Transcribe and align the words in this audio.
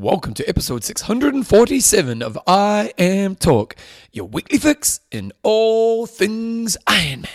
Welcome 0.00 0.32
to 0.34 0.48
episode 0.48 0.84
647 0.84 2.22
of 2.22 2.38
IMTalk, 2.46 3.72
your 4.12 4.26
weekly 4.26 4.58
fix 4.58 5.00
in 5.10 5.32
all 5.42 6.06
things 6.06 6.76
Ironman. 6.86 7.26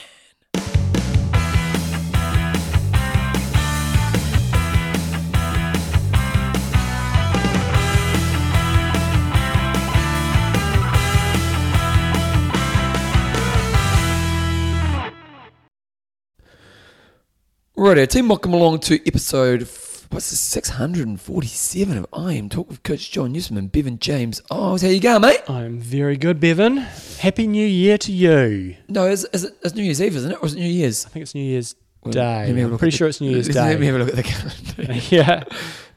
Righto, 17.75 18.05
team, 18.05 18.29
welcome 18.29 18.53
along 18.53 18.79
to 18.79 19.05
episode 19.05 19.67
what's 20.13 20.29
the 20.29 20.35
647 20.35 21.97
of 21.97 22.11
IMTalk 22.11 22.67
with 22.67 22.83
Coach 22.83 23.09
John 23.11 23.31
Newsom 23.31 23.57
and 23.57 23.71
Bevan 23.71 23.97
James. 23.99 24.41
Oh, 24.51 24.77
how 24.77 24.87
you 24.87 24.99
going, 24.99 25.21
mate? 25.21 25.41
I'm 25.47 25.79
very 25.79 26.17
good, 26.17 26.39
Bevan. 26.39 26.77
Happy 26.77 27.47
New 27.47 27.65
Year 27.65 27.97
to 27.99 28.11
you. 28.11 28.75
No, 28.87 29.05
it's, 29.07 29.25
it's, 29.33 29.43
it's 29.43 29.73
New 29.75 29.83
Year's 29.83 30.01
Eve, 30.01 30.15
isn't 30.15 30.31
it? 30.31 30.37
Or 30.41 30.45
is 30.45 30.53
it 30.53 30.59
New 30.59 30.67
Year's? 30.69 31.05
I 31.05 31.09
think 31.09 31.23
it's 31.23 31.33
New 31.35 31.43
Year's 31.43 31.75
Well, 32.03 32.11
Day. 32.13 32.45
let 32.45 32.53
me 32.55 32.61
have 32.61 32.69
a 32.69 32.73
I'm 32.73 32.79
pretty 32.79 32.95
sure 32.95 33.05
the- 33.07 33.09
it's 33.09 33.21
New 33.21 33.31
Year's 33.31 33.47
Day. 33.47 33.53
Let 33.69 33.79
me 33.79 33.85
have 33.87 33.95
a 33.95 33.99
look 33.99 34.09
at 34.09 34.15
the 34.15 34.23
calendar. 34.23 34.93
yeah, 35.09 35.43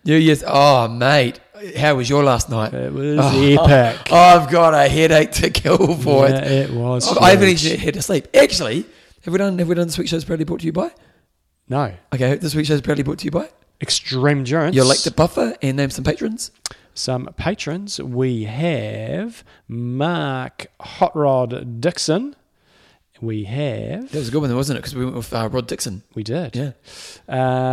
New 0.04 0.16
Year's. 0.16 0.42
Oh, 0.46 0.88
mate. 0.88 1.40
How 1.76 1.94
was 1.94 2.08
your 2.08 2.22
last 2.24 2.48
night? 2.50 2.72
it 2.74 2.92
was 2.92 3.18
Oh, 3.20 3.42
epic. 3.42 4.10
I've 4.12 4.50
got 4.50 4.74
a 4.74 4.88
headache 4.88 5.32
to 5.32 5.50
kill 5.50 5.94
for 5.96 6.28
Yeah, 6.28 6.44
it. 6.44 6.70
it 6.70 6.74
was. 6.74 7.16
I 7.18 7.30
haven't 7.30 7.48
huge. 7.48 7.64
even 7.66 7.80
had 7.80 7.94
to 7.94 8.02
sleep. 8.02 8.28
Actually, 8.34 8.84
have 9.24 9.32
we 9.32 9.38
done 9.38 9.58
have 9.58 9.68
we 9.68 9.74
done 9.74 9.86
this 9.88 9.96
week's 9.98 10.10
show's 10.10 10.24
proudly 10.24 10.44
brought 10.44 10.60
to 10.60 10.66
you 10.66 10.72
by? 10.72 10.90
No. 11.68 11.92
Okay, 12.14 12.36
this 12.36 12.54
week's 12.54 12.68
show 12.68 12.74
is 12.74 12.80
proudly 12.82 13.02
brought 13.04 13.18
to 13.20 13.24
you 13.24 13.30
by 13.30 13.48
Extreme 13.80 14.38
endurance. 14.38 14.74
your 14.74 14.84
elected 14.84 15.16
buffer 15.16 15.56
and 15.62 15.76
name 15.76 15.90
some 15.90 16.04
patrons. 16.04 16.50
Some 16.94 17.26
patrons. 17.36 18.00
We 18.00 18.44
have 18.44 19.44
Mark 19.68 20.68
Hot 20.80 21.14
Rod 21.14 21.80
Dixon. 21.80 22.34
We 23.20 23.44
have. 23.44 24.10
That 24.12 24.18
was 24.18 24.28
a 24.28 24.30
good 24.30 24.42
one, 24.42 24.54
wasn't 24.54 24.78
it? 24.78 24.82
Because 24.82 24.94
we 24.94 25.04
went 25.04 25.16
with 25.16 25.32
uh, 25.32 25.48
Rod 25.50 25.66
Dixon. 25.66 26.02
We 26.14 26.22
did. 26.22 26.54
Yeah. 26.56 26.72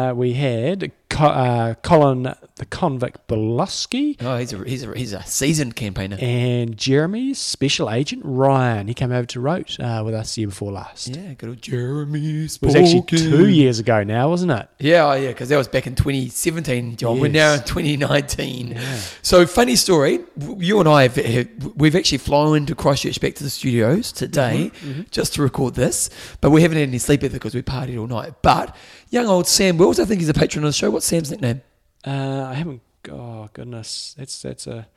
Uh, 0.09 0.13
we 0.13 0.33
had 0.33 0.91
Co- 1.13 1.25
uh, 1.27 1.73
Colin 1.75 2.23
the 2.55 2.65
Convict 2.65 3.27
Bolosky. 3.27 4.15
Oh, 4.21 4.37
he's 4.37 4.53
a 4.53 4.63
he's 4.63 4.83
a 4.83 4.97
he's 4.97 5.13
a 5.13 5.23
seasoned 5.23 5.75
campaigner. 5.75 6.17
And 6.19 6.77
Jeremy's 6.77 7.39
special 7.39 7.89
agent 7.89 8.21
Ryan, 8.25 8.87
he 8.87 8.93
came 8.93 9.11
over 9.11 9.25
to 9.27 9.39
Roth 9.39 9.79
uh, 9.79 10.01
with 10.05 10.13
us 10.13 10.35
the 10.35 10.41
year 10.41 10.47
before 10.49 10.71
last. 10.71 11.15
Yeah, 11.15 11.33
good 11.33 11.49
old 11.49 11.61
Jeremy. 11.61 12.45
It 12.45 12.57
was 12.61 12.75
actually 12.75 13.03
two 13.03 13.47
years 13.49 13.79
ago 13.79 14.03
now, 14.03 14.29
wasn't 14.29 14.51
it? 14.51 14.67
Yeah, 14.79 15.05
oh 15.07 15.13
yeah, 15.13 15.29
because 15.29 15.49
that 15.49 15.57
was 15.57 15.67
back 15.67 15.87
in 15.87 15.95
2017, 15.95 16.95
John. 16.95 17.19
We're 17.19 17.29
now 17.29 17.53
in 17.53 17.63
2019. 17.63 18.67
Yeah. 18.69 18.97
So, 19.21 19.45
funny 19.45 19.75
story. 19.75 20.19
You 20.57 20.79
and 20.79 20.89
I 20.89 21.03
have, 21.03 21.15
have 21.15 21.47
we've 21.75 21.95
actually 21.95 22.17
flown 22.19 22.65
to 22.67 22.75
Christchurch 22.75 23.19
back 23.21 23.35
to 23.35 23.43
the 23.43 23.49
studios 23.49 24.11
today 24.11 24.71
Mm-hmm, 24.73 25.01
just 25.11 25.33
to 25.35 25.41
record 25.41 25.75
this, 25.75 26.09
but 26.41 26.49
we 26.51 26.61
haven't 26.61 26.77
had 26.77 26.87
any 26.89 26.97
sleep 26.97 27.23
either 27.23 27.33
because 27.33 27.55
we 27.55 27.61
partied 27.61 27.99
all 27.99 28.07
night. 28.07 28.33
But 28.41 28.75
young 29.13 29.27
old 29.27 29.47
Sam 29.47 29.77
Wills, 29.77 29.99
I 29.99 30.05
think 30.05 30.19
he's 30.19 30.29
a 30.29 30.33
patron 30.33 30.65
of 30.65 30.69
the 30.69 30.73
show. 30.73 30.89
What's 30.89 31.05
Sam's 31.05 31.31
nickname? 31.31 31.61
Uh, 32.05 32.47
I 32.49 32.55
haven't. 32.55 32.81
Oh 33.09 33.49
goodness, 33.53 34.15
that's 34.17 34.41
that's 34.41 34.67
a. 34.67 34.87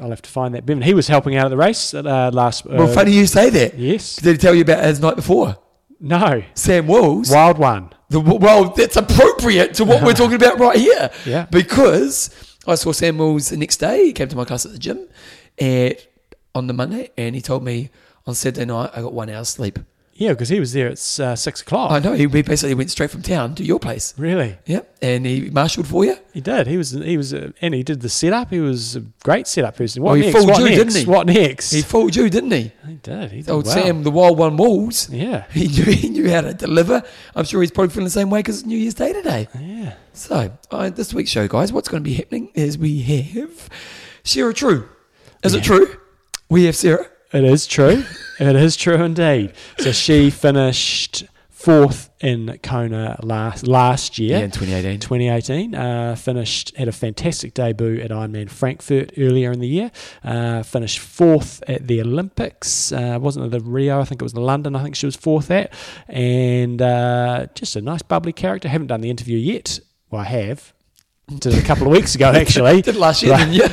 I'll 0.00 0.10
have 0.10 0.22
to 0.22 0.30
find 0.30 0.54
that. 0.54 0.66
Bevan, 0.66 0.82
he 0.82 0.94
was 0.94 1.08
helping 1.08 1.36
out 1.36 1.46
at 1.46 1.48
the 1.48 1.56
race 1.56 1.94
at, 1.94 2.06
uh, 2.06 2.30
last. 2.32 2.66
Uh, 2.66 2.70
well, 2.70 2.88
funny 2.88 3.12
you 3.12 3.26
say 3.26 3.50
that. 3.50 3.78
Yes. 3.78 4.16
Did 4.16 4.32
he 4.32 4.38
tell 4.38 4.54
you 4.54 4.62
about 4.62 4.84
his 4.84 5.00
night 5.00 5.16
before? 5.16 5.56
No. 6.00 6.42
Sam 6.54 6.86
Wills. 6.86 7.30
Wild 7.30 7.58
one. 7.58 7.90
The, 8.08 8.20
well, 8.20 8.70
that's 8.70 8.96
appropriate 8.96 9.74
to 9.74 9.84
what 9.84 10.02
we're 10.02 10.14
talking 10.14 10.36
about 10.36 10.58
right 10.58 10.78
here. 10.78 11.10
Yeah. 11.26 11.46
Because 11.50 12.30
I 12.66 12.76
saw 12.76 12.92
Sam 12.92 13.16
Mills 13.16 13.48
the 13.48 13.56
next 13.56 13.78
day. 13.78 14.06
He 14.06 14.12
came 14.12 14.28
to 14.28 14.36
my 14.36 14.44
class 14.44 14.64
at 14.64 14.72
the 14.72 14.78
gym 14.78 15.08
at, 15.58 16.06
on 16.54 16.68
the 16.68 16.72
Monday 16.72 17.10
and 17.18 17.34
he 17.34 17.40
told 17.40 17.64
me 17.64 17.90
on 18.26 18.34
Saturday 18.34 18.66
night 18.66 18.90
I 18.94 19.02
got 19.02 19.12
one 19.12 19.28
hour 19.28 19.44
sleep. 19.44 19.80
Yeah, 20.20 20.30
because 20.30 20.48
he 20.48 20.58
was 20.58 20.72
there 20.72 20.88
at 20.88 20.94
uh, 21.20 21.36
six 21.36 21.60
o'clock. 21.62 21.92
I 21.92 22.00
know. 22.00 22.12
He 22.12 22.26
he 22.26 22.42
basically 22.42 22.74
went 22.74 22.90
straight 22.90 23.10
from 23.12 23.22
town 23.22 23.54
to 23.54 23.62
your 23.62 23.78
place. 23.78 24.14
Really, 24.18 24.58
Yep. 24.66 24.96
And 25.00 25.24
he 25.24 25.48
marshalled 25.48 25.86
for 25.86 26.04
you. 26.04 26.16
he 26.34 26.40
did. 26.40 26.66
He 26.66 26.76
was. 26.76 26.90
He 26.90 27.16
was, 27.16 27.32
uh, 27.32 27.52
and 27.62 27.72
he 27.72 27.84
did 27.84 28.00
the 28.00 28.08
setup. 28.08 28.50
He 28.50 28.58
was 28.58 28.96
a 28.96 29.00
great 29.22 29.46
setup 29.46 29.76
person. 29.76 30.02
What 30.02 30.10
Well, 30.10 30.14
he 30.16 30.22
next? 30.22 30.34
fooled 30.36 30.50
What 30.50 30.58
you, 30.58 30.64
next? 30.64 30.78
didn't 30.78 30.96
he? 30.96 31.04
What 31.10 31.26
next? 31.28 31.70
He 31.70 31.82
fooled 31.82 32.16
you, 32.16 32.28
didn't 32.28 32.50
he? 32.50 32.72
He 32.84 32.94
did. 32.96 33.30
He 33.30 33.42
did 33.42 33.50
Old 33.50 33.66
well. 33.66 33.74
Sam, 33.74 34.02
the 34.02 34.10
wild 34.10 34.36
one 34.38 34.56
Walls. 34.56 35.08
Yeah. 35.08 35.44
He 35.52 35.68
knew, 35.68 35.84
he 35.84 36.08
knew 36.08 36.28
how 36.30 36.40
to 36.40 36.52
deliver. 36.52 37.00
I'm 37.36 37.44
sure 37.44 37.60
he's 37.60 37.70
probably 37.70 37.90
feeling 37.94 38.06
the 38.06 38.10
same 38.10 38.28
way 38.28 38.40
because 38.40 38.58
it's 38.58 38.66
New 38.66 38.76
Year's 38.76 38.94
Day 38.94 39.12
today. 39.12 39.46
Yeah. 39.56 39.94
So, 40.14 40.50
uh, 40.72 40.90
this 40.90 41.14
week's 41.14 41.30
show, 41.30 41.46
guys, 41.46 41.72
what's 41.72 41.88
going 41.88 42.02
to 42.02 42.10
be 42.10 42.14
happening 42.14 42.50
is 42.54 42.76
we 42.76 43.02
have 43.02 43.68
Sarah 44.24 44.52
True. 44.52 44.88
Is 45.44 45.54
it 45.54 45.62
true? 45.62 45.96
We 46.50 46.64
have 46.64 46.74
Sarah. 46.74 47.06
It 47.32 47.44
is 47.44 47.66
true. 47.66 48.04
it 48.40 48.56
is 48.56 48.76
true 48.76 48.94
indeed. 48.94 49.52
So 49.78 49.92
she 49.92 50.30
finished 50.30 51.24
fourth 51.50 52.08
in 52.20 52.56
Kona 52.62 53.18
last 53.22 53.66
last 53.66 54.18
year. 54.18 54.38
Yeah, 54.38 54.44
in 54.44 54.50
2018. 54.50 55.00
2018. 55.00 55.74
Uh, 55.74 56.14
finished 56.14 56.74
had 56.76 56.88
a 56.88 56.92
fantastic 56.92 57.52
debut 57.52 58.00
at 58.00 58.10
Ironman 58.10 58.48
Frankfurt 58.48 59.12
earlier 59.18 59.50
in 59.52 59.58
the 59.58 59.66
year. 59.66 59.90
Uh, 60.22 60.62
finished 60.62 61.00
fourth 61.00 61.62
at 61.68 61.86
the 61.86 62.00
Olympics. 62.00 62.92
Uh, 62.92 63.18
wasn't 63.20 63.44
it 63.46 63.50
the 63.50 63.60
Rio? 63.60 64.00
I 64.00 64.04
think 64.04 64.22
it 64.22 64.24
was 64.24 64.32
the 64.32 64.40
London. 64.40 64.76
I 64.76 64.82
think 64.82 64.94
she 64.94 65.06
was 65.06 65.16
fourth 65.16 65.50
at, 65.50 65.72
and 66.06 66.80
uh, 66.80 67.46
just 67.54 67.76
a 67.76 67.82
nice 67.82 68.02
bubbly 68.02 68.32
character. 68.32 68.68
Haven't 68.68 68.86
done 68.86 69.00
the 69.00 69.10
interview 69.10 69.36
yet. 69.36 69.80
Well, 70.10 70.22
I 70.22 70.26
have. 70.26 70.72
Did 71.28 71.54
it 71.54 71.62
a 71.62 71.66
couple 71.66 71.86
of 71.86 71.92
weeks 71.92 72.14
ago 72.14 72.30
actually. 72.30 72.80
Did 72.88 72.96
last 72.96 73.22
year, 73.22 73.32
Right. 73.32 73.48
you? 73.48 73.66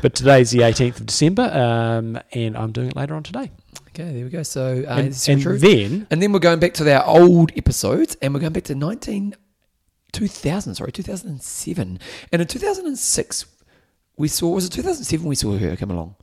But 0.00 0.14
today's 0.14 0.52
the 0.52 0.60
18th 0.60 1.00
of 1.00 1.06
December, 1.06 1.42
um, 1.42 2.20
and 2.32 2.56
I'm 2.56 2.70
doing 2.70 2.88
it 2.88 2.96
later 2.96 3.14
on 3.16 3.24
today. 3.24 3.50
Okay, 3.88 4.12
there 4.12 4.24
we 4.24 4.30
go. 4.30 4.44
So, 4.44 4.84
uh, 4.88 4.94
and, 4.94 5.28
and 5.28 5.60
then 5.60 6.06
And 6.10 6.22
then 6.22 6.32
we're 6.32 6.38
going 6.38 6.60
back 6.60 6.74
to 6.74 6.94
our 6.94 7.04
old 7.04 7.50
episodes, 7.56 8.16
and 8.22 8.32
we're 8.32 8.40
going 8.40 8.52
back 8.52 8.62
to 8.64 8.76
19, 8.76 9.34
2000, 10.12 10.74
sorry, 10.76 10.92
2007. 10.92 11.98
And 12.32 12.42
in 12.42 12.46
2006, 12.46 13.46
we 14.16 14.28
saw, 14.28 14.50
was 14.50 14.66
it 14.66 14.70
2007 14.70 15.26
we 15.26 15.34
saw 15.34 15.58
her 15.58 15.76
come 15.76 15.90
along? 15.90 16.14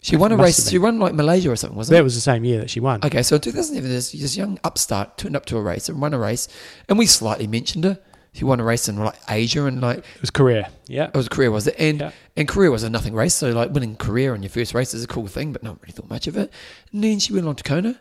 She 0.00 0.16
won 0.16 0.30
a 0.32 0.36
race, 0.36 0.68
she 0.68 0.78
won 0.78 1.00
like 1.00 1.14
Malaysia 1.14 1.50
or 1.50 1.56
something, 1.56 1.76
wasn't 1.76 1.92
that 1.92 1.96
it? 1.96 2.00
That 2.00 2.04
was 2.04 2.14
the 2.14 2.20
same 2.20 2.44
year 2.44 2.60
that 2.60 2.70
she 2.70 2.78
won. 2.78 3.00
Okay, 3.02 3.22
so 3.22 3.36
in 3.36 3.40
2007, 3.40 3.88
this, 3.90 4.12
this 4.12 4.36
young 4.36 4.60
upstart 4.62 5.18
turned 5.18 5.34
up 5.34 5.46
to 5.46 5.56
a 5.56 5.62
race 5.62 5.88
and 5.88 6.00
won 6.00 6.14
a 6.14 6.18
race, 6.18 6.46
and 6.88 6.98
we 6.98 7.06
slightly 7.06 7.46
mentioned 7.46 7.84
her. 7.84 7.98
She 8.34 8.44
won 8.44 8.60
a 8.60 8.64
race 8.64 8.88
in 8.88 8.96
like 8.98 9.14
Asia, 9.30 9.64
and 9.64 9.80
like 9.80 9.98
It 9.98 10.20
was 10.20 10.30
Korea. 10.30 10.68
Yeah. 10.86 11.04
it 11.06 11.14
was 11.16 11.28
Korea, 11.28 11.50
was 11.50 11.66
it? 11.68 11.76
And 11.78 12.00
Yeah. 12.00 12.10
and 12.36 12.46
Korea 12.48 12.70
was 12.70 12.82
a 12.82 12.90
nothing 12.90 13.14
race, 13.14 13.32
so 13.34 13.50
like 13.50 13.70
winning 13.72 13.96
Korea 13.96 14.32
on 14.32 14.42
your 14.42 14.50
first 14.50 14.74
race 14.74 14.92
is 14.92 15.02
a 15.04 15.06
cool 15.06 15.26
thing, 15.28 15.52
but 15.52 15.62
not 15.62 15.78
really 15.80 15.92
thought 15.92 16.10
much 16.10 16.26
of 16.26 16.36
it. 16.36 16.52
And 16.92 17.02
then 17.02 17.18
she 17.20 17.32
went 17.32 17.46
on 17.46 17.56
to 17.56 17.62
Kona 17.64 18.00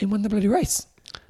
and 0.00 0.10
won 0.10 0.22
the 0.22 0.28
bloody 0.28 0.48
race. 0.48 0.86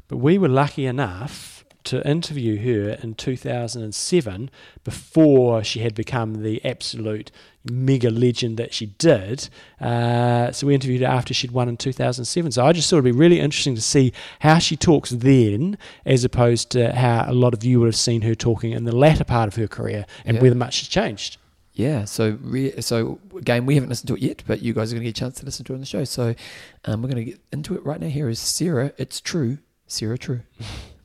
But 0.08 0.18
we 0.18 0.38
were 0.38 0.48
lucky 0.48 0.86
enough 0.86 1.56
to 1.86 2.06
interview 2.08 2.56
her 2.62 2.91
in 3.02 3.14
2007 3.14 4.50
before 4.84 5.64
she 5.64 5.80
had 5.80 5.94
become 5.94 6.42
the 6.42 6.64
absolute 6.64 7.30
mega 7.69 8.10
legend 8.10 8.56
that 8.58 8.72
she 8.72 8.86
did. 8.86 9.48
Uh, 9.80 10.52
so 10.52 10.66
we 10.66 10.75
interviewed 10.75 11.00
her 11.00 11.06
after 11.08 11.34
she'd 11.34 11.50
won 11.50 11.69
in 11.69 11.76
2007. 11.76 12.52
So 12.52 12.64
I 12.64 12.72
just 12.72 12.88
thought 12.88 12.96
it'd 12.98 13.04
be 13.04 13.12
really 13.12 13.41
interesting 13.41 13.75
to 13.75 13.80
see 13.80 14.12
how 14.41 14.58
she 14.58 14.76
talks 14.76 15.10
then 15.10 15.76
as 16.04 16.25
opposed 16.25 16.70
to 16.70 16.92
how 16.92 17.25
a 17.26 17.32
lot 17.34 17.54
of 17.54 17.64
you 17.64 17.80
would 17.80 17.86
have 17.86 17.96
seen 17.96 18.22
her 18.22 18.34
talking 18.34 18.72
in 18.72 18.84
the 18.84 18.94
latter 18.94 19.25
part 19.25 19.48
of 19.48 19.56
her 19.56 19.66
career 19.66 20.06
and 20.25 20.36
Yeah. 20.36 20.42
whether 20.42 20.54
much 20.54 20.80
has 20.80 20.88
changed. 20.88 21.38
Yeah, 21.75 22.06
so 22.06 22.38
re- 22.41 22.80
so 22.80 23.19
again, 23.36 23.66
we 23.66 23.75
haven't 23.75 23.91
listened 23.91 24.08
to 24.08 24.14
it 24.14 24.22
yet, 24.22 24.42
but 24.46 24.62
you 24.62 24.72
guys 24.72 24.91
are 24.91 24.94
going 24.96 25.02
to 25.04 25.10
get 25.12 25.19
a 25.19 25.20
chance 25.20 25.38
to 25.41 25.44
listen 25.44 25.62
to 25.66 25.72
it 25.72 25.76
on 25.76 25.80
the 25.80 25.86
show. 25.86 26.04
So 26.04 26.34
um, 26.86 27.02
we're 27.02 27.10
going 27.10 27.22
to 27.22 27.30
get 27.32 27.41
into 27.52 27.75
it 27.75 27.84
right 27.84 28.00
now. 28.00 28.08
Here 28.08 28.30
is 28.30 28.38
Sarah. 28.38 28.92
It's 28.96 29.20
true, 29.20 29.58
Sarah. 29.86 30.16
True. 30.16 30.41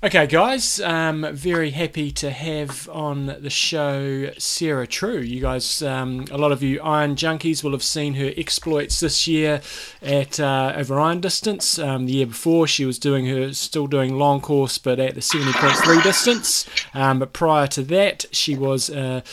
Okay, 0.00 0.28
guys, 0.28 0.78
um, 0.78 1.26
very 1.32 1.70
happy 1.72 2.12
to 2.12 2.30
have 2.30 2.88
on 2.90 3.26
the 3.26 3.50
show 3.50 4.30
Sarah 4.38 4.86
True. 4.86 5.18
You 5.18 5.40
guys, 5.40 5.82
um, 5.82 6.24
a 6.30 6.38
lot 6.38 6.52
of 6.52 6.62
you 6.62 6.80
Iron 6.82 7.16
Junkies 7.16 7.64
will 7.64 7.72
have 7.72 7.82
seen 7.82 8.14
her 8.14 8.30
exploits 8.36 9.00
this 9.00 9.26
year 9.26 9.60
at 10.00 10.38
uh, 10.38 10.72
over 10.76 11.00
Iron 11.00 11.18
Distance. 11.20 11.80
Um, 11.80 12.06
the 12.06 12.12
year 12.12 12.26
before, 12.26 12.68
she 12.68 12.84
was 12.84 12.96
doing 13.00 13.26
her 13.26 13.52
still 13.52 13.88
doing 13.88 14.16
long 14.16 14.40
course, 14.40 14.78
but 14.78 15.00
at 15.00 15.16
the 15.16 15.20
seventy 15.20 15.52
point 15.54 15.76
three 15.78 16.00
distance. 16.02 16.64
Um, 16.94 17.18
but 17.18 17.32
prior 17.32 17.66
to 17.66 17.82
that, 17.82 18.26
she 18.30 18.54
was 18.54 18.88
an 18.90 19.24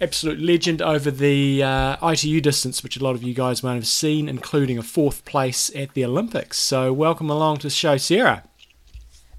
absolute 0.00 0.40
legend 0.40 0.80
over 0.80 1.10
the 1.10 1.62
uh, 1.62 2.10
ITU 2.12 2.40
distance, 2.40 2.82
which 2.82 2.96
a 2.96 3.04
lot 3.04 3.14
of 3.14 3.22
you 3.22 3.34
guys 3.34 3.62
won't 3.62 3.76
have 3.76 3.86
seen, 3.86 4.30
including 4.30 4.78
a 4.78 4.82
fourth 4.82 5.26
place 5.26 5.70
at 5.76 5.92
the 5.92 6.02
Olympics. 6.02 6.56
So, 6.56 6.94
welcome 6.94 7.28
along 7.28 7.58
to 7.58 7.66
the 7.66 7.70
show, 7.70 7.98
Sarah. 7.98 8.42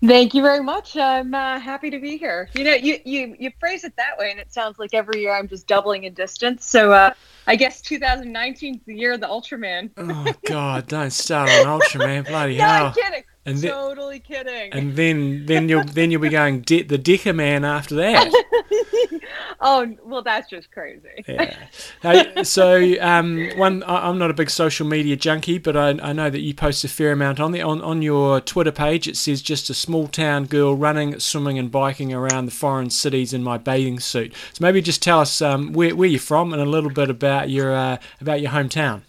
Thank 0.07 0.33
you 0.33 0.41
very 0.41 0.61
much. 0.61 0.95
I'm 0.97 1.33
uh, 1.33 1.59
happy 1.59 1.89
to 1.89 1.99
be 1.99 2.17
here. 2.17 2.49
You 2.53 2.63
know, 2.63 2.73
you, 2.73 2.99
you 3.05 3.35
you 3.39 3.51
phrase 3.59 3.83
it 3.83 3.93
that 3.97 4.17
way, 4.19 4.29
and 4.29 4.39
it 4.39 4.53
sounds 4.53 4.77
like 4.77 4.93
every 4.93 5.21
year 5.21 5.33
I'm 5.33 5.47
just 5.47 5.67
doubling 5.67 6.03
in 6.03 6.13
distance. 6.13 6.65
So 6.65 6.91
uh, 6.91 7.13
I 7.47 7.55
guess 7.55 7.81
2019 7.81 8.75
is 8.75 8.81
the 8.85 8.95
year 8.95 9.13
of 9.13 9.21
the 9.21 9.27
Ultraman. 9.27 9.89
Oh 9.97 10.33
God! 10.45 10.87
Don't 10.87 11.11
start 11.11 11.49
on 11.49 11.79
Ultraman, 11.79 12.25
bloody 12.27 12.57
No, 12.57 12.65
I'm 12.65 12.93
hell! 12.93 12.93
kidding. 12.93 13.23
And 13.47 13.59
then, 13.59 13.71
totally 13.71 14.19
kidding. 14.19 14.73
and 14.73 14.95
then 14.95 15.45
then 15.45 15.69
you'll 15.69 15.83
then 15.93 16.09
you'll 16.09 16.21
be 16.21 16.29
going 16.29 16.61
de- 16.61 16.81
the 16.81 16.97
Decker 16.97 17.31
man 17.33 17.63
after 17.63 17.93
that. 17.95 18.31
oh 19.61 19.95
well, 20.03 20.23
that's 20.23 20.49
just 20.49 20.71
crazy. 20.71 21.23
Yeah. 21.27 22.41
So 22.43 22.95
um, 23.01 23.49
one, 23.55 23.83
I- 23.83 24.09
I'm 24.09 24.17
not 24.17 24.31
a 24.31 24.33
big 24.33 24.49
social 24.49 24.87
media 24.87 25.15
junkie, 25.15 25.59
but 25.59 25.77
I, 25.77 25.89
I 25.89 26.11
know 26.13 26.29
that 26.29 26.39
you 26.39 26.55
post 26.55 26.83
a 26.83 26.87
fair 26.87 27.11
amount 27.11 27.39
on 27.39 27.51
there. 27.51 27.65
On 27.65 27.81
on 27.81 28.01
your 28.01 28.41
Twitter 28.41 28.71
page, 28.71 29.07
it 29.07 29.15
says 29.15 29.43
just 29.43 29.69
a 29.69 29.75
small 29.75 30.07
town 30.07 30.45
girl 30.45 30.75
running, 30.75 31.19
swimming, 31.19 31.59
and 31.59 31.71
biking 31.71 32.13
around 32.13 32.45
the 32.45 32.51
foreign 32.51 32.89
cities 32.89 33.31
in 33.31 33.43
my 33.43 33.57
bathing 33.59 33.99
suit. 33.99 34.33
So 34.53 34.61
maybe 34.63 34.81
just 34.81 35.03
tell 35.03 35.19
us 35.19 35.41
um, 35.41 35.71
where 35.73 35.95
where 35.95 36.09
you're 36.09 36.19
from 36.19 36.51
and 36.51 36.61
a 36.61 36.65
little 36.65 36.89
bit 36.89 37.11
about 37.11 37.49
your 37.51 37.75
uh, 37.75 37.97
about 38.19 38.41
your 38.41 38.51
hometown. 38.51 39.01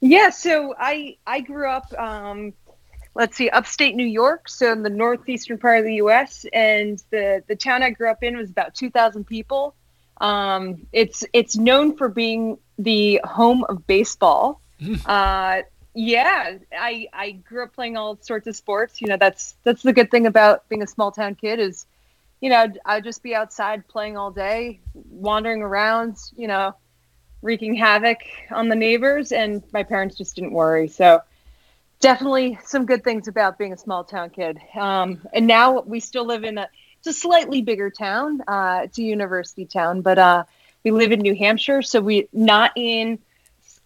Yeah, 0.00 0.30
so 0.30 0.74
I 0.78 1.16
I 1.26 1.40
grew 1.40 1.68
up, 1.68 1.92
um, 1.98 2.52
let's 3.14 3.36
see, 3.36 3.48
upstate 3.48 3.94
New 3.94 4.06
York, 4.06 4.48
so 4.48 4.72
in 4.72 4.82
the 4.82 4.90
northeastern 4.90 5.58
part 5.58 5.78
of 5.78 5.84
the 5.84 5.94
U.S. 5.96 6.44
And 6.52 7.02
the 7.10 7.42
the 7.46 7.56
town 7.56 7.82
I 7.82 7.90
grew 7.90 8.10
up 8.10 8.22
in 8.22 8.36
was 8.36 8.50
about 8.50 8.74
two 8.74 8.90
thousand 8.90 9.24
people. 9.24 9.74
Um, 10.20 10.86
it's 10.92 11.24
it's 11.32 11.56
known 11.56 11.96
for 11.96 12.08
being 12.08 12.58
the 12.78 13.20
home 13.24 13.64
of 13.68 13.86
baseball. 13.86 14.60
uh, 15.06 15.62
yeah, 15.94 16.58
I 16.72 17.08
I 17.12 17.30
grew 17.32 17.64
up 17.64 17.74
playing 17.74 17.96
all 17.96 18.18
sorts 18.20 18.46
of 18.46 18.56
sports. 18.56 19.00
You 19.00 19.08
know, 19.08 19.16
that's 19.16 19.56
that's 19.62 19.82
the 19.82 19.92
good 19.92 20.10
thing 20.10 20.26
about 20.26 20.68
being 20.68 20.82
a 20.82 20.86
small 20.86 21.12
town 21.12 21.36
kid 21.36 21.60
is, 21.60 21.86
you 22.40 22.50
know, 22.50 22.58
I'd, 22.58 22.78
I'd 22.84 23.04
just 23.04 23.22
be 23.22 23.34
outside 23.34 23.86
playing 23.86 24.16
all 24.16 24.30
day, 24.30 24.80
wandering 24.94 25.62
around. 25.62 26.16
You 26.36 26.48
know, 26.48 26.74
wreaking 27.42 27.74
havoc 27.74 28.18
on 28.50 28.68
the 28.68 28.76
neighbors, 28.76 29.30
and 29.30 29.62
my 29.72 29.84
parents 29.84 30.16
just 30.16 30.34
didn't 30.34 30.52
worry. 30.52 30.88
So 30.88 31.20
definitely 32.04 32.58
some 32.64 32.86
good 32.86 33.02
things 33.04 33.28
about 33.28 33.58
being 33.58 33.72
a 33.72 33.78
small 33.78 34.04
town 34.04 34.30
kid. 34.30 34.58
Um, 34.78 35.22
and 35.32 35.46
now 35.46 35.80
we 35.80 36.00
still 36.00 36.26
live 36.26 36.44
in 36.44 36.58
a 36.58 36.68
it's 36.98 37.06
a 37.08 37.20
slightly 37.20 37.62
bigger 37.62 37.90
town. 37.90 38.42
Uh, 38.46 38.82
it's 38.84 38.98
a 38.98 39.02
university 39.02 39.66
town, 39.66 40.02
but 40.02 40.18
uh, 40.18 40.44
we 40.84 40.90
live 40.90 41.12
in 41.12 41.20
New 41.20 41.34
Hampshire, 41.34 41.82
so 41.82 42.00
we 42.00 42.28
not 42.32 42.72
in 42.76 43.18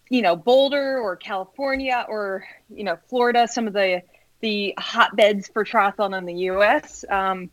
you 0.09 0.21
know 0.21 0.35
Boulder 0.35 0.99
or 0.99 1.15
California 1.15 2.05
or 2.09 2.45
you 2.69 2.83
know 2.83 2.97
Florida, 3.09 3.47
some 3.47 3.67
of 3.67 3.73
the 3.73 4.03
the 4.41 4.73
hotbeds 4.77 5.49
for 5.49 5.65
triathlon 5.65 6.17
in 6.17 6.25
the 6.25 6.33
U.S. 6.53 7.05
Um, 7.09 7.49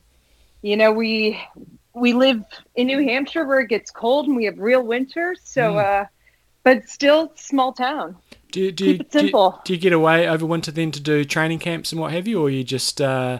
you 0.62 0.76
know 0.76 0.92
we 0.92 1.40
we 1.94 2.12
live 2.12 2.42
in 2.74 2.88
New 2.88 3.02
Hampshire 3.04 3.44
where 3.46 3.60
it 3.60 3.68
gets 3.68 3.90
cold 3.90 4.26
and 4.26 4.36
we 4.36 4.44
have 4.44 4.58
real 4.58 4.82
winters. 4.82 5.40
So, 5.44 5.74
Mm. 5.74 5.84
uh, 5.84 6.06
but 6.66 6.88
still 6.88 7.30
small 7.36 7.72
town. 7.72 8.16
Do 8.50 8.60
you, 8.60 8.72
do, 8.72 8.86
you, 8.86 8.92
Keep 8.94 9.00
it 9.02 9.10
do, 9.12 9.18
you, 9.18 9.22
simple. 9.26 9.60
do 9.64 9.72
you 9.72 9.78
get 9.78 9.92
away 9.92 10.28
over 10.28 10.44
winter 10.44 10.72
then 10.72 10.90
to 10.90 11.00
do 11.00 11.24
training 11.24 11.60
camps 11.60 11.92
and 11.92 12.00
what 12.00 12.10
have 12.10 12.26
you, 12.26 12.42
or 12.42 12.50
you 12.50 12.64
just 12.64 13.00
uh, 13.00 13.38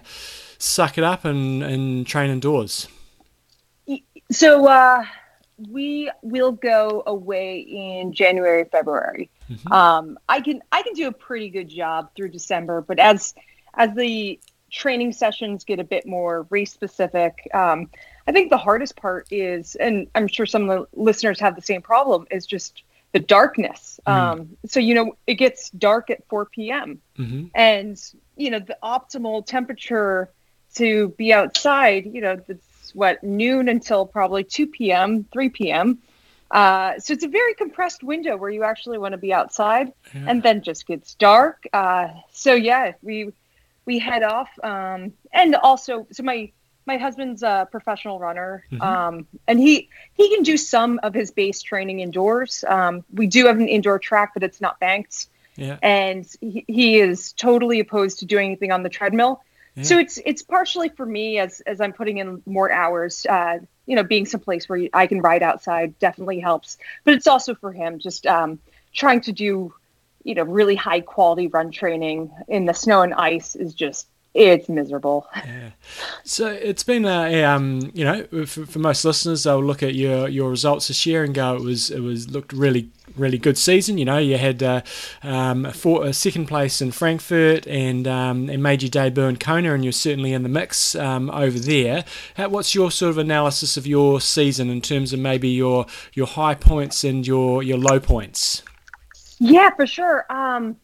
suck 0.58 0.96
it 0.96 1.02
up 1.02 1.24
and, 1.24 1.60
and 1.60 2.06
train 2.06 2.30
indoors? 2.30 2.86
So 4.30 4.68
uh, 4.68 5.04
we 5.70 6.08
will 6.22 6.52
go 6.52 7.02
away 7.04 7.58
in 7.58 8.12
January, 8.12 8.64
February. 8.70 9.28
Mhm. 9.50 9.72
Um, 9.72 10.18
I 10.28 10.40
can 10.40 10.62
I 10.70 10.82
can 10.82 10.92
do 10.94 11.08
a 11.08 11.12
pretty 11.12 11.50
good 11.50 11.68
job 11.68 12.10
through 12.14 12.28
December, 12.28 12.80
but 12.80 13.00
as 13.00 13.34
as 13.74 13.92
the 13.96 14.38
training 14.70 15.12
sessions 15.12 15.64
get 15.64 15.80
a 15.80 15.84
bit 15.84 16.06
more 16.06 16.46
race 16.50 16.72
specific, 16.72 17.48
um, 17.54 17.90
I 18.28 18.32
think 18.32 18.50
the 18.50 18.58
hardest 18.58 18.94
part 18.94 19.26
is, 19.32 19.74
and 19.76 20.06
I'm 20.14 20.28
sure 20.28 20.46
some 20.46 20.70
of 20.70 20.78
the 20.78 21.00
listeners 21.00 21.40
have 21.40 21.56
the 21.56 21.62
same 21.62 21.82
problem, 21.82 22.26
is 22.30 22.46
just 22.46 22.82
the 23.16 23.24
darkness. 23.38 23.98
Mhm. 24.06 24.12
Um, 24.14 24.38
so 24.66 24.78
you 24.88 24.94
know 24.94 25.06
it 25.26 25.34
gets 25.44 25.70
dark 25.70 26.10
at 26.14 26.20
4 26.28 26.44
p.m. 26.54 26.88
hmm 27.16 27.44
and 27.54 27.94
you 28.42 28.50
know 28.52 28.60
the 28.70 28.76
optimal 28.96 29.36
temperature 29.56 30.28
to 30.74 30.88
be 31.20 31.28
outside 31.40 32.02
you 32.14 32.20
know 32.24 32.34
it's 32.52 32.94
what 33.00 33.22
noon 33.42 33.64
until 33.74 34.00
probably 34.18 34.44
2 34.44 34.66
p.m 34.76 35.24
3 35.32 35.48
p.m 35.58 35.88
uh, 36.60 36.90
so 37.02 37.08
it's 37.14 37.24
a 37.24 37.32
very 37.40 37.54
compressed 37.54 38.02
window 38.12 38.34
where 38.36 38.50
you 38.56 38.62
actually 38.72 38.98
want 39.04 39.12
to 39.18 39.22
be 39.28 39.32
outside 39.40 39.86
Yeah. 40.14 40.28
and 40.28 40.42
then 40.42 40.56
just 40.70 40.82
gets 40.86 41.08
dark 41.30 41.56
uh, 41.72 42.08
so 42.44 42.52
yeah 42.70 42.92
we 43.08 43.16
we 43.88 43.94
head 44.08 44.22
off 44.22 44.50
um, 44.72 45.00
and 45.32 45.50
also 45.68 46.06
so 46.16 46.22
my 46.22 46.38
my 46.86 46.96
husband's 46.96 47.42
a 47.42 47.68
professional 47.70 48.18
runner 48.18 48.64
Mhm. 48.72 48.80
um, 48.80 49.26
and 49.46 49.58
he 49.58 49.88
he 50.14 50.34
can 50.34 50.42
do 50.42 50.56
some 50.56 51.00
of 51.02 51.14
his 51.14 51.30
base 51.30 51.60
training 51.62 52.00
indoors 52.00 52.64
um, 52.68 53.04
we 53.12 53.26
do 53.26 53.46
have 53.46 53.58
an 53.58 53.68
indoor 53.68 53.98
track 53.98 54.32
but 54.34 54.42
it's 54.42 54.60
not 54.60 54.78
banked 54.80 55.28
yeah. 55.56 55.78
and 55.82 56.26
he, 56.40 56.64
he 56.68 56.98
is 56.98 57.32
totally 57.32 57.80
opposed 57.80 58.20
to 58.20 58.26
doing 58.26 58.46
anything 58.46 58.72
on 58.72 58.82
the 58.82 58.88
treadmill. 58.88 59.42
Yeah. 59.74 59.82
So 59.82 59.98
it's 59.98 60.18
it's 60.24 60.42
partially 60.42 60.88
for 60.90 61.04
me 61.04 61.38
as 61.38 61.60
as 61.60 61.80
I'm 61.80 61.92
putting 61.92 62.18
in 62.18 62.42
more 62.46 62.70
hours. 62.70 63.26
Uh, 63.26 63.58
you 63.86 63.94
know, 63.94 64.02
being 64.02 64.26
someplace 64.26 64.68
where 64.68 64.88
I 64.92 65.06
can 65.06 65.20
ride 65.20 65.42
outside 65.42 65.98
definitely 65.98 66.40
helps, 66.40 66.78
but 67.04 67.14
it's 67.14 67.26
also 67.26 67.54
for 67.54 67.72
him 67.72 67.98
just 67.98 68.26
um, 68.26 68.58
trying 68.92 69.20
to 69.22 69.32
do 69.32 69.74
you 70.24 70.34
know 70.34 70.44
really 70.44 70.76
high 70.76 71.00
quality 71.00 71.48
run 71.48 71.70
training 71.70 72.30
in 72.48 72.64
the 72.64 72.74
snow 72.74 73.02
and 73.02 73.14
ice 73.14 73.54
is 73.54 73.74
just 73.74 74.08
it's 74.36 74.68
miserable. 74.68 75.26
Yeah. 75.36 75.70
So 76.24 76.48
it's 76.48 76.82
been 76.82 77.04
a, 77.04 77.44
um, 77.44 77.92
you 77.94 78.04
know, 78.04 78.24
for, 78.46 78.66
for 78.66 78.78
most 78.80 79.04
listeners, 79.04 79.44
they'll 79.44 79.62
look 79.62 79.82
at 79.82 79.94
your, 79.94 80.28
your 80.28 80.50
results 80.50 80.88
this 80.88 81.06
year 81.06 81.22
and 81.22 81.32
go, 81.32 81.54
it 81.54 81.62
was 81.62 81.90
it 81.90 82.00
was 82.00 82.28
looked 82.28 82.52
really 82.52 82.90
really 83.16 83.38
good 83.38 83.56
season. 83.58 83.98
You 83.98 84.04
know, 84.04 84.18
you 84.18 84.36
had 84.38 84.62
uh, 84.62 84.82
um, 85.22 85.66
a, 85.66 85.72
four, 85.72 86.04
a 86.04 86.12
second 86.12 86.46
place 86.46 86.80
in 86.80 86.92
Frankfurt 86.92 87.66
and 87.66 88.06
um, 88.06 88.48
and 88.48 88.62
made 88.62 88.82
your 88.82 88.90
debut 88.90 89.24
in 89.24 89.36
Kona, 89.36 89.74
and 89.74 89.84
you're 89.84 89.92
certainly 89.92 90.32
in 90.32 90.42
the 90.42 90.48
mix 90.48 90.94
um, 90.94 91.30
over 91.30 91.58
there. 91.58 92.04
How, 92.36 92.48
what's 92.48 92.74
your 92.74 92.90
sort 92.90 93.10
of 93.10 93.18
analysis 93.18 93.76
of 93.76 93.86
your 93.86 94.20
season 94.20 94.70
in 94.70 94.80
terms 94.80 95.12
of 95.12 95.20
maybe 95.20 95.48
your 95.48 95.86
your 96.12 96.26
high 96.26 96.54
points 96.54 97.04
and 97.04 97.26
your 97.26 97.62
your 97.62 97.78
low 97.78 98.00
points? 98.00 98.62
Yeah, 99.38 99.70
for 99.74 99.86
sure. 99.86 100.24
Um, 100.30 100.76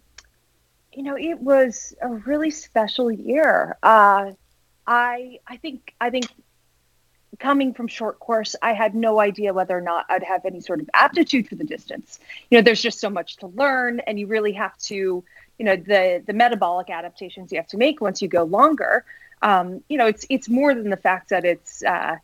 you 0.93 1.03
know, 1.03 1.17
it 1.17 1.41
was 1.41 1.95
a 2.01 2.09
really 2.09 2.51
special 2.51 3.11
year. 3.11 3.77
Uh, 3.83 4.33
I 4.87 5.39
I 5.47 5.57
think 5.57 5.95
I 6.01 6.11
think 6.11 6.27
coming 7.39 7.73
from 7.73 7.89
short 7.89 8.19
course, 8.19 8.55
I 8.63 8.73
had 8.73 8.95
no 8.95 9.19
idea 9.19 9.53
whether 9.53 9.77
or 9.77 9.81
not 9.81 10.07
I'd 10.09 10.23
have 10.23 10.45
any 10.45 10.61
sort 10.61 10.81
of 10.81 10.91
aptitude 10.93 11.49
for 11.49 11.55
the 11.55 11.65
distance. 11.65 12.21
You 12.51 12.59
know, 12.59 12.63
there's 12.63 12.83
just 12.83 13.01
so 13.01 13.11
much 13.11 13.39
to 13.39 13.47
learn, 13.47 14.01
and 14.01 14.19
you 14.19 14.27
really 14.27 14.53
have 14.53 14.77
to, 14.81 14.95
you 14.95 15.65
know, 15.65 15.77
the 15.77 16.23
the 16.27 16.33
metabolic 16.33 16.91
adaptations 16.91 17.53
you 17.53 17.59
have 17.59 17.69
to 17.69 17.77
make 17.77 18.01
once 18.01 18.21
you 18.23 18.29
go 18.29 18.45
longer. 18.45 19.05
Um, 19.41 19.83
you 19.89 19.99
know, 19.99 20.07
it's 20.07 20.27
it's 20.29 20.49
more 20.49 20.75
than 20.75 20.91
the 20.91 20.97
fact 20.97 21.31
that 21.31 21.45
it's 21.45 21.83
uh, 21.83 22.17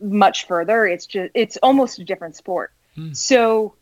much 0.00 0.46
further. 0.46 0.86
It's 0.86 1.06
just 1.06 1.30
it's 1.34 1.56
almost 1.58 1.98
a 1.98 2.04
different 2.04 2.36
sport. 2.36 2.72
Mm. 2.96 3.16
So 3.16 3.74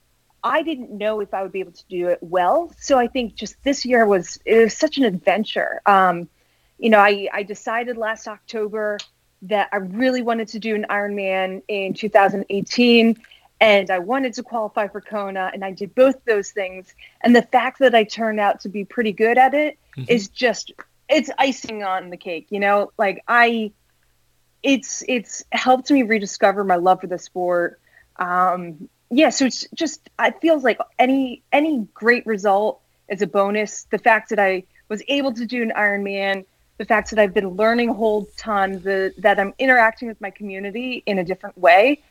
I 0.42 0.62
didn't 0.62 0.90
know 0.90 1.20
if 1.20 1.32
I 1.34 1.42
would 1.42 1.52
be 1.52 1.60
able 1.60 1.72
to 1.72 1.84
do 1.88 2.08
it 2.08 2.18
well. 2.20 2.72
So 2.78 2.98
I 2.98 3.06
think 3.06 3.34
just 3.34 3.62
this 3.62 3.84
year 3.84 4.06
was 4.06 4.38
it 4.44 4.58
was 4.64 4.76
such 4.76 4.98
an 4.98 5.04
adventure. 5.04 5.80
Um, 5.86 6.28
you 6.78 6.90
know, 6.90 6.98
I, 6.98 7.28
I 7.32 7.42
decided 7.42 7.96
last 7.96 8.26
October 8.26 8.98
that 9.42 9.68
I 9.72 9.76
really 9.76 10.22
wanted 10.22 10.48
to 10.48 10.58
do 10.58 10.74
an 10.74 10.86
Ironman 10.90 11.62
in 11.68 11.94
2018 11.94 13.16
and 13.60 13.90
I 13.90 13.98
wanted 13.98 14.34
to 14.34 14.42
qualify 14.42 14.88
for 14.88 15.00
Kona 15.00 15.50
and 15.52 15.64
I 15.64 15.70
did 15.72 15.94
both 15.94 16.16
those 16.24 16.50
things. 16.50 16.94
And 17.20 17.34
the 17.34 17.42
fact 17.42 17.78
that 17.78 17.94
I 17.94 18.04
turned 18.04 18.40
out 18.40 18.60
to 18.60 18.68
be 18.68 18.84
pretty 18.84 19.12
good 19.12 19.38
at 19.38 19.54
it 19.54 19.78
is 20.08 20.28
Mhm. 20.28 20.32
just 20.34 20.72
it's 21.08 21.30
icing 21.38 21.82
on 21.84 22.10
the 22.10 22.16
cake, 22.16 22.46
you 22.50 22.58
know? 22.60 22.90
Like 22.98 23.22
I 23.28 23.72
it's 24.62 25.02
it's 25.08 25.44
helped 25.52 25.90
me 25.90 26.02
rediscover 26.02 26.64
my 26.64 26.76
love 26.76 27.00
for 27.00 27.06
the 27.06 27.18
sport. 27.18 27.80
Um 28.18 28.88
yeah, 29.12 29.28
so 29.28 29.44
it's 29.44 29.66
just 29.74 30.08
it 30.18 30.40
feels 30.40 30.64
like 30.64 30.78
any 30.98 31.42
any 31.52 31.86
great 31.92 32.26
result 32.26 32.80
is 33.08 33.20
a 33.20 33.26
bonus. 33.26 33.84
The 33.90 33.98
fact 33.98 34.30
that 34.30 34.38
I 34.38 34.64
was 34.88 35.02
able 35.06 35.34
to 35.34 35.44
do 35.44 35.62
an 35.62 35.72
Ironman, 35.76 36.46
the 36.78 36.86
fact 36.86 37.10
that 37.10 37.18
I've 37.18 37.34
been 37.34 37.50
learning 37.50 37.90
a 37.90 37.92
whole 37.92 38.26
ton, 38.38 38.80
the 38.82 39.12
that 39.18 39.38
I'm 39.38 39.52
interacting 39.58 40.08
with 40.08 40.18
my 40.20 40.30
community 40.30 41.02
in 41.04 41.18
a 41.18 41.24
different 41.24 41.58
way, 41.58 42.02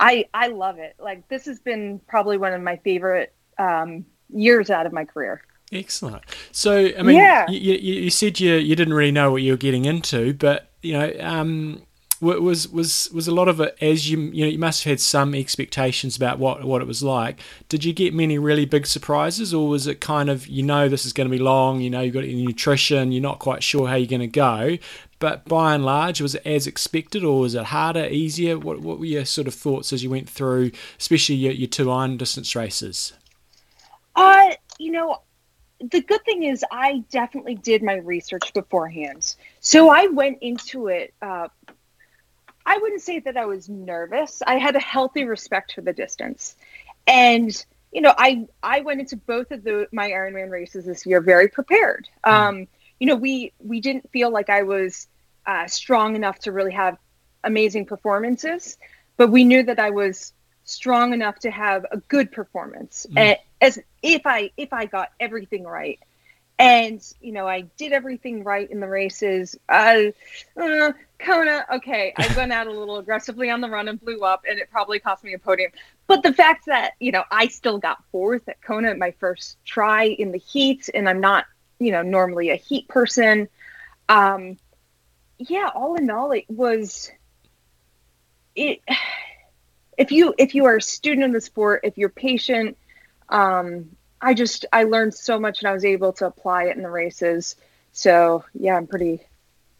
I 0.00 0.26
I 0.34 0.48
love 0.48 0.78
it. 0.78 0.96
Like 0.98 1.28
this 1.28 1.46
has 1.46 1.60
been 1.60 2.00
probably 2.08 2.38
one 2.38 2.52
of 2.52 2.60
my 2.60 2.76
favorite 2.78 3.32
um, 3.58 4.04
years 4.28 4.68
out 4.68 4.84
of 4.84 4.92
my 4.92 5.04
career. 5.04 5.42
Excellent. 5.70 6.24
So, 6.50 6.90
I 6.98 7.02
mean, 7.02 7.16
Yeah. 7.16 7.48
you, 7.48 7.74
you, 7.74 8.02
you 8.02 8.10
said 8.10 8.40
you 8.40 8.54
you 8.54 8.74
didn't 8.74 8.94
really 8.94 9.12
know 9.12 9.30
what 9.30 9.42
you 9.42 9.52
were 9.52 9.58
getting 9.58 9.84
into, 9.84 10.34
but 10.34 10.70
you 10.82 10.94
know, 10.98 11.12
um, 11.20 11.82
was 12.20 12.68
was 12.68 13.10
was 13.12 13.28
a 13.28 13.34
lot 13.34 13.48
of 13.48 13.60
it 13.60 13.76
as 13.80 14.10
you 14.10 14.18
you 14.18 14.44
know 14.44 14.50
you 14.50 14.58
must 14.58 14.84
have 14.84 14.90
had 14.90 15.00
some 15.00 15.34
expectations 15.34 16.16
about 16.16 16.38
what 16.38 16.64
what 16.64 16.82
it 16.82 16.86
was 16.86 17.02
like. 17.02 17.40
Did 17.68 17.84
you 17.84 17.92
get 17.92 18.12
many 18.12 18.38
really 18.38 18.64
big 18.64 18.86
surprises, 18.86 19.54
or 19.54 19.68
was 19.68 19.86
it 19.86 20.00
kind 20.00 20.28
of 20.28 20.46
you 20.48 20.62
know 20.62 20.88
this 20.88 21.06
is 21.06 21.12
going 21.12 21.28
to 21.28 21.30
be 21.30 21.42
long, 21.42 21.80
you 21.80 21.90
know 21.90 22.00
you've 22.00 22.14
got 22.14 22.28
your 22.28 22.38
nutrition, 22.38 23.12
you're 23.12 23.22
not 23.22 23.38
quite 23.38 23.62
sure 23.62 23.88
how 23.88 23.94
you're 23.94 24.06
going 24.06 24.20
to 24.20 24.26
go, 24.26 24.78
but 25.18 25.44
by 25.44 25.74
and 25.74 25.84
large, 25.84 26.20
was 26.20 26.34
it 26.34 26.42
as 26.44 26.66
expected, 26.66 27.24
or 27.24 27.40
was 27.40 27.54
it 27.54 27.64
harder, 27.64 28.06
easier? 28.06 28.58
What 28.58 28.80
what 28.80 28.98
were 28.98 29.04
your 29.04 29.24
sort 29.24 29.46
of 29.46 29.54
thoughts 29.54 29.92
as 29.92 30.02
you 30.02 30.10
went 30.10 30.28
through, 30.28 30.72
especially 30.98 31.36
your, 31.36 31.52
your 31.52 31.68
two 31.68 31.90
iron 31.90 32.16
distance 32.16 32.54
races? 32.56 33.12
Uh, 34.16 34.50
you 34.78 34.90
know, 34.90 35.22
the 35.80 36.00
good 36.00 36.24
thing 36.24 36.44
is 36.44 36.64
I 36.70 37.04
definitely 37.10 37.54
did 37.54 37.82
my 37.82 37.96
research 37.96 38.52
beforehand. 38.52 39.36
So 39.60 39.90
I 39.90 40.06
went 40.08 40.38
into 40.40 40.88
it. 40.88 41.14
Uh, 41.22 41.48
I 42.68 42.76
wouldn't 42.76 43.00
say 43.00 43.18
that 43.20 43.38
I 43.38 43.46
was 43.46 43.66
nervous. 43.70 44.42
I 44.46 44.58
had 44.58 44.76
a 44.76 44.80
healthy 44.80 45.24
respect 45.24 45.72
for 45.72 45.80
the 45.80 45.94
distance, 45.94 46.54
and 47.06 47.50
you 47.92 48.02
know, 48.02 48.12
I 48.16 48.46
I 48.62 48.82
went 48.82 49.00
into 49.00 49.16
both 49.16 49.50
of 49.52 49.64
the 49.64 49.88
my 49.90 50.10
Ironman 50.10 50.50
races 50.50 50.84
this 50.84 51.06
year 51.06 51.22
very 51.22 51.48
prepared. 51.48 52.06
Hmm. 52.24 52.30
Um, 52.30 52.68
you 53.00 53.06
know, 53.06 53.16
we 53.16 53.54
we 53.58 53.80
didn't 53.80 54.10
feel 54.10 54.30
like 54.30 54.50
I 54.50 54.64
was 54.64 55.08
uh, 55.46 55.66
strong 55.66 56.14
enough 56.14 56.40
to 56.40 56.52
really 56.52 56.72
have 56.72 56.98
amazing 57.42 57.86
performances, 57.86 58.76
but 59.16 59.30
we 59.30 59.44
knew 59.44 59.62
that 59.62 59.78
I 59.78 59.88
was 59.88 60.34
strong 60.64 61.14
enough 61.14 61.38
to 61.38 61.50
have 61.50 61.86
a 61.90 61.96
good 61.96 62.30
performance 62.30 63.06
mm. 63.10 63.38
as 63.62 63.78
if 64.02 64.26
I 64.26 64.50
if 64.58 64.74
I 64.74 64.84
got 64.84 65.08
everything 65.18 65.64
right. 65.64 65.98
And 66.58 67.00
you 67.20 67.32
know, 67.32 67.46
I 67.46 67.62
did 67.76 67.92
everything 67.92 68.42
right 68.42 68.68
in 68.68 68.80
the 68.80 68.88
races. 68.88 69.56
Uh, 69.68 70.06
uh, 70.56 70.92
Kona, 71.20 71.64
okay, 71.74 72.12
I 72.16 72.32
went 72.36 72.52
out 72.52 72.66
a 72.66 72.72
little 72.72 72.98
aggressively 72.98 73.50
on 73.50 73.60
the 73.60 73.68
run 73.68 73.88
and 73.88 74.00
blew 74.00 74.20
up, 74.20 74.42
and 74.48 74.58
it 74.58 74.68
probably 74.70 74.98
cost 74.98 75.22
me 75.22 75.34
a 75.34 75.38
podium. 75.38 75.70
But 76.08 76.22
the 76.22 76.32
fact 76.32 76.66
that 76.66 76.94
you 76.98 77.12
know 77.12 77.22
I 77.30 77.48
still 77.48 77.78
got 77.78 78.02
fourth 78.10 78.48
at 78.48 78.60
Kona 78.60 78.90
at 78.90 78.98
my 78.98 79.12
first 79.12 79.56
try 79.64 80.04
in 80.04 80.32
the 80.32 80.38
heat, 80.38 80.88
and 80.92 81.08
I'm 81.08 81.20
not 81.20 81.46
you 81.78 81.92
know 81.92 82.02
normally 82.02 82.50
a 82.50 82.56
heat 82.56 82.88
person. 82.88 83.48
Um, 84.08 84.58
yeah, 85.38 85.70
all 85.74 85.94
in 85.94 86.10
all, 86.10 86.32
it 86.32 86.44
was 86.48 87.10
it. 88.54 88.80
If 89.96 90.12
you 90.12 90.32
if 90.38 90.54
you 90.54 90.66
are 90.66 90.76
a 90.76 90.80
student 90.80 91.26
of 91.26 91.32
the 91.32 91.40
sport, 91.40 91.80
if 91.82 91.98
you're 91.98 92.08
patient, 92.08 92.76
um, 93.28 93.96
I 94.20 94.34
just 94.34 94.66
I 94.72 94.84
learned 94.84 95.14
so 95.14 95.38
much 95.38 95.60
and 95.60 95.68
I 95.68 95.72
was 95.72 95.84
able 95.84 96.12
to 96.14 96.26
apply 96.26 96.64
it 96.64 96.76
in 96.76 96.82
the 96.82 96.90
races. 96.90 97.56
So 97.92 98.44
yeah, 98.54 98.76
I'm 98.76 98.86
pretty 98.86 99.20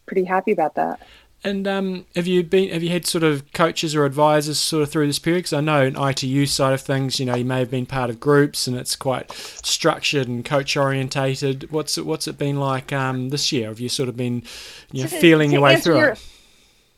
pretty 0.05 0.23
happy 0.23 0.51
about 0.51 0.75
that. 0.75 0.99
And 1.41 1.67
um, 1.69 2.05
have 2.15 2.27
you 2.27 2.43
been 2.43 2.69
have 2.69 2.83
you 2.83 2.89
had 2.89 3.05
sort 3.05 3.23
of 3.23 3.53
coaches 3.53 3.95
or 3.95 4.03
advisors 4.03 4.59
sort 4.59 4.83
of 4.83 4.89
through 4.89 5.07
this 5.07 5.19
period? 5.19 5.39
Because 5.39 5.53
I 5.53 5.61
know 5.61 5.83
in 5.83 5.95
ITU 5.95 6.45
side 6.45 6.73
of 6.73 6.81
things, 6.81 7.17
you 7.17 7.25
know, 7.25 7.35
you 7.35 7.45
may 7.45 7.59
have 7.59 7.71
been 7.71 7.85
part 7.85 8.09
of 8.09 8.19
groups 8.19 8.67
and 8.67 8.75
it's 8.75 8.95
quite 8.95 9.31
structured 9.31 10.27
and 10.27 10.43
coach 10.43 10.75
orientated. 10.75 11.71
What's 11.71 11.97
it 11.97 12.05
What's 12.05 12.27
it 12.27 12.37
been 12.37 12.59
like 12.59 12.91
um, 12.91 13.29
this 13.29 13.53
year? 13.53 13.69
Have 13.69 13.79
you 13.79 13.87
sort 13.87 14.09
of 14.09 14.17
been, 14.17 14.43
you 14.91 15.03
know, 15.03 15.09
to, 15.09 15.19
feeling 15.19 15.51
to 15.51 15.53
your 15.53 15.61
way 15.61 15.77
through 15.77 15.99
your, 15.99 16.09
it? 16.09 16.27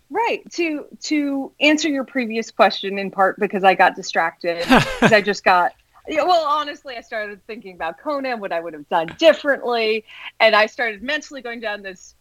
Right. 0.10 0.42
To 0.54 0.86
to 1.02 1.52
answer 1.60 1.88
your 1.88 2.04
previous 2.04 2.50
question 2.50 2.98
in 2.98 3.12
part 3.12 3.40
because 3.40 3.64
I 3.64 3.76
got 3.76 3.96
distracted 3.96 4.60
because 4.64 5.14
I 5.14 5.22
just 5.22 5.44
got 5.44 5.74
yeah, 6.08 6.24
well, 6.24 6.46
honestly, 6.46 6.98
I 6.98 7.02
started 7.02 7.46
thinking 7.48 7.76
about 7.76 8.00
Kona, 8.00 8.38
what 8.38 8.52
I 8.52 8.60
would 8.60 8.74
have 8.74 8.88
done 8.90 9.08
differently, 9.18 10.06
and 10.40 10.56
I 10.56 10.66
started 10.66 11.04
mentally 11.04 11.42
going 11.42 11.60
down 11.60 11.82
this 11.82 12.16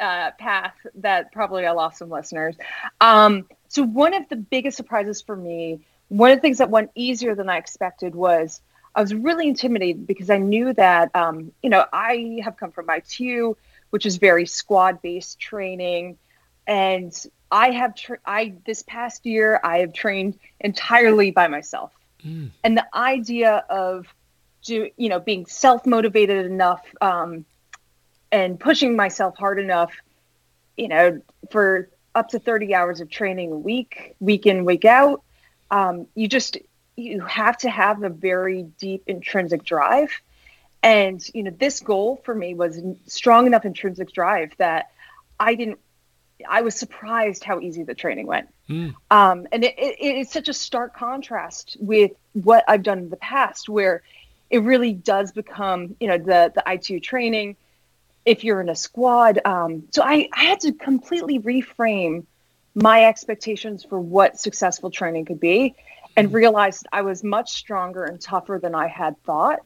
uh, 0.00 0.30
path 0.38 0.74
that 0.96 1.32
probably 1.32 1.66
I 1.66 1.72
lost 1.72 1.98
some 1.98 2.10
listeners. 2.10 2.56
Um, 3.00 3.46
so 3.68 3.82
one 3.82 4.14
of 4.14 4.28
the 4.28 4.36
biggest 4.36 4.76
surprises 4.76 5.22
for 5.22 5.36
me, 5.36 5.80
one 6.08 6.30
of 6.30 6.38
the 6.38 6.42
things 6.42 6.58
that 6.58 6.70
went 6.70 6.90
easier 6.94 7.34
than 7.34 7.48
I 7.48 7.58
expected 7.58 8.14
was 8.14 8.60
I 8.94 9.00
was 9.00 9.12
really 9.14 9.48
intimidated 9.48 10.06
because 10.06 10.30
I 10.30 10.38
knew 10.38 10.72
that 10.74 11.14
um, 11.14 11.52
you 11.62 11.70
know 11.70 11.84
I 11.92 12.40
have 12.44 12.56
come 12.56 12.70
from 12.70 12.88
ITU, 12.88 13.56
which 13.90 14.06
is 14.06 14.16
very 14.16 14.46
squad 14.46 15.02
based 15.02 15.40
training, 15.40 16.18
and 16.66 17.12
I 17.50 17.70
have 17.70 17.94
tra- 17.94 18.18
I 18.24 18.54
this 18.64 18.82
past 18.82 19.26
year 19.26 19.60
I 19.64 19.78
have 19.78 19.92
trained 19.92 20.38
entirely 20.60 21.30
by 21.30 21.48
myself, 21.48 21.92
mm. 22.24 22.50
and 22.62 22.76
the 22.76 22.86
idea 22.96 23.64
of 23.68 24.06
do 24.62 24.90
you 24.96 25.08
know 25.08 25.20
being 25.20 25.46
self 25.46 25.84
motivated 25.84 26.46
enough 26.46 26.82
um, 27.00 27.44
and 28.34 28.58
pushing 28.58 28.96
myself 28.96 29.36
hard 29.36 29.60
enough, 29.60 29.92
you 30.76 30.88
know, 30.88 31.22
for 31.52 31.88
up 32.16 32.30
to 32.30 32.40
30 32.40 32.74
hours 32.74 33.00
of 33.00 33.08
training 33.08 33.52
a 33.52 33.56
week, 33.56 34.16
week 34.18 34.44
in, 34.44 34.64
week 34.64 34.84
out. 34.84 35.22
Um, 35.70 36.08
you 36.16 36.26
just, 36.26 36.58
you 36.96 37.20
have 37.20 37.56
to 37.58 37.70
have 37.70 38.02
a 38.02 38.08
very 38.08 38.64
deep 38.78 39.04
intrinsic 39.06 39.62
drive. 39.62 40.10
And, 40.82 41.24
you 41.32 41.44
know, 41.44 41.52
this 41.52 41.78
goal 41.78 42.20
for 42.24 42.34
me 42.34 42.54
was 42.54 42.80
strong 43.06 43.46
enough 43.46 43.64
intrinsic 43.64 44.12
drive 44.12 44.52
that 44.58 44.90
I 45.38 45.54
didn't, 45.54 45.78
I 46.48 46.62
was 46.62 46.74
surprised 46.74 47.44
how 47.44 47.60
easy 47.60 47.84
the 47.84 47.94
training 47.94 48.26
went. 48.26 48.48
Mm. 48.68 48.94
Um, 49.10 49.46
and 49.52 49.64
it, 49.64 49.74
it, 49.78 49.96
it's 50.00 50.32
such 50.32 50.48
a 50.48 50.54
stark 50.54 50.96
contrast 50.96 51.76
with 51.80 52.12
what 52.32 52.64
I've 52.66 52.82
done 52.82 52.98
in 52.98 53.10
the 53.10 53.16
past, 53.16 53.68
where 53.68 54.02
it 54.50 54.62
really 54.62 54.92
does 54.92 55.32
become, 55.32 55.96
you 56.00 56.08
know, 56.08 56.18
the, 56.18 56.52
the 56.54 56.62
ITU 56.66 57.00
training 57.00 57.56
if 58.24 58.42
you're 58.42 58.60
in 58.60 58.68
a 58.68 58.76
squad. 58.76 59.40
Um, 59.44 59.84
so 59.90 60.02
I, 60.02 60.28
I 60.32 60.44
had 60.44 60.60
to 60.60 60.72
completely 60.72 61.38
reframe 61.40 62.24
my 62.74 63.04
expectations 63.04 63.84
for 63.84 64.00
what 64.00 64.38
successful 64.38 64.90
training 64.90 65.26
could 65.26 65.40
be 65.40 65.74
and 66.16 66.28
mm-hmm. 66.28 66.36
realized 66.36 66.86
I 66.92 67.02
was 67.02 67.22
much 67.22 67.52
stronger 67.52 68.04
and 68.04 68.20
tougher 68.20 68.58
than 68.60 68.74
I 68.74 68.88
had 68.88 69.22
thought. 69.24 69.60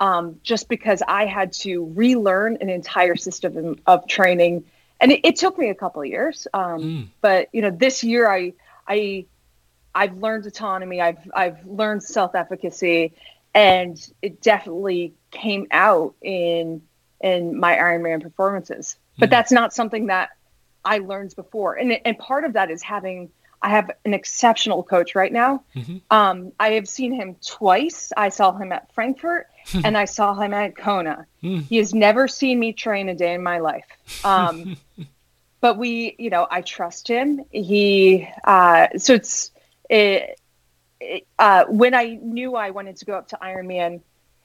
Um, 0.00 0.40
just 0.42 0.68
because 0.68 1.00
I 1.06 1.26
had 1.26 1.52
to 1.54 1.84
relearn 1.94 2.58
an 2.60 2.68
entire 2.68 3.14
system 3.14 3.78
of 3.86 4.08
training, 4.08 4.64
and 5.02 5.12
it, 5.12 5.20
it 5.24 5.36
took 5.36 5.58
me 5.58 5.68
a 5.68 5.74
couple 5.74 6.00
of 6.00 6.08
years. 6.08 6.46
Um, 6.54 6.80
mm. 6.80 7.08
But 7.20 7.48
you 7.52 7.60
know, 7.60 7.70
this 7.70 8.02
year 8.02 8.30
I 8.30 8.54
I 8.88 9.26
I've 9.94 10.16
learned 10.16 10.46
autonomy. 10.46 11.00
I've 11.00 11.30
I've 11.34 11.66
learned 11.66 12.02
self 12.02 12.34
efficacy, 12.34 13.12
and 13.52 14.00
it 14.22 14.40
definitely 14.40 15.12
came 15.30 15.66
out 15.72 16.14
in 16.22 16.82
in 17.20 17.58
my 17.58 17.76
Ironman 17.76 18.22
performances. 18.22 18.96
But 19.18 19.26
mm-hmm. 19.26 19.30
that's 19.32 19.52
not 19.52 19.74
something 19.74 20.06
that 20.06 20.30
I 20.84 20.98
learned 20.98 21.34
before. 21.36 21.74
And 21.74 21.98
and 22.04 22.16
part 22.18 22.44
of 22.44 22.54
that 22.54 22.70
is 22.70 22.82
having 22.82 23.30
I 23.62 23.68
have 23.70 23.90
an 24.04 24.12
exceptional 24.12 24.82
coach 24.82 25.14
right 25.14 25.32
now. 25.32 25.62
Mm-hmm. 25.74 25.98
Um, 26.10 26.52
I 26.58 26.72
have 26.72 26.88
seen 26.88 27.12
him 27.12 27.36
twice. 27.46 28.12
I 28.16 28.28
saw 28.28 28.52
him 28.52 28.72
at 28.72 28.92
Frankfurt 28.92 29.46
and 29.84 29.96
I 29.96 30.06
saw 30.06 30.34
him 30.34 30.52
at 30.52 30.76
Kona. 30.76 31.26
Mm. 31.42 31.62
He 31.62 31.76
has 31.76 31.94
never 31.94 32.26
seen 32.26 32.58
me 32.58 32.72
train 32.72 33.08
a 33.08 33.14
day 33.14 33.34
in 33.34 33.42
my 33.42 33.58
life. 33.58 33.86
Um, 34.24 34.76
but 35.60 35.78
we, 35.78 36.16
you 36.18 36.30
know, 36.30 36.46
I 36.50 36.62
trust 36.62 37.06
him. 37.06 37.44
He, 37.50 38.28
uh, 38.44 38.88
so 38.96 39.14
it's, 39.14 39.52
it, 39.88 40.40
it, 41.00 41.26
uh, 41.38 41.64
when 41.68 41.94
I 41.94 42.18
knew 42.20 42.56
I 42.56 42.70
wanted 42.70 42.96
to 42.96 43.04
go 43.04 43.14
up 43.14 43.28
to 43.28 43.38
Ironman, 43.40 44.00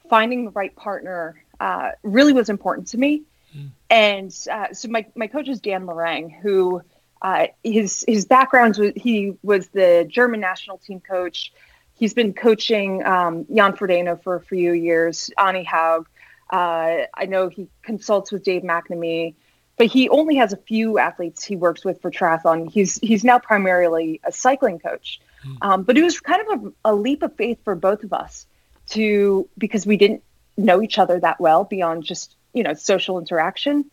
finding 0.08 0.44
the 0.44 0.52
right 0.52 0.74
partner 0.74 1.42
uh, 1.58 1.90
really 2.04 2.32
was 2.32 2.48
important 2.48 2.88
to 2.88 2.98
me. 2.98 3.22
Mm. 3.56 3.70
And 3.90 4.46
uh, 4.50 4.72
so 4.74 4.88
my, 4.88 5.06
my 5.16 5.26
coach 5.26 5.48
is 5.48 5.60
Dan 5.60 5.86
Lorang, 5.86 6.40
who 6.40 6.82
uh, 7.20 7.46
his 7.64 8.04
his 8.06 8.24
background 8.24 8.76
was 8.76 8.92
he 8.96 9.34
was 9.42 9.68
the 9.68 10.06
German 10.08 10.40
national 10.40 10.78
team 10.78 11.00
coach. 11.00 11.52
He's 11.94 12.14
been 12.14 12.32
coaching 12.32 13.04
um, 13.04 13.46
Jan 13.54 13.72
Frodeno 13.72 14.22
for 14.22 14.36
a 14.36 14.40
few 14.40 14.72
years. 14.72 15.30
Anne 15.36 15.64
Haug. 15.64 16.08
Uh, 16.50 17.06
I 17.12 17.26
know 17.26 17.48
he 17.48 17.68
consults 17.82 18.32
with 18.32 18.42
Dave 18.42 18.62
McNamee, 18.62 19.34
but 19.76 19.88
he 19.88 20.08
only 20.08 20.36
has 20.36 20.52
a 20.52 20.56
few 20.56 20.98
athletes 20.98 21.44
he 21.44 21.56
works 21.56 21.84
with 21.84 22.00
for 22.00 22.10
triathlon. 22.10 22.70
He's 22.70 22.96
he's 22.98 23.24
now 23.24 23.38
primarily 23.38 24.20
a 24.24 24.32
cycling 24.32 24.78
coach. 24.78 25.20
Mm. 25.44 25.56
Um, 25.60 25.82
but 25.82 25.98
it 25.98 26.02
was 26.02 26.20
kind 26.20 26.42
of 26.48 26.64
a, 26.84 26.92
a 26.92 26.94
leap 26.94 27.22
of 27.22 27.36
faith 27.36 27.58
for 27.64 27.74
both 27.74 28.04
of 28.04 28.12
us 28.12 28.46
to 28.90 29.48
because 29.58 29.86
we 29.86 29.96
didn't 29.96 30.22
know 30.56 30.82
each 30.82 30.98
other 30.98 31.20
that 31.20 31.40
well 31.40 31.64
beyond 31.64 32.04
just 32.04 32.34
you 32.52 32.62
know 32.62 32.74
social 32.74 33.18
interaction 33.18 33.84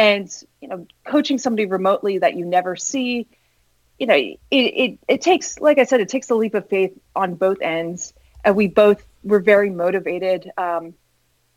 and 0.00 0.32
you 0.62 0.68
know 0.68 0.86
coaching 1.04 1.36
somebody 1.36 1.66
remotely 1.66 2.16
that 2.16 2.34
you 2.34 2.46
never 2.46 2.74
see 2.74 3.26
you 3.98 4.06
know 4.06 4.14
it, 4.14 4.38
it 4.50 4.98
it 5.06 5.20
takes 5.20 5.60
like 5.60 5.78
i 5.78 5.84
said 5.84 6.00
it 6.00 6.08
takes 6.08 6.30
a 6.30 6.34
leap 6.34 6.54
of 6.54 6.66
faith 6.70 6.98
on 7.14 7.34
both 7.34 7.60
ends 7.60 8.14
and 8.42 8.56
we 8.56 8.66
both 8.66 9.06
were 9.22 9.40
very 9.40 9.68
motivated 9.68 10.50
um, 10.56 10.94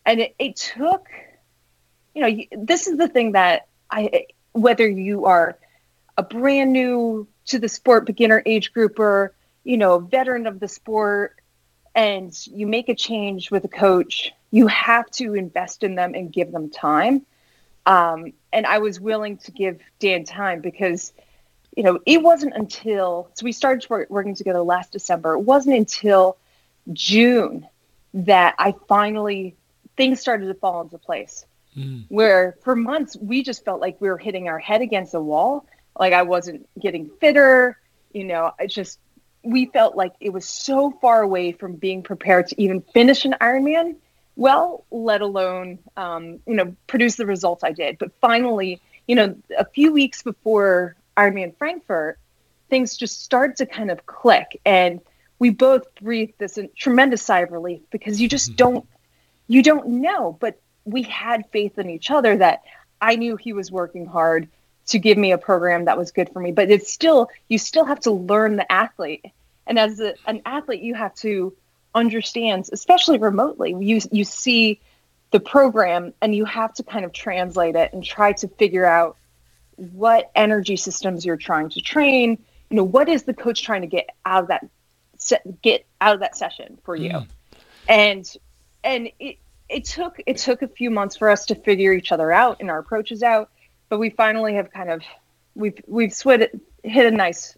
and 0.05 0.19
it, 0.19 0.35
it 0.37 0.57
took 0.57 1.07
you 2.13 2.21
know 2.21 2.43
this 2.65 2.87
is 2.87 2.97
the 2.97 3.07
thing 3.07 3.31
that 3.31 3.67
i 3.89 4.25
whether 4.51 4.89
you 4.89 5.23
are 5.23 5.57
a 6.17 6.23
brand 6.23 6.73
new 6.73 7.25
to 7.45 7.59
the 7.59 7.69
sport 7.69 8.05
beginner 8.05 8.43
age 8.45 8.73
grouper 8.73 9.33
you 9.63 9.77
know 9.77 9.99
veteran 9.99 10.47
of 10.47 10.59
the 10.59 10.67
sport 10.67 11.37
and 11.95 12.45
you 12.47 12.67
make 12.67 12.89
a 12.89 12.95
change 12.95 13.51
with 13.51 13.63
a 13.63 13.69
coach 13.69 14.33
you 14.51 14.67
have 14.67 15.09
to 15.09 15.33
invest 15.33 15.81
in 15.81 15.95
them 15.95 16.13
and 16.13 16.31
give 16.31 16.51
them 16.51 16.69
time. 16.69 17.25
Um, 17.85 18.33
and 18.51 18.65
I 18.65 18.79
was 18.79 18.99
willing 18.99 19.37
to 19.37 19.51
give 19.51 19.79
Dan 19.99 20.23
time 20.23 20.61
because, 20.61 21.13
you 21.75 21.83
know, 21.83 21.99
it 22.05 22.21
wasn't 22.21 22.53
until 22.55 23.29
so 23.33 23.43
we 23.43 23.51
started 23.51 23.85
working 24.09 24.35
together 24.35 24.61
last 24.61 24.91
December. 24.91 25.33
It 25.33 25.41
wasn't 25.41 25.77
until 25.77 26.37
June 26.91 27.67
that 28.13 28.55
I 28.59 28.75
finally 28.87 29.55
things 29.97 30.19
started 30.19 30.47
to 30.47 30.53
fall 30.53 30.81
into 30.81 30.97
place. 30.97 31.45
Mm. 31.77 32.05
Where 32.09 32.55
for 32.63 32.75
months 32.75 33.17
we 33.17 33.43
just 33.43 33.65
felt 33.65 33.81
like 33.81 33.99
we 33.99 34.07
were 34.07 34.17
hitting 34.17 34.47
our 34.47 34.59
head 34.59 34.81
against 34.81 35.13
a 35.13 35.19
wall. 35.19 35.65
Like 35.99 36.13
I 36.13 36.21
wasn't 36.23 36.67
getting 36.79 37.09
fitter. 37.19 37.79
You 38.13 38.25
know, 38.25 38.51
I 38.59 38.67
just 38.67 38.99
we 39.43 39.65
felt 39.65 39.95
like 39.95 40.13
it 40.21 40.29
was 40.29 40.47
so 40.47 40.91
far 41.01 41.21
away 41.21 41.51
from 41.51 41.75
being 41.75 42.01
prepared 42.03 42.47
to 42.47 42.61
even 42.61 42.81
finish 42.93 43.25
an 43.25 43.35
Ironman 43.41 43.95
well, 44.35 44.85
let 44.91 45.21
alone 45.21 45.79
um, 45.97 46.39
you 46.45 46.55
know 46.55 46.75
produce 46.87 47.15
the 47.15 47.25
results 47.25 47.63
I 47.63 47.71
did. 47.71 47.97
But 47.97 48.11
finally, 48.19 48.69
let 48.69 48.69
alone 48.69 48.75
you 48.75 48.75
know 48.75 48.75
produce 48.75 48.75
the 48.75 48.75
results 48.75 48.77
I 48.77 48.77
did. 48.77 48.77
But 48.77 48.79
finally, 48.79 48.81
you 49.07 49.15
know, 49.15 49.35
a 49.57 49.65
few 49.65 49.93
weeks 49.93 50.23
before 50.23 50.95
Ironman 51.17 51.55
Frankfurt, 51.57 52.19
things 52.69 52.97
just 52.97 53.23
start 53.23 53.57
to 53.57 53.65
kind 53.65 53.91
of 53.91 54.05
click, 54.05 54.59
and 54.65 55.01
we 55.39 55.49
both 55.49 55.93
breathed 55.95 56.33
this 56.37 56.57
tremendous 56.77 57.21
sigh 57.21 57.41
of 57.41 57.51
relief 57.51 57.81
because 57.91 58.21
you 58.21 58.27
just 58.27 58.51
mm-hmm. 58.51 58.57
don't 58.57 58.87
you 59.47 59.61
don't 59.61 59.87
know. 59.87 60.37
But 60.39 60.59
we 60.85 61.03
had 61.03 61.45
faith 61.51 61.77
in 61.77 61.89
each 61.89 62.11
other 62.11 62.37
that 62.37 62.63
I 63.01 63.15
knew 63.15 63.35
he 63.35 63.53
was 63.53 63.71
working 63.71 64.05
hard 64.05 64.47
to 64.87 64.99
give 64.99 65.17
me 65.17 65.31
a 65.31 65.37
program 65.37 65.85
that 65.85 65.97
was 65.97 66.11
good 66.11 66.29
for 66.33 66.39
me. 66.39 66.51
But 66.51 66.71
it's 66.71 66.91
still 66.91 67.29
you 67.49 67.57
still 67.57 67.85
have 67.85 67.99
to 68.01 68.11
learn 68.11 68.55
the 68.55 68.71
athlete, 68.71 69.25
and 69.67 69.77
as 69.77 69.99
a, 69.99 70.15
an 70.25 70.41
athlete, 70.45 70.81
you 70.81 70.95
have 70.95 71.13
to 71.15 71.53
understand, 71.95 72.69
especially 72.71 73.17
remotely. 73.17 73.75
You 73.79 74.01
you 74.11 74.23
see 74.23 74.79
the 75.31 75.39
program 75.39 76.13
and 76.21 76.35
you 76.35 76.45
have 76.45 76.73
to 76.75 76.83
kind 76.83 77.05
of 77.05 77.11
translate 77.11 77.75
it 77.75 77.91
and 77.91 78.03
try 78.03 78.33
to 78.33 78.47
figure 78.47 78.85
out 78.85 79.17
what 79.75 80.31
energy 80.35 80.75
systems 80.75 81.25
you're 81.25 81.35
trying 81.35 81.69
to 81.69 81.81
train 81.81 82.37
you 82.69 82.77
know 82.77 82.83
what 82.83 83.09
is 83.09 83.23
the 83.23 83.33
coach 83.33 83.63
trying 83.63 83.81
to 83.81 83.87
get 83.87 84.09
out 84.25 84.43
of 84.43 84.47
that 84.49 85.61
get 85.61 85.85
out 86.01 86.15
of 86.15 86.19
that 86.19 86.35
session 86.35 86.77
for 86.83 86.95
you 86.95 87.11
mm. 87.11 87.27
and 87.87 88.35
and 88.83 89.09
it 89.19 89.37
it 89.69 89.85
took 89.85 90.19
it 90.25 90.37
took 90.37 90.61
a 90.61 90.67
few 90.67 90.89
months 90.89 91.15
for 91.15 91.29
us 91.29 91.45
to 91.45 91.55
figure 91.55 91.93
each 91.93 92.11
other 92.11 92.31
out 92.31 92.57
and 92.59 92.69
our 92.69 92.79
approaches 92.79 93.23
out 93.23 93.49
but 93.89 93.99
we 93.99 94.09
finally 94.09 94.55
have 94.55 94.71
kind 94.71 94.89
of 94.89 95.01
we've 95.55 95.79
we've 95.87 96.09
swit, 96.09 96.59
hit 96.83 97.05
a 97.05 97.15
nice 97.15 97.55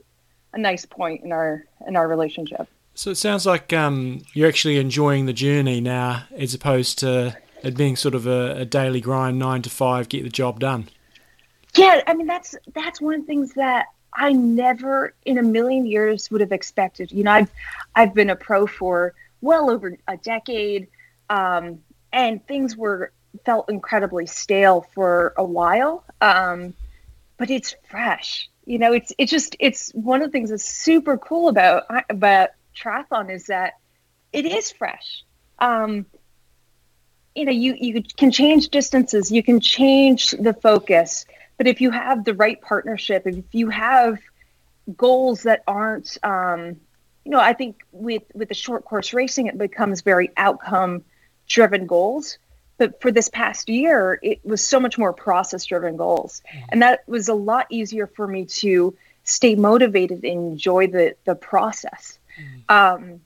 a 0.53 0.57
nice 0.57 0.85
point 0.85 1.23
in 1.23 1.31
our 1.31 1.65
in 1.87 1.95
our 1.95 2.07
relationship 2.07 2.67
so 2.95 3.11
it 3.11 3.15
sounds 3.15 3.45
like 3.45 3.73
um, 3.73 4.21
you're 4.33 4.47
actually 4.47 4.77
enjoying 4.77 5.25
the 5.25 5.33
journey 5.33 5.81
now 5.81 6.23
as 6.35 6.53
opposed 6.53 6.97
to 6.99 7.37
it 7.61 7.75
being 7.75 7.95
sort 7.95 8.15
of 8.15 8.25
a, 8.25 8.57
a 8.57 8.65
daily 8.65 9.01
grind, 9.01 9.37
nine 9.37 9.61
to 9.63 9.69
five, 9.69 10.09
get 10.09 10.23
the 10.23 10.29
job 10.29 10.59
done. 10.59 10.87
Yeah, 11.75 12.01
I 12.07 12.13
mean 12.13 12.27
that's 12.27 12.55
that's 12.73 13.01
one 13.01 13.15
of 13.15 13.21
the 13.21 13.27
things 13.27 13.53
that 13.55 13.87
I 14.13 14.31
never 14.31 15.13
in 15.25 15.37
a 15.37 15.43
million 15.43 15.85
years 15.85 16.31
would 16.31 16.41
have 16.41 16.53
expected. 16.53 17.11
You 17.11 17.23
know, 17.23 17.31
I've 17.31 17.51
I've 17.95 18.13
been 18.13 18.29
a 18.29 18.35
pro 18.35 18.65
for 18.65 19.13
well 19.41 19.69
over 19.69 19.97
a 20.07 20.17
decade, 20.17 20.87
um, 21.29 21.79
and 22.13 22.45
things 22.47 22.77
were 22.77 23.11
felt 23.45 23.69
incredibly 23.69 24.25
stale 24.25 24.87
for 24.93 25.33
a 25.37 25.43
while. 25.43 26.05
Um, 26.21 26.73
but 27.37 27.49
it's 27.49 27.75
fresh. 27.89 28.49
You 28.65 28.79
know, 28.79 28.93
it's 28.93 29.11
it's 29.17 29.31
just 29.31 29.57
it's 29.59 29.91
one 29.91 30.21
of 30.21 30.29
the 30.29 30.31
things 30.31 30.51
that's 30.51 30.63
super 30.63 31.17
cool 31.17 31.49
about 31.49 31.83
about 32.09 32.49
triathlon 32.75 33.31
is 33.31 33.47
that 33.47 33.73
it 34.33 34.45
is 34.45 34.71
fresh. 34.71 35.23
Um, 35.59 36.05
you 37.35 37.45
know 37.45 37.51
you 37.51 37.75
you 37.79 38.01
can 38.17 38.31
change 38.31 38.69
distances 38.69 39.29
you 39.29 39.43
can 39.43 39.59
change 39.59 40.31
the 40.31 40.53
focus 40.53 41.25
but 41.57 41.67
if 41.67 41.81
you 41.81 41.91
have 41.91 42.23
the 42.23 42.33
right 42.33 42.61
partnership 42.61 43.23
if 43.27 43.43
you 43.51 43.69
have 43.69 44.19
goals 44.95 45.43
that 45.43 45.61
aren't 45.67 46.17
um, 46.23 46.77
you 47.25 47.31
know 47.31 47.39
i 47.39 47.51
think 47.53 47.83
with 47.91 48.23
with 48.33 48.47
the 48.47 48.53
short 48.53 48.85
course 48.85 49.13
racing 49.13 49.47
it 49.47 49.57
becomes 49.57 50.01
very 50.01 50.31
outcome 50.37 51.03
driven 51.47 51.85
goals 51.85 52.37
but 52.77 53.01
for 53.01 53.11
this 53.11 53.27
past 53.27 53.67
year 53.67 54.17
it 54.23 54.39
was 54.45 54.65
so 54.65 54.79
much 54.79 54.97
more 54.97 55.11
process 55.11 55.65
driven 55.65 55.97
goals 55.97 56.41
mm-hmm. 56.47 56.65
and 56.69 56.81
that 56.81 57.07
was 57.07 57.27
a 57.27 57.33
lot 57.33 57.67
easier 57.69 58.07
for 58.07 58.27
me 58.27 58.45
to 58.45 58.95
stay 59.25 59.55
motivated 59.55 60.23
and 60.23 60.51
enjoy 60.51 60.87
the 60.87 61.15
the 61.25 61.35
process. 61.35 62.19
Um, 62.69 63.21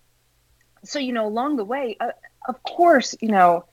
so 0.84 1.00
you 1.00 1.14
know 1.14 1.28
along 1.28 1.56
the 1.56 1.66
way 1.66 1.98
uh, 2.00 2.12
of 2.48 2.62
course 2.64 3.16
you 3.22 3.30
know 3.30 3.66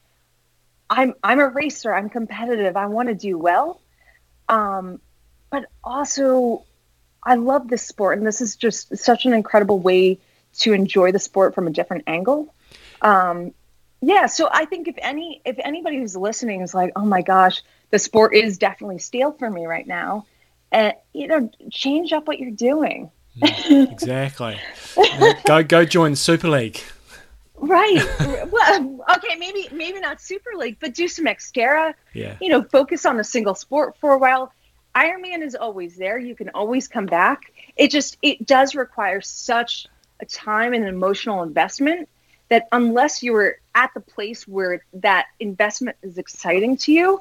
I'm 0.88 1.14
I'm 1.22 1.40
a 1.40 1.48
racer. 1.48 1.94
I'm 1.94 2.08
competitive. 2.08 2.76
I 2.76 2.86
want 2.86 3.08
to 3.08 3.14
do 3.14 3.38
well. 3.38 3.80
Um, 4.48 5.00
but 5.50 5.66
also, 5.82 6.64
I 7.22 7.34
love 7.34 7.68
this 7.68 7.82
sport, 7.82 8.18
and 8.18 8.26
this 8.26 8.40
is 8.40 8.56
just 8.56 8.96
such 8.96 9.26
an 9.26 9.32
incredible 9.32 9.78
way 9.78 10.18
to 10.58 10.72
enjoy 10.72 11.12
the 11.12 11.18
sport 11.18 11.54
from 11.54 11.66
a 11.66 11.70
different 11.70 12.04
angle. 12.06 12.54
Um, 13.02 13.52
yeah, 14.00 14.26
so 14.26 14.48
I 14.50 14.64
think 14.66 14.88
if 14.88 14.94
any 14.98 15.40
if 15.44 15.56
anybody 15.58 15.98
who's 15.98 16.16
listening 16.16 16.60
is 16.60 16.74
like, 16.74 16.92
oh 16.96 17.04
my 17.04 17.22
gosh, 17.22 17.62
the 17.90 17.98
sport 17.98 18.34
is 18.34 18.58
definitely 18.58 18.98
stale 18.98 19.32
for 19.32 19.50
me 19.50 19.66
right 19.66 19.86
now, 19.86 20.26
and 20.70 20.94
you 21.12 21.26
know, 21.26 21.50
change 21.70 22.12
up 22.12 22.28
what 22.28 22.38
you're 22.38 22.50
doing. 22.50 23.10
Exactly. 23.42 24.58
go 25.44 25.62
go 25.62 25.84
join 25.84 26.16
Super 26.16 26.48
League. 26.48 26.80
Right. 27.58 28.04
well, 28.50 29.04
okay, 29.16 29.36
maybe 29.36 29.68
maybe 29.72 30.00
not 30.00 30.20
Super 30.20 30.50
League, 30.56 30.78
but 30.80 30.94
do 30.94 31.08
some 31.08 31.24
Xterra. 31.24 31.94
Yeah. 32.12 32.36
You 32.40 32.48
know, 32.48 32.62
focus 32.62 33.06
on 33.06 33.18
a 33.18 33.24
single 33.24 33.54
sport 33.54 33.96
for 33.98 34.12
a 34.12 34.18
while. 34.18 34.52
Ironman 34.94 35.42
is 35.42 35.54
always 35.54 35.96
there. 35.96 36.18
You 36.18 36.34
can 36.34 36.50
always 36.50 36.88
come 36.88 37.06
back. 37.06 37.52
It 37.76 37.90
just 37.90 38.16
it 38.22 38.46
does 38.46 38.74
require 38.74 39.20
such 39.20 39.86
a 40.20 40.26
time 40.26 40.72
and 40.72 40.84
an 40.84 40.88
emotional 40.88 41.42
investment 41.42 42.08
that 42.48 42.68
unless 42.72 43.22
you 43.22 43.34
are 43.36 43.58
at 43.74 43.92
the 43.92 44.00
place 44.00 44.46
where 44.46 44.82
that 44.94 45.26
investment 45.40 45.96
is 46.02 46.16
exciting 46.16 46.76
to 46.78 46.92
you, 46.92 47.20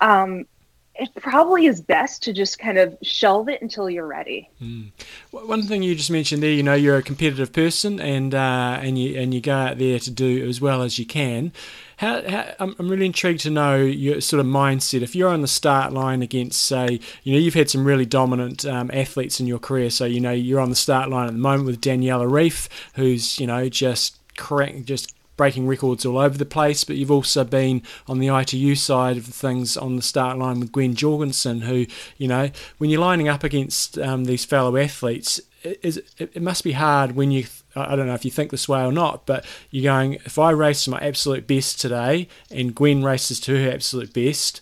um, 0.00 0.46
it 0.94 1.14
probably 1.14 1.66
is 1.66 1.80
best 1.80 2.22
to 2.24 2.32
just 2.32 2.58
kind 2.58 2.76
of 2.76 2.96
shelve 3.02 3.48
it 3.48 3.62
until 3.62 3.88
you're 3.88 4.06
ready. 4.06 4.50
Mm. 4.60 4.90
One 5.30 5.62
thing 5.62 5.82
you 5.82 5.94
just 5.94 6.10
mentioned 6.10 6.42
there, 6.42 6.50
you 6.50 6.62
know, 6.62 6.74
you're 6.74 6.96
a 6.96 7.02
competitive 7.02 7.52
person, 7.52 8.00
and 8.00 8.34
uh, 8.34 8.78
and 8.82 8.98
you 8.98 9.18
and 9.18 9.32
you 9.32 9.40
go 9.40 9.54
out 9.54 9.78
there 9.78 9.98
to 9.98 10.10
do 10.10 10.46
as 10.48 10.60
well 10.60 10.82
as 10.82 10.98
you 10.98 11.06
can. 11.06 11.52
How, 11.96 12.26
how, 12.26 12.54
I'm, 12.58 12.88
really 12.88 13.04
intrigued 13.04 13.40
to 13.40 13.50
know 13.50 13.76
your 13.76 14.22
sort 14.22 14.40
of 14.40 14.46
mindset. 14.46 15.02
If 15.02 15.14
you're 15.14 15.28
on 15.28 15.42
the 15.42 15.48
start 15.48 15.92
line 15.92 16.22
against, 16.22 16.62
say, 16.62 16.98
you 17.24 17.34
know, 17.34 17.38
you've 17.38 17.52
had 17.52 17.68
some 17.68 17.84
really 17.84 18.06
dominant 18.06 18.64
um, 18.64 18.90
athletes 18.94 19.38
in 19.38 19.46
your 19.46 19.58
career. 19.58 19.90
So, 19.90 20.06
you 20.06 20.18
know, 20.18 20.32
you're 20.32 20.60
on 20.60 20.70
the 20.70 20.76
start 20.76 21.10
line 21.10 21.26
at 21.26 21.32
the 21.32 21.38
moment 21.38 21.66
with 21.66 21.82
Daniela 21.82 22.26
Ryf, 22.26 22.68
who's, 22.94 23.38
you 23.38 23.46
know, 23.46 23.68
just 23.68 24.16
crack, 24.38 24.84
just 24.84 25.14
breaking 25.40 25.66
records 25.66 26.04
all 26.04 26.18
over 26.18 26.36
the 26.36 26.44
place, 26.44 26.84
but 26.84 26.96
you've 26.96 27.10
also 27.10 27.44
been 27.44 27.80
on 28.06 28.18
the 28.18 28.28
ITU 28.28 28.74
side 28.74 29.16
of 29.16 29.24
things 29.24 29.74
on 29.74 29.96
the 29.96 30.02
start 30.02 30.36
line 30.36 30.60
with 30.60 30.70
Gwen 30.70 30.94
Jorgensen, 30.94 31.62
who, 31.62 31.86
you 32.18 32.28
know, 32.28 32.50
when 32.76 32.90
you're 32.90 33.00
lining 33.00 33.26
up 33.26 33.42
against 33.42 33.96
um, 33.96 34.26
these 34.26 34.44
fellow 34.44 34.76
athletes, 34.76 35.40
it, 35.62 35.96
it, 36.18 36.32
it 36.34 36.42
must 36.42 36.62
be 36.62 36.72
hard 36.72 37.12
when 37.16 37.30
you 37.30 37.46
I 37.74 37.96
don't 37.96 38.06
know 38.06 38.12
if 38.12 38.26
you 38.26 38.30
think 38.30 38.50
this 38.50 38.68
way 38.68 38.84
or 38.84 38.92
not, 38.92 39.24
but 39.24 39.46
you're 39.70 39.90
going, 39.90 40.14
if 40.26 40.38
I 40.38 40.50
race 40.50 40.84
to 40.84 40.90
my 40.90 40.98
absolute 40.98 41.46
best 41.46 41.80
today 41.80 42.28
and 42.50 42.74
Gwen 42.74 43.02
races 43.02 43.40
to 43.40 43.64
her 43.64 43.70
absolute 43.70 44.12
best, 44.12 44.60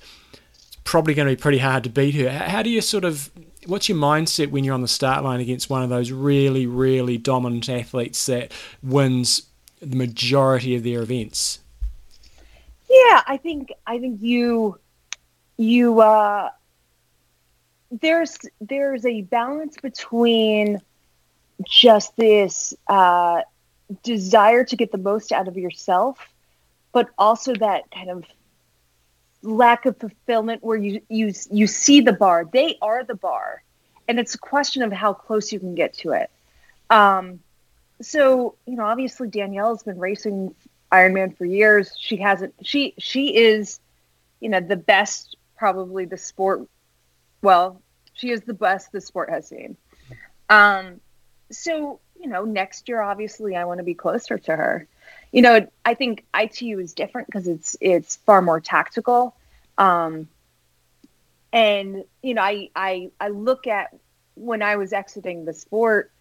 it's 0.68 0.76
probably 0.84 1.14
going 1.14 1.26
to 1.26 1.34
be 1.34 1.40
pretty 1.40 1.58
hard 1.58 1.82
to 1.84 1.90
beat 1.90 2.14
her. 2.14 2.30
How 2.30 2.62
do 2.62 2.70
you 2.70 2.82
sort 2.82 3.04
of, 3.04 3.32
what's 3.66 3.88
your 3.88 3.98
mindset 3.98 4.52
when 4.52 4.62
you're 4.62 4.74
on 4.74 4.82
the 4.82 4.86
start 4.86 5.24
line 5.24 5.40
against 5.40 5.70
one 5.70 5.82
of 5.82 5.88
those 5.88 6.12
really, 6.12 6.66
really 6.66 7.18
dominant 7.18 7.68
athletes 7.68 8.26
that 8.26 8.52
wins 8.80 9.47
the 9.80 9.96
majority 9.96 10.74
of 10.74 10.82
their 10.82 11.02
events. 11.02 11.60
Yeah, 12.88 13.22
I 13.26 13.36
think 13.36 13.72
I 13.86 13.98
think 13.98 14.22
you 14.22 14.78
you 15.56 16.00
uh, 16.00 16.50
there's 17.90 18.38
there's 18.60 19.04
a 19.04 19.22
balance 19.22 19.76
between 19.76 20.80
just 21.66 22.16
this 22.16 22.74
uh, 22.86 23.42
desire 24.02 24.64
to 24.64 24.76
get 24.76 24.92
the 24.92 24.98
most 24.98 25.32
out 25.32 25.48
of 25.48 25.56
yourself, 25.56 26.18
but 26.92 27.08
also 27.18 27.54
that 27.54 27.90
kind 27.90 28.10
of 28.10 28.24
lack 29.42 29.86
of 29.86 29.96
fulfillment 29.98 30.62
where 30.62 30.78
you 30.78 31.00
you 31.08 31.32
you 31.50 31.66
see 31.66 32.00
the 32.00 32.12
bar. 32.12 32.44
They 32.50 32.76
are 32.80 33.04
the 33.04 33.14
bar, 33.14 33.62
and 34.06 34.18
it's 34.18 34.34
a 34.34 34.38
question 34.38 34.82
of 34.82 34.92
how 34.92 35.12
close 35.12 35.52
you 35.52 35.60
can 35.60 35.74
get 35.74 35.94
to 35.98 36.12
it. 36.12 36.30
Um, 36.90 37.40
so 38.00 38.54
you 38.66 38.76
know 38.76 38.84
obviously 38.84 39.28
danielle's 39.28 39.82
been 39.82 39.98
racing 39.98 40.54
ironman 40.90 41.36
for 41.36 41.44
years. 41.44 41.94
She 41.98 42.16
hasn't 42.16 42.54
she 42.62 42.94
she 42.98 43.36
is 43.36 43.80
you 44.40 44.48
know 44.48 44.60
the 44.60 44.76
best 44.76 45.36
probably 45.56 46.04
the 46.04 46.16
sport 46.16 46.62
well 47.42 47.82
she 48.14 48.30
is 48.30 48.42
the 48.42 48.54
best 48.54 48.92
the 48.92 49.00
sport 49.00 49.30
has 49.30 49.48
seen. 49.48 49.76
Um 50.48 51.00
so 51.50 52.00
you 52.20 52.28
know 52.28 52.44
next 52.44 52.88
year 52.88 53.00
obviously 53.00 53.54
i 53.56 53.64
want 53.64 53.78
to 53.78 53.84
be 53.84 53.94
closer 53.94 54.38
to 54.38 54.56
her. 54.56 54.86
You 55.32 55.42
know 55.42 55.66
i 55.84 55.94
think 55.94 56.24
itu 56.34 56.78
is 56.78 56.94
different 56.94 57.26
because 57.28 57.48
it's 57.48 57.76
it's 57.80 58.16
far 58.16 58.42
more 58.42 58.60
tactical. 58.60 59.36
Um 59.76 60.28
and 61.52 62.04
you 62.22 62.34
know 62.34 62.42
i 62.42 62.70
i 62.74 63.10
i 63.20 63.28
look 63.28 63.66
at 63.66 63.96
when 64.34 64.62
i 64.62 64.76
was 64.76 64.92
exiting 64.92 65.46
the 65.46 65.54
sport 65.54 66.12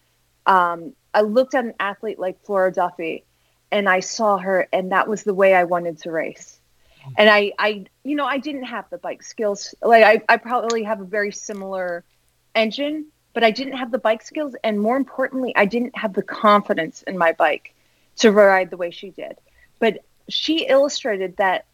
um 0.46 0.94
I 1.18 1.22
looked 1.22 1.56
at 1.56 1.64
an 1.64 1.74
athlete 1.80 2.20
like 2.20 2.44
Flora 2.44 2.72
Duffy 2.72 3.24
and 3.72 3.88
I 3.88 3.98
saw 3.98 4.38
her 4.38 4.68
and 4.72 4.92
that 4.92 5.08
was 5.08 5.24
the 5.24 5.34
way 5.34 5.52
I 5.52 5.64
wanted 5.64 5.98
to 6.02 6.12
race. 6.12 6.60
And 7.16 7.28
I, 7.28 7.52
I, 7.58 7.86
you 8.04 8.14
know, 8.14 8.24
I 8.24 8.38
didn't 8.38 8.64
have 8.64 8.88
the 8.88 8.98
bike 8.98 9.24
skills. 9.24 9.74
Like 9.82 10.04
I, 10.04 10.22
I 10.32 10.36
probably 10.36 10.84
have 10.84 11.00
a 11.00 11.04
very 11.04 11.32
similar 11.32 12.04
engine, 12.54 13.06
but 13.32 13.42
I 13.42 13.50
didn't 13.50 13.72
have 13.72 13.90
the 13.90 13.98
bike 13.98 14.22
skills. 14.22 14.54
And 14.62 14.80
more 14.80 14.96
importantly, 14.96 15.52
I 15.56 15.64
didn't 15.64 15.96
have 15.98 16.12
the 16.12 16.22
confidence 16.22 17.02
in 17.02 17.18
my 17.18 17.32
bike 17.32 17.74
to 18.18 18.30
ride 18.30 18.70
the 18.70 18.76
way 18.76 18.92
she 18.92 19.10
did. 19.10 19.38
But 19.80 20.04
she 20.28 20.66
illustrated 20.66 21.36
that 21.38 21.66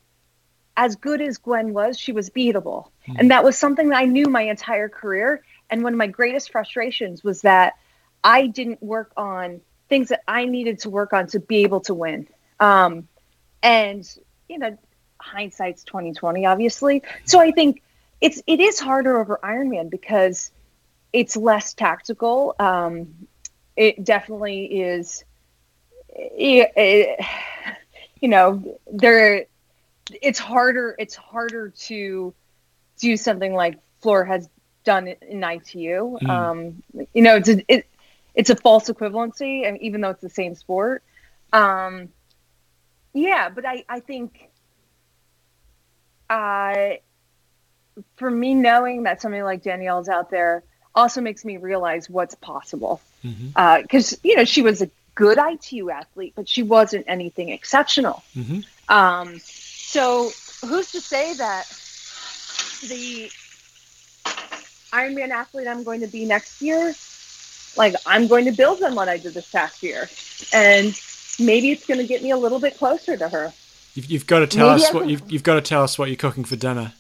as 0.78 0.96
good 0.96 1.20
as 1.20 1.36
Gwen 1.36 1.74
was, 1.74 1.98
she 1.98 2.12
was 2.12 2.30
beatable. 2.30 2.88
Mm. 3.08 3.16
And 3.18 3.30
that 3.30 3.44
was 3.44 3.58
something 3.58 3.90
that 3.90 3.98
I 3.98 4.06
knew 4.06 4.26
my 4.26 4.42
entire 4.42 4.88
career. 4.88 5.44
And 5.68 5.82
one 5.82 5.92
of 5.92 5.98
my 5.98 6.06
greatest 6.06 6.50
frustrations 6.50 7.22
was 7.22 7.42
that 7.42 7.74
I 8.24 8.46
didn't 8.46 8.82
work 8.82 9.12
on 9.16 9.60
things 9.88 10.08
that 10.08 10.22
I 10.26 10.46
needed 10.46 10.80
to 10.80 10.90
work 10.90 11.12
on 11.12 11.26
to 11.28 11.40
be 11.40 11.58
able 11.58 11.80
to 11.82 11.94
win. 11.94 12.26
Um, 12.58 13.06
and 13.62 14.08
you 14.48 14.58
know, 14.58 14.76
hindsight's 15.20 15.84
twenty 15.84 16.12
twenty, 16.12 16.46
obviously. 16.46 17.02
So 17.24 17.38
I 17.38 17.50
think 17.50 17.82
it's 18.20 18.42
it 18.46 18.60
is 18.60 18.80
harder 18.80 19.20
over 19.20 19.38
Ironman 19.44 19.90
because 19.90 20.50
it's 21.12 21.36
less 21.36 21.74
tactical. 21.74 22.56
Um, 22.58 23.28
it 23.76 24.04
definitely 24.04 24.64
is. 24.64 25.24
It, 26.08 26.72
it, 26.76 27.20
you 28.20 28.28
know, 28.28 28.78
there. 28.90 29.46
It's 30.22 30.38
harder. 30.38 30.94
It's 30.98 31.14
harder 31.14 31.70
to 31.70 32.34
do 33.00 33.16
something 33.16 33.52
like 33.52 33.78
Flora 34.00 34.26
has 34.26 34.48
done 34.84 35.08
in 35.08 35.42
ITU. 35.42 36.18
Mm. 36.22 36.28
Um, 36.28 36.82
you 37.12 37.22
know, 37.22 37.36
it's 37.36 37.48
it, 37.48 37.86
it's 38.34 38.50
a 38.50 38.56
false 38.56 38.88
equivalency, 38.88 39.66
and 39.66 39.80
even 39.80 40.00
though 40.00 40.10
it's 40.10 40.22
the 40.22 40.28
same 40.28 40.54
sport. 40.54 41.02
Um, 41.52 42.08
yeah, 43.12 43.48
but 43.48 43.64
I 43.64 43.84
I 43.88 44.00
think 44.00 44.50
uh, 46.28 46.94
for 48.16 48.30
me 48.30 48.54
knowing 48.54 49.04
that 49.04 49.22
somebody 49.22 49.42
like 49.42 49.62
Danielle's 49.62 50.08
out 50.08 50.30
there 50.30 50.64
also 50.94 51.20
makes 51.20 51.44
me 51.44 51.56
realize 51.56 52.08
what's 52.08 52.34
possible. 52.34 53.00
Because 53.22 53.36
mm-hmm. 53.36 53.50
uh, 53.56 54.16
you 54.22 54.36
know 54.36 54.44
she 54.44 54.62
was 54.62 54.82
a 54.82 54.90
good 55.14 55.38
ITU 55.38 55.90
athlete, 55.90 56.32
but 56.36 56.48
she 56.48 56.62
wasn't 56.62 57.04
anything 57.08 57.50
exceptional. 57.50 58.22
Mm-hmm. 58.36 58.60
Um, 58.92 59.38
so 59.38 60.30
who's 60.62 60.92
to 60.92 61.00
say 61.00 61.34
that 61.34 61.66
the 62.88 63.30
Ironman 64.92 65.30
athlete 65.30 65.66
I'm 65.66 65.84
going 65.84 66.00
to 66.00 66.06
be 66.06 66.24
next 66.24 66.60
year, 66.60 66.94
like 67.76 67.94
I'm 68.06 68.26
going 68.26 68.44
to 68.46 68.52
build 68.52 68.82
on 68.82 68.94
what 68.94 69.08
I 69.08 69.18
did 69.18 69.34
this 69.34 69.50
past 69.50 69.82
year, 69.82 70.08
and 70.52 70.98
maybe 71.38 71.70
it's 71.70 71.86
going 71.86 72.00
to 72.00 72.06
get 72.06 72.22
me 72.22 72.30
a 72.30 72.36
little 72.36 72.58
bit 72.58 72.76
closer 72.76 73.16
to 73.16 73.28
her. 73.28 73.52
You've, 73.94 74.06
you've 74.06 74.26
got 74.26 74.40
to 74.40 74.46
tell 74.46 74.70
maybe 74.70 74.84
us 74.84 74.92
what 74.92 75.08
you've, 75.08 75.30
you've 75.30 75.42
got 75.42 75.54
to 75.54 75.60
tell 75.60 75.82
us 75.82 75.98
what 75.98 76.08
you're 76.08 76.16
cooking 76.16 76.44
for 76.44 76.56
dinner. 76.56 76.92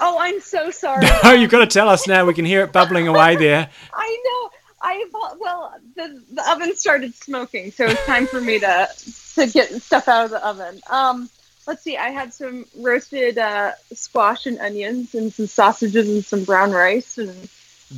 Oh, 0.00 0.16
I'm 0.18 0.40
so 0.40 0.70
sorry. 0.70 1.06
No, 1.24 1.32
you've 1.32 1.50
got 1.50 1.60
to 1.60 1.66
tell 1.66 1.88
us 1.88 2.06
now. 2.06 2.24
We 2.24 2.34
can 2.34 2.44
hear 2.44 2.62
it 2.62 2.72
bubbling 2.72 3.08
away 3.08 3.36
there. 3.36 3.70
I 3.92 4.22
know. 4.24 4.50
I 4.82 5.06
well, 5.12 5.74
the 5.96 6.22
the 6.32 6.50
oven 6.50 6.76
started 6.76 7.14
smoking, 7.14 7.72
so 7.72 7.86
it's 7.86 8.04
time 8.04 8.26
for 8.26 8.40
me 8.40 8.58
to 8.60 8.88
to 9.36 9.46
get 9.46 9.70
stuff 9.80 10.08
out 10.08 10.26
of 10.26 10.30
the 10.30 10.46
oven. 10.46 10.80
Um, 10.90 11.30
let's 11.66 11.82
see. 11.82 11.96
I 11.96 12.10
had 12.10 12.34
some 12.34 12.66
roasted 12.78 13.38
uh, 13.38 13.72
squash 13.94 14.44
and 14.44 14.58
onions, 14.58 15.14
and 15.14 15.32
some 15.32 15.46
sausages, 15.46 16.08
and 16.08 16.24
some 16.24 16.44
brown 16.44 16.72
rice, 16.72 17.16
and 17.16 17.48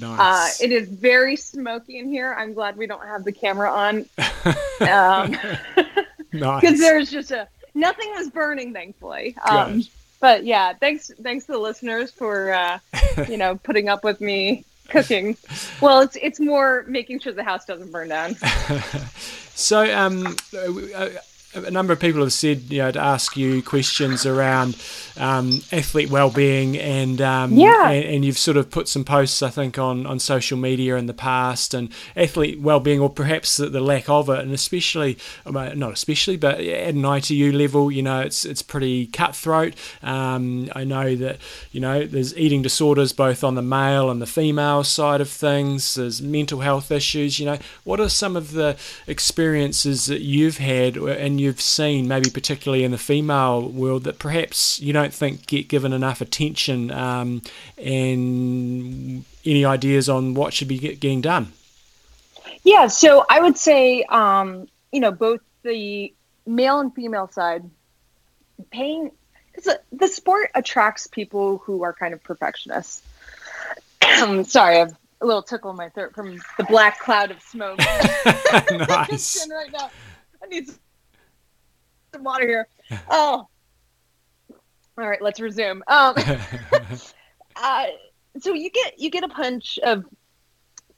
nice. 0.01 0.61
uh, 0.61 0.65
it 0.65 0.73
is 0.73 0.89
very 0.89 1.37
smoky 1.37 1.99
in 1.99 2.09
here. 2.09 2.35
I'm 2.35 2.55
glad 2.55 2.77
we 2.77 2.87
don't 2.87 3.07
have 3.07 3.25
the 3.25 3.33
camera 3.33 3.71
on, 3.71 4.07
um, 4.89 5.37
because 6.31 6.79
there's 6.79 7.11
just 7.11 7.31
a 7.31 7.49
nothing 7.75 8.11
was 8.17 8.31
burning, 8.31 8.73
thankfully. 8.73 9.37
Um, 9.49 9.83
but 10.21 10.45
yeah, 10.45 10.73
thanks 10.73 11.11
thanks 11.23 11.47
to 11.47 11.53
the 11.53 11.59
listeners 11.59 12.11
for 12.11 12.53
uh, 12.53 12.79
you 13.29 13.37
know 13.37 13.57
putting 13.57 13.89
up 13.89 14.05
with 14.05 14.21
me 14.21 14.65
cooking. 14.89 15.37
Well, 15.81 16.01
it's 16.01 16.17
it's 16.21 16.41
more 16.41 16.85
making 16.89 17.21
sure 17.21 17.33
the 17.33 17.45
house 17.45 17.65
doesn't 17.65 17.93
burn 17.93 18.09
down. 18.09 18.37
so 19.55 19.97
um, 19.97 20.37
uh, 20.95 21.09
a 21.57 21.71
number 21.71 21.93
of 21.93 22.01
people 22.01 22.21
have 22.21 22.33
said, 22.33 22.63
you 22.71 22.79
know, 22.79 22.91
to 22.91 23.01
ask 23.01 23.37
you 23.37 23.63
questions 23.63 24.27
around 24.27 24.77
um, 25.17 25.63
athlete 25.73 26.11
well-being, 26.11 26.77
and 26.77 27.21
um, 27.21 27.53
yeah, 27.53 27.89
and, 27.89 28.05
and, 28.05 28.25
you've 28.25 28.39
sort 28.39 28.57
of 28.57 28.71
put 28.71 28.89
some 28.89 29.05
posts, 29.05 29.43
I 29.43 29.49
think, 29.49 29.79
on, 29.79 30.07
on 30.07 30.19
social 30.19 30.59
media 30.59 30.97
in 30.97 31.07
the 31.07 31.15
past, 31.15 31.73
and 31.73 31.89
athlete 32.15 32.61
well-being, 32.61 33.01
or 33.01 33.09
perhaps 33.09 33.57
the, 33.57 33.69
the 33.69 33.81
lack 33.81 34.09
of 34.09 34.29
it, 34.29 34.41
and 34.41 34.53
especially, 34.53 35.17
not 35.47 35.93
especially, 35.93 36.37
but 36.37 36.61
at 36.61 36.95
an 36.95 37.05
ITU 37.05 37.53
level, 37.53 37.91
you 37.91 38.03
know, 38.03 38.21
it's 38.21 38.45
it's 38.45 38.63
pretty 38.63 39.07
cutthroat. 39.07 39.75
Um, 40.03 40.71
I 40.75 40.85
know 40.85 41.17
that 41.17 41.39
you 41.73 41.81
know 41.81 42.05
there's 42.05 42.37
eating 42.37 42.63
disorders 42.63 43.13
both 43.13 43.43
on 43.43 43.55
the 43.55 43.63
male 43.63 44.11
and 44.11 44.21
the 44.21 44.27
female 44.27 44.85
side 44.85 45.21
of 45.21 45.31
things. 45.31 45.95
There's 45.95 46.21
mental 46.21 46.61
health 46.61 46.91
issues. 46.91 47.39
You 47.39 47.47
know, 47.47 47.59
what 47.85 48.01
are 48.01 48.11
some 48.11 48.37
of 48.37 48.53
the 48.53 48.77
experiences 49.07 50.07
that 50.07 50.21
you've 50.21 50.59
had 50.59 50.97
and 50.97 51.41
you 51.41 51.46
you've 51.47 51.61
seen, 51.61 52.09
maybe 52.09 52.31
particularly 52.31 52.85
in 52.85 52.91
the 52.91 52.99
female 52.99 53.69
world, 53.69 54.05
that 54.05 54.19
perhaps 54.19 54.81
you 54.81 54.93
don't 54.93 55.15
think 55.15 55.47
get 55.47 55.69
given 55.69 55.93
enough 55.93 56.21
attention, 56.21 56.91
um, 56.91 57.43
and 57.79 59.25
any 59.45 59.65
ideas 59.65 60.09
on 60.09 60.35
what 60.35 60.53
should 60.53 60.69
be 60.69 60.79
get, 60.79 61.01
getting 61.01 61.21
done? 61.21 61.53
Yeah, 62.63 62.89
so 62.89 63.25
I 63.31 63.41
would 63.41 63.57
say, 63.57 64.03
um, 64.05 64.69
you 64.93 65.01
know, 65.01 65.13
both 65.13 65.41
the 65.63 66.13
male 66.47 66.81
and 66.81 66.95
female 66.95 67.29
side, 67.29 67.69
paying 68.71 69.11
because 69.55 69.77
the 69.93 70.09
sport 70.09 70.51
attracts 70.55 71.07
people 71.07 71.59
who 71.59 71.83
are 71.83 71.93
kind 71.93 72.13
of 72.13 72.23
perfectionists. 72.23 73.03
Sorry, 74.45 74.81
I've 74.81 74.97
a 75.21 75.27
little 75.27 75.43
tickle 75.43 75.71
in 75.71 75.77
my 75.77 75.89
throat 75.91 76.15
from 76.15 76.39
the 76.59 76.65
black 76.65 77.01
cloud 77.01 77.31
of 77.31 77.41
smoke. 77.43 77.79
nice. 78.71 79.49
right 79.51 79.73
now. 79.73 79.91
I 80.43 80.47
need 80.49 80.71
some 82.17 82.25
water 82.25 82.47
here. 82.47 82.69
Oh, 83.11 83.47
all 84.99 85.09
right. 85.09 85.21
Let's 85.21 85.41
resume. 85.41 85.83
Um, 85.87 86.15
uh, 87.57 87.87
so 88.41 88.55
you 88.55 88.71
get 88.71 88.99
you 88.99 89.11
get 89.11 89.25
a 89.25 89.29
punch 89.29 89.79
of 89.83 90.05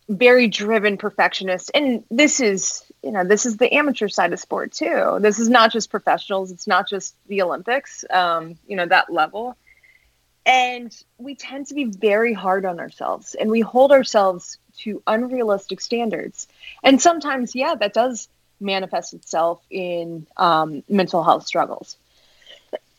very 0.08 0.48
driven 0.48 0.96
perfectionist, 0.96 1.70
and 1.74 2.04
this 2.10 2.40
is 2.40 2.84
you 3.02 3.10
know 3.10 3.24
this 3.24 3.44
is 3.46 3.56
the 3.56 3.72
amateur 3.74 4.08
side 4.08 4.32
of 4.32 4.40
sport 4.40 4.72
too. 4.72 5.18
This 5.20 5.38
is 5.38 5.48
not 5.48 5.72
just 5.72 5.90
professionals. 5.90 6.52
It's 6.52 6.66
not 6.66 6.88
just 6.88 7.16
the 7.26 7.42
Olympics. 7.42 8.04
Um, 8.10 8.58
you 8.66 8.76
know 8.76 8.86
that 8.86 9.12
level. 9.12 9.56
And 10.46 10.96
we 11.18 11.34
tend 11.34 11.66
to 11.66 11.74
be 11.74 11.84
very 11.84 12.32
hard 12.32 12.64
on 12.64 12.80
ourselves 12.80 13.34
and 13.34 13.50
we 13.50 13.60
hold 13.60 13.92
ourselves 13.92 14.56
to 14.78 15.02
unrealistic 15.06 15.78
standards. 15.78 16.48
And 16.82 17.02
sometimes, 17.02 17.54
yeah, 17.54 17.74
that 17.74 17.92
does 17.92 18.30
manifests 18.60 19.12
itself 19.12 19.60
in 19.70 20.26
um, 20.36 20.82
mental 20.88 21.22
health 21.22 21.46
struggles. 21.46 21.96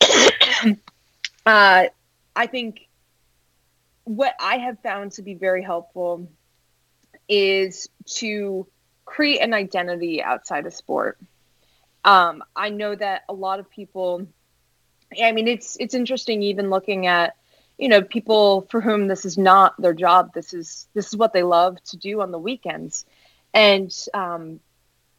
uh, 1.46 1.84
I 2.36 2.46
think 2.46 2.88
what 4.04 4.34
I 4.40 4.58
have 4.58 4.78
found 4.80 5.12
to 5.12 5.22
be 5.22 5.34
very 5.34 5.62
helpful 5.62 6.28
is 7.28 7.88
to 8.06 8.66
create 9.04 9.40
an 9.40 9.54
identity 9.54 10.22
outside 10.22 10.66
of 10.66 10.74
sport. 10.74 11.18
Um, 12.04 12.42
I 12.56 12.70
know 12.70 12.94
that 12.94 13.22
a 13.28 13.32
lot 13.32 13.60
of 13.60 13.70
people. 13.70 14.26
I 15.22 15.32
mean, 15.32 15.48
it's 15.48 15.76
it's 15.78 15.94
interesting 15.94 16.42
even 16.42 16.70
looking 16.70 17.06
at 17.06 17.36
you 17.78 17.88
know 17.88 18.02
people 18.02 18.62
for 18.70 18.80
whom 18.80 19.06
this 19.08 19.24
is 19.24 19.36
not 19.36 19.80
their 19.80 19.94
job. 19.94 20.32
This 20.32 20.54
is 20.54 20.88
this 20.94 21.08
is 21.08 21.16
what 21.16 21.32
they 21.32 21.42
love 21.42 21.82
to 21.84 21.96
do 21.96 22.20
on 22.20 22.30
the 22.30 22.38
weekends, 22.38 23.04
and 23.52 23.94
um, 24.14 24.60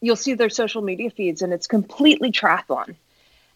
you'll 0.02 0.16
see 0.16 0.34
their 0.34 0.50
social 0.50 0.82
media 0.82 1.10
feeds 1.10 1.42
and 1.42 1.54
it's 1.54 1.68
completely 1.68 2.32
triathlon. 2.32 2.96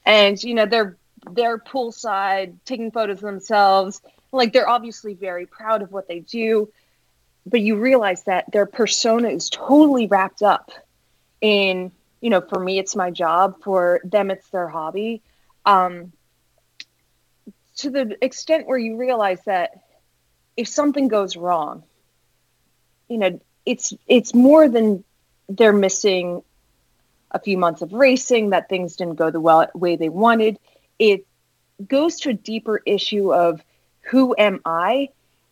And 0.05 0.41
you 0.41 0.53
know, 0.53 0.65
they're 0.65 0.95
they're 1.31 1.57
poolside 1.57 2.55
taking 2.65 2.91
photos 2.91 3.17
of 3.17 3.23
themselves. 3.23 4.01
Like 4.31 4.53
they're 4.53 4.69
obviously 4.69 5.15
very 5.15 5.45
proud 5.45 5.81
of 5.81 5.91
what 5.91 6.07
they 6.07 6.19
do, 6.19 6.71
but 7.45 7.61
you 7.61 7.77
realize 7.77 8.23
that 8.23 8.51
their 8.51 8.65
persona 8.65 9.29
is 9.29 9.49
totally 9.49 10.07
wrapped 10.07 10.43
up 10.43 10.71
in, 11.41 11.91
you 12.21 12.29
know, 12.29 12.41
for 12.41 12.59
me 12.59 12.77
it's 12.77 12.95
my 12.95 13.11
job, 13.11 13.55
for 13.63 14.01
them 14.03 14.29
it's 14.29 14.47
their 14.49 14.67
hobby. 14.67 15.21
Um, 15.65 16.11
to 17.77 17.89
the 17.89 18.17
extent 18.23 18.67
where 18.67 18.77
you 18.77 18.97
realize 18.97 19.41
that 19.45 19.81
if 20.55 20.67
something 20.67 21.07
goes 21.07 21.35
wrong, 21.35 21.83
you 23.09 23.17
know, 23.17 23.39
it's 23.65 23.93
it's 24.07 24.33
more 24.33 24.69
than 24.69 25.03
they're 25.49 25.73
missing 25.73 26.43
a 27.31 27.39
few 27.39 27.57
months 27.57 27.81
of 27.81 27.93
racing, 27.93 28.51
that 28.51 28.69
things 28.69 28.95
didn't 28.95 29.15
go 29.15 29.29
the 29.29 29.41
well, 29.41 29.67
way 29.73 29.95
they 29.95 30.09
wanted. 30.09 30.57
It 30.97 31.25
goes 31.85 32.21
to 32.21 32.29
a 32.29 32.33
deeper 32.33 32.81
issue 32.85 33.33
of 33.33 33.61
who 34.01 34.35
am 34.37 34.61
I? 34.65 35.09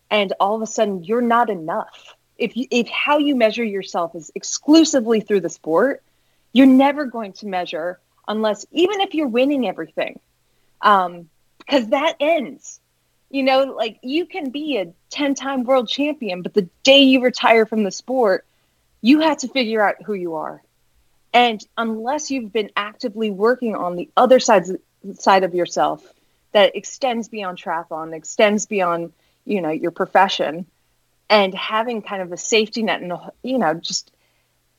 And 0.10 0.34
all 0.39 0.56
of 0.56 0.62
a 0.62 0.67
sudden, 0.67 1.03
you're 1.03 1.21
not 1.21 1.49
enough. 1.49 2.15
If, 2.38 2.56
you, 2.56 2.67
if 2.71 2.88
how 2.88 3.17
you 3.17 3.36
measure 3.36 3.63
yourself 3.63 4.15
is 4.15 4.32
exclusively 4.36 5.21
through 5.21 5.41
the 5.41 5.49
sport, 5.49 6.03
you're 6.51 6.67
never 6.67 7.06
going 7.06 7.34
to 7.34 7.47
measure 7.47 7.99
unless, 8.27 8.65
even 8.71 9.01
if 9.01 9.13
you're 9.13 9.27
winning 9.27 9.67
everything, 9.67 10.19
um, 10.82 11.29
because 11.60 11.88
that 11.89 12.15
ends. 12.19 12.79
You 13.29 13.43
know, 13.43 13.63
like 13.63 13.99
you 14.03 14.27
can 14.27 14.51
be 14.51 14.77
a 14.77 14.93
10 15.10 15.34
time 15.34 15.63
world 15.63 15.89
champion, 15.89 16.43
but 16.43 16.53
the 16.53 16.69
day 16.84 17.01
you 17.01 17.21
retire 17.21 17.65
from 17.65 17.84
the 17.84 17.91
sport, 17.91 18.45
you 19.04 19.20
have 19.20 19.38
to 19.38 19.50
figure 19.50 19.86
out 19.86 20.02
who 20.02 20.13
you 20.13 20.36
are. 20.36 20.63
And 21.34 21.63
unless 21.78 22.32
you've 22.32 22.54
been 22.54 22.72
actively 22.76 23.30
working 23.30 23.76
on 23.76 23.96
the 23.96 24.10
other 24.18 24.39
sides 24.39 24.72
side 25.20 25.44
of 25.44 25.54
yourself 25.54 26.02
that 26.54 26.76
extends 26.76 27.28
beyond 27.28 27.58
triathlon, 27.58 28.16
extends 28.16 28.66
beyond, 28.66 29.12
you 29.44 29.62
know, 29.62 29.72
your 29.72 29.92
profession, 29.92 30.66
and 31.30 31.54
having 31.54 32.02
kind 32.02 32.22
of 32.22 32.32
a 32.32 32.38
safety 32.38 32.82
net 32.82 33.02
and 33.02 33.13
you 33.44 33.58
know, 33.58 33.74
just 33.74 34.12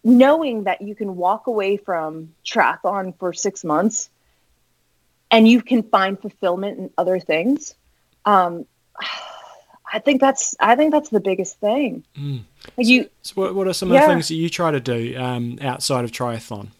knowing 0.02 0.64
that 0.64 0.80
you 0.80 0.94
can 0.94 1.16
walk 1.16 1.46
away 1.46 1.76
from 1.76 2.32
triathlon 2.46 3.18
for 3.18 3.34
six 3.34 3.62
months 3.62 4.08
and 5.30 5.46
you 5.46 5.60
can 5.60 5.82
find 5.82 6.18
fulfillment 6.18 6.78
in 6.78 6.90
other 6.96 7.20
things. 7.20 7.74
Um, 8.24 8.64
I 9.94 10.00
think 10.00 10.20
that's 10.20 10.56
I 10.58 10.74
think 10.74 10.90
that's 10.90 11.10
the 11.10 11.20
biggest 11.20 11.60
thing. 11.60 12.02
Mm. 12.18 12.40
Like 12.76 12.86
you, 12.88 13.08
so 13.22 13.34
what, 13.36 13.54
what 13.54 13.68
are 13.68 13.72
some 13.72 13.92
of 13.92 14.00
the 14.00 14.06
things 14.08 14.26
that 14.26 14.34
you 14.34 14.50
try 14.50 14.72
to 14.72 14.80
do 14.80 15.16
um, 15.16 15.56
outside 15.60 16.04
of 16.04 16.10
triathlon? 16.10 16.70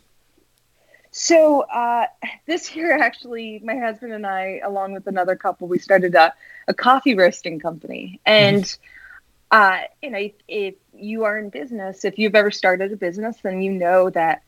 So 1.13 1.61
uh, 1.61 2.07
this 2.47 2.75
year, 2.75 2.99
actually, 3.01 3.61
my 3.63 3.77
husband 3.77 4.13
and 4.13 4.27
I, 4.27 4.61
along 4.65 4.95
with 4.95 5.07
another 5.07 5.37
couple, 5.37 5.69
we 5.69 5.79
started 5.79 6.17
a, 6.17 6.35
a 6.67 6.75
coffee 6.75 7.15
roasting 7.15 7.61
company. 7.61 8.19
And 8.27 8.65
mm-hmm. 8.65 9.57
uh, 9.57 9.83
you 10.03 10.11
know, 10.11 10.19
if, 10.19 10.33
if 10.49 10.75
you 10.93 11.23
are 11.23 11.39
in 11.39 11.51
business, 11.51 12.05
if 12.05 12.19
you've 12.19 12.35
ever 12.35 12.51
started 12.51 12.93
a 12.93 12.97
business, 12.97 13.37
then 13.45 13.63
you 13.63 13.71
know 13.71 14.11
that 14.11 14.43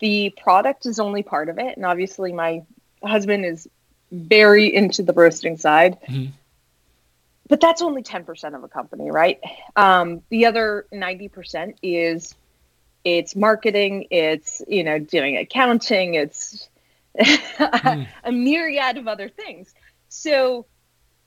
the 0.00 0.34
product 0.42 0.84
is 0.84 0.98
only 0.98 1.22
part 1.22 1.48
of 1.48 1.60
it. 1.60 1.76
And 1.76 1.86
obviously, 1.86 2.32
my 2.32 2.64
husband 3.04 3.44
is 3.44 3.68
very 4.10 4.74
into 4.74 5.04
the 5.04 5.12
roasting 5.12 5.56
side. 5.56 5.96
Mm-hmm 6.08 6.32
but 7.50 7.60
that's 7.60 7.82
only 7.82 8.02
10% 8.02 8.54
of 8.54 8.64
a 8.64 8.68
company 8.68 9.10
right? 9.10 9.40
Um, 9.76 10.22
the 10.30 10.46
other 10.46 10.86
90% 10.92 11.74
is 11.82 12.34
it's 13.04 13.34
marketing 13.34 14.06
it's 14.10 14.60
you 14.68 14.84
know 14.84 14.98
doing 14.98 15.36
accounting 15.38 16.14
it's 16.14 16.68
mm. 17.18 18.06
a 18.24 18.32
myriad 18.32 18.96
of 18.96 19.08
other 19.08 19.28
things. 19.28 19.74
So 20.08 20.66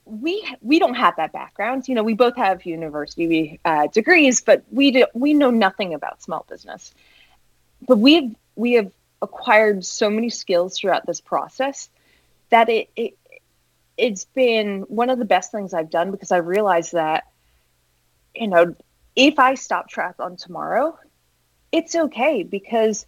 we 0.06 0.46
we 0.62 0.80
don't 0.80 0.96
have 0.96 1.16
that 1.18 1.32
background. 1.32 1.88
You 1.88 1.96
know 1.96 2.04
we 2.04 2.14
both 2.14 2.36
have 2.36 2.66
university 2.66 3.60
uh, 3.66 3.88
degrees 3.88 4.42
but 4.42 4.64
we 4.72 4.92
do, 4.92 5.06
we 5.14 5.34
know 5.34 5.52
nothing 5.52 5.94
about 5.94 6.22
small 6.22 6.46
business. 6.50 6.94
But 7.88 7.98
we 7.98 8.16
have 8.16 8.32
we 8.56 8.74
have 8.74 8.92
acquired 9.22 9.86
so 9.86 10.10
many 10.10 10.30
skills 10.30 10.78
throughout 10.78 11.06
this 11.06 11.22
process 11.22 11.90
that 12.50 12.70
it, 12.70 12.90
it 12.96 13.18
it's 13.98 14.26
been 14.26 14.82
one 14.82 15.10
of 15.10 15.20
the 15.20 15.26
best 15.26 15.52
things 15.52 15.74
I've 15.74 15.90
done 15.90 16.12
because 16.12 16.32
I 16.32 16.38
realized 16.38 16.94
that, 16.94 17.26
you 18.36 18.48
know, 18.48 18.76
if 19.16 19.38
I 19.38 19.56
stop 19.56 19.92
triathlon 19.92 20.38
tomorrow, 20.38 20.98
it's 21.72 21.96
okay 21.96 22.44
because 22.44 23.06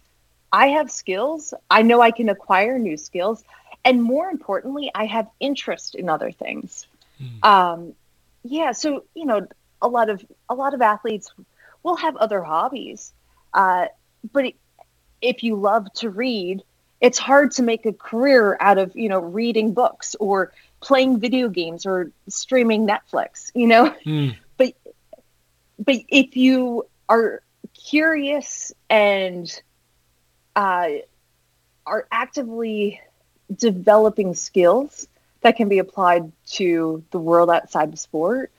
I 0.52 0.68
have 0.68 0.90
skills. 0.90 1.52
I 1.70 1.82
know 1.82 2.00
I 2.00 2.12
can 2.12 2.28
acquire 2.28 2.78
new 2.78 2.96
skills. 2.96 3.42
And 3.84 4.02
more 4.02 4.28
importantly, 4.30 4.90
I 4.94 5.06
have 5.06 5.28
interest 5.40 5.94
in 5.94 6.08
other 6.08 6.30
things. 6.30 6.86
Mm. 7.20 7.44
Um, 7.44 7.92
yeah. 8.42 8.72
So, 8.72 9.04
you 9.14 9.26
know, 9.26 9.46
a 9.82 9.88
lot 9.88 10.10
of, 10.10 10.24
a 10.48 10.54
lot 10.54 10.74
of 10.74 10.82
athletes 10.82 11.32
will 11.82 11.96
have 11.96 12.16
other 12.16 12.42
hobbies. 12.42 13.12
Uh, 13.52 13.86
but 14.32 14.52
if 15.20 15.42
you 15.42 15.56
love 15.56 15.92
to 15.94 16.10
read, 16.10 16.62
it's 17.00 17.18
hard 17.18 17.52
to 17.52 17.62
make 17.62 17.86
a 17.86 17.92
career 17.92 18.56
out 18.60 18.78
of, 18.78 18.96
you 18.96 19.08
know, 19.08 19.20
reading 19.20 19.72
books 19.72 20.16
or 20.18 20.52
playing 20.80 21.18
video 21.20 21.48
games 21.48 21.86
or 21.86 22.10
streaming 22.28 22.86
Netflix, 22.86 23.50
you 23.54 23.66
know? 23.66 23.94
Mm. 24.04 24.36
But 24.56 24.74
but 25.78 25.96
if 26.08 26.36
you 26.36 26.86
are 27.08 27.42
curious 27.74 28.72
and 28.88 29.62
uh, 30.54 30.88
are 31.86 32.06
actively 32.10 33.00
developing 33.54 34.34
skills 34.34 35.06
that 35.42 35.56
can 35.56 35.68
be 35.68 35.78
applied 35.78 36.32
to 36.46 37.04
the 37.10 37.18
world 37.18 37.50
outside 37.50 37.92
the 37.92 37.96
sport, 37.96 38.50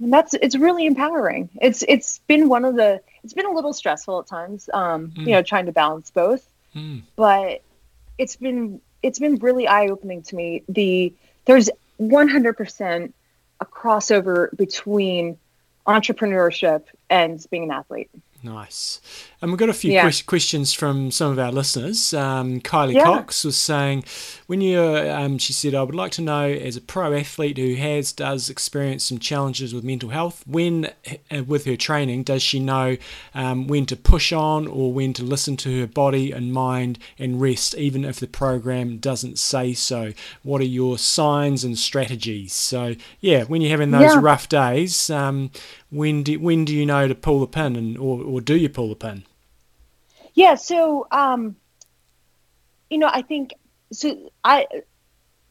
and 0.00 0.12
that's 0.12 0.34
it's 0.34 0.56
really 0.56 0.86
empowering. 0.86 1.50
It's 1.60 1.84
it's 1.86 2.18
been 2.20 2.48
one 2.48 2.64
of 2.64 2.76
the 2.76 3.00
it's 3.22 3.34
been 3.34 3.46
a 3.46 3.52
little 3.52 3.72
stressful 3.72 4.20
at 4.20 4.26
times, 4.26 4.68
um, 4.72 5.10
mm. 5.10 5.18
you 5.18 5.32
know, 5.32 5.42
trying 5.42 5.66
to 5.66 5.72
balance 5.72 6.10
both, 6.10 6.46
mm. 6.74 7.02
but 7.16 7.62
it's 8.18 8.36
been 8.36 8.80
it's 9.02 9.18
been 9.18 9.36
really 9.36 9.66
eye 9.66 9.88
opening 9.88 10.22
to 10.22 10.36
me 10.36 10.62
the 10.68 11.12
there's 11.44 11.70
100% 12.00 13.12
a 13.60 13.64
crossover 13.64 14.56
between 14.56 15.38
entrepreneurship 15.86 16.84
and 17.10 17.44
being 17.50 17.64
an 17.64 17.70
athlete. 17.70 18.10
Nice. 18.44 19.00
And 19.40 19.50
we've 19.50 19.58
got 19.58 19.68
a 19.68 19.74
few 19.74 19.92
yeah. 19.92 20.10
que- 20.10 20.24
questions 20.24 20.72
from 20.72 21.12
some 21.12 21.30
of 21.30 21.38
our 21.38 21.52
listeners. 21.52 22.12
Um, 22.12 22.60
Kylie 22.60 22.94
yeah. 22.94 23.04
Cox 23.04 23.44
was 23.44 23.56
saying, 23.56 24.04
when 24.48 24.60
you, 24.60 24.80
um, 24.80 25.38
she 25.38 25.52
said, 25.52 25.76
I 25.76 25.82
would 25.82 25.94
like 25.94 26.10
to 26.12 26.22
know, 26.22 26.50
as 26.50 26.76
a 26.76 26.80
pro 26.80 27.14
athlete 27.14 27.56
who 27.58 27.74
has, 27.76 28.12
does 28.12 28.50
experience 28.50 29.04
some 29.04 29.18
challenges 29.18 29.72
with 29.72 29.84
mental 29.84 30.08
health, 30.08 30.42
when, 30.46 30.90
uh, 31.30 31.44
with 31.44 31.66
her 31.66 31.76
training, 31.76 32.24
does 32.24 32.42
she 32.42 32.58
know 32.58 32.96
um, 33.32 33.68
when 33.68 33.86
to 33.86 33.96
push 33.96 34.32
on 34.32 34.66
or 34.66 34.92
when 34.92 35.12
to 35.12 35.22
listen 35.22 35.56
to 35.58 35.80
her 35.80 35.86
body 35.86 36.32
and 36.32 36.52
mind 36.52 36.98
and 37.18 37.40
rest, 37.40 37.76
even 37.76 38.04
if 38.04 38.18
the 38.18 38.26
program 38.26 38.98
doesn't 38.98 39.38
say 39.38 39.72
so? 39.72 40.12
What 40.42 40.60
are 40.60 40.64
your 40.64 40.98
signs 40.98 41.62
and 41.62 41.78
strategies? 41.78 42.52
So, 42.52 42.96
yeah, 43.20 43.44
when 43.44 43.62
you're 43.62 43.70
having 43.70 43.92
those 43.92 44.14
yeah. 44.14 44.20
rough 44.20 44.48
days, 44.48 45.10
um, 45.10 45.50
when 45.92 46.22
do 46.22 46.40
when 46.40 46.64
do 46.64 46.74
you 46.74 46.86
know 46.86 47.06
to 47.06 47.14
pull 47.14 47.40
the 47.40 47.46
pin 47.46 47.76
and 47.76 47.98
or, 47.98 48.22
or 48.22 48.31
do 48.40 48.56
you 48.56 48.68
pull 48.68 48.88
the 48.88 48.96
pin 48.96 49.24
yeah 50.34 50.54
so 50.54 51.06
um 51.10 51.56
you 52.90 52.98
know 52.98 53.10
i 53.12 53.22
think 53.22 53.54
so 53.92 54.30
i 54.44 54.66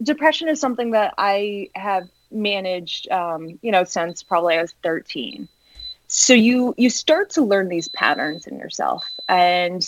depression 0.01 0.47
is 0.47 0.59
something 0.59 0.91
that 0.91 1.13
i 1.17 1.69
have 1.75 2.07
managed 2.31 3.09
um 3.11 3.59
you 3.61 3.71
know 3.71 3.83
since 3.83 4.23
probably 4.23 4.55
i 4.55 4.61
was 4.61 4.73
13 4.83 5.47
so 6.07 6.33
you 6.33 6.75
you 6.77 6.89
start 6.89 7.29
to 7.29 7.41
learn 7.41 7.69
these 7.69 7.87
patterns 7.87 8.45
in 8.45 8.59
yourself. 8.59 9.05
And 9.29 9.81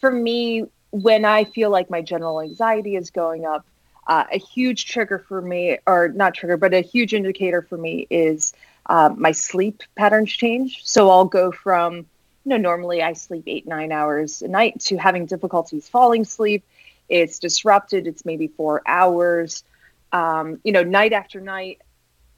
for 0.00 0.10
me 0.10 0.64
when 0.90 1.24
i 1.24 1.44
feel 1.44 1.70
like 1.70 1.88
my 1.88 2.02
general 2.02 2.40
anxiety 2.40 2.96
is 2.96 3.10
going 3.10 3.46
up 3.46 3.64
uh, 4.08 4.24
a 4.32 4.38
huge 4.38 4.86
trigger 4.86 5.24
for 5.28 5.40
me 5.40 5.78
or 5.86 6.08
not 6.08 6.34
trigger 6.34 6.56
but 6.56 6.74
a 6.74 6.80
huge 6.80 7.14
indicator 7.14 7.62
for 7.62 7.76
me 7.76 8.08
is 8.10 8.52
uh, 8.86 9.10
my 9.16 9.30
sleep 9.30 9.84
patterns 9.94 10.32
change. 10.32 10.80
So 10.84 11.08
I'll 11.10 11.26
go 11.26 11.52
from, 11.52 12.06
you 12.44 12.50
know, 12.50 12.56
normally 12.56 13.02
I 13.02 13.12
sleep 13.12 13.44
eight, 13.46 13.66
nine 13.66 13.92
hours 13.92 14.42
a 14.42 14.48
night 14.48 14.80
to 14.80 14.96
having 14.96 15.26
difficulties 15.26 15.88
falling 15.88 16.22
asleep. 16.22 16.64
It's 17.08 17.38
disrupted. 17.38 18.06
It's 18.06 18.24
maybe 18.24 18.48
four 18.48 18.82
hours. 18.86 19.64
Um, 20.12 20.60
you 20.64 20.72
know, 20.72 20.82
night 20.82 21.12
after 21.12 21.40
night, 21.40 21.80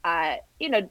uh, 0.03 0.37
you 0.59 0.69
know, 0.69 0.89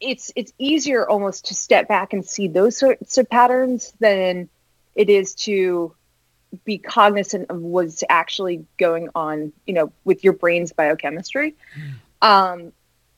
it's 0.00 0.32
it's 0.36 0.52
easier 0.58 1.08
almost 1.08 1.46
to 1.46 1.54
step 1.54 1.88
back 1.88 2.12
and 2.12 2.24
see 2.24 2.48
those 2.48 2.76
sorts 2.76 3.18
of 3.18 3.28
patterns 3.28 3.92
than 4.00 4.48
it 4.94 5.10
is 5.10 5.34
to 5.34 5.94
be 6.64 6.78
cognizant 6.78 7.50
of 7.50 7.60
what's 7.60 8.02
actually 8.08 8.64
going 8.78 9.08
on, 9.14 9.52
you 9.66 9.74
know, 9.74 9.92
with 10.04 10.24
your 10.24 10.32
brain's 10.32 10.72
biochemistry. 10.72 11.54
Mm. 12.22 12.26
Um, 12.26 12.72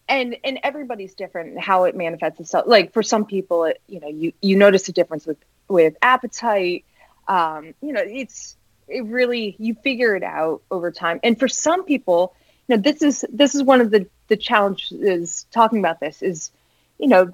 and 0.09 0.37
and 0.45 0.59
everybody's 0.63 1.15
different 1.15 1.59
how 1.61 1.85
it 1.85 1.97
manifests 1.97 2.41
itself. 2.41 2.67
Like 2.67 2.93
for 2.93 3.03
some 3.03 3.25
people 3.25 3.65
it, 3.65 3.81
you 3.87 4.01
know 4.01 4.09
you 4.09 4.33
you 4.41 4.57
notice 4.57 4.89
a 4.89 4.93
difference 4.93 5.27
with 5.27 5.39
with 5.69 5.95
appetite. 6.03 6.85
Um 7.29 7.75
you 7.81 7.93
know 7.93 8.03
it's 8.05 8.57
it 8.89 9.05
really 9.05 9.57
you 9.59 9.75
figure 9.75 10.15
it 10.15 10.23
out 10.23 10.63
over 10.71 10.91
time. 10.91 11.21
And 11.23 11.39
for 11.39 11.49
some 11.49 11.85
people 11.85 12.35
you 12.69 12.77
know 12.77 12.83
this 12.83 13.03
is 13.03 13.25
this 13.33 13.55
is 13.55 13.63
one 13.63 13.81
of 13.81 13.91
the 13.91 14.07
the 14.29 14.37
challenges 14.37 15.47
talking 15.51 15.79
about 15.79 16.01
this 16.01 16.23
is 16.23 16.51
you 16.99 17.09
know 17.09 17.33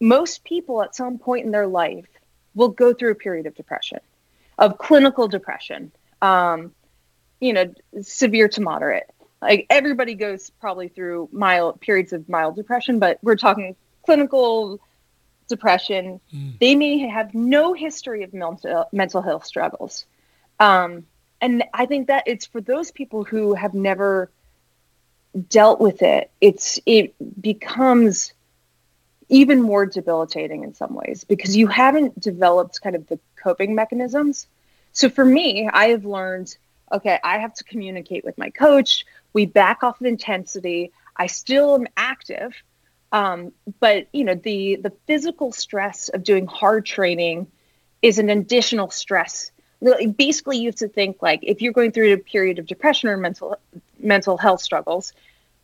most 0.00 0.44
people 0.44 0.82
at 0.82 0.94
some 0.94 1.18
point 1.18 1.46
in 1.46 1.50
their 1.50 1.66
life 1.66 2.06
will 2.54 2.68
go 2.68 2.92
through 2.92 3.10
a 3.12 3.14
period 3.14 3.46
of 3.46 3.54
depression 3.54 4.00
of 4.58 4.76
clinical 4.78 5.28
depression 5.28 5.90
um 6.20 6.72
you 7.40 7.52
know 7.52 7.72
severe 8.02 8.48
to 8.48 8.60
moderate 8.60 9.08
like 9.40 9.66
everybody 9.70 10.14
goes 10.14 10.50
probably 10.60 10.88
through 10.88 11.28
mild 11.32 11.80
periods 11.80 12.12
of 12.12 12.28
mild 12.28 12.56
depression, 12.56 12.98
but 12.98 13.18
we're 13.22 13.36
talking 13.36 13.76
clinical 14.04 14.80
depression. 15.48 16.20
Mm. 16.34 16.58
They 16.58 16.74
may 16.74 16.98
have 16.98 17.34
no 17.34 17.72
history 17.72 18.22
of 18.22 18.32
mental 18.32 18.88
mental 18.92 19.22
health 19.22 19.46
struggles. 19.46 20.06
Um, 20.58 21.06
and 21.40 21.64
I 21.74 21.86
think 21.86 22.08
that 22.08 22.24
it's 22.26 22.46
for 22.46 22.60
those 22.60 22.90
people 22.90 23.24
who 23.24 23.54
have 23.54 23.74
never 23.74 24.30
dealt 25.48 25.80
with 25.80 26.02
it, 26.02 26.30
it's 26.40 26.80
it 26.86 27.14
becomes 27.40 28.32
even 29.28 29.60
more 29.60 29.86
debilitating 29.86 30.62
in 30.62 30.72
some 30.72 30.94
ways 30.94 31.24
because 31.24 31.56
you 31.56 31.66
haven't 31.66 32.18
developed 32.20 32.80
kind 32.80 32.96
of 32.96 33.06
the 33.08 33.18
coping 33.42 33.74
mechanisms. 33.74 34.46
So 34.92 35.08
for 35.10 35.24
me, 35.24 35.68
I 35.70 35.88
have 35.88 36.04
learned 36.04 36.56
okay, 36.92 37.18
I 37.22 37.38
have 37.38 37.54
to 37.54 37.64
communicate 37.64 38.24
with 38.24 38.38
my 38.38 38.50
coach 38.50 39.04
we 39.32 39.44
back 39.44 39.82
off 39.82 40.00
of 40.00 40.06
intensity. 40.06 40.92
I 41.14 41.26
still 41.26 41.74
am 41.74 41.86
active, 41.96 42.54
um, 43.12 43.52
but 43.80 44.06
you 44.12 44.24
know 44.24 44.34
the 44.34 44.76
the 44.76 44.92
physical 45.06 45.52
stress 45.52 46.08
of 46.08 46.24
doing 46.24 46.46
hard 46.46 46.86
training 46.86 47.46
is 48.02 48.18
an 48.18 48.30
additional 48.30 48.90
stress 48.90 49.50
basically 50.16 50.58
you 50.58 50.66
have 50.66 50.76
to 50.76 50.88
think 50.88 51.18
like 51.20 51.40
if 51.42 51.60
you're 51.60 51.72
going 51.72 51.92
through 51.92 52.12
a 52.12 52.18
period 52.18 52.58
of 52.58 52.66
depression 52.66 53.08
or 53.08 53.16
mental 53.16 53.58
mental 53.98 54.36
health 54.36 54.60
struggles, 54.60 55.12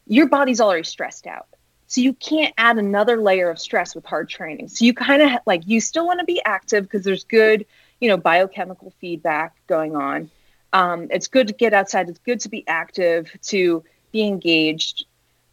your 0.06 0.28
body's 0.28 0.61
already 0.61 0.85
stressed 0.85 1.26
out. 1.26 1.46
So 1.87 2.00
you 2.00 2.14
can't 2.14 2.54
add 2.56 2.78
another 2.78 3.20
layer 3.20 3.50
of 3.50 3.58
stress 3.58 3.94
with 3.94 4.04
hard 4.06 4.28
training. 4.28 4.68
So 4.68 4.85
you 4.85 4.94
kind 4.94 5.22
of 5.22 5.30
like 5.46 5.62
you 5.66 5.80
still 5.80 6.06
want 6.06 6.20
to 6.20 6.24
be 6.24 6.42
active 6.44 6.85
because 6.85 7.04
there's 7.04 7.24
good, 7.24 7.66
you 8.00 8.08
know, 8.08 8.16
biochemical 8.16 8.92
feedback 9.00 9.54
going 9.66 9.94
on. 9.94 10.30
Um, 10.72 11.08
it's 11.11 11.28
good 11.28 11.48
to 11.48 11.54
get 11.54 11.74
outside. 11.74 12.08
It's 12.08 12.18
good 12.20 12.40
to 12.40 12.48
be 12.48 12.66
active, 12.66 13.30
to 13.48 13.85
be 14.11 14.22
engaged, 14.26 15.06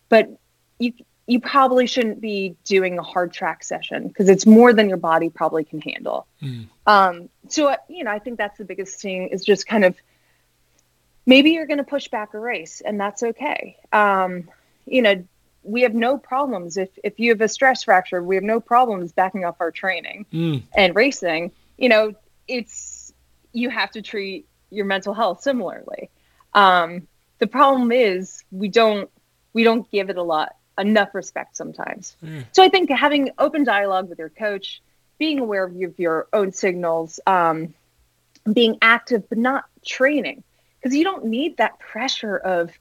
but 0.08 0.30
you 0.80 0.94
you 1.28 1.40
probably 1.40 1.86
shouldn't 1.86 2.20
be 2.20 2.56
doing 2.64 2.98
a 2.98 3.04
hard 3.04 3.32
track 3.32 3.64
session 3.64 4.08
because 4.08 4.30
it's 4.30 4.48
more 4.48 4.74
than 4.74 4.90
your 4.90 4.98
body 4.98 5.30
probably 5.30 5.64
can 5.64 5.80
handle. 5.80 6.26
Mm. 6.42 6.68
Um, 6.88 7.30
so 7.50 7.68
uh, 7.68 7.78
you 7.88 8.04
know, 8.04 8.12
I 8.12 8.20
think 8.20 8.38
that's 8.38 8.58
the 8.58 8.66
biggest 8.66 9.00
thing 9.02 9.28
is 9.28 9.46
just 9.46 9.68
kind 9.68 9.86
of 9.86 9.96
maybe 11.26 11.52
you're 11.52 11.68
going 11.68 11.78
to 11.78 11.84
push 11.84 12.08
back 12.08 12.34
a 12.34 12.40
race, 12.40 12.82
and 12.82 13.00
that's 13.00 13.22
okay. 13.22 13.78
Um, 13.92 14.50
you 14.88 15.04
know, 15.04 15.24
we 15.62 15.82
have 15.82 15.94
no 15.94 16.18
problems 16.18 16.78
if 16.78 16.90
if 17.04 17.20
you 17.20 17.30
have 17.32 17.42
a 17.42 17.48
stress 17.48 17.84
fracture, 17.84 18.24
we 18.24 18.36
have 18.36 18.44
no 18.44 18.60
problems 18.60 19.12
backing 19.12 19.44
up 19.44 19.58
our 19.60 19.72
training 19.72 20.26
Mm. 20.34 20.64
and 20.76 20.96
racing. 20.96 21.52
You 21.78 21.90
know, 21.90 22.14
it's 22.48 23.14
you 23.54 23.70
have 23.70 23.92
to 23.92 24.02
treat 24.02 24.48
your 24.70 24.86
mental 24.86 25.14
health 25.14 25.42
similarly. 25.42 26.10
Um, 26.54 27.08
the 27.40 27.48
problem 27.48 27.92
is 27.92 28.44
we 28.52 28.70
don't 28.70 29.10
we 29.54 29.64
don't 29.64 29.90
give 29.92 30.10
it 30.10 30.18
a 30.18 30.24
lot 30.24 30.56
enough 30.78 31.14
respect 31.14 31.58
sometimes. 31.58 32.16
Yeah. 32.22 32.44
So 32.52 32.64
I 32.64 32.70
think 32.70 32.90
having 32.90 33.32
open 33.38 33.64
dialogue 33.64 34.10
with 34.10 34.20
your 34.20 34.30
coach, 34.30 34.82
being 35.18 35.40
aware 35.40 35.66
of 35.66 35.76
your, 35.76 35.92
your 35.98 36.28
own 36.32 36.52
signals, 36.52 37.20
um, 37.28 37.74
being 38.52 38.78
active 38.82 39.28
but 39.28 39.38
not 39.38 39.66
training, 39.86 40.44
because 40.80 40.96
you 40.96 41.04
don't 41.04 41.26
need 41.26 41.58
that 41.58 41.80
pressure 41.80 42.38
of 42.38 42.72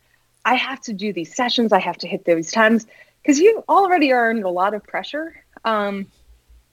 I 0.44 0.54
have 0.54 0.80
to 0.82 0.92
do 0.92 1.12
these 1.12 1.34
sessions, 1.34 1.72
I 1.72 1.80
have 1.80 1.98
to 1.98 2.06
hit 2.06 2.24
those 2.24 2.52
times, 2.52 2.86
because 3.22 3.40
you 3.40 3.64
already 3.68 4.12
are 4.12 4.30
under 4.30 4.46
a 4.46 4.50
lot 4.50 4.74
of 4.74 4.84
pressure. 4.84 5.34
Um, 5.64 6.06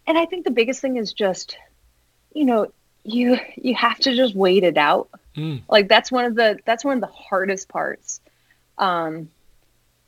and 0.06 0.17
I 0.17 0.25
think 0.25 0.45
the 0.45 0.51
biggest 0.51 0.82
thing 0.82 0.97
is 0.97 1.13
just, 1.13 1.58
you 2.34 2.45
know, 2.45 2.71
you 3.06 3.38
you 3.56 3.76
have 3.76 4.00
to 4.00 4.15
just 4.15 4.36
wait 4.36 4.63
it 4.63 4.78
out. 4.78 5.10
Mm. 5.36 5.63
like 5.68 5.89
that's 5.89 6.12
one 6.12 6.24
of 6.26 6.36
the 6.36 6.58
that's 6.65 6.86
one 6.86 6.98
of 6.98 7.02
the 7.02 7.13
hardest 7.13 7.70
parts. 7.70 8.20
Um 8.78 9.30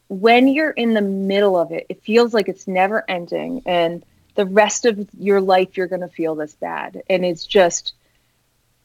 when 0.10 0.48
you're 0.48 0.72
in 0.72 0.94
the 0.94 1.02
middle 1.02 1.58
of 1.58 1.72
it 1.72 1.86
it 1.90 2.02
feels 2.02 2.34
like 2.34 2.48
it's 2.48 2.68
never 2.68 3.04
ending 3.10 3.62
and 3.66 4.06
the 4.36 4.46
rest 4.46 4.86
of 4.86 5.10
your 5.18 5.42
life 5.42 5.76
you're 5.76 5.88
going 5.88 6.02
to 6.02 6.08
feel 6.08 6.36
this 6.36 6.56
bad. 6.56 7.02
And 7.10 7.26
it's 7.26 7.46
just 7.46 7.94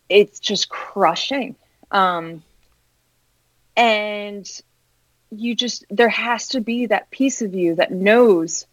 it's 0.08 0.40
just 0.40 0.68
crushing. 0.68 1.56
Um 1.90 2.42
and 3.76 4.46
you 5.30 5.54
just 5.54 5.86
there 5.90 6.08
has 6.10 6.48
to 6.48 6.60
be 6.60 6.86
that 6.86 7.10
piece 7.10 7.40
of 7.40 7.54
you 7.54 7.76
that 7.76 7.92
knows 7.92 8.66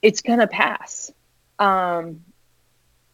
it's 0.00 0.22
going 0.22 0.38
to 0.38 0.46
pass. 0.46 1.12
Um 1.58 2.20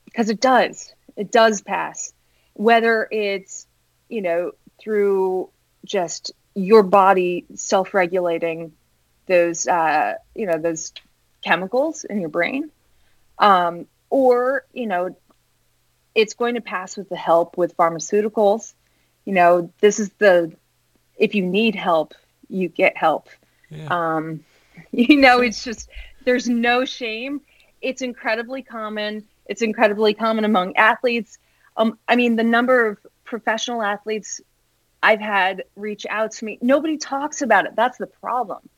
because 0.04 0.28
it 0.28 0.40
does 0.40 0.92
it 1.20 1.30
does 1.30 1.60
pass 1.60 2.12
whether 2.54 3.06
it's 3.10 3.66
you 4.08 4.22
know 4.22 4.52
through 4.80 5.48
just 5.84 6.32
your 6.54 6.82
body 6.82 7.44
self-regulating 7.54 8.72
those 9.26 9.68
uh, 9.68 10.14
you 10.34 10.46
know 10.46 10.58
those 10.58 10.92
chemicals 11.42 12.04
in 12.04 12.20
your 12.20 12.28
brain 12.28 12.70
um, 13.38 13.86
or 14.10 14.64
you 14.72 14.86
know 14.86 15.14
it's 16.14 16.34
going 16.34 16.54
to 16.54 16.60
pass 16.60 16.96
with 16.96 17.08
the 17.08 17.16
help 17.16 17.56
with 17.56 17.76
pharmaceuticals. 17.76 18.74
You 19.24 19.34
know 19.34 19.72
this 19.80 20.00
is 20.00 20.10
the 20.18 20.52
if 21.16 21.34
you 21.34 21.44
need 21.44 21.74
help 21.74 22.14
you 22.48 22.68
get 22.68 22.96
help. 22.96 23.28
Yeah. 23.70 23.86
um, 23.90 24.44
you 24.92 25.16
know 25.16 25.40
it's 25.40 25.64
just 25.64 25.88
there's 26.24 26.48
no 26.48 26.84
shame. 26.84 27.40
It's 27.80 28.02
incredibly 28.02 28.62
common 28.62 29.24
it's 29.50 29.60
incredibly 29.60 30.14
common 30.14 30.46
among 30.46 30.74
athletes 30.76 31.38
um, 31.76 31.98
I 32.08 32.16
mean, 32.16 32.36
the 32.36 32.44
number 32.44 32.86
of 32.86 32.98
professional 33.24 33.82
athletes 33.82 34.40
I've 35.02 35.20
had 35.20 35.64
reach 35.76 36.06
out 36.10 36.32
to 36.32 36.44
me, 36.44 36.58
nobody 36.60 36.98
talks 36.98 37.40
about 37.40 37.64
it. 37.64 37.74
That's 37.74 37.96
the 37.96 38.06
problem. 38.06 38.68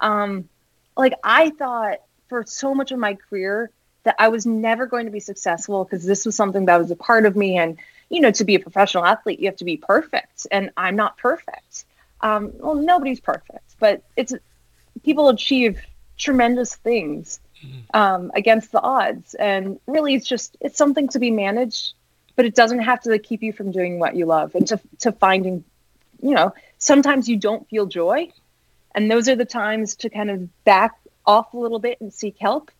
Um, 0.00 0.48
like 0.96 1.12
I 1.22 1.50
thought 1.50 1.98
for 2.28 2.44
so 2.46 2.74
much 2.74 2.90
of 2.90 2.98
my 2.98 3.14
career 3.14 3.70
that 4.04 4.16
I 4.18 4.28
was 4.28 4.46
never 4.46 4.86
going 4.86 5.04
to 5.04 5.12
be 5.12 5.20
successful 5.20 5.84
because 5.84 6.04
this 6.04 6.24
was 6.24 6.34
something 6.34 6.64
that 6.66 6.78
was 6.78 6.90
a 6.90 6.96
part 6.96 7.26
of 7.26 7.36
me. 7.36 7.58
And 7.58 7.76
you 8.08 8.22
know, 8.22 8.30
to 8.30 8.44
be 8.44 8.54
a 8.54 8.60
professional 8.60 9.04
athlete, 9.04 9.40
you 9.40 9.46
have 9.46 9.56
to 9.56 9.66
be 9.66 9.76
perfect, 9.76 10.46
and 10.50 10.70
I'm 10.78 10.96
not 10.96 11.18
perfect. 11.18 11.84
Um, 12.22 12.52
well, 12.54 12.74
nobody's 12.74 13.20
perfect, 13.20 13.76
but 13.78 14.02
it's 14.16 14.32
people 15.04 15.28
achieve 15.28 15.78
tremendous 16.16 16.74
things 16.74 17.40
um, 17.94 18.30
against 18.34 18.72
the 18.72 18.80
odds, 18.80 19.34
and 19.34 19.80
really, 19.86 20.14
it's 20.14 20.26
just 20.26 20.56
it's 20.60 20.78
something 20.78 21.08
to 21.08 21.18
be 21.18 21.30
managed 21.30 21.94
but 22.36 22.46
it 22.46 22.54
doesn't 22.54 22.78
have 22.78 23.00
to 23.00 23.18
keep 23.18 23.42
you 23.42 23.52
from 23.52 23.72
doing 23.72 23.98
what 23.98 24.14
you 24.14 24.24
love 24.24 24.54
and 24.54 24.68
to, 24.68 24.80
to 25.00 25.10
finding 25.10 25.64
you 26.22 26.32
know 26.32 26.54
sometimes 26.78 27.28
you 27.28 27.36
don't 27.36 27.68
feel 27.68 27.86
joy. 27.86 28.30
And 28.94 29.10
those 29.10 29.28
are 29.28 29.36
the 29.36 29.44
times 29.44 29.96
to 29.96 30.08
kind 30.08 30.30
of 30.30 30.64
back 30.64 30.98
off 31.26 31.52
a 31.52 31.58
little 31.58 31.78
bit 31.78 32.00
and 32.00 32.12
seek 32.12 32.38
help 32.38 32.70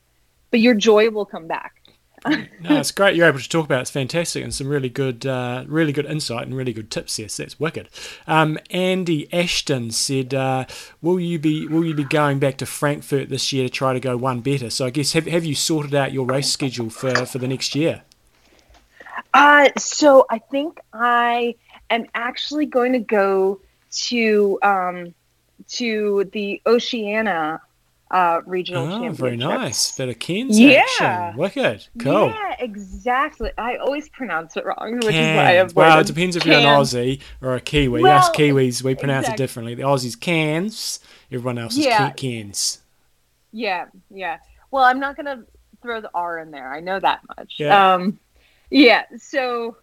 but 0.51 0.61
your 0.61 0.75
joy 0.75 1.11
will 1.11 1.27
come 1.27 1.47
back 1.47 1.78
No, 2.27 2.81
it's 2.81 2.91
great. 2.91 3.15
You're 3.15 3.29
able 3.29 3.39
to 3.39 3.49
talk 3.49 3.65
about. 3.65 3.79
it. 3.79 3.83
It's 3.83 3.91
fantastic, 3.91 4.43
and 4.43 4.53
some 4.53 4.69
really 4.69 4.89
good, 4.89 5.25
uh, 5.25 5.65
really 5.69 5.93
good 5.93 6.07
insight 6.07 6.47
and 6.47 6.57
really 6.57 6.73
good 6.73 6.91
tips. 6.91 7.13
So 7.13 7.23
that's 7.23 7.61
wicked. 7.61 7.89
Um, 8.27 8.59
Andy 8.71 9.33
Ashton 9.33 9.93
said, 9.93 10.35
uh, 10.35 10.65
"Will 11.01 11.21
you 11.21 11.39
be 11.39 11.67
Will 11.67 11.85
you 11.85 11.95
be 11.95 12.05
going 12.05 12.39
back 12.41 12.57
to 12.59 12.67
Frankfurt 12.67 13.29
this 13.29 13.53
year 13.53 13.69
to 13.69 13.73
try 13.73 13.93
to 13.93 14.01
go 14.01 14.17
one 14.17 14.41
better?" 14.41 14.71
So 14.71 14.87
I 14.87 14.91
guess 14.91 15.13
have 15.13 15.27
have 15.27 15.45
you 15.45 15.55
sorted 15.55 15.95
out 15.95 16.13
your 16.13 16.27
race 16.27 16.51
schedule 16.51 16.91
for 16.91 17.27
for 17.27 17.39
the 17.39 17.49
next 17.49 17.75
year? 17.75 18.03
uh, 19.35 19.69
so 19.77 20.27
i 20.31 20.39
think 20.39 20.81
i 20.93 21.55
am 21.91 22.07
actually 22.15 22.67
going 22.67 22.93
to 22.93 22.99
go 22.99 23.61
to 23.91 24.59
um, 24.63 25.15
to 25.69 26.29
the 26.33 26.61
oceania 26.67 27.61
uh, 28.11 28.41
regional 28.47 28.87
Oh, 28.87 28.91
championship 28.91 29.19
very 29.21 29.37
nice. 29.37 29.97
Bit 29.97 30.09
of 30.09 30.19
Cairns 30.19 30.59
Yeah. 30.59 30.85
action. 31.01 31.37
Wicked. 31.39 31.87
Cool. 31.99 32.29
yeah 32.29 32.55
exactly 32.61 33.51
i 33.59 33.77
always 33.77 34.09
pronounce 34.09 34.57
it 34.57 34.65
wrong 34.65 34.95
which 34.97 35.15
is 35.15 35.37
why 35.37 35.45
i 35.45 35.53
Cairns. 35.53 35.75
Well, 35.75 36.01
it 36.01 36.07
depends 36.07 36.35
if 36.37 36.45
you're 36.47 36.57
an 36.57 36.65
Aussie 36.65 37.21
or 37.43 37.55
a 37.55 37.61
Kiwi. 37.61 38.03
Well, 38.03 38.19
Us 38.19 38.31
Kiwis, 38.31 38.83
we 38.83 38.95
pronounce 38.95 39.29
it 39.29 39.37
differently. 39.37 39.75
The 39.75 39.83
Aussies 39.83 40.19
Cairns. 40.19 41.01
Everyone 41.31 41.59
else 41.59 41.75
is 41.77 41.85
Yeah. 41.85 42.09
Ca- 42.09 42.15
Cairns. 42.15 42.81
Yeah, 43.53 43.87
yeah. 44.11 44.39
Well, 44.71 44.85
I'm 44.85 44.99
not 45.01 45.17
gonna 45.17 45.45
throw 45.83 46.01
the 46.01 46.11
R 46.15 46.39
in 46.41 46.51
there. 46.51 46.73
I 46.73 46.81
know 46.81 46.99
that 46.99 47.21
much. 47.37 47.55
Yeah. 47.59 47.95
Um, 47.95 48.19
yeah. 48.71 49.05
So 49.19 49.77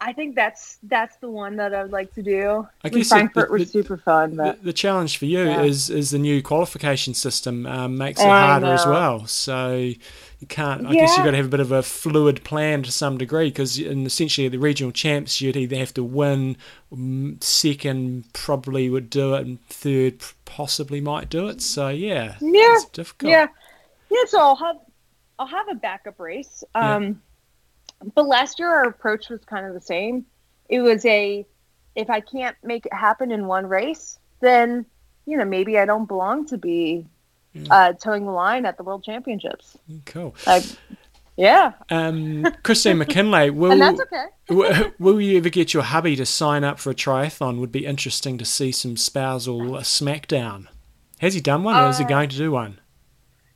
I 0.00 0.12
think 0.12 0.36
that's 0.36 0.78
that's 0.84 1.16
the 1.16 1.28
one 1.28 1.56
that 1.56 1.74
I 1.74 1.82
would 1.82 1.90
like 1.90 2.14
to 2.14 2.22
do. 2.22 2.68
I 2.84 2.88
guess 2.88 3.08
the- 3.08 3.16
Frankfurt 3.16 3.48
the- 3.48 3.52
was 3.58 3.70
super 3.72 3.96
fun, 3.96 4.36
but 4.36 4.62
the 4.62 4.72
challenge 4.72 5.18
for 5.18 5.24
you 5.24 5.40
Yeah. 5.44 5.62
is 5.62 5.90
is 5.90 6.10
the 6.10 6.18
new 6.20 6.40
qualification 6.40 7.14
system 7.14 7.66
um, 7.66 7.98
makes 7.98 8.20
it 8.20 8.26
I 8.26 8.46
harder 8.46 8.66
as 8.66 8.86
well. 8.86 9.26
So 9.26 9.72
you 9.74 10.46
can't. 10.48 10.86
I 10.86 10.92
guess 10.92 11.16
you've 11.16 11.24
got 11.24 11.32
to 11.32 11.36
have 11.38 11.46
a 11.46 11.48
bit 11.48 11.58
of 11.58 11.72
a 11.72 11.82
fluid 11.82 12.44
plan 12.44 12.84
to 12.84 12.92
some 12.92 13.18
degree 13.18 13.48
because 13.48 13.76
in 13.76 14.06
essentially 14.06 14.46
the 14.46 14.58
regional 14.58 14.92
champs 14.92 15.40
you'd 15.40 15.56
either 15.56 15.74
have 15.76 15.92
to 15.94 16.04
win, 16.04 16.56
second 17.40 18.24
probably 18.32 18.88
would 18.90 19.10
do 19.10 19.34
it, 19.34 19.46
and 19.46 19.60
third 19.68 20.22
possibly 20.44 21.00
might 21.00 21.28
do 21.28 21.48
it. 21.48 21.60
So 21.60 21.88
yeah, 21.88 22.36
Yeah, 22.40 22.74
it's 22.76 22.84
difficult. 22.86 23.30
yeah, 23.30 23.46
yeah. 24.10 24.22
So 24.28 24.38
I'll 24.40 24.56
have 24.56 24.76
I'll 25.40 25.46
have 25.46 25.68
a 25.68 25.74
backup 25.74 26.18
race. 26.20 26.62
Yeah. 26.74 27.10
But 28.14 28.26
last 28.28 28.58
year 28.58 28.68
our 28.70 28.84
approach 28.84 29.28
was 29.28 29.44
kind 29.44 29.66
of 29.66 29.74
the 29.74 29.80
same. 29.80 30.24
It 30.68 30.80
was 30.80 31.04
a 31.04 31.44
if 31.94 32.08
I 32.10 32.20
can't 32.20 32.56
make 32.62 32.86
it 32.86 32.92
happen 32.92 33.32
in 33.32 33.46
one 33.46 33.66
race, 33.66 34.18
then 34.40 34.86
you 35.26 35.36
know 35.36 35.44
maybe 35.44 35.78
I 35.78 35.84
don't 35.84 36.06
belong 36.06 36.46
to 36.46 36.58
be 36.58 37.06
Yeah. 37.54 37.66
uh, 37.74 37.92
towing 37.94 38.24
the 38.24 38.30
line 38.32 38.66
at 38.66 38.76
the 38.76 38.82
World 38.84 39.02
Championships. 39.04 39.76
Cool. 40.06 40.34
Like, 40.46 40.64
yeah, 41.36 41.72
Um, 41.90 42.46
Christine 42.62 42.98
McKinley, 43.02 43.50
will 43.50 43.72
and 43.72 43.80
that's 43.80 44.00
okay. 44.00 44.24
w- 44.48 44.92
will 44.98 45.20
you 45.20 45.38
ever 45.38 45.48
get 45.48 45.72
your 45.74 45.82
hubby 45.84 46.14
to 46.16 46.26
sign 46.26 46.62
up 46.64 46.78
for 46.78 46.90
a 46.90 46.94
triathlon? 46.94 47.58
Would 47.58 47.72
be 47.72 47.86
interesting 47.86 48.38
to 48.38 48.44
see 48.44 48.70
some 48.72 48.96
spousal 48.96 49.76
uh, 49.76 49.80
smackdown. 49.80 50.66
Has 51.20 51.34
he 51.34 51.40
done 51.40 51.64
one, 51.64 51.76
or 51.76 51.88
is 51.88 51.98
he 51.98 52.04
Uh, 52.04 52.08
going 52.08 52.28
to 52.28 52.36
do 52.36 52.52
one? 52.52 52.78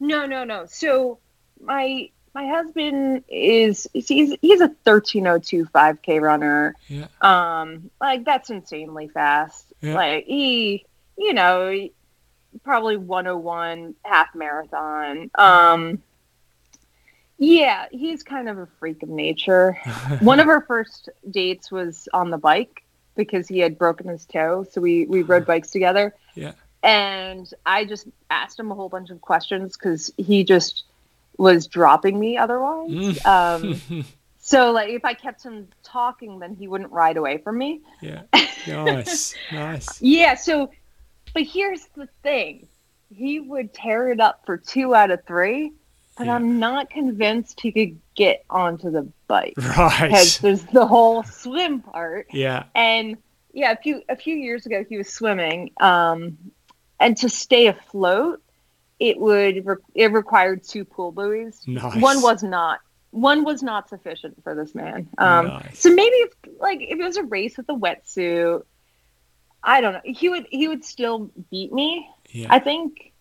No, 0.01 0.27
no, 0.27 0.43
no. 0.45 0.67
So 0.67 1.19
my 1.61 2.09
my 2.35 2.47
husband 2.49 3.25
is 3.29 3.87
he's 3.93 4.35
he's 4.41 4.61
a 4.61 4.69
thirteen 4.85 5.27
oh 5.27 5.39
two 5.39 5.67
five 5.67 6.01
k 6.03 6.19
runner. 6.19 6.75
Yeah. 6.89 7.09
Um, 7.21 7.91
like 8.01 8.25
that's 8.25 8.51
insanely 8.51 9.09
fast. 9.09 9.73
Yeah. 9.81 9.95
Like 9.95 10.25
he, 10.25 10.87
you 11.19 11.35
know, 11.35 11.89
probably 12.65 12.97
one 12.97 13.27
oh 13.27 13.37
one 13.37 13.95
half 14.05 14.35
marathon. 14.35 15.31
Um, 15.35 16.03
Yeah, 17.39 17.87
he's 17.91 18.23
kind 18.23 18.49
of 18.49 18.59
a 18.59 18.69
freak 18.79 19.03
of 19.03 19.09
nature. 19.09 19.73
One 20.21 20.39
of 20.39 20.47
our 20.47 20.61
first 20.61 21.09
dates 21.29 21.73
was 21.73 22.09
on 22.15 22.31
the 22.31 22.39
bike 22.39 22.85
because 23.17 23.49
he 23.49 23.59
had 23.59 23.77
broken 23.77 24.07
his 24.07 24.25
toe, 24.27 24.65
so 24.71 24.81
we 24.81 25.07
we 25.07 25.23
rode 25.33 25.45
bikes 25.45 25.71
together. 25.73 26.15
Yeah. 26.37 26.53
And 26.85 27.53
I 27.67 27.85
just 27.85 28.07
asked 28.31 28.61
him 28.61 28.71
a 28.71 28.75
whole 28.77 28.89
bunch 28.89 29.11
of 29.11 29.21
questions 29.21 29.77
because 29.77 30.13
he 30.17 30.45
just 30.45 30.85
was 31.39 31.67
dropping 31.67 32.19
me 32.19 32.37
otherwise. 32.39 32.91
Mm. 32.91 33.27
Um, 33.27 34.05
so 34.39 34.71
like 34.73 34.91
if 34.91 35.05
I 35.05 35.15
kept 35.15 35.43
him 35.43 35.69
talking, 35.83 36.39
then 36.39 36.55
he 36.55 36.69
wouldn't 36.69 36.93
ride 36.93 37.17
away 37.17 37.39
from 37.39 37.59
me. 37.59 37.81
Yeah. 38.01 38.23
Nice. 38.69 39.35
nice. 39.51 40.01
Yeah. 40.01 40.35
So, 40.37 40.71
but 41.35 41.43
here's 41.43 41.85
the 41.97 42.09
thing: 42.23 42.69
he 43.13 43.41
would 43.41 43.75
tear 43.75 44.13
it 44.13 44.21
up 44.21 44.43
for 44.47 44.57
two 44.57 44.95
out 44.95 45.11
of 45.11 45.25
three, 45.27 45.73
but 46.17 46.27
Yeah. 46.27 46.37
I'm 46.37 46.61
not 46.61 46.89
convinced 46.89 47.61
he 47.61 47.73
could 47.73 47.99
get 48.15 48.45
onto 48.49 48.89
the 48.91 49.09
bike 49.27 49.55
Right. 49.57 50.03
because 50.11 50.39
there's 50.39 50.63
the 50.67 50.87
whole 50.87 51.25
swim 51.25 51.81
part. 51.81 52.29
Yeah. 52.33 52.65
And 52.77 53.17
yeah, 53.53 53.73
a 53.73 53.77
few 53.77 54.03
a 54.09 54.15
few 54.15 54.37
years 54.37 54.65
ago, 54.65 54.85
he 54.89 54.97
was 54.97 55.09
swimming, 55.13 55.73
um, 55.81 56.39
and 57.01 57.17
to 57.17 57.29
stay 57.29 57.67
afloat, 57.67 58.41
it 59.09 59.19
would 59.19 59.67
re- 59.67 59.77
it 59.95 60.13
required 60.13 60.63
two 60.63 60.85
pool 60.85 61.13
buoys. 61.13 61.61
Nice. 61.67 61.97
One 61.97 62.23
was 62.23 62.43
not. 62.43 62.81
One 63.11 63.45
was 63.45 63.63
not 63.63 63.89
sufficient 63.89 64.43
for 64.43 64.55
this 64.55 64.75
man. 64.75 65.09
Um, 65.19 65.47
Nice. 65.49 65.79
So 65.81 65.91
maybe 65.91 66.15
if 66.17 66.33
like 66.61 66.81
if 66.81 66.99
it 66.99 67.05
was 67.05 67.17
a 67.17 67.25
race 67.25 67.57
with 67.57 67.69
a 67.69 67.75
wetsuit, 67.75 68.63
I 69.63 69.81
don't 69.81 69.93
know. 69.95 70.01
He 70.05 70.29
would 70.29 70.47
he 70.51 70.69
would 70.69 70.85
still 70.85 71.31
beat 71.51 71.73
me. 71.73 72.09
Yeah. 72.31 72.47
I 72.51 72.59
think 72.59 73.13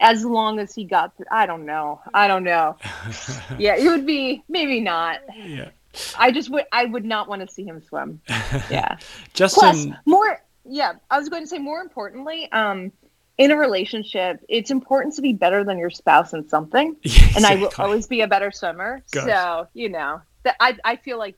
as 0.00 0.24
long 0.24 0.58
as 0.58 0.74
he 0.74 0.84
got. 0.84 1.16
Th- 1.16 1.28
I 1.30 1.46
don't 1.46 1.66
know. 1.66 2.00
I 2.12 2.26
don't 2.28 2.44
know. 2.44 2.76
Yeah, 3.58 3.76
it 3.76 3.88
would 3.88 4.06
be 4.06 4.42
maybe 4.48 4.80
not. 4.80 5.20
yeah. 5.36 5.70
I 6.18 6.32
just 6.32 6.50
would. 6.50 6.64
I 6.72 6.84
would 6.86 7.04
not 7.04 7.28
want 7.28 7.46
to 7.46 7.52
see 7.52 7.64
him 7.64 7.80
swim. 7.82 8.20
Yeah. 8.70 8.96
Plus, 9.34 9.54
Justin. 9.54 9.96
more. 10.06 10.40
Yeah, 10.66 10.94
I 11.10 11.18
was 11.18 11.28
going 11.28 11.42
to 11.42 11.46
say 11.46 11.58
more 11.58 11.80
importantly. 11.82 12.50
Um, 12.50 12.90
in 13.38 13.50
a 13.50 13.56
relationship, 13.56 14.44
it's 14.48 14.70
important 14.70 15.14
to 15.16 15.22
be 15.22 15.32
better 15.32 15.64
than 15.64 15.78
your 15.78 15.90
spouse 15.90 16.32
in 16.32 16.48
something 16.48 16.96
and 17.36 17.44
I 17.44 17.56
will 17.56 17.72
always 17.78 18.06
be 18.06 18.20
a 18.20 18.28
better 18.28 18.50
swimmer. 18.52 19.02
Good. 19.12 19.24
So 19.24 19.66
you 19.74 19.88
know 19.88 20.20
that 20.44 20.56
I 20.60 20.76
I 20.84 20.96
feel 20.96 21.18
like 21.18 21.36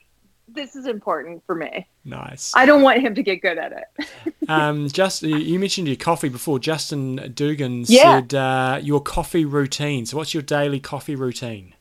this 0.48 0.76
is 0.76 0.86
important 0.86 1.42
for 1.44 1.54
me. 1.56 1.88
Nice. 2.04 2.52
I 2.54 2.66
don't 2.66 2.82
want 2.82 3.00
him 3.00 3.16
to 3.16 3.22
get 3.22 3.42
good 3.42 3.58
at 3.58 3.72
it. 3.72 4.06
Um, 4.48 4.88
just 4.88 5.22
you- 5.24 5.38
you 5.38 5.58
mentioned 5.58 5.88
your 5.88 5.96
coffee 5.96 6.28
before. 6.28 6.60
Justin 6.60 7.32
Dugan 7.34 7.84
Yeah. 7.88 8.20
said 8.20 8.32
uh, 8.34 8.78
your 8.80 9.00
coffee 9.00 9.44
routine. 9.44 10.06
So, 10.06 10.16
what's 10.16 10.32
your 10.34 10.42
daily 10.44 10.78
coffee 10.78 11.16
routine? 11.16 11.74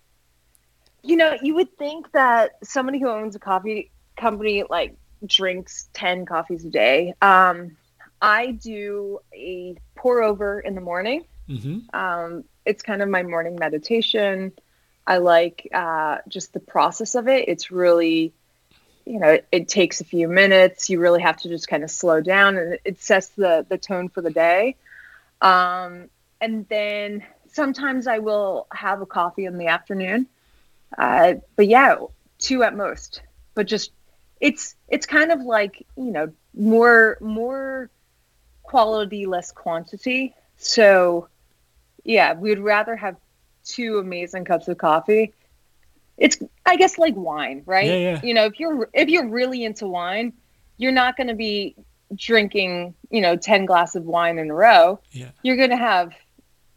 You 1.03 1.15
know, 1.17 1.37
you 1.43 1.53
would 1.53 1.77
think 1.77 2.11
that 2.13 2.53
somebody 2.63 2.99
who 2.99 3.07
owns 3.07 3.35
a 3.35 3.39
coffee 3.39 3.91
company 4.17 4.63
like 4.67 4.95
drinks 5.27 5.89
ten 5.93 6.25
coffees 6.25 6.65
a 6.65 6.69
day. 6.71 7.13
Um, 7.21 7.77
I 8.21 8.53
do 8.53 9.19
a 9.33 9.75
pour 10.05 10.21
over 10.21 10.59
in 10.59 10.75
the 10.75 10.81
morning. 10.81 11.25
hmm 11.47 11.79
Um, 11.91 12.43
it's 12.63 12.83
kind 12.83 13.01
of 13.01 13.09
my 13.09 13.23
morning 13.23 13.55
meditation. 13.59 14.51
I 15.07 15.17
like 15.17 15.67
uh, 15.73 16.17
just 16.27 16.53
the 16.53 16.59
process 16.59 17.15
of 17.15 17.27
it. 17.27 17.49
It's 17.49 17.71
really, 17.71 18.31
you 19.05 19.17
know, 19.17 19.29
it, 19.29 19.47
it 19.51 19.67
takes 19.67 20.01
a 20.01 20.03
few 20.03 20.27
minutes. 20.27 20.91
You 20.91 20.99
really 20.99 21.23
have 21.23 21.37
to 21.37 21.49
just 21.49 21.67
kind 21.67 21.83
of 21.83 21.89
slow 21.89 22.21
down, 22.21 22.55
and 22.55 22.73
it, 22.73 22.81
it 22.85 23.01
sets 23.01 23.29
the 23.29 23.65
the 23.67 23.79
tone 23.79 24.09
for 24.09 24.21
the 24.21 24.29
day. 24.29 24.75
Um, 25.41 26.09
and 26.39 26.67
then 26.69 27.23
sometimes 27.47 28.05
I 28.05 28.19
will 28.19 28.67
have 28.71 29.01
a 29.01 29.07
coffee 29.07 29.45
in 29.45 29.57
the 29.57 29.69
afternoon. 29.69 30.27
Uh, 30.95 31.35
but 31.55 31.67
yeah, 31.67 31.95
two 32.37 32.61
at 32.61 32.75
most. 32.75 33.23
But 33.55 33.65
just 33.65 33.91
it's 34.39 34.75
it's 34.87 35.07
kind 35.07 35.31
of 35.31 35.41
like 35.41 35.83
you 35.97 36.11
know 36.11 36.31
more 36.53 37.17
more 37.21 37.89
quality, 38.67 39.25
less 39.25 39.51
quantity. 39.51 40.33
So 40.57 41.27
yeah, 42.03 42.33
we'd 42.33 42.59
rather 42.59 42.95
have 42.95 43.15
two 43.63 43.97
amazing 43.97 44.45
cups 44.45 44.67
of 44.67 44.77
coffee. 44.77 45.33
It's 46.17 46.37
I 46.65 46.77
guess 46.77 46.97
like 46.97 47.15
wine, 47.15 47.63
right? 47.65 47.87
Yeah, 47.87 47.95
yeah. 47.95 48.21
You 48.23 48.33
know, 48.33 48.45
if 48.45 48.59
you're 48.59 48.89
if 48.93 49.09
you're 49.09 49.27
really 49.27 49.63
into 49.63 49.87
wine, 49.87 50.33
you're 50.77 50.91
not 50.91 51.17
going 51.17 51.27
to 51.27 51.35
be 51.35 51.75
drinking, 52.13 52.93
you 53.09 53.21
know, 53.21 53.35
10 53.35 53.65
glasses 53.65 53.97
of 53.97 54.05
wine 54.05 54.37
in 54.37 54.49
a 54.49 54.53
row. 54.53 54.99
Yeah. 55.11 55.31
You're 55.43 55.57
going 55.57 55.71
to 55.71 55.77
have 55.77 56.13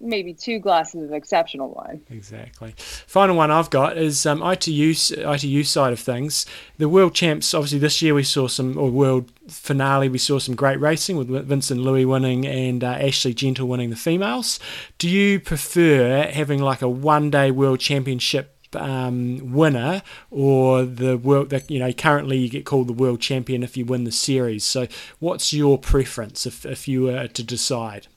maybe 0.00 0.32
two 0.32 0.58
glasses 0.58 1.04
of 1.04 1.12
exceptional 1.12 1.70
wine. 1.70 2.00
Exactly. 2.10 2.74
Final 2.78 3.36
one 3.36 3.50
I've 3.50 3.70
got 3.70 3.96
is 3.96 4.24
um, 4.26 4.42
ITU 4.42 4.94
ITU 5.10 5.62
side 5.64 5.92
of 5.92 6.00
things. 6.00 6.46
The 6.78 6.88
world 6.88 7.14
champs. 7.14 7.52
Obviously, 7.54 7.78
this 7.78 8.00
year 8.00 8.14
we 8.14 8.22
saw 8.22 8.48
some 8.48 8.78
or 8.78 8.90
world 8.90 9.32
finale. 9.48 10.08
We 10.08 10.18
saw 10.18 10.38
some 10.38 10.54
great 10.54 10.80
racing 10.80 11.16
with 11.16 11.28
Vincent 11.46 11.80
Luis 11.80 12.06
winning 12.06 12.46
and 12.46 12.84
uh, 12.84 12.98
Ashley 13.00 13.34
Gentle 13.34 13.68
winning 13.68 13.90
the 13.90 13.96
females. 13.96 14.60
Do 14.98 15.08
you 15.08 15.40
prefer 15.40 16.30
having 16.30 16.62
like 16.62 16.82
a 16.82 16.88
one 16.88 17.30
day 17.30 17.50
world 17.50 17.80
championship? 17.80 18.54
Um, 18.74 19.54
winner 19.54 20.02
or 20.30 20.84
the 20.84 21.16
world 21.16 21.48
that 21.48 21.70
you 21.70 21.78
know 21.78 21.90
currently 21.90 22.36
you 22.36 22.50
get 22.50 22.66
called 22.66 22.86
the 22.86 22.92
world 22.92 23.18
champion 23.18 23.62
if 23.62 23.78
you 23.78 23.86
win 23.86 24.04
the 24.04 24.12
series 24.12 24.62
so 24.62 24.86
what's 25.20 25.54
your 25.54 25.78
preference 25.78 26.44
if, 26.44 26.66
if 26.66 26.86
you 26.86 27.04
were 27.04 27.28
to 27.28 27.42
decide 27.42 28.08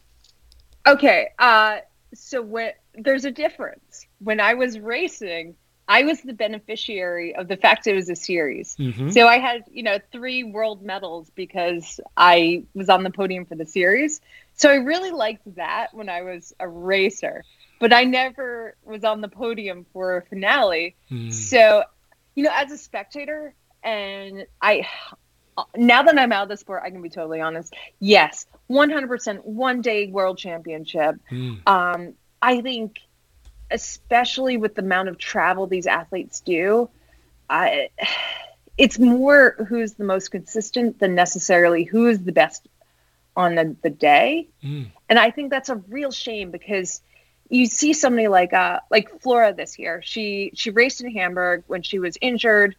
Okay, 0.86 1.30
uh, 1.38 1.78
so 2.14 2.42
when 2.42 2.72
there's 2.96 3.26
a 3.26 3.32
difference. 3.32 4.06
When 4.20 4.40
I 4.40 4.54
was 4.56 4.80
racing, 4.80 5.56
I 5.88 6.04
was 6.04 6.22
the 6.22 6.34
beneficiary 6.34 7.36
of 7.36 7.48
the 7.48 7.58
fact 7.58 7.88
it 7.88 7.94
was 7.94 8.10
a 8.10 8.16
series. 8.16 8.76
mm-hmm. 8.78 9.10
So 9.10 9.28
I 9.28 9.40
had, 9.40 9.64
you 9.72 9.84
know, 9.84 10.00
three 10.12 10.44
world 10.44 10.84
medals 10.84 11.30
because 11.36 12.00
I 12.16 12.64
was 12.74 12.90
on 12.90 13.04
the 13.04 13.10
podium 13.10 13.46
for 13.46 13.56
the 13.56 13.66
series. 13.66 14.22
So 14.54 14.70
I 14.70 14.76
really 14.76 15.12
liked 15.12 15.56
that 15.56 15.94
when 15.94 16.08
I 16.10 16.22
was 16.22 16.54
a 16.60 16.68
racer, 16.68 17.44
but 17.80 17.92
I 17.94 18.04
never 18.04 18.76
was 18.84 19.04
on 19.04 19.22
the 19.22 19.28
podium 19.28 19.86
for 19.92 20.18
a 20.18 20.22
finale. 20.22 20.96
Mm. 21.10 21.34
So, 21.34 21.84
you 22.36 22.44
know, 22.44 22.52
as 22.54 22.72
a 22.72 22.78
spectator, 22.78 23.54
and 23.84 24.46
I, 24.62 24.88
now 25.76 26.04
that 26.04 26.18
I'm 26.18 26.32
out 26.32 26.44
of 26.44 26.50
the 26.50 26.58
sport, 26.58 26.84
I 26.86 26.90
can 26.90 27.02
be 27.02 27.10
totally 27.10 27.42
honest. 27.42 27.74
Yes, 28.00 28.46
100% 28.70 29.44
one 29.46 29.82
day 29.82 30.08
world 30.08 30.38
championship. 30.38 31.16
Mm. 31.32 31.68
Um, 31.68 32.14
I 32.42 32.62
think, 32.62 33.00
especially 33.70 34.58
with 34.58 34.76
the 34.76 34.82
amount 34.82 35.10
of 35.10 35.18
travel 35.18 35.68
these 35.68 35.88
athletes 35.88 36.40
do, 36.42 36.90
I, 37.50 37.90
it's 38.78 38.98
more 38.98 39.66
who's 39.68 39.94
the 39.94 40.04
most 40.04 40.30
consistent 40.32 41.00
than 41.00 41.16
necessarily 41.16 41.84
who 41.84 42.08
is 42.08 42.24
the 42.24 42.32
best 42.32 42.68
on 43.36 43.56
the, 43.56 43.76
the 43.82 43.90
day. 43.90 44.48
Mm. 44.64 44.92
And 45.10 45.20
I 45.20 45.32
think 45.32 45.50
that's 45.50 45.70
a 45.70 45.76
real 45.76 46.12
shame 46.12 46.52
because 46.52 47.02
you 47.50 47.66
see 47.66 47.92
somebody 47.92 48.30
like 48.30 48.54
uh 48.54 48.80
like 48.90 49.22
Flora 49.22 49.54
this 49.54 49.78
year. 49.78 50.02
She 50.04 50.52
she 50.56 50.70
raced 50.72 51.02
in 51.02 51.12
Hamburg 51.12 51.64
when 51.68 51.82
she 51.82 52.00
was 52.00 52.18
injured 52.22 52.76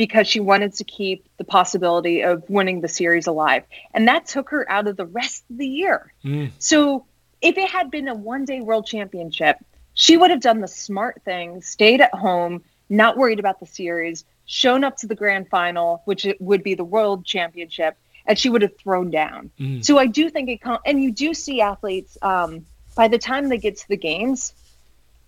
because 0.00 0.26
she 0.26 0.40
wanted 0.40 0.72
to 0.72 0.82
keep 0.82 1.26
the 1.36 1.44
possibility 1.44 2.22
of 2.22 2.42
winning 2.48 2.80
the 2.80 2.88
series 2.88 3.26
alive. 3.26 3.64
And 3.92 4.08
that 4.08 4.24
took 4.24 4.48
her 4.48 4.64
out 4.72 4.86
of 4.86 4.96
the 4.96 5.04
rest 5.04 5.44
of 5.50 5.58
the 5.58 5.66
year. 5.66 6.10
Mm. 6.24 6.52
So 6.58 7.04
if 7.42 7.58
it 7.58 7.68
had 7.68 7.90
been 7.90 8.08
a 8.08 8.14
one 8.14 8.46
day 8.46 8.62
world 8.62 8.86
championship, 8.86 9.58
she 9.92 10.16
would 10.16 10.30
have 10.30 10.40
done 10.40 10.62
the 10.62 10.68
smart 10.68 11.20
thing, 11.26 11.60
stayed 11.60 12.00
at 12.00 12.14
home, 12.14 12.62
not 12.88 13.18
worried 13.18 13.40
about 13.40 13.60
the 13.60 13.66
series, 13.66 14.24
shown 14.46 14.84
up 14.84 14.96
to 14.96 15.06
the 15.06 15.14
grand 15.14 15.50
final, 15.50 16.00
which 16.06 16.24
it 16.24 16.40
would 16.40 16.62
be 16.62 16.72
the 16.72 16.82
world 16.82 17.26
championship, 17.26 17.94
and 18.24 18.38
she 18.38 18.48
would 18.48 18.62
have 18.62 18.78
thrown 18.78 19.10
down. 19.10 19.50
Mm. 19.60 19.84
So 19.84 19.98
I 19.98 20.06
do 20.06 20.30
think 20.30 20.48
it, 20.48 20.62
com- 20.62 20.80
and 20.86 21.02
you 21.02 21.12
do 21.12 21.34
see 21.34 21.60
athletes 21.60 22.16
um, 22.22 22.64
by 22.96 23.08
the 23.08 23.18
time 23.18 23.50
they 23.50 23.58
get 23.58 23.76
to 23.76 23.88
the 23.90 23.98
games, 23.98 24.54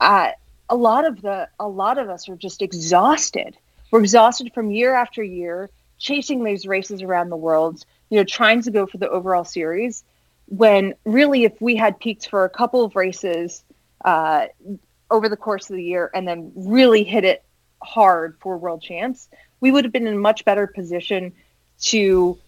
uh, 0.01 0.31
a 0.71 0.77
lot 0.77 1.07
of 1.07 1.21
the 1.21 1.51
a 1.61 1.69
lot 1.69 1.99
of 1.99 2.09
us 2.09 2.31
are 2.31 2.37
just 2.37 2.63
exhausted. 2.63 3.59
We're 3.93 4.01
exhausted 4.01 4.53
from 4.55 4.71
year 4.71 4.95
after 4.95 5.23
year 5.23 5.71
chasing 5.99 6.43
these 6.43 6.67
races 6.67 7.03
around 7.03 7.31
the 7.31 7.37
world, 7.37 7.85
you 8.11 8.19
know, 8.19 8.25
trying 8.25 8.63
to 8.63 8.71
go 8.73 8.87
for 8.87 8.99
the 8.99 9.09
overall 9.09 9.45
series. 9.45 10.03
When 10.47 10.95
really, 11.05 11.45
if 11.45 11.53
we 11.61 11.77
had 11.77 12.01
peaked 12.01 12.29
for 12.29 12.45
a 12.45 12.51
couple 12.51 12.85
of 12.85 12.97
races 12.97 13.63
uh, 14.05 14.47
over 15.11 15.29
the 15.29 15.37
course 15.37 15.71
of 15.71 15.77
the 15.77 15.85
year 15.85 16.11
and 16.13 16.27
then 16.27 16.53
really 16.57 17.05
hit 17.05 17.25
it 17.25 17.45
hard 17.83 18.37
for 18.41 18.59
world 18.59 18.83
champs, 18.83 19.29
we 19.61 19.71
would 19.71 19.85
have 19.85 19.93
been 19.93 20.07
in 20.07 20.15
a 20.15 20.19
much 20.19 20.45
better 20.45 20.67
position 20.67 21.33
to 21.83 22.39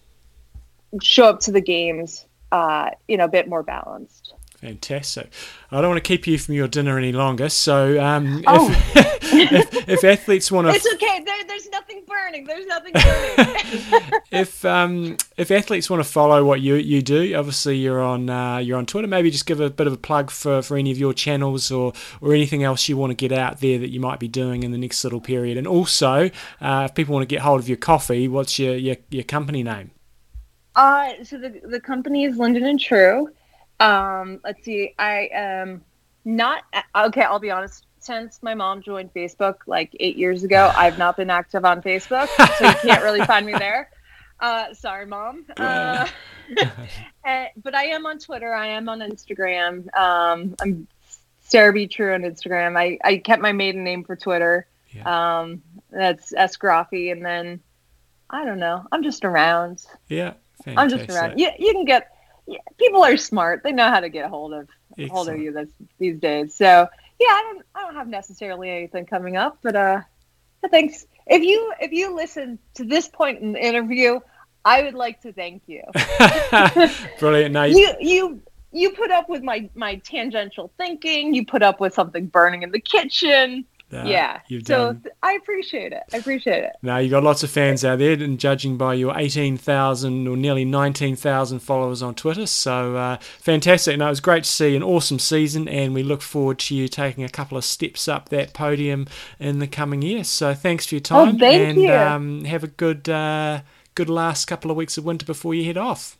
show 1.01 1.25
up 1.25 1.39
to 1.41 1.51
the 1.51 1.61
games, 1.61 2.25
uh, 2.51 2.89
you 3.07 3.17
know, 3.17 3.25
a 3.25 3.29
bit 3.29 3.47
more 3.47 3.63
balanced. 3.63 4.34
Fantastic. 4.61 5.31
I 5.71 5.81
don't 5.81 5.89
want 5.91 6.03
to 6.03 6.07
keep 6.07 6.25
you 6.25 6.37
from 6.39 6.55
your 6.55 6.67
dinner 6.67 6.97
any 6.97 7.11
longer. 7.11 7.49
So, 7.49 8.01
um, 8.03 8.43
Oh. 8.47 8.69
if, 8.95 9.73
if, 9.75 9.89
if 9.89 10.03
athletes 10.03 10.51
want 10.51 10.67
to 10.67 10.73
It's 10.73 10.87
okay. 10.95 11.21
There, 11.23 11.43
there's 11.47 11.69
nothing 11.69 12.03
burning. 12.07 12.45
There's 12.45 12.65
nothing 12.65 12.93
burning. 12.93 14.21
if 14.31 14.63
um, 14.65 15.17
if 15.37 15.51
athletes 15.51 15.89
want 15.89 16.01
to 16.03 16.09
follow 16.09 16.43
what 16.45 16.61
you 16.61 16.75
you 16.75 17.01
do, 17.01 17.35
obviously 17.35 17.77
you're 17.77 18.01
on 18.01 18.29
uh, 18.29 18.57
you're 18.57 18.77
on 18.77 18.85
Twitter. 18.85 19.07
Maybe 19.07 19.29
just 19.29 19.45
give 19.45 19.59
a 19.59 19.69
bit 19.69 19.87
of 19.87 19.93
a 19.93 19.97
plug 19.97 20.31
for, 20.31 20.61
for 20.61 20.77
any 20.77 20.91
of 20.91 20.97
your 20.97 21.13
channels 21.13 21.69
or 21.71 21.93
or 22.21 22.33
anything 22.33 22.63
else 22.63 22.87
you 22.89 22.97
want 22.97 23.11
to 23.11 23.15
get 23.15 23.37
out 23.37 23.59
there 23.59 23.77
that 23.77 23.89
you 23.89 23.99
might 23.99 24.19
be 24.19 24.27
doing 24.27 24.63
in 24.63 24.71
the 24.71 24.77
next 24.77 25.03
little 25.03 25.21
period. 25.21 25.57
And 25.57 25.67
also, 25.67 26.31
uh, 26.61 26.87
if 26.89 26.95
people 26.95 27.13
want 27.13 27.23
to 27.27 27.33
get 27.33 27.41
hold 27.41 27.59
of 27.59 27.67
your 27.67 27.77
coffee, 27.77 28.27
what's 28.27 28.57
your 28.57 28.75
your, 28.75 28.95
your 29.09 29.23
company 29.23 29.63
name? 29.63 29.91
uh, 30.75 31.11
so 31.23 31.37
the 31.37 31.61
the 31.65 31.79
company 31.79 32.23
is 32.23 32.37
Linden 32.37 32.65
and 32.65 32.79
True. 32.79 33.29
Um, 33.79 34.39
let's 34.43 34.63
see. 34.63 34.93
I 34.97 35.29
am 35.33 35.83
not 36.23 36.63
okay. 36.95 37.21
I'll 37.21 37.39
be 37.39 37.51
honest. 37.51 37.85
Since 37.99 38.43
my 38.43 38.53
mom 38.53 38.83
joined 38.83 39.11
Facebook 39.15 39.55
like 39.65 39.95
eight 39.99 40.15
years 40.15 40.43
ago, 40.43 40.71
I've 40.77 40.97
not 40.97 41.17
been 41.17 41.29
active 41.29 41.65
on 41.65 41.81
Facebook, 41.81 42.27
so 42.57 42.67
you 42.67 42.75
can't 42.75 43.03
really 43.03 43.25
find 43.25 43.45
me 43.45 43.53
there. 43.53 43.89
Uh, 44.37 44.73
sorry, 44.73 45.05
mom. 45.05 45.45
Uh, 45.55 46.05
eh, 47.25 47.47
but 47.63 47.73
I 47.73 47.85
am 47.85 48.05
on 48.05 48.19
Twitter. 48.19 48.53
I 48.53 48.67
am 48.67 48.89
on 48.89 48.99
Instagram. 48.99 49.87
Um, 49.95 50.55
I'm 50.61 50.89
Sarah 51.39 51.71
B. 51.71 51.87
True 51.87 52.13
on 52.13 52.23
Instagram. 52.23 52.77
I, 52.77 52.99
I 53.01 53.17
kept 53.17 53.41
my 53.41 53.53
maiden 53.53 53.85
name 53.85 54.03
for 54.03 54.17
Twitter. 54.17 54.67
Um, 55.05 55.63
that's 55.89 56.33
S. 56.33 56.57
Groffy. 56.57 57.13
And 57.13 57.25
then 57.25 57.61
I 58.29 58.45
don't 58.45 58.59
know. 58.59 58.85
I'm 58.91 59.03
just 59.03 59.23
around. 59.23 59.85
Yeah, 60.09 60.33
I'm 60.67 60.89
just 60.89 61.09
around. 61.09 61.39
You, 61.39 61.49
you 61.57 61.71
can 61.71 61.85
get 61.85 62.14
yeah, 62.47 62.59
people 62.77 63.03
are 63.03 63.17
smart. 63.17 63.63
They 63.63 63.71
know 63.71 63.89
how 63.89 63.99
to 63.99 64.09
get 64.09 64.25
a 64.25 64.29
hold 64.29 64.53
of 64.53 64.67
hold 65.09 65.29
of 65.29 65.39
you 65.39 65.51
this, 65.51 65.69
these 65.99 66.19
days. 66.19 66.55
So 66.55 66.87
yeah, 67.19 67.27
I 67.27 67.41
don't 67.41 67.65
I 67.75 67.81
don't 67.81 67.95
have 67.95 68.07
necessarily 68.07 68.69
anything 68.69 69.05
coming 69.05 69.37
up, 69.37 69.57
but 69.61 69.75
uh, 69.75 70.01
thanks. 70.69 71.05
If 71.27 71.43
you 71.43 71.73
if 71.79 71.91
you 71.91 72.15
listen 72.15 72.59
to 72.75 72.85
this 72.85 73.07
point 73.07 73.41
in 73.41 73.53
the 73.53 73.65
interview, 73.65 74.19
I 74.63 74.83
would 74.83 74.93
like 74.93 75.21
to 75.21 75.33
thank 75.33 75.63
you. 75.67 75.83
Brilliant. 77.19 77.55
You, 77.69 77.77
you 77.77 77.95
you 77.99 78.41
you 78.71 78.91
put 78.91 79.11
up 79.11 79.29
with 79.29 79.41
my 79.41 79.69
my 79.73 79.95
tangential 79.95 80.71
thinking. 80.77 81.33
You 81.33 81.45
put 81.45 81.63
up 81.63 81.79
with 81.79 81.93
something 81.93 82.27
burning 82.27 82.63
in 82.63 82.71
the 82.71 82.79
kitchen. 82.79 83.65
Yeah. 83.91 84.41
you've 84.47 84.65
so 84.67 84.93
done. 84.93 85.03
I 85.23 85.33
appreciate 85.33 85.93
it. 85.93 86.03
I 86.13 86.17
appreciate 86.17 86.63
it. 86.63 86.73
Now 86.81 86.97
you've 86.97 87.11
got 87.11 87.23
lots 87.23 87.43
of 87.43 87.51
fans 87.51 87.85
out 87.85 87.99
there, 87.99 88.13
and 88.13 88.39
judging 88.39 88.77
by 88.77 88.95
your 88.95 89.17
18,000 89.17 90.27
or 90.27 90.35
nearly 90.35 90.65
19,000 90.65 91.59
followers 91.59 92.01
on 92.01 92.15
Twitter, 92.15 92.45
so 92.45 92.95
uh, 92.95 93.17
fantastic. 93.39 93.97
No, 93.97 94.07
it 94.07 94.09
was 94.09 94.19
great 94.19 94.43
to 94.43 94.49
see 94.49 94.75
an 94.75 94.83
awesome 94.83 95.19
season, 95.19 95.67
and 95.67 95.93
we 95.93 96.03
look 96.03 96.21
forward 96.21 96.59
to 96.59 96.75
you 96.75 96.87
taking 96.87 97.23
a 97.23 97.29
couple 97.29 97.57
of 97.57 97.63
steps 97.63 98.07
up 98.07 98.29
that 98.29 98.53
podium 98.53 99.07
in 99.39 99.59
the 99.59 99.67
coming 99.67 100.01
year. 100.01 100.23
So 100.23 100.53
thanks 100.53 100.85
for 100.85 100.95
your 100.95 101.01
time, 101.01 101.35
Oh, 101.35 101.39
thank 101.39 101.61
and 101.61 101.81
you. 101.81 101.93
Um, 101.93 102.43
have 102.45 102.63
a 102.63 102.67
good 102.67 103.07
uh, 103.07 103.61
good 103.93 104.09
last 104.09 104.45
couple 104.45 104.71
of 104.71 104.77
weeks 104.77 104.97
of 104.97 105.05
winter 105.05 105.25
before 105.25 105.53
you 105.53 105.63
head 105.63 105.77
off. 105.77 106.17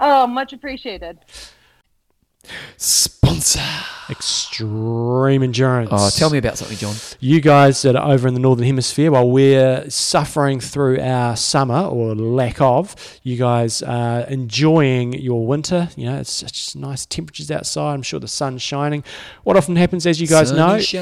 Oh, 0.00 0.26
much 0.26 0.52
appreciated. 0.52 1.18
Sponsor. 2.76 3.60
Extreme 4.10 5.42
endurance. 5.42 5.90
Oh, 5.92 6.08
tell 6.08 6.30
me 6.30 6.38
about 6.38 6.56
something, 6.56 6.78
John. 6.78 6.94
you 7.20 7.42
guys 7.42 7.82
that 7.82 7.94
are 7.94 8.10
over 8.10 8.26
in 8.26 8.32
the 8.32 8.40
northern 8.40 8.64
hemisphere 8.64 9.10
while 9.10 9.30
we're 9.30 9.88
suffering 9.90 10.60
through 10.60 10.98
our 10.98 11.36
summer 11.36 11.80
or 11.84 12.14
lack 12.14 12.58
of 12.62 12.96
you 13.22 13.36
guys 13.36 13.82
are 13.82 14.20
enjoying 14.22 15.12
your 15.12 15.46
winter 15.46 15.90
you 15.94 16.06
know 16.06 16.16
it's 16.20 16.32
such 16.32 16.74
nice 16.74 17.04
temperatures 17.04 17.50
outside 17.50 17.92
i'm 17.92 18.00
sure 18.02 18.18
the 18.18 18.26
sun's 18.26 18.62
shining 18.62 19.04
what 19.44 19.58
often 19.58 19.76
happens 19.76 20.06
as 20.06 20.22
you 20.22 20.26
guys 20.26 20.48
Sun 20.48 20.56
know 20.56 20.74
is 20.76 20.94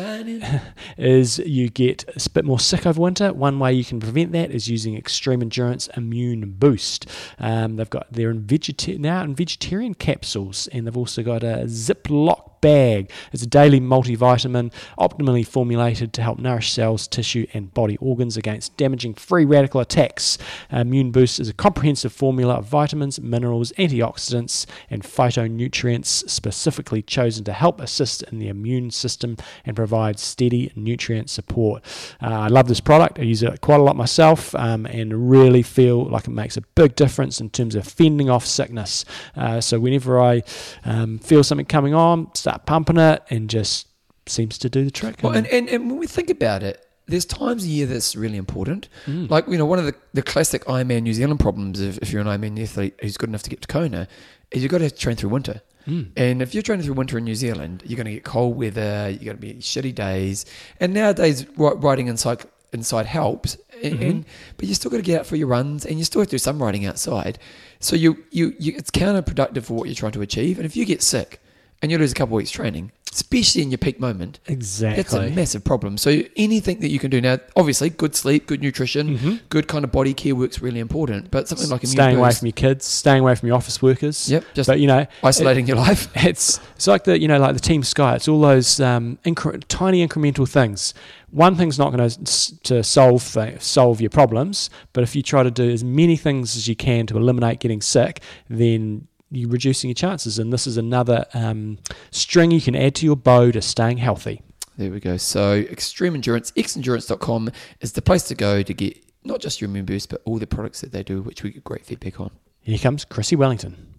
is 0.99 1.39
you 1.39 1.68
get 1.68 2.05
a 2.09 2.30
bit 2.30 2.45
more 2.45 2.59
sick 2.59 2.87
over 2.87 3.01
winter. 3.01 3.32
One 3.32 3.59
way 3.61 3.72
you 3.72 3.84
can 3.84 4.01
prevent 4.01 4.32
that 4.32 4.51
is 4.51 4.68
using 4.68 4.97
Extreme 4.97 5.43
Endurance 5.43 5.89
Immune 5.97 6.55
Boost. 6.59 7.07
Um, 7.39 7.76
they've 7.76 7.89
got 7.91 8.07
they're 8.11 8.30
in 8.30 8.43
vegeta- 8.43 8.99
now 8.99 9.22
in 9.22 9.34
vegetarian 9.34 9.95
capsules, 9.95 10.68
and 10.68 10.87
they've 10.87 10.97
also 10.97 11.22
got 11.27 11.43
a 11.43 11.64
Ziploc 11.66 12.56
bag. 12.61 13.11
It's 13.33 13.43
a 13.43 13.47
daily 13.47 13.81
multivitamin, 13.81 14.73
optimally 14.99 15.47
formulated 15.47 16.13
to 16.15 16.23
help 16.23 16.39
nourish 16.39 16.73
cells, 16.73 17.07
tissue, 17.07 17.47
and 17.53 17.73
body 17.73 17.97
organs 17.99 18.37
against 18.37 18.77
damaging 18.77 19.15
free 19.15 19.45
radical 19.45 19.81
attacks. 19.81 20.39
Immune 20.71 21.11
Boost 21.11 21.41
is 21.41 21.49
a 21.49 21.55
comprehensive 21.55 22.13
formula 22.13 22.55
of 22.55 22.67
vitamins, 22.67 23.21
minerals, 23.21 23.73
antioxidants, 23.73 24.67
and 24.91 25.03
phytonutrients 25.03 26.29
specifically 26.29 27.03
chosen 27.03 27.45
to 27.45 27.53
help 27.53 27.81
assist 27.81 28.23
in 28.25 28.39
the 28.39 28.49
immune 28.49 28.91
system 28.91 29.37
and 29.65 29.77
provide 29.77 30.19
steady 30.19 30.73
nutrient 30.75 31.31
support. 31.31 31.83
Uh, 32.23 32.27
I 32.27 32.49
love 32.49 32.69
this 32.69 32.81
product. 32.81 33.19
I 33.19 33.23
use 33.23 33.43
it 33.43 33.61
quite 33.61 33.81
a 33.81 33.83
lot 33.83 33.97
myself 33.97 34.55
um, 34.55 34.87
and 34.87 35.31
really 35.31 35.63
feel 35.63 36.05
like 36.05 36.27
it 36.27 36.31
makes 36.31 36.57
a 36.57 36.61
big 36.61 36.97
difference 36.97 37.41
in 37.41 37.51
terms 37.51 37.75
of 37.75 37.87
fending 37.87 38.31
off 38.31 38.47
sickness. 38.47 39.05
Uh, 39.37 39.61
so 39.61 39.79
whenever 39.79 40.21
I 40.21 40.43
um, 40.85 41.19
feel 41.19 41.43
something 41.43 41.67
coming 41.67 41.95
on, 41.95 42.31
start 42.47 42.64
pumping 42.64 42.97
it 42.97 43.22
and 43.28 43.51
just 43.51 43.88
seems 44.26 44.57
to 44.59 44.68
do 44.68 44.84
the 44.84 44.90
trick. 44.90 45.16
Well, 45.20 45.32
and, 45.32 45.49
and, 45.49 45.68
and 45.68 45.90
when 45.90 45.99
we 45.99 46.07
think 46.07 46.30
about 46.30 46.62
it, 46.62 46.86
there's 47.09 47.24
times 47.24 47.64
a 47.64 47.68
year 47.68 47.86
that's 47.86 48.14
really 48.14 48.36
important. 48.36 48.88
Mm. 49.07 49.28
Like, 49.28 49.49
you 49.49 49.59
know, 49.59 49.66
one 49.66 49.80
of 49.80 49.84
the, 49.84 49.94
the 50.12 50.22
classic 50.22 50.64
Ironman 50.66 51.03
New 51.03 51.12
Zealand 51.12 51.40
problems, 51.40 51.80
if, 51.80 51.99
if 51.99 52.12
you're 52.12 52.20
an 52.20 52.28
Ironman 52.28 52.61
athlete 52.62 52.94
who's 53.01 53.16
good 53.16 53.28
enough 53.28 53.42
to 53.42 53.51
get 53.51 53.62
to 53.62 53.68
Kona, 53.68 54.07
is 54.53 54.62
you've 54.62 54.70
got 54.70 54.78
to 54.78 54.90
train 54.90 55.16
through 55.16 55.30
winter. 55.30 55.61
Mm. 55.88 56.11
And 56.16 56.40
if 56.40 56.55
you're 56.55 56.62
training 56.62 56.84
through 56.84 56.94
winter 56.94 57.18
in 57.18 57.24
New 57.24 57.34
Zealand, 57.34 57.82
you're 57.84 57.97
going 57.97 58.07
to 58.07 58.12
get 58.12 58.24
cold 58.24 58.57
weather, 58.57 59.11
you're 59.11 59.34
going 59.34 59.36
to 59.36 59.42
be 59.42 59.55
shitty 59.55 59.94
days. 59.94 60.47
And 60.78 60.94
nowadays, 60.94 61.47
riding 61.57 62.07
inside 62.07 62.44
inside 62.72 63.07
helps. 63.07 63.55
And, 63.55 63.62
Mm-hmm. 63.76 64.03
and 64.03 64.24
but 64.57 64.66
you 64.66 64.74
still 64.74 64.90
got 64.90 64.97
to 64.97 65.03
get 65.03 65.20
out 65.20 65.26
for 65.26 65.36
your 65.36 65.49
runs, 65.49 65.84
and 65.84 65.99
you 65.99 66.05
still 66.05 66.22
have 66.22 66.28
to 66.28 66.34
do 66.34 66.38
some 66.38 66.62
riding 66.62 66.86
outside. 66.86 67.38
So 67.78 67.94
you, 67.94 68.24
you 68.30 68.55
you 68.59 68.72
it's 68.74 68.90
counterproductive 68.90 69.64
for 69.64 69.74
what 69.74 69.86
you're 69.86 69.94
trying 69.94 70.12
to 70.12 70.22
achieve. 70.22 70.59
And 70.59 70.64
if 70.64 70.76
you 70.76 70.86
get 70.86 71.03
sick 71.03 71.40
and 71.83 71.91
you 71.93 71.99
lose 71.99 72.12
a 72.12 72.14
couple 72.14 72.35
of 72.35 72.39
weeks 72.39 72.51
training, 72.51 72.91
especially 73.12 73.62
in 73.62 73.70
your 73.70 73.79
peak 73.79 73.99
moment, 74.01 74.41
exactly. 74.47 75.03
that's 75.03 75.14
a 75.14 75.31
massive 75.31 75.62
problem. 75.64 75.97
So 75.99 76.22
anything 76.37 76.81
that 76.81 76.89
you 76.89 76.99
can 76.99 77.11
do 77.11 77.20
now, 77.20 77.39
obviously, 77.55 77.91
good 77.91 78.14
sleep, 78.14 78.47
good 78.47 78.61
nutrition, 78.62 79.18
Mhm. 79.18 79.41
good 79.49 79.68
kind 79.68 79.85
of 79.85 79.93
body 79.93 80.12
care 80.14 80.35
work's 80.35 80.61
really 80.61 80.81
important. 80.81 81.31
But 81.31 81.49
something 81.49 81.68
like 81.68 81.87
staying 81.87 82.16
away 82.16 82.29
boost- 82.29 82.39
from 82.41 82.47
your 82.47 82.53
kids, 82.55 82.85
staying 82.87 83.20
away 83.20 83.35
from 83.35 83.47
your 83.49 83.57
office 83.57 83.81
workers. 83.83 84.31
Yep, 84.31 84.45
just 84.55 84.66
but 84.66 84.81
you 84.81 84.87
know, 84.87 85.07
isolating 85.22 85.66
your 85.66 85.77
life. 85.77 86.09
it's 86.16 86.61
it's 86.77 86.87
like 86.87 87.05
the 87.05 87.18
you 87.20 87.29
know 87.29 87.39
like 87.39 87.55
the 87.55 87.61
Team 87.61 87.83
Sky. 87.83 88.16
It's 88.16 88.29
all 88.29 88.41
those 88.41 88.81
um, 88.81 89.18
incre- 89.24 89.62
tiny 89.68 90.07
incremental 90.07 90.49
things. 90.49 90.93
One 91.31 91.57
thing's 91.57 91.79
not 91.79 91.93
going 91.95 92.09
to 92.09 92.61
to 92.64 92.83
solve 92.83 93.33
th- 93.35 93.61
solve 93.61 94.01
your 94.01 94.11
problems, 94.11 94.70
but 94.93 95.03
if 95.05 95.14
you 95.16 95.22
try 95.22 95.43
to 95.43 95.51
do 95.51 95.68
as 95.70 95.83
many 95.85 96.16
things 96.16 96.57
as 96.57 96.68
you 96.68 96.77
can 96.77 97.07
to 97.09 97.16
eliminate 97.16 97.61
getting 97.61 97.81
sick, 97.83 98.20
then 98.49 99.09
you're 99.31 99.51
reducing 99.51 99.89
your 99.91 99.95
chances. 99.95 100.39
And 100.39 100.53
this 100.53 100.66
is 100.66 100.77
another 100.77 101.27
um, 101.35 101.79
string 102.11 102.51
you 102.51 102.61
can 102.61 102.77
add 102.77 102.95
to 102.97 103.07
your 103.07 103.16
bow 103.16 103.51
to 103.51 103.61
staying 103.62 103.99
healthy. 103.99 104.43
There 104.77 104.91
we 104.91 105.01
go. 105.01 105.16
So 105.16 105.55
extreme 105.55 106.14
endurance, 106.14 106.53
xendurance.com 106.53 107.51
is 107.81 107.93
the 107.93 108.03
place 108.03 108.24
to 108.24 108.35
go 108.35 108.62
to 108.62 108.74
get 108.74 109.03
not 109.24 109.41
just 109.41 109.61
your 109.61 109.68
immune 109.70 109.87
boost, 109.87 110.09
but 110.11 110.22
all 110.24 110.39
the 110.39 110.47
products 110.47 110.81
that 110.83 110.93
they 110.93 111.03
do, 111.03 111.22
which 111.22 111.43
we 111.43 111.51
get 111.51 111.64
great 111.64 111.85
feedback 111.85 112.20
on. 112.20 112.31
Here 112.61 112.79
comes 112.79 113.05
Chrissie 113.05 113.37
Wellington. 113.37 113.95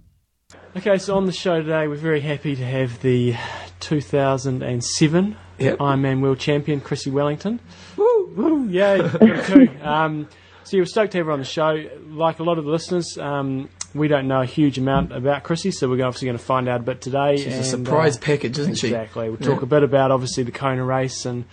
Okay, 0.76 0.98
so 0.98 1.18
on 1.18 1.26
the 1.26 1.32
show 1.32 1.62
today, 1.62 1.88
we're 1.88 1.96
very 1.96 2.22
happy 2.22 2.56
to 2.56 2.64
have 2.66 3.02
the 3.02 3.36
2007 3.80 5.38
Yep. 5.60 5.78
Ironman 5.80 6.22
World 6.22 6.38
Champion, 6.40 6.80
Chrissie 6.80 7.10
Wellington. 7.10 7.60
Woo! 7.96 8.32
Woo! 8.36 8.68
Yay! 8.68 9.00
got. 9.00 9.82
Um, 9.82 10.28
so 10.64 10.78
you're 10.78 10.86
stoked 10.86 11.14
to 11.14 11.18
have 11.18 11.26
her 11.28 11.32
on 11.32 11.40
the 11.40 11.46
show. 11.46 11.84
Like 12.10 12.40
a 12.40 12.44
lot 12.44 12.60
of 12.60 12.66
the 12.66 12.70
listeners, 12.72 13.18
um, 13.18 13.70
we 13.96 14.08
don't 14.08 14.28
know 14.28 14.42
a 14.42 14.46
huge 14.46 14.78
amount 14.78 15.12
about 15.14 15.44
Chrissie, 15.44 15.72
so 15.72 15.88
we're 15.90 16.06
obviously 16.06 16.28
going 16.28 16.38
to 16.38 16.44
find 16.44 16.68
out 16.68 16.82
a 16.82 16.84
bit 16.84 17.02
today. 17.02 17.38
She's 17.38 17.58
a 17.58 17.64
surprise 17.64 18.18
uh, 18.18 18.22
package, 18.22 18.60
isn't 18.60 18.76
she? 18.76 18.88
Exactly. 18.88 19.30
We'll 19.30 19.40
Yeah. 19.42 19.48
talk 19.48 19.62
a 19.62 19.66
bit 19.66 19.84
about 19.84 20.12
obviously 20.12 20.44
the 20.44 20.52
Kona 20.52 20.84
race 20.84 21.26
and 21.26 21.46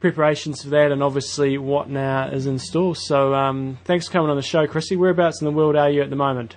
preparations 0.00 0.62
for 0.62 0.70
that, 0.70 0.92
and 0.92 1.02
obviously 1.02 1.58
what 1.58 1.88
now 1.88 2.28
is 2.28 2.46
in 2.46 2.58
store. 2.58 2.94
So 2.96 3.34
um, 3.34 3.78
thanks 3.84 4.06
for 4.06 4.12
coming 4.12 4.30
on 4.30 4.36
the 4.36 4.42
show, 4.42 4.66
Chrissie. 4.66 4.96
Whereabouts 4.96 5.40
in 5.40 5.44
the 5.46 5.52
world 5.52 5.76
are 5.76 5.90
you 5.90 6.02
at 6.02 6.10
the 6.10 6.16
moment? 6.16 6.56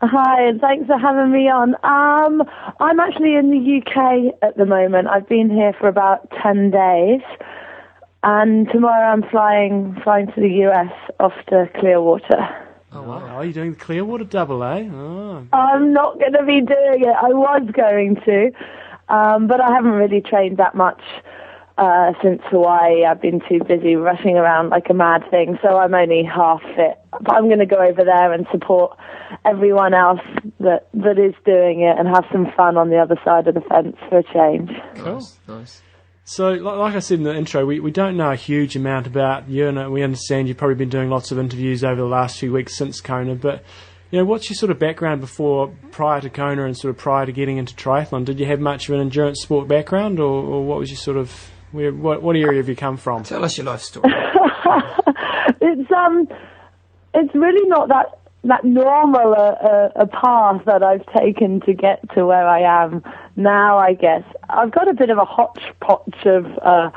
Hi, 0.00 0.48
and 0.48 0.60
thanks 0.60 0.86
for 0.86 0.96
having 0.98 1.32
me 1.32 1.48
on. 1.48 1.74
Um, 1.82 2.42
I'm 2.80 3.00
actually 3.00 3.34
in 3.34 3.50
the 3.50 3.80
UK 3.80 4.34
at 4.42 4.56
the 4.56 4.64
moment. 4.66 5.08
I've 5.08 5.28
been 5.28 5.50
here 5.50 5.72
for 5.78 5.88
about 5.88 6.30
10 6.42 6.70
days. 6.70 7.20
And 8.24 8.68
tomorrow 8.72 9.12
I'm 9.12 9.24
flying 9.30 9.96
flying 10.04 10.26
to 10.28 10.40
the 10.40 10.66
US 10.68 10.92
off 11.18 11.32
to 11.48 11.68
Clearwater. 11.80 12.68
Oh, 12.94 13.02
wow. 13.02 13.36
Are 13.36 13.44
you're 13.44 13.54
doing 13.54 13.72
the 13.72 13.78
Clearwater 13.78 14.24
double, 14.24 14.62
eh? 14.62 14.88
Oh. 14.92 15.46
I'm 15.52 15.92
not 15.92 16.18
going 16.18 16.32
to 16.32 16.44
be 16.44 16.60
doing 16.60 17.02
it. 17.02 17.16
I 17.20 17.28
was 17.28 17.62
going 17.72 18.16
to, 18.26 18.50
um, 19.08 19.46
but 19.46 19.60
I 19.60 19.72
haven't 19.72 19.92
really 19.92 20.20
trained 20.20 20.58
that 20.58 20.74
much 20.74 21.00
uh, 21.78 22.12
since 22.22 22.42
Hawaii. 22.50 23.04
I've 23.04 23.22
been 23.22 23.40
too 23.48 23.60
busy 23.66 23.96
rushing 23.96 24.36
around 24.36 24.68
like 24.68 24.90
a 24.90 24.94
mad 24.94 25.22
thing, 25.30 25.58
so 25.62 25.78
I'm 25.78 25.94
only 25.94 26.22
half 26.22 26.60
fit. 26.76 27.00
But 27.12 27.34
I'm 27.34 27.46
going 27.46 27.60
to 27.60 27.66
go 27.66 27.76
over 27.76 28.04
there 28.04 28.32
and 28.32 28.46
support 28.50 28.98
everyone 29.44 29.94
else 29.94 30.20
that 30.60 30.88
that 30.92 31.18
is 31.18 31.34
doing 31.46 31.80
it 31.80 31.98
and 31.98 32.08
have 32.08 32.24
some 32.30 32.46
fun 32.56 32.76
on 32.76 32.90
the 32.90 32.98
other 32.98 33.16
side 33.24 33.48
of 33.48 33.54
the 33.54 33.62
fence 33.62 33.96
for 34.08 34.18
a 34.18 34.22
change. 34.22 34.70
Nice, 34.98 35.38
nice. 35.48 35.82
So, 36.24 36.50
like 36.52 36.94
I 36.94 37.00
said 37.00 37.18
in 37.18 37.24
the 37.24 37.34
intro, 37.34 37.66
we, 37.66 37.80
we 37.80 37.90
don't 37.90 38.16
know 38.16 38.30
a 38.30 38.36
huge 38.36 38.76
amount 38.76 39.08
about 39.08 39.48
you, 39.48 39.66
and 39.66 39.92
we 39.92 40.02
understand 40.04 40.46
you've 40.46 40.56
probably 40.56 40.76
been 40.76 40.88
doing 40.88 41.10
lots 41.10 41.32
of 41.32 41.38
interviews 41.38 41.82
over 41.82 41.96
the 42.00 42.06
last 42.06 42.38
few 42.38 42.52
weeks 42.52 42.76
since 42.76 43.00
Kona. 43.00 43.34
But, 43.34 43.64
you 44.12 44.18
know, 44.18 44.24
what's 44.24 44.48
your 44.48 44.54
sort 44.54 44.70
of 44.70 44.78
background 44.78 45.20
before, 45.20 45.74
prior 45.90 46.20
to 46.20 46.30
Kona, 46.30 46.64
and 46.64 46.76
sort 46.76 46.90
of 46.90 46.98
prior 46.98 47.26
to 47.26 47.32
getting 47.32 47.58
into 47.58 47.74
triathlon? 47.74 48.24
Did 48.24 48.38
you 48.38 48.46
have 48.46 48.60
much 48.60 48.88
of 48.88 48.94
an 48.94 49.00
endurance 49.00 49.40
sport 49.40 49.66
background, 49.66 50.20
or, 50.20 50.44
or 50.44 50.64
what 50.64 50.78
was 50.78 50.90
your 50.90 50.98
sort 50.98 51.16
of 51.16 51.50
where, 51.72 51.92
what, 51.92 52.22
what 52.22 52.36
area 52.36 52.58
have 52.58 52.68
you 52.68 52.76
come 52.76 52.96
from? 52.96 53.24
Tell 53.24 53.44
us 53.44 53.58
your 53.58 53.66
life 53.66 53.80
story. 53.80 54.08
it's 55.60 55.90
um, 55.90 56.28
it's 57.14 57.34
really 57.34 57.68
not 57.68 57.88
that 57.88 58.21
that 58.44 58.64
normal 58.64 59.34
a, 59.34 59.92
a, 59.96 60.02
a 60.02 60.06
path 60.06 60.62
that 60.66 60.82
I've 60.82 61.06
taken 61.16 61.60
to 61.60 61.74
get 61.74 62.00
to 62.14 62.26
where 62.26 62.46
I 62.46 62.60
am 62.84 63.02
now. 63.36 63.78
I 63.78 63.94
guess 63.94 64.24
I've 64.50 64.72
got 64.72 64.88
a 64.88 64.94
bit 64.94 65.10
of 65.10 65.18
a 65.18 65.24
hodgepodge 65.24 66.26
of 66.26 66.46
uh, 66.58 66.90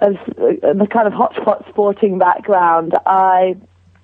of 0.00 0.16
uh, 0.38 0.86
kind 0.86 1.06
of 1.06 1.12
hodgepodge 1.12 1.64
sporting 1.68 2.18
background. 2.18 2.94
I 3.06 3.56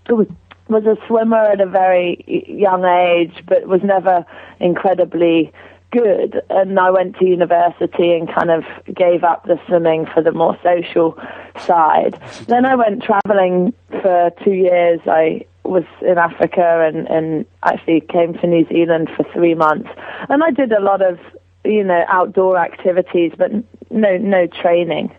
was 0.09 0.27
was 0.69 0.85
a 0.85 0.97
swimmer 1.07 1.37
at 1.37 1.61
a 1.61 1.67
very 1.67 2.25
young 2.49 2.85
age, 2.85 3.45
but 3.47 3.67
was 3.67 3.83
never 3.83 4.25
incredibly 4.61 5.53
good. 5.91 6.43
And 6.49 6.79
I 6.79 6.91
went 6.91 7.17
to 7.17 7.27
university 7.27 8.13
and 8.13 8.33
kind 8.33 8.51
of 8.51 8.65
gave 8.95 9.25
up 9.25 9.45
the 9.45 9.61
swimming 9.67 10.07
for 10.07 10.23
the 10.23 10.33
more 10.33 10.57
social 10.63 11.19
side. 11.67 12.21
Then 12.47 12.65
I 12.65 12.77
went 12.77 13.03
traveling 13.03 13.75
for 13.91 14.31
two 14.45 14.53
years. 14.53 15.01
I 15.07 15.45
was 15.71 15.85
in 16.03 16.19
Africa 16.19 16.85
and, 16.87 17.09
and 17.09 17.47
actually 17.63 18.01
came 18.01 18.35
to 18.35 18.47
New 18.47 18.67
Zealand 18.69 19.09
for 19.17 19.25
three 19.33 19.55
months. 19.55 19.89
And 20.29 20.43
I 20.43 20.51
did 20.51 20.73
a 20.73 20.81
lot 20.81 21.01
of, 21.01 21.19
you 21.65 21.85
know, 21.85 22.05
outdoor 22.09 22.59
activities, 22.59 23.33
but 23.39 23.53
no, 23.91 24.17
no 24.19 24.47
training, 24.49 25.15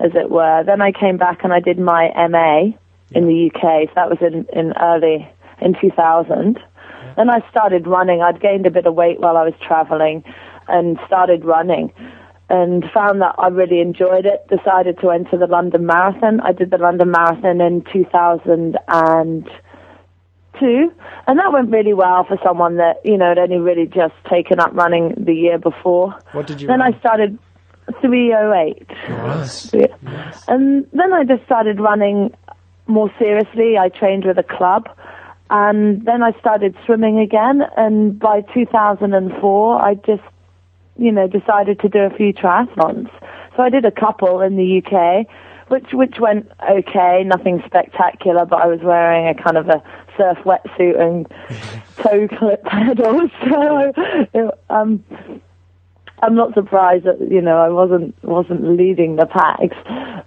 as 0.00 0.10
it 0.14 0.30
were. 0.30 0.64
Then 0.64 0.82
I 0.82 0.90
came 0.90 1.16
back 1.16 1.44
and 1.44 1.52
I 1.52 1.60
did 1.60 1.78
my 1.78 2.10
MA 2.28 2.76
in 3.14 3.26
the 3.28 3.50
UK. 3.50 3.88
So 3.88 3.92
that 3.94 4.10
was 4.10 4.18
in, 4.20 4.44
in 4.52 4.72
early, 4.80 5.28
in 5.60 5.74
2000. 5.80 6.58
Then 7.16 7.30
I 7.30 7.48
started 7.48 7.86
running. 7.86 8.22
I'd 8.22 8.40
gained 8.40 8.66
a 8.66 8.70
bit 8.70 8.86
of 8.86 8.94
weight 8.94 9.20
while 9.20 9.36
I 9.36 9.44
was 9.44 9.54
traveling 9.60 10.24
and 10.68 10.98
started 11.06 11.44
running 11.44 11.92
and 12.48 12.84
found 12.92 13.22
that 13.22 13.34
I 13.38 13.48
really 13.48 13.80
enjoyed 13.80 14.26
it. 14.26 14.46
Decided 14.48 14.98
to 15.00 15.10
enter 15.10 15.38
the 15.38 15.46
London 15.46 15.86
Marathon. 15.86 16.40
I 16.40 16.52
did 16.52 16.70
the 16.70 16.78
London 16.78 17.10
Marathon 17.10 17.60
in 17.60 17.82
2000 17.92 18.78
and 18.88 19.48
that 21.38 21.52
went 21.52 21.70
really 21.70 21.94
well 21.94 22.24
for 22.24 22.38
someone 22.44 22.76
that, 22.76 22.96
you 23.04 23.16
know, 23.16 23.28
had 23.28 23.38
only 23.38 23.58
really 23.58 23.86
just 23.86 24.14
taken 24.30 24.60
up 24.60 24.72
running 24.74 25.14
the 25.16 25.34
year 25.34 25.58
before. 25.58 26.14
What 26.32 26.46
did 26.46 26.60
you 26.60 26.68
Then 26.68 26.80
run? 26.80 26.94
I 26.94 26.98
started 26.98 27.38
308. 28.00 28.88
nice. 29.08 29.74
Yeah. 29.74 29.86
And 30.48 30.86
then 30.92 31.12
I 31.12 31.24
just 31.24 31.44
started 31.44 31.80
running 31.80 32.34
more 32.86 33.12
seriously. 33.18 33.78
I 33.78 33.88
trained 33.88 34.24
with 34.24 34.38
a 34.38 34.42
club. 34.42 34.88
And 35.50 36.04
then 36.06 36.22
I 36.22 36.32
started 36.38 36.74
swimming 36.86 37.18
again. 37.18 37.62
And 37.76 38.18
by 38.18 38.42
2004, 38.54 39.82
I 39.82 39.94
just, 39.94 40.22
you 40.96 41.12
know, 41.12 41.26
decided 41.26 41.80
to 41.80 41.88
do 41.88 42.00
a 42.00 42.10
few 42.10 42.32
triathlons. 42.32 43.10
So 43.56 43.62
I 43.62 43.68
did 43.68 43.84
a 43.84 43.90
couple 43.90 44.40
in 44.40 44.56
the 44.56 44.82
UK, 44.82 45.26
which, 45.68 45.92
which 45.92 46.18
went 46.18 46.50
okay, 46.70 47.22
nothing 47.24 47.62
spectacular, 47.66 48.46
but 48.46 48.62
I 48.62 48.66
was 48.66 48.80
wearing 48.82 49.28
a 49.28 49.34
kind 49.34 49.58
of 49.58 49.68
a 49.68 49.82
surf 50.16 50.38
wetsuit 50.44 51.00
and 51.00 51.26
toe 52.02 52.28
clip 52.28 52.64
pedals. 52.64 53.30
So, 53.48 53.92
it, 54.34 54.58
um, 54.70 55.04
I'm 56.22 56.34
not 56.34 56.54
surprised 56.54 57.04
that 57.04 57.20
you 57.30 57.42
know 57.42 57.58
I 57.58 57.68
wasn't 57.68 58.14
wasn't 58.22 58.76
leading 58.76 59.16
the 59.16 59.26
packs, 59.26 59.76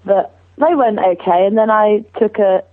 but 0.04 0.38
they 0.58 0.76
went 0.76 1.00
okay. 1.00 1.46
And 1.46 1.58
then 1.58 1.70
I 1.70 2.04
took 2.20 2.38
a 2.38 2.64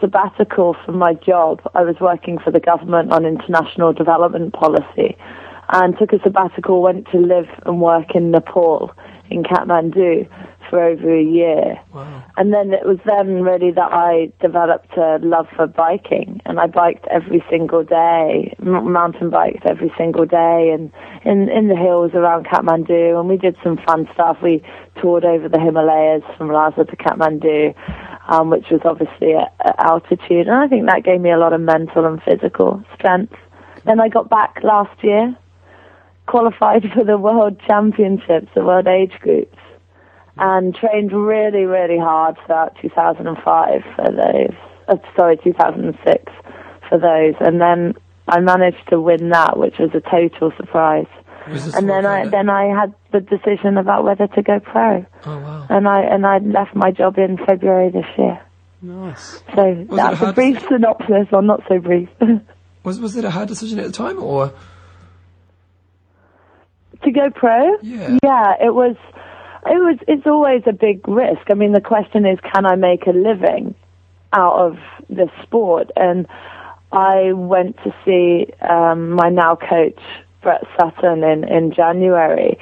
sabbatical 0.00 0.76
from 0.84 0.98
my 0.98 1.14
job. 1.14 1.60
I 1.74 1.82
was 1.82 1.96
working 2.00 2.38
for 2.38 2.50
the 2.50 2.60
government 2.60 3.12
on 3.12 3.24
international 3.24 3.92
development 3.94 4.52
policy, 4.52 5.16
and 5.72 5.98
took 5.98 6.12
a 6.12 6.20
sabbatical. 6.22 6.82
Went 6.82 7.08
to 7.10 7.18
live 7.18 7.48
and 7.64 7.80
work 7.80 8.14
in 8.14 8.30
Nepal, 8.30 8.92
in 9.30 9.42
Kathmandu, 9.42 10.28
for 10.68 10.82
over 10.82 11.14
a 11.14 11.22
year. 11.22 11.80
Wow. 11.92 12.24
And 12.36 12.52
then 12.52 12.72
it 12.72 12.84
was 12.84 12.98
then 13.06 13.42
really 13.42 13.70
that 13.72 13.92
I 13.92 14.32
developed 14.40 14.96
a 14.96 15.18
love 15.22 15.46
for 15.54 15.66
biking, 15.66 16.40
and 16.44 16.60
I 16.60 16.66
biked 16.66 17.06
every 17.08 17.44
single 17.50 17.84
day, 17.84 18.54
mountain 18.60 19.30
biked 19.30 19.66
every 19.66 19.92
single 19.96 20.26
day, 20.26 20.70
and 20.72 20.92
in 21.24 21.48
in 21.48 21.68
the 21.68 21.76
hills 21.76 22.12
around 22.14 22.46
Kathmandu, 22.46 23.18
and 23.18 23.28
we 23.28 23.36
did 23.36 23.56
some 23.62 23.78
fun 23.86 24.08
stuff. 24.14 24.38
We 24.42 24.62
toured 25.00 25.24
over 25.24 25.48
the 25.48 25.60
Himalayas 25.60 26.22
from 26.36 26.48
Lhasa 26.48 26.84
to 26.84 26.96
Kathmandu, 26.96 27.74
um, 28.28 28.50
which 28.50 28.66
was 28.70 28.80
obviously 28.84 29.34
at, 29.34 29.54
at 29.64 29.76
altitude, 29.78 30.46
and 30.46 30.56
I 30.56 30.68
think 30.68 30.86
that 30.86 31.04
gave 31.04 31.20
me 31.20 31.30
a 31.30 31.38
lot 31.38 31.52
of 31.52 31.60
mental 31.60 32.06
and 32.06 32.22
physical 32.22 32.82
strength. 32.94 33.34
Then 33.84 34.00
I 34.00 34.08
got 34.08 34.28
back 34.28 34.58
last 34.62 35.02
year, 35.02 35.36
qualified 36.26 36.90
for 36.94 37.04
the 37.04 37.18
World 37.18 37.60
Championships, 37.66 38.48
the 38.54 38.64
World 38.64 38.86
Age 38.86 39.12
Groups 39.20 39.56
and 40.36 40.74
trained 40.74 41.12
really, 41.12 41.64
really 41.64 41.98
hard 41.98 42.36
throughout 42.46 42.76
2005 42.82 43.82
for 43.96 44.04
those. 44.10 44.54
Uh, 44.88 44.96
sorry, 45.16 45.36
2006 45.42 46.32
for 46.88 46.98
those, 46.98 47.34
and 47.40 47.60
then 47.60 47.94
I 48.28 48.40
managed 48.40 48.88
to 48.90 49.00
win 49.00 49.30
that, 49.30 49.56
which 49.58 49.78
was 49.78 49.90
a 49.94 50.00
total 50.00 50.52
surprise. 50.56 51.06
Was 51.50 51.74
And 51.74 51.88
then 51.88 52.04
I 52.06 52.26
then 52.26 52.50
I 52.50 52.64
had 52.78 52.92
the 53.12 53.20
decision 53.20 53.76
about 53.78 54.02
whether 54.04 54.26
to 54.26 54.42
go 54.42 54.58
pro, 54.60 55.06
Oh 55.24 55.38
wow. 55.38 55.66
and 55.70 55.86
I 55.88 56.00
and 56.02 56.26
I 56.26 56.38
left 56.38 56.74
my 56.74 56.90
job 56.90 57.18
in 57.18 57.36
February 57.38 57.90
this 57.90 58.06
year. 58.18 58.40
Nice. 58.82 59.42
So 59.54 59.62
it 59.64 59.88
that's 59.90 60.14
a 60.14 60.16
hard- 60.16 60.34
brief 60.34 60.60
synopsis, 60.68 61.28
or 61.32 61.42
not 61.42 61.62
so 61.68 61.78
brief. 61.78 62.08
Was 62.84 63.00
was 63.00 63.16
it 63.16 63.24
a 63.24 63.30
hard 63.30 63.48
decision 63.48 63.78
at 63.80 63.86
the 63.86 63.92
time, 63.92 64.20
or 64.22 64.52
to 67.02 67.10
go 67.12 67.30
pro? 67.30 67.76
Yeah. 67.82 68.18
Yeah, 68.22 68.54
it 68.60 68.74
was. 68.74 68.96
It 69.68 69.78
was. 69.78 69.98
It's 70.06 70.26
always 70.26 70.62
a 70.66 70.72
big 70.72 71.06
risk. 71.08 71.50
I 71.50 71.54
mean, 71.54 71.72
the 71.72 71.80
question 71.80 72.24
is, 72.24 72.38
can 72.52 72.66
I 72.66 72.76
make 72.76 73.06
a 73.06 73.10
living 73.10 73.74
out 74.32 74.54
of 74.54 74.78
this 75.08 75.30
sport? 75.42 75.90
And 75.96 76.26
I 76.92 77.32
went 77.32 77.76
to 77.84 77.94
see 78.04 78.52
um, 78.62 79.10
my 79.10 79.28
now 79.28 79.56
coach 79.56 79.98
Brett 80.42 80.62
Sutton 80.78 81.24
in 81.24 81.44
in 81.44 81.72
January. 81.72 82.58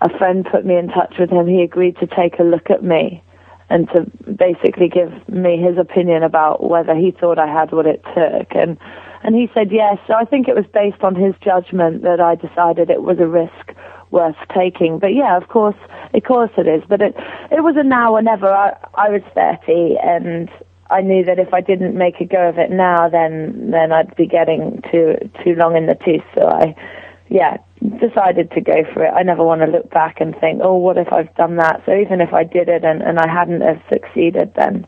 A 0.00 0.16
friend 0.16 0.46
put 0.50 0.64
me 0.64 0.76
in 0.76 0.88
touch 0.88 1.14
with 1.18 1.30
him. 1.30 1.46
He 1.46 1.62
agreed 1.62 1.96
to 1.98 2.06
take 2.06 2.38
a 2.38 2.44
look 2.44 2.70
at 2.70 2.82
me 2.82 3.22
and 3.70 3.88
to 3.88 4.06
basically 4.30 4.88
give 4.88 5.12
me 5.28 5.58
his 5.58 5.76
opinion 5.76 6.22
about 6.22 6.62
whether 6.62 6.94
he 6.94 7.10
thought 7.10 7.38
I 7.38 7.46
had 7.46 7.72
what 7.72 7.86
it 7.86 8.02
took. 8.14 8.54
And 8.54 8.78
and 9.22 9.34
he 9.34 9.50
said 9.52 9.70
yes. 9.70 9.98
So 10.06 10.14
I 10.14 10.24
think 10.24 10.48
it 10.48 10.54
was 10.54 10.66
based 10.72 11.02
on 11.02 11.14
his 11.14 11.34
judgment 11.44 12.02
that 12.02 12.20
I 12.20 12.36
decided 12.36 12.88
it 12.88 13.02
was 13.02 13.18
a 13.18 13.26
risk 13.26 13.74
worth 14.10 14.36
taking. 14.54 14.98
But 14.98 15.14
yeah, 15.14 15.36
of 15.36 15.48
course, 15.48 15.76
of 16.14 16.22
course 16.24 16.50
it 16.56 16.66
is. 16.66 16.82
But 16.88 17.02
it 17.02 17.14
it 17.50 17.62
was 17.62 17.76
a 17.76 17.82
now 17.82 18.14
or 18.14 18.22
never. 18.22 18.52
I 18.52 18.76
I 18.94 19.08
was 19.10 19.22
thirty 19.34 19.96
and. 20.02 20.50
I 20.90 21.02
knew 21.02 21.22
that 21.26 21.38
if 21.38 21.52
I 21.52 21.60
didn't 21.60 21.98
make 21.98 22.18
a 22.18 22.24
go 22.24 22.48
of 22.48 22.56
it 22.56 22.70
now, 22.70 23.10
then 23.10 23.70
then 23.70 23.92
I'd 23.92 24.16
be 24.16 24.26
getting 24.26 24.82
too 24.90 25.16
too 25.44 25.54
long 25.54 25.76
in 25.76 25.84
the 25.84 25.94
tooth. 25.96 26.24
So 26.34 26.48
I, 26.48 26.74
yeah, 27.28 27.58
decided 28.00 28.50
to 28.52 28.60
go 28.60 28.84
for 28.92 29.04
it. 29.04 29.10
I 29.10 29.22
never 29.22 29.44
want 29.44 29.60
to 29.60 29.66
look 29.66 29.90
back 29.90 30.20
and 30.20 30.34
think, 30.40 30.60
oh, 30.62 30.76
what 30.76 30.96
if 30.96 31.12
I've 31.12 31.34
done 31.36 31.56
that? 31.56 31.82
So 31.84 31.94
even 31.94 32.20
if 32.20 32.32
I 32.32 32.44
did 32.44 32.68
it 32.68 32.84
and, 32.84 33.02
and 33.02 33.18
I 33.18 33.28
hadn't 33.28 33.60
have 33.60 33.82
succeeded, 33.92 34.54
then 34.54 34.86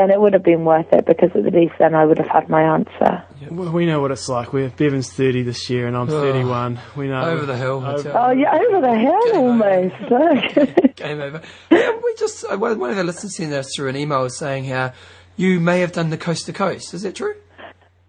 then 0.00 0.10
it 0.10 0.18
would 0.20 0.32
have 0.32 0.42
been 0.42 0.64
worth 0.64 0.90
it 0.92 1.04
because 1.04 1.30
at 1.34 1.52
least 1.52 1.74
then 1.78 1.94
I 1.94 2.06
would 2.06 2.16
have 2.18 2.28
had 2.28 2.48
my 2.48 2.62
answer. 2.62 3.22
Well, 3.50 3.70
we 3.70 3.84
know 3.84 4.00
what 4.00 4.10
it's 4.10 4.28
like. 4.28 4.52
We're 4.52 4.70
Bevan's 4.70 5.12
30 5.12 5.42
this 5.42 5.68
year, 5.68 5.86
and 5.86 5.94
I'm 5.96 6.06
31. 6.08 6.78
We 6.96 7.08
know. 7.08 7.20
over 7.22 7.44
the 7.44 7.56
hill? 7.56 7.84
I 7.84 7.92
Over- 7.92 8.02
tell 8.02 8.24
Oh, 8.26 8.30
yeah, 8.30 8.54
over 8.54 8.80
the 8.80 8.98
hill 8.98 9.20
Game 9.26 9.34
over. 9.36 9.64
almost. 9.68 10.56
Look. 10.56 10.96
Game 10.96 11.20
over. 11.20 11.42
We 11.70 12.14
just 12.18 12.44
uh, 12.50 12.56
one 12.56 12.78
one 12.78 12.90
of 12.90 12.96
our 12.98 13.04
listeners 13.04 13.36
sent 13.36 13.52
us 13.52 13.74
through 13.76 13.88
an 13.88 13.96
email 13.96 14.28
saying 14.30 14.64
how 14.64 14.92
you 15.36 15.60
may 15.60 15.80
have 15.80 15.92
done 15.92 16.08
the 16.10 16.18
coast 16.18 16.46
to 16.46 16.52
coast. 16.52 16.94
Is 16.94 17.02
that 17.02 17.14
true? 17.14 17.34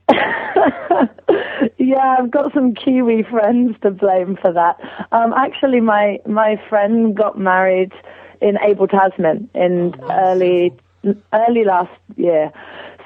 yeah, 1.78 2.16
I've 2.20 2.32
got 2.32 2.54
some 2.54 2.74
Kiwi 2.74 3.24
friends 3.30 3.76
to 3.84 3.92
blame 3.92 4.38
for 4.42 4.52
that. 4.54 4.78
Um, 5.12 5.34
actually, 5.34 5.82
my 5.82 6.20
my 6.26 6.62
friend 6.70 7.16
got 7.16 7.38
married 7.38 7.92
in 8.42 8.58
Abel 8.66 8.88
Tasman 8.88 9.50
in 9.54 9.94
early 10.10 10.74
early 11.34 11.64
last 11.66 11.92
year. 12.16 12.52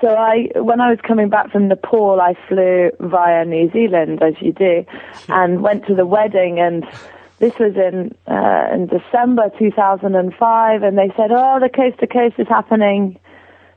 So 0.02 0.10
I, 0.10 0.50
when 0.56 0.82
I 0.82 0.90
was 0.90 1.00
coming 1.02 1.30
back 1.30 1.52
from 1.52 1.68
Nepal, 1.68 2.20
I 2.22 2.36
flew 2.48 2.92
via 3.00 3.46
New 3.46 3.72
Zealand, 3.72 4.22
as 4.22 4.34
you 4.42 4.52
do, 4.52 4.86
and 5.30 5.62
went 5.62 5.86
to 5.88 5.96
the 5.96 6.06
wedding 6.06 6.60
and. 6.60 6.86
This 7.38 7.52
was 7.60 7.76
in 7.76 8.16
uh, 8.34 8.74
in 8.74 8.88
December 8.88 9.52
2005, 9.60 10.84
and 10.84 10.98
they 10.98 11.12
said, 11.18 11.32
"Oh, 11.34 11.60
the 11.60 11.68
coast 11.68 12.00
to 12.00 12.08
coast 12.08 12.36
is 12.38 12.48
happening 12.48 13.20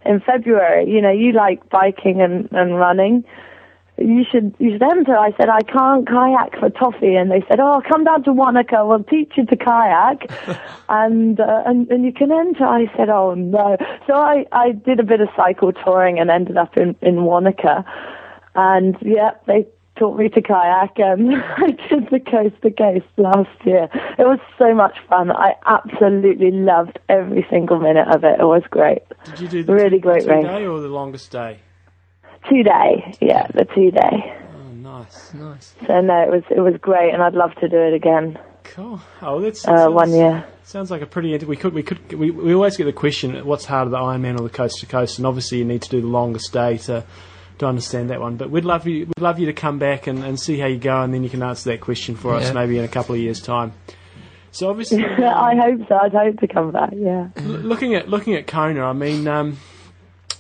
in 0.06 0.20
February. 0.20 0.88
You 0.88 1.02
know, 1.02 1.10
you 1.10 1.32
like 1.32 1.68
biking 1.68 2.20
and, 2.20 2.48
and 2.52 2.78
running." 2.78 3.24
You 3.98 4.24
should 4.30 4.54
you 4.58 4.72
should 4.72 4.82
enter. 4.82 5.16
I 5.16 5.32
said 5.36 5.48
I 5.48 5.60
can't 5.62 6.06
kayak 6.06 6.58
for 6.58 6.70
toffee, 6.70 7.14
and 7.14 7.30
they 7.30 7.42
said, 7.48 7.60
oh, 7.60 7.82
come 7.88 8.04
down 8.04 8.22
to 8.24 8.32
Wanaka, 8.32 8.86
we'll 8.86 9.04
teach 9.04 9.32
you 9.36 9.44
to 9.46 9.56
kayak, 9.56 10.30
and, 10.88 11.38
uh, 11.40 11.62
and 11.66 11.90
and 11.90 12.04
you 12.04 12.12
can 12.12 12.30
enter. 12.32 12.64
I 12.64 12.86
said, 12.96 13.08
oh 13.08 13.34
no. 13.34 13.76
So 14.06 14.14
I 14.14 14.46
I 14.52 14.72
did 14.72 15.00
a 15.00 15.04
bit 15.04 15.20
of 15.20 15.28
cycle 15.36 15.72
touring 15.72 16.18
and 16.18 16.30
ended 16.30 16.56
up 16.56 16.76
in 16.76 16.96
in 17.02 17.24
Wanaka, 17.24 17.84
and 18.54 18.96
yeah, 19.02 19.32
they 19.46 19.66
taught 19.96 20.16
me 20.16 20.28
to 20.28 20.40
kayak, 20.40 20.98
and 20.98 21.34
I 21.58 21.70
did 21.88 22.08
the 22.10 22.20
coast 22.20 22.54
to 22.62 22.70
coast 22.70 23.06
last 23.16 23.50
year. 23.66 23.88
It 24.18 24.26
was 24.26 24.38
so 24.56 24.74
much 24.74 24.96
fun. 25.08 25.32
I 25.32 25.54
absolutely 25.66 26.52
loved 26.52 26.98
every 27.08 27.44
single 27.50 27.80
minute 27.80 28.06
of 28.08 28.22
it. 28.22 28.38
It 28.38 28.44
was 28.44 28.62
great. 28.70 29.02
Did 29.24 29.40
you 29.40 29.48
do 29.48 29.64
the 29.64 29.72
Really 29.74 29.98
great 29.98 30.24
race. 30.26 30.44
day 30.44 30.66
or 30.66 30.80
the 30.80 30.88
longest 30.88 31.32
day? 31.32 31.58
Two 32.48 32.62
day, 32.62 33.14
yeah, 33.20 33.46
the 33.54 33.64
two 33.74 33.90
day. 33.90 34.34
Oh, 34.54 34.72
nice. 34.74 35.34
Nice. 35.34 35.74
So 35.86 36.00
no, 36.00 36.22
it 36.22 36.30
was 36.30 36.42
it 36.50 36.60
was 36.60 36.74
great, 36.80 37.12
and 37.12 37.22
I'd 37.22 37.34
love 37.34 37.54
to 37.56 37.68
do 37.68 37.76
it 37.78 37.94
again. 37.94 38.38
Cool. 38.64 39.00
Oh, 39.22 39.40
that's 39.40 39.66
Uh, 39.66 39.76
sounds- 39.76 39.94
one 39.94 40.12
year. 40.12 40.44
Sounds 40.64 40.90
like 40.90 41.00
a 41.00 41.06
pretty. 41.06 41.36
We 41.46 41.56
could. 41.56 41.72
We 41.72 41.82
could. 41.82 42.12
We, 42.12 42.30
we 42.30 42.52
always 42.54 42.76
get 42.76 42.84
the 42.84 42.92
question: 42.92 43.44
What's 43.46 43.64
harder, 43.64 43.90
the 43.90 43.96
Ironman 43.96 44.38
or 44.38 44.42
the 44.42 44.50
coast 44.50 44.80
to 44.80 44.86
coast? 44.86 45.16
And 45.18 45.26
obviously, 45.26 45.58
you 45.58 45.64
need 45.64 45.80
to 45.82 45.88
do 45.88 46.02
the 46.02 46.06
longest 46.06 46.52
day 46.52 46.76
to 46.78 47.04
to 47.58 47.66
understand 47.66 48.10
that 48.10 48.20
one. 48.20 48.36
But 48.36 48.50
we'd 48.50 48.66
love 48.66 48.86
you. 48.86 49.06
We'd 49.06 49.20
love 49.22 49.38
you 49.38 49.46
to 49.46 49.54
come 49.54 49.78
back 49.78 50.06
and, 50.06 50.22
and 50.22 50.38
see 50.38 50.58
how 50.58 50.66
you 50.66 50.76
go, 50.78 51.00
and 51.02 51.12
then 51.14 51.24
you 51.24 51.30
can 51.30 51.42
answer 51.42 51.70
that 51.70 51.80
question 51.80 52.16
for 52.16 52.34
us 52.34 52.52
maybe 52.52 52.76
in 52.78 52.84
a 52.84 52.88
couple 52.88 53.14
of 53.14 53.20
years' 53.22 53.40
time. 53.40 53.72
So 54.50 54.68
obviously, 54.68 55.02
I 55.06 55.54
hope 55.56 55.88
so. 55.88 55.96
I'd 55.96 56.12
hope 56.12 56.38
to 56.40 56.46
come 56.48 56.70
back. 56.70 56.90
Yeah. 56.94 57.28
L- 57.36 57.44
looking 57.44 57.94
at 57.94 58.10
looking 58.10 58.34
at 58.34 58.46
Kona, 58.46 58.84
I 58.84 58.92
mean, 58.92 59.26
um, 59.26 59.56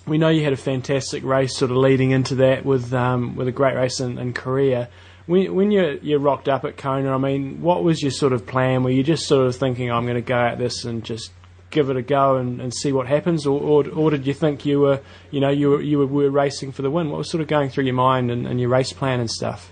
we 0.08 0.18
know 0.18 0.28
you 0.28 0.44
had 0.44 0.52
a 0.52 0.56
fantastic 0.56 1.24
race, 1.24 1.56
sort 1.56 1.70
of 1.70 1.76
leading 1.76 2.10
into 2.10 2.36
that 2.36 2.64
with 2.64 2.92
um, 2.92 3.36
with 3.36 3.48
a 3.48 3.52
great 3.52 3.76
race 3.76 4.00
in, 4.00 4.18
in 4.18 4.32
Korea. 4.32 4.88
When 5.26 5.54
when 5.54 5.70
you 5.70 5.98
you 6.02 6.18
rocked 6.18 6.48
up 6.48 6.64
at 6.64 6.76
Kona, 6.76 7.14
I 7.14 7.18
mean, 7.18 7.60
what 7.60 7.84
was 7.84 8.02
your 8.02 8.10
sort 8.10 8.32
of 8.32 8.46
plan? 8.46 8.82
Were 8.82 8.90
you 8.90 9.02
just 9.02 9.26
sort 9.26 9.46
of 9.46 9.56
thinking, 9.56 9.90
I'm 9.90 10.04
going 10.04 10.16
to 10.16 10.22
go 10.22 10.38
at 10.38 10.58
this 10.58 10.84
and 10.84 11.04
just 11.04 11.32
give 11.70 11.90
it 11.90 11.96
a 11.96 12.02
go 12.02 12.36
and, 12.36 12.60
and 12.60 12.72
see 12.72 12.92
what 12.92 13.06
happens, 13.06 13.46
or, 13.46 13.60
or 13.60 13.88
or 13.90 14.10
did 14.10 14.26
you 14.26 14.34
think 14.34 14.64
you 14.64 14.80
were, 14.80 15.00
you 15.30 15.40
know, 15.40 15.50
you 15.50 15.70
were 15.70 15.82
you 15.82 15.98
were, 15.98 16.06
were 16.06 16.30
racing 16.30 16.72
for 16.72 16.82
the 16.82 16.90
win? 16.90 17.10
What 17.10 17.18
was 17.18 17.30
sort 17.30 17.42
of 17.42 17.48
going 17.48 17.70
through 17.70 17.84
your 17.84 17.94
mind 17.94 18.30
and, 18.30 18.46
and 18.46 18.60
your 18.60 18.70
race 18.70 18.92
plan 18.92 19.20
and 19.20 19.30
stuff? 19.30 19.70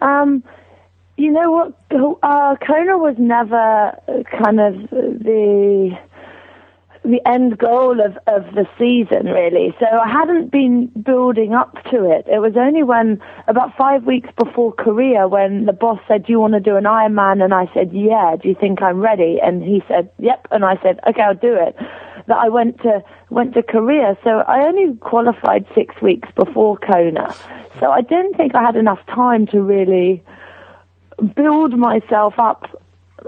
Um, 0.00 0.42
you 1.16 1.32
know 1.32 1.50
what? 1.50 1.74
Uh, 2.22 2.56
Kona 2.64 2.96
was 2.96 3.16
never 3.18 3.92
kind 4.30 4.60
of 4.60 4.90
the 4.90 5.98
the 7.04 7.20
end 7.26 7.58
goal 7.58 8.00
of, 8.00 8.18
of 8.26 8.54
the 8.54 8.66
season, 8.78 9.26
really. 9.26 9.74
So 9.78 9.86
I 9.86 10.08
hadn't 10.08 10.50
been 10.50 10.86
building 10.86 11.54
up 11.54 11.72
to 11.90 12.10
it. 12.10 12.26
It 12.26 12.40
was 12.40 12.54
only 12.56 12.82
when, 12.82 13.20
about 13.46 13.76
five 13.76 14.04
weeks 14.04 14.28
before 14.36 14.72
Korea, 14.72 15.28
when 15.28 15.66
the 15.66 15.72
boss 15.72 16.00
said, 16.08 16.26
Do 16.26 16.32
you 16.32 16.40
want 16.40 16.54
to 16.54 16.60
do 16.60 16.76
an 16.76 16.84
Ironman? 16.84 17.42
And 17.42 17.54
I 17.54 17.70
said, 17.72 17.92
Yeah, 17.92 18.36
do 18.40 18.48
you 18.48 18.54
think 18.54 18.82
I'm 18.82 19.00
ready? 19.00 19.38
And 19.42 19.62
he 19.62 19.82
said, 19.88 20.10
Yep. 20.18 20.48
And 20.50 20.64
I 20.64 20.80
said, 20.82 21.00
Okay, 21.08 21.22
I'll 21.22 21.34
do 21.34 21.54
it. 21.54 21.76
That 22.26 22.38
I 22.38 22.48
went 22.48 22.78
to, 22.82 23.02
went 23.30 23.54
to 23.54 23.62
Korea. 23.62 24.16
So 24.22 24.30
I 24.46 24.66
only 24.66 24.96
qualified 24.96 25.66
six 25.74 26.00
weeks 26.02 26.28
before 26.36 26.76
Kona. 26.76 27.34
So 27.80 27.90
I 27.90 28.02
didn't 28.02 28.34
think 28.34 28.54
I 28.54 28.62
had 28.62 28.76
enough 28.76 29.04
time 29.06 29.46
to 29.48 29.62
really 29.62 30.22
build 31.34 31.76
myself 31.78 32.34
up 32.38 32.82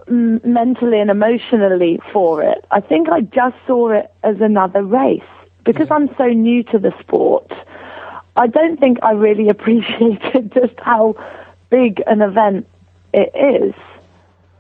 m- 0.09 0.41
mentally 0.45 1.01
and 1.01 1.11
emotionally 1.11 2.01
for 2.12 2.43
it. 2.43 2.64
I 2.70 2.80
think 2.80 3.09
I 3.09 3.20
just 3.22 3.57
saw 3.66 3.91
it 3.91 4.12
as 4.22 4.36
another 4.41 4.82
race 4.82 5.22
because 5.64 5.88
I'm 5.91 6.09
so 6.16 6.26
new 6.26 6.62
to 6.64 6.78
the 6.78 6.93
sport. 7.01 7.51
I 8.36 8.47
don't 8.47 8.78
think 8.78 8.99
I 9.03 9.12
really 9.12 9.49
appreciated 9.57 10.53
just 10.55 10.74
how 10.78 11.14
big 11.70 12.03
an 12.07 12.22
event 12.22 12.66
it 13.12 13.32
is. 13.34 13.74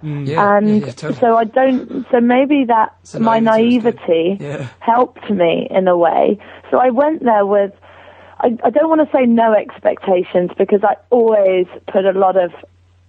Yeah, 0.02 0.56
and 0.56 0.68
yeah, 0.80 0.86
yeah, 0.86 0.92
totally. 0.92 1.20
so 1.20 1.36
I 1.36 1.44
don't. 1.44 2.06
So 2.10 2.20
maybe 2.20 2.64
that 2.68 2.96
So 3.02 3.18
my 3.18 3.38
naivety 3.38 4.38
Yeah. 4.40 4.68
helped 4.78 5.30
me 5.30 5.68
in 5.70 5.88
a 5.88 5.96
way. 5.96 6.38
So 6.70 6.78
I 6.78 6.88
went 6.88 7.22
there 7.22 7.44
with. 7.44 7.72
I, 8.42 8.56
I 8.64 8.70
don't 8.70 8.88
want 8.88 9.02
to 9.06 9.14
say 9.14 9.26
no 9.26 9.52
expectations 9.52 10.50
because 10.56 10.82
I 10.82 10.96
always 11.10 11.66
put 11.92 12.06
a 12.06 12.12
lot 12.12 12.38
of 12.42 12.50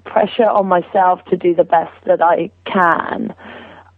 pressure 0.03 0.47
on 0.47 0.67
myself 0.67 1.23
to 1.25 1.37
do 1.37 1.55
the 1.55 1.63
best 1.63 1.93
that 2.05 2.21
I 2.21 2.51
can. 2.65 3.33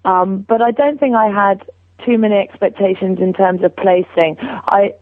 Um, 0.06 0.42
but 0.42 0.62
I 0.62 0.72
don't 0.72 1.00
think 1.00 1.16
I 1.16 1.28
had 1.28 1.70
too 2.06 2.18
many 2.18 2.36
expectations 2.36 3.20
in 3.20 3.34
terms 3.34 3.64
of 3.64 3.76
placing. 3.76 4.38
I 4.40 4.96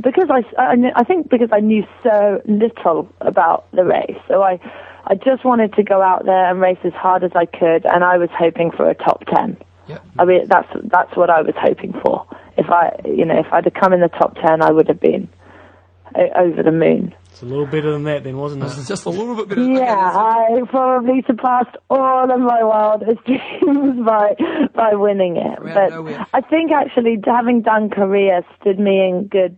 because 0.00 0.28
I, 0.30 0.42
I, 0.58 0.92
I 0.96 1.04
think 1.04 1.28
because 1.28 1.50
I 1.52 1.60
knew 1.60 1.86
so 2.02 2.40
little 2.46 3.08
about 3.20 3.70
the 3.72 3.84
race, 3.84 4.18
so 4.28 4.42
I, 4.42 4.58
I 5.04 5.14
just 5.14 5.44
wanted 5.44 5.74
to 5.74 5.82
go 5.82 6.00
out 6.00 6.24
there 6.24 6.50
and 6.50 6.60
race 6.60 6.78
as 6.84 6.92
hard 6.92 7.24
as 7.24 7.32
I 7.34 7.46
could, 7.46 7.84
and 7.84 8.04
I 8.04 8.16
was 8.16 8.30
hoping 8.32 8.70
for 8.70 8.88
a 8.88 8.94
top 8.94 9.24
ten. 9.26 9.56
Yep. 9.88 10.06
I 10.18 10.24
mean, 10.24 10.46
that's 10.46 10.68
that's 10.84 11.16
what 11.16 11.30
I 11.30 11.42
was 11.42 11.54
hoping 11.58 11.92
for. 12.00 12.26
If 12.56 12.70
I, 12.70 12.96
you 13.04 13.24
know, 13.24 13.38
if 13.38 13.52
I'd 13.52 13.64
have 13.64 13.74
come 13.74 13.92
in 13.92 14.00
the 14.00 14.08
top 14.08 14.36
ten, 14.36 14.62
I 14.62 14.70
would 14.70 14.88
have 14.88 15.00
been 15.00 15.28
over 16.16 16.62
the 16.62 16.72
moon. 16.72 17.14
It's 17.40 17.42
a 17.42 17.46
little 17.46 17.64
better 17.64 17.92
than 17.92 18.04
that, 18.04 18.24
then, 18.24 18.36
wasn't 18.36 18.64
it? 18.64 18.66
it? 18.66 18.78
is 18.78 18.88
just 18.88 19.06
a 19.06 19.08
little 19.08 19.34
bit 19.34 19.48
better. 19.48 19.62
Yeah, 19.62 19.94
I 19.94 20.60
probably 20.68 21.24
surpassed 21.26 21.76
all 21.88 22.30
of 22.30 22.40
my 22.40 22.62
wildest 22.62 23.24
dreams 23.24 24.04
by 24.04 24.34
by 24.74 24.94
winning 24.94 25.36
it. 25.36 25.58
Around 25.58 25.74
but 25.74 25.90
nowhere. 25.90 26.26
I 26.34 26.40
think 26.42 26.70
actually 26.72 27.18
having 27.24 27.62
done 27.62 27.88
Korea 27.88 28.42
stood 28.60 28.78
me 28.78 29.08
in 29.08 29.28
good 29.28 29.56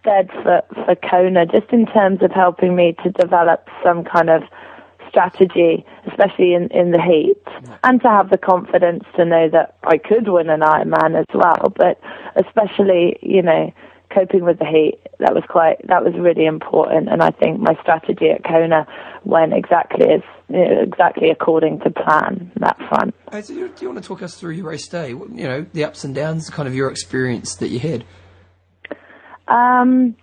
stead 0.00 0.30
for 0.42 0.62
for 0.86 0.94
Kona, 0.94 1.44
just 1.44 1.70
in 1.70 1.86
terms 1.86 2.22
of 2.22 2.30
helping 2.30 2.74
me 2.74 2.96
to 3.04 3.10
develop 3.10 3.68
some 3.84 4.04
kind 4.04 4.30
of 4.30 4.42
strategy, 5.08 5.84
especially 6.06 6.54
in 6.54 6.68
in 6.68 6.92
the 6.92 7.02
heat, 7.02 7.42
and 7.84 8.00
to 8.00 8.08
have 8.08 8.30
the 8.30 8.38
confidence 8.38 9.04
to 9.16 9.24
know 9.24 9.50
that 9.50 9.76
I 9.84 9.98
could 9.98 10.28
win 10.28 10.48
an 10.48 10.60
Ironman 10.60 11.18
as 11.18 11.26
well. 11.34 11.74
But 11.76 12.00
especially, 12.36 13.18
you 13.20 13.42
know 13.42 13.72
coping 14.12 14.44
with 14.44 14.58
the 14.58 14.64
heat 14.64 15.00
that 15.18 15.34
was 15.34 15.44
quite 15.48 15.76
that 15.86 16.04
was 16.04 16.14
really 16.18 16.46
important 16.46 17.08
and 17.08 17.22
I 17.22 17.30
think 17.30 17.60
my 17.60 17.74
strategy 17.82 18.30
at 18.30 18.44
Kona 18.44 18.86
went 19.24 19.52
exactly 19.52 20.06
as 20.08 20.22
you 20.48 20.64
know, 20.64 20.82
exactly 20.82 21.30
according 21.30 21.80
to 21.80 21.90
plan 21.90 22.50
that 22.56 22.78
front. 22.88 23.14
Hey, 23.30 23.42
so 23.42 23.52
do, 23.52 23.60
you, 23.60 23.68
do 23.68 23.84
you 23.84 23.90
want 23.90 24.02
to 24.02 24.08
talk 24.08 24.22
us 24.22 24.34
through 24.34 24.52
your 24.52 24.66
race 24.66 24.88
day? 24.88 25.10
You 25.10 25.28
know, 25.28 25.66
the 25.72 25.84
ups 25.84 26.04
and 26.04 26.14
downs, 26.14 26.48
kind 26.48 26.66
of 26.66 26.74
your 26.74 26.90
experience 26.90 27.56
that 27.56 27.68
you 27.68 27.80
had. 27.80 28.04
Um 29.46 30.16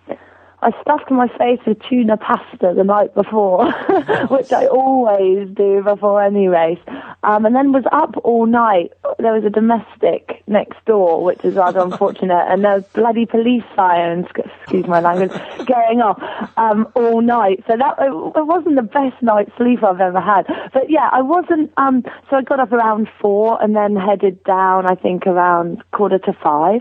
I 0.62 0.72
stuffed 0.80 1.10
my 1.10 1.28
face 1.36 1.60
with 1.66 1.78
tuna 1.82 2.16
pasta 2.16 2.72
the 2.74 2.82
night 2.82 3.14
before, 3.14 3.70
which 4.30 4.52
I 4.52 4.66
always 4.66 5.48
do 5.50 5.82
before 5.82 6.22
any 6.22 6.48
race. 6.48 6.78
Um, 7.22 7.44
and 7.44 7.54
then 7.54 7.72
was 7.72 7.84
up 7.92 8.16
all 8.24 8.46
night. 8.46 8.92
There 9.18 9.32
was 9.32 9.44
a 9.44 9.50
domestic 9.50 10.42
next 10.46 10.82
door, 10.86 11.22
which 11.22 11.44
is 11.44 11.56
rather 11.56 11.80
unfortunate, 11.80 12.46
and 12.48 12.64
there 12.64 12.76
was 12.76 12.84
bloody 12.94 13.26
police 13.26 13.64
sirens, 13.74 14.26
excuse 14.34 14.86
my 14.86 15.00
language, 15.00 15.30
going 15.66 16.00
off 16.00 16.20
um, 16.56 16.88
all 16.94 17.20
night. 17.20 17.62
So 17.66 17.76
that 17.76 17.96
it, 17.98 18.46
wasn't 18.46 18.76
the 18.76 18.82
best 18.82 19.20
night's 19.22 19.50
sleep 19.56 19.82
I've 19.82 20.00
ever 20.00 20.20
had. 20.20 20.46
But 20.72 20.88
yeah, 20.88 21.10
I 21.12 21.20
wasn't. 21.20 21.70
Um, 21.76 22.02
so 22.30 22.36
I 22.36 22.42
got 22.42 22.60
up 22.60 22.72
around 22.72 23.08
four 23.20 23.62
and 23.62 23.76
then 23.76 23.94
headed 23.94 24.42
down. 24.44 24.86
I 24.86 24.94
think 24.94 25.26
around 25.26 25.82
quarter 25.92 26.18
to 26.20 26.32
five 26.32 26.80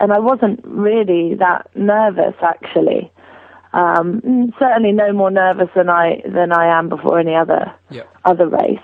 and 0.00 0.12
I 0.12 0.18
wasn't 0.18 0.60
really 0.64 1.34
that 1.36 1.70
nervous 1.76 2.34
actually. 2.42 3.12
Um, 3.72 4.20
mm, 4.22 4.58
certainly 4.58 4.90
no 4.90 5.12
more 5.12 5.30
nervous 5.30 5.68
than 5.76 5.88
I 5.88 6.22
than 6.26 6.52
I 6.52 6.76
am 6.76 6.88
before 6.88 7.20
any 7.20 7.36
other 7.36 7.72
other 8.24 8.48
race. 8.48 8.80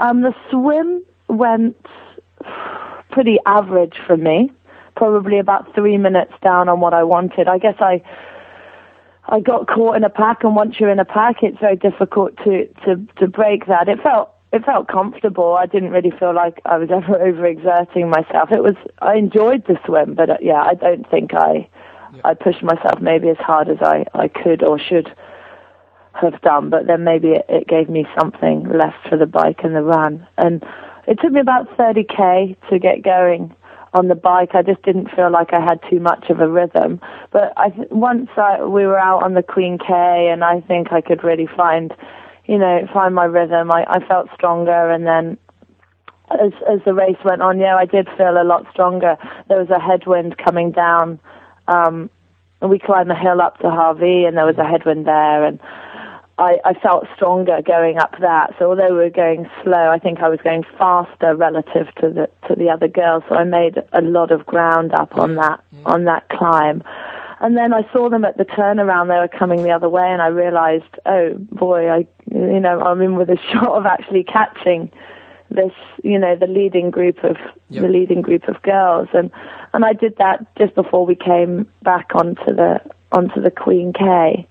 Um, 0.00 0.20
the 0.20 0.34
swim 0.50 1.02
went 1.28 1.76
pretty 3.10 3.38
average 3.46 3.96
for 4.06 4.16
me, 4.16 4.52
probably 4.96 5.38
about 5.38 5.74
three 5.74 5.96
minutes 5.96 6.32
down 6.42 6.68
on 6.68 6.80
what 6.80 6.92
I 6.92 7.04
wanted. 7.04 7.48
I 7.48 7.58
guess 7.58 7.76
I 7.80 8.02
I 9.26 9.40
got 9.40 9.66
caught 9.66 9.96
in 9.96 10.04
a 10.04 10.10
pack, 10.10 10.44
and 10.44 10.54
once 10.54 10.78
you're 10.78 10.90
in 10.90 10.98
a 10.98 11.04
pack, 11.04 11.42
it's 11.42 11.58
very 11.58 11.76
difficult 11.76 12.36
to 12.44 12.66
to 12.84 12.96
to 13.16 13.28
break 13.28 13.66
that. 13.66 13.88
It 13.88 14.02
felt 14.02 14.30
it 14.52 14.64
felt 14.64 14.88
comfortable. 14.88 15.54
I 15.54 15.66
didn't 15.66 15.90
really 15.90 16.12
feel 16.18 16.34
like 16.34 16.60
I 16.64 16.78
was 16.78 16.90
ever 16.92 17.18
overexerting 17.18 18.08
myself. 18.08 18.50
It 18.52 18.62
was 18.62 18.76
I 19.00 19.16
enjoyed 19.16 19.66
the 19.66 19.78
swim, 19.84 20.14
but 20.14 20.30
uh, 20.30 20.36
yeah, 20.40 20.62
I 20.62 20.74
don't 20.74 21.08
think 21.10 21.34
I 21.34 21.68
I 22.24 22.34
pushed 22.34 22.62
myself 22.62 23.00
maybe 23.00 23.28
as 23.28 23.36
hard 23.38 23.68
as 23.68 23.78
I 23.80 24.04
I 24.14 24.28
could 24.28 24.62
or 24.62 24.78
should 24.78 25.12
have 26.14 26.40
done. 26.42 26.70
But 26.70 26.86
then 26.86 27.04
maybe 27.04 27.28
it, 27.28 27.46
it 27.48 27.68
gave 27.68 27.88
me 27.88 28.06
something 28.18 28.68
left 28.68 29.08
for 29.08 29.16
the 29.16 29.26
bike 29.26 29.60
and 29.62 29.74
the 29.74 29.82
run, 29.82 30.26
and 30.36 30.64
it 31.06 31.18
took 31.20 31.32
me 31.32 31.40
about 31.40 31.76
30k 31.78 32.56
to 32.68 32.78
get 32.78 33.02
going 33.02 33.54
on 33.94 34.08
the 34.08 34.14
bike. 34.14 34.50
I 34.54 34.62
just 34.62 34.82
didn't 34.82 35.10
feel 35.14 35.30
like 35.30 35.52
I 35.52 35.60
had 35.60 35.80
too 35.88 36.00
much 36.00 36.28
of 36.30 36.40
a 36.40 36.48
rhythm. 36.48 37.00
But 37.32 37.52
I 37.56 37.70
th- 37.70 37.88
once 37.90 38.28
I, 38.36 38.62
we 38.62 38.86
were 38.86 38.98
out 38.98 39.22
on 39.22 39.34
the 39.34 39.42
Queen 39.42 39.78
K, 39.78 40.28
and 40.30 40.44
I 40.44 40.60
think 40.60 40.92
I 40.92 41.00
could 41.00 41.24
really 41.24 41.48
find, 41.56 41.94
you 42.48 42.58
know, 42.58 42.88
find 42.92 43.14
my 43.14 43.26
rhythm. 43.26 43.70
I, 43.70 43.84
I 43.86 44.06
felt 44.06 44.28
stronger, 44.34 44.90
and 44.90 45.06
then 45.06 45.38
as 46.30 46.52
as 46.68 46.80
the 46.84 46.94
race 46.94 47.18
went 47.24 47.42
on, 47.42 47.60
yeah, 47.60 47.76
I 47.76 47.84
did 47.84 48.08
feel 48.16 48.40
a 48.40 48.42
lot 48.42 48.66
stronger. 48.72 49.16
There 49.48 49.58
was 49.58 49.70
a 49.70 49.78
headwind 49.78 50.38
coming 50.38 50.72
down, 50.72 51.20
um, 51.68 52.10
and 52.60 52.70
we 52.70 52.78
climbed 52.78 53.10
the 53.10 53.14
hill 53.14 53.40
up 53.40 53.58
to 53.58 53.70
Hawi, 53.70 54.26
and 54.26 54.36
there 54.36 54.46
was 54.46 54.58
a 54.58 54.64
headwind 54.64 55.06
there, 55.06 55.44
and 55.44 55.60
I, 56.38 56.58
I 56.64 56.74
felt 56.74 57.06
stronger 57.16 57.60
going 57.62 57.98
up 57.98 58.14
that. 58.20 58.54
So 58.58 58.70
although 58.70 58.90
we 58.90 59.04
were 59.04 59.10
going 59.10 59.50
slow, 59.62 59.90
I 59.90 59.98
think 59.98 60.20
I 60.20 60.28
was 60.28 60.38
going 60.42 60.64
faster 60.78 61.34
relative 61.34 61.92
to 62.00 62.08
the 62.10 62.30
to 62.48 62.54
the 62.54 62.70
other 62.70 62.88
girls. 62.88 63.24
So 63.28 63.34
I 63.34 63.44
made 63.44 63.82
a 63.92 64.00
lot 64.00 64.30
of 64.30 64.46
ground 64.46 64.92
up 64.94 65.16
on 65.16 65.34
that 65.34 65.60
on 65.84 66.04
that 66.04 66.28
climb. 66.28 66.82
And 67.40 67.56
then 67.56 67.72
I 67.72 67.90
saw 67.92 68.08
them 68.08 68.24
at 68.24 68.36
the 68.36 68.44
turnaround. 68.44 69.08
They 69.08 69.18
were 69.18 69.38
coming 69.38 69.62
the 69.62 69.70
other 69.70 69.88
way, 69.88 70.06
and 70.10 70.20
I 70.20 70.26
realized, 70.28 70.92
oh 71.06 71.34
boy, 71.38 71.88
I 71.88 72.06
you 72.30 72.60
know 72.60 72.80
I'm 72.80 73.00
in 73.00 73.16
with 73.16 73.30
a 73.30 73.36
shot 73.52 73.68
of 73.68 73.86
actually 73.86 74.24
catching 74.24 74.90
this 75.50 75.72
you 76.02 76.18
know 76.18 76.36
the 76.36 76.46
leading 76.46 76.90
group 76.90 77.24
of 77.24 77.36
Yep. 77.70 77.82
the 77.82 77.88
leading 77.88 78.22
group 78.22 78.48
of 78.48 78.62
girls 78.62 79.08
and 79.12 79.30
and 79.74 79.84
I 79.84 79.92
did 79.92 80.16
that 80.16 80.46
just 80.56 80.74
before 80.74 81.04
we 81.04 81.14
came 81.14 81.68
back 81.82 82.12
onto 82.14 82.46
the 82.46 82.80
onto 83.12 83.42
the 83.42 83.50
Queen 83.50 83.92
K 83.92 84.46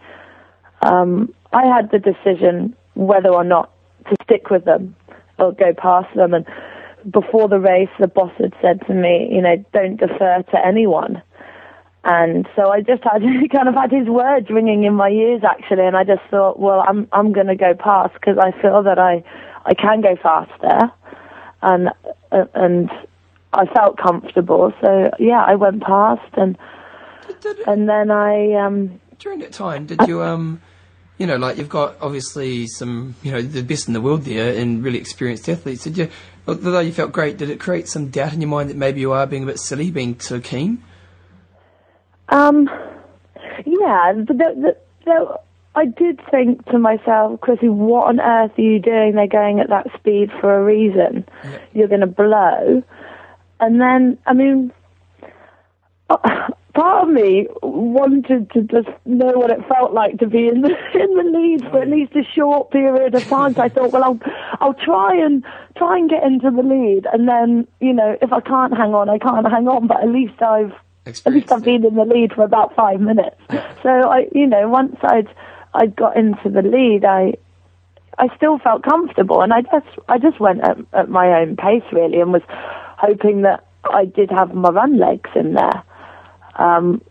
um, 0.82 1.34
I 1.54 1.66
had 1.66 1.92
the 1.92 2.00
decision 2.00 2.76
whether 2.94 3.30
or 3.30 3.44
not 3.44 3.72
to 4.10 4.16
stick 4.24 4.50
with 4.50 4.66
them 4.66 4.96
or 5.40 5.54
go 5.54 5.74
past 5.74 6.14
them. 6.16 6.34
And 6.34 6.46
before 7.10 7.48
the 7.48 7.60
race, 7.60 7.90
the 8.00 8.08
boss 8.08 8.32
had 8.38 8.54
said 8.62 8.86
to 8.88 8.94
me, 8.94 9.30
you 9.32 9.42
know, 9.42 9.64
don't 9.74 9.98
defer 9.98 10.44
to 10.52 10.66
anyone. 10.66 11.22
And 12.10 12.48
so 12.56 12.70
I 12.70 12.80
just 12.80 13.04
had 13.04 13.22
kind 13.54 13.68
of 13.68 13.76
had 13.76 13.92
his 13.92 14.08
words 14.08 14.50
ringing 14.50 14.86
in 14.86 14.94
my 14.96 15.10
ears 15.10 15.42
actually, 15.44 15.86
and 15.86 15.98
I 15.98 16.06
just 16.06 16.22
thought, 16.32 16.58
well, 16.58 16.84
I'm 16.88 17.08
I'm 17.12 17.34
going 17.34 17.48
to 17.48 17.56
go 17.56 17.74
past 17.76 18.14
because 18.14 18.38
I 18.38 18.52
feel 18.62 18.82
that 18.84 18.98
I 18.98 19.24
I 19.66 19.74
can 19.74 20.00
go 20.00 20.16
faster, 20.16 20.90
and 21.62 21.90
uh, 22.32 22.46
and 22.54 22.90
I 23.52 23.66
felt 23.66 23.98
comfortable. 23.98 24.72
So 24.82 25.12
yeah, 25.20 25.44
I 25.46 25.56
went 25.56 25.84
past, 25.84 26.34
and 26.38 26.58
and 27.68 27.90
then 27.90 28.10
I 28.10 28.54
um 28.54 29.02
During 29.20 29.40
that 29.40 29.52
time, 29.52 29.86
did 29.86 30.08
you 30.08 30.24
um, 30.24 30.62
you 31.18 31.28
know, 31.28 31.36
like 31.36 31.58
you've 31.58 31.68
got 31.68 31.98
obviously 32.00 32.68
some, 32.68 33.16
you 33.22 33.34
know, 33.34 33.42
the 33.42 33.64
best 33.64 33.90
in 33.90 33.94
the 33.94 34.00
world 34.02 34.22
there 34.22 34.56
and 34.56 34.82
really 34.82 35.00
experienced 35.00 35.50
athletes. 35.50 35.84
Did 35.84 35.98
you, 35.98 36.10
although 36.48 36.80
you 36.80 36.94
felt 36.94 37.12
great, 37.12 37.38
did 37.38 37.50
it 37.50 37.60
create 37.60 37.90
some 37.90 38.10
doubt 38.10 38.34
in 38.34 38.40
your 38.40 38.50
mind 38.50 38.70
that 38.70 38.78
maybe 38.78 39.02
you 39.02 39.12
are 39.12 39.26
being 39.26 39.44
a 39.44 39.48
bit 39.48 39.60
silly, 39.60 39.92
being 39.92 40.20
so 40.20 40.40
keen? 40.40 40.84
Um, 42.30 42.70
yeah, 43.66 44.14
the, 44.16 44.34
the, 44.34 44.78
the, 45.06 45.40
I 45.76 45.86
did 45.86 46.20
think 46.32 46.66
to 46.66 46.80
myself, 46.80 47.40
Chrissie, 47.42 47.70
what 47.70 48.08
on 48.08 48.20
earth 48.20 48.52
are 48.58 48.62
you 48.62 48.80
doing? 48.80 49.16
They're 49.16 49.28
going 49.28 49.60
at 49.60 49.70
that 49.70 49.88
speed 49.98 50.32
for 50.42 50.56
a 50.56 50.64
reason. 50.64 51.26
Yeah. 51.44 51.60
You're 51.74 51.88
going 51.88 52.02
to 52.02 52.08
blow. 52.08 52.84
And 53.60 53.80
then, 53.80 54.18
I 54.26 54.34
mean, 54.34 54.72
uh, 56.10 56.50
part 56.74 57.08
of 57.08 57.14
me 57.14 57.48
wanted 57.64 58.52
to 58.52 58.62
just 58.62 58.90
know 59.06 59.34
what 59.34 59.50
it 59.50 59.60
felt 59.68 59.94
like 59.94 60.20
to 60.20 60.28
be 60.28 60.48
in 60.48 60.62
the, 60.62 60.70
in 60.94 61.16
the 61.16 61.38
lead 61.38 61.62
for 61.72 61.82
at 61.82 61.90
least 61.90 62.14
a 62.16 62.24
short 62.36 62.72
period 62.72 63.16
of 63.16 63.24
time. 63.26 63.56
So 63.56 63.62
I 63.62 63.70
thought, 63.70 63.92
well, 63.92 64.04
I'll, 64.04 64.20
I'll 64.60 64.74
try 64.74 65.16
and 65.16 65.44
try 65.76 65.98
and 65.98 66.10
get 66.10 66.24
into 66.24 66.52
the 66.52 66.64
lead, 66.64 67.08
and 67.12 67.28
then, 67.28 67.68
you 67.80 67.94
know, 67.94 68.18
if 68.22 68.32
I 68.32 68.42
can't 68.42 68.76
hang 68.76 68.94
on, 68.94 69.10
I 69.10 69.18
can't 69.18 69.48
hang 69.48 69.68
on. 69.68 69.88
But 69.88 70.02
at 70.02 70.10
least 70.10 70.42
I've 70.42 70.74
at 71.08 71.34
least 71.34 71.52
I've 71.52 71.64
been 71.64 71.86
in 71.86 71.96
the 71.96 72.06
lead 72.06 72.34
for 72.34 72.44
about 72.44 72.76
five 72.76 73.00
minutes. 73.00 73.38
So 73.84 73.90
I, 73.90 74.28
you 74.34 74.48
know, 74.48 74.68
once 74.68 74.98
I'd 75.02 75.30
I'd 75.74 75.96
got 75.96 76.18
into 76.18 76.50
the 76.50 76.62
lead, 76.62 77.06
I 77.06 77.36
I 78.18 78.36
still 78.36 78.58
felt 78.58 78.84
comfortable, 78.84 79.42
and 79.42 79.54
I 79.54 79.62
just 79.62 79.88
I 80.10 80.18
just 80.18 80.40
went 80.40 80.62
at, 80.62 80.78
at 80.94 81.10
my 81.10 81.40
own 81.40 81.56
pace 81.56 81.84
really, 81.94 82.20
and 82.20 82.34
was 82.34 82.42
hoping 82.50 83.44
that 83.44 83.66
I 83.86 84.06
did 84.06 84.30
have 84.32 84.54
my 84.54 84.70
run 84.70 84.98
legs 84.98 85.30
in 85.36 85.54
there. 85.54 85.84
Um, 86.56 87.02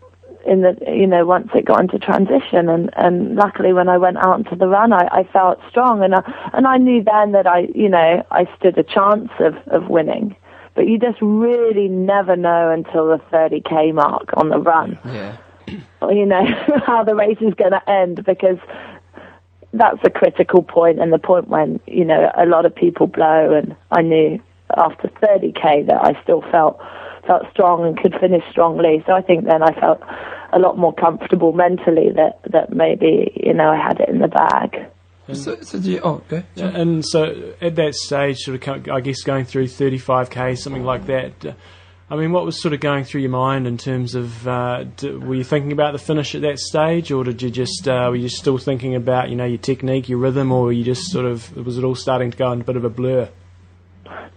in 0.45 0.61
the 0.61 0.77
you 0.87 1.07
know 1.07 1.25
once 1.25 1.49
it 1.55 1.65
got 1.65 1.81
into 1.81 1.97
transition, 1.99 2.69
and 2.69 2.89
and 2.95 3.35
luckily 3.35 3.73
when 3.73 3.89
I 3.89 3.97
went 3.97 4.17
out 4.17 4.39
into 4.39 4.55
the 4.55 4.67
run, 4.67 4.93
I, 4.93 5.07
I 5.11 5.23
felt 5.31 5.59
strong, 5.69 6.03
and 6.03 6.15
I, 6.15 6.49
and 6.53 6.67
I 6.67 6.77
knew 6.77 7.03
then 7.03 7.31
that 7.31 7.47
I 7.47 7.67
you 7.73 7.89
know 7.89 8.25
I 8.31 8.47
stood 8.57 8.77
a 8.77 8.83
chance 8.83 9.29
of 9.39 9.55
of 9.67 9.89
winning. 9.89 10.35
But 10.77 10.87
you 10.87 10.99
just 10.99 11.17
really 11.23 11.87
never 11.87 12.35
know 12.35 12.69
until 12.69 13.07
the 13.07 13.17
30k 13.33 13.95
mark 13.95 14.29
on 14.37 14.49
the 14.49 14.59
run. 14.59 14.99
Yeah. 15.03 15.35
you 16.11 16.23
know 16.23 16.45
how 16.85 17.03
the 17.03 17.15
race 17.15 17.39
is 17.41 17.55
going 17.55 17.71
to 17.71 17.89
end 17.89 18.23
because 18.23 18.59
that's 19.73 19.97
a 20.03 20.11
critical 20.11 20.61
point 20.61 20.99
and 20.99 21.11
the 21.11 21.17
point 21.17 21.47
when 21.47 21.79
you 21.87 22.05
know 22.05 22.31
a 22.37 22.45
lot 22.45 22.67
of 22.67 22.75
people 22.75 23.07
blow 23.07 23.55
and 23.55 23.75
I 23.89 24.03
knew 24.03 24.39
after 24.77 25.07
30k 25.07 25.87
that 25.87 26.05
I 26.05 26.21
still 26.21 26.43
felt 26.51 26.79
felt 27.25 27.49
strong 27.51 27.83
and 27.83 27.97
could 27.97 28.15
finish 28.19 28.43
strongly. 28.51 29.03
So 29.07 29.13
I 29.13 29.21
think 29.21 29.45
then 29.45 29.63
I 29.63 29.73
felt 29.79 29.99
a 30.53 30.59
lot 30.59 30.77
more 30.77 30.93
comfortable 30.93 31.53
mentally 31.53 32.11
that 32.11 32.39
that 32.51 32.71
maybe 32.71 33.33
you 33.35 33.55
know 33.55 33.71
I 33.71 33.77
had 33.77 33.99
it 33.99 34.09
in 34.09 34.19
the 34.19 34.27
bag 34.27 34.85
So, 35.33 35.59
so 35.61 35.79
do 35.79 35.91
you, 35.91 35.99
oh, 36.03 36.21
okay. 36.31 36.45
Yeah, 36.55 36.67
And 36.67 37.05
so 37.05 37.53
at 37.61 37.75
that 37.75 37.95
stage, 37.95 38.37
sort 38.39 38.67
of, 38.67 38.89
I 38.89 39.01
guess 39.01 39.21
going 39.23 39.45
through 39.45 39.65
35k, 39.67 40.57
something 40.57 40.83
like 40.83 41.05
that. 41.07 41.45
uh, 41.45 41.53
I 42.09 42.15
mean, 42.15 42.31
what 42.31 42.45
was 42.45 42.61
sort 42.61 42.73
of 42.73 42.79
going 42.79 43.03
through 43.03 43.21
your 43.21 43.31
mind 43.31 43.67
in 43.67 43.77
terms 43.77 44.15
of, 44.15 44.47
uh, 44.47 44.85
d- 44.95 45.11
were 45.11 45.35
you 45.35 45.43
thinking 45.43 45.73
about 45.73 45.91
the 45.91 45.99
finish 45.99 46.33
at 46.35 46.41
that 46.43 46.57
stage, 46.57 47.11
or 47.11 47.25
did 47.25 47.41
you 47.41 47.49
just, 47.49 47.85
uh, 47.87 48.07
were 48.09 48.15
you 48.15 48.29
still 48.29 48.57
thinking 48.57 48.95
about, 48.95 49.29
you 49.29 49.35
know, 49.35 49.43
your 49.45 49.57
technique, 49.57 50.07
your 50.07 50.19
rhythm, 50.19 50.49
or 50.53 50.63
were 50.63 50.71
you 50.71 50.85
just 50.85 51.11
sort 51.11 51.25
of, 51.25 51.53
was 51.65 51.77
it 51.77 51.83
all 51.83 51.95
starting 51.95 52.31
to 52.31 52.37
go 52.37 52.49
in 52.53 52.61
a 52.61 52.63
bit 52.63 52.77
of 52.77 52.85
a 52.85 52.89
blur? 52.89 53.27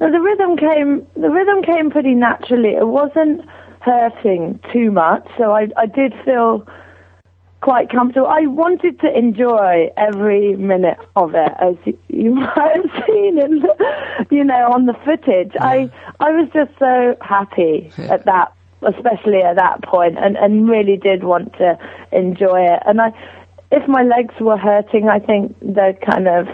No, 0.00 0.10
the 0.10 0.20
rhythm 0.20 0.56
came. 0.56 1.06
The 1.14 1.30
rhythm 1.30 1.62
came 1.62 1.90
pretty 1.90 2.14
naturally. 2.14 2.70
It 2.70 2.88
wasn't 2.88 3.42
hurting 3.80 4.58
too 4.72 4.90
much, 4.90 5.24
so 5.38 5.52
I 5.52 5.68
I 5.76 5.86
did 5.86 6.12
feel 6.24 6.66
quite 7.60 7.90
comfortable. 7.90 8.26
I 8.26 8.46
wanted 8.46 9.00
to 9.00 9.16
enjoy 9.16 9.90
every 9.96 10.56
minute 10.56 10.98
of 11.16 11.34
it, 11.34 11.52
as 11.60 11.76
you, 12.08 12.34
might 12.34 12.76
have 12.76 13.04
seen 13.06 13.38
in, 13.38 13.60
the, 13.60 14.26
you 14.30 14.44
know, 14.44 14.72
on 14.72 14.86
the 14.86 14.94
footage. 15.04 15.52
I 15.60 15.90
I 16.20 16.30
was 16.30 16.48
just 16.52 16.72
so 16.78 17.16
happy 17.20 17.92
at 17.98 18.24
that, 18.24 18.52
especially 18.82 19.42
at 19.42 19.56
that 19.56 19.82
point, 19.82 20.18
and 20.18 20.36
and 20.36 20.68
really 20.68 20.96
did 20.96 21.24
want 21.24 21.52
to 21.54 21.78
enjoy 22.12 22.62
it. 22.62 22.82
And 22.86 23.00
I, 23.00 23.12
if 23.70 23.86
my 23.88 24.02
legs 24.02 24.34
were 24.40 24.58
hurting, 24.58 25.08
I 25.08 25.18
think 25.18 25.58
the 25.60 25.96
kind 26.04 26.28
of 26.28 26.48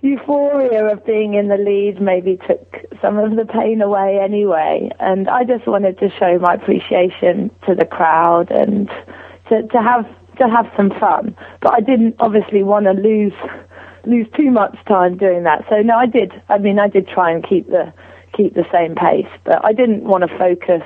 euphoria 0.00 0.86
of 0.86 1.04
being 1.04 1.34
in 1.34 1.48
the 1.48 1.56
lead 1.56 2.00
maybe 2.00 2.38
took 2.46 2.76
some 3.02 3.18
of 3.18 3.34
the 3.34 3.44
pain 3.44 3.82
away 3.82 4.20
anyway. 4.22 4.90
And 5.00 5.28
I 5.28 5.42
just 5.42 5.66
wanted 5.66 5.98
to 5.98 6.08
show 6.18 6.38
my 6.38 6.54
appreciation 6.54 7.50
to 7.66 7.74
the 7.74 7.84
crowd 7.84 8.50
and 8.50 8.88
to, 9.48 9.62
to 9.62 9.78
have 9.82 10.06
to 10.38 10.48
have 10.48 10.66
some 10.76 10.90
fun. 11.00 11.36
But 11.60 11.72
I 11.74 11.80
didn't 11.80 12.16
obviously 12.20 12.62
want 12.62 12.86
to 12.86 12.92
lose 12.92 13.32
lose 14.06 14.26
too 14.36 14.50
much 14.50 14.76
time 14.86 15.16
doing 15.16 15.44
that. 15.44 15.64
So 15.68 15.82
no, 15.82 15.96
I 15.96 16.06
did. 16.06 16.32
I 16.48 16.58
mean, 16.58 16.78
I 16.78 16.88
did 16.88 17.08
try 17.08 17.30
and 17.32 17.46
keep 17.46 17.68
the 17.68 17.92
keep 18.36 18.54
the 18.54 18.64
same 18.72 18.94
pace, 18.94 19.30
but 19.44 19.64
I 19.64 19.72
didn't 19.72 20.04
want 20.04 20.24
to 20.28 20.38
focus 20.38 20.82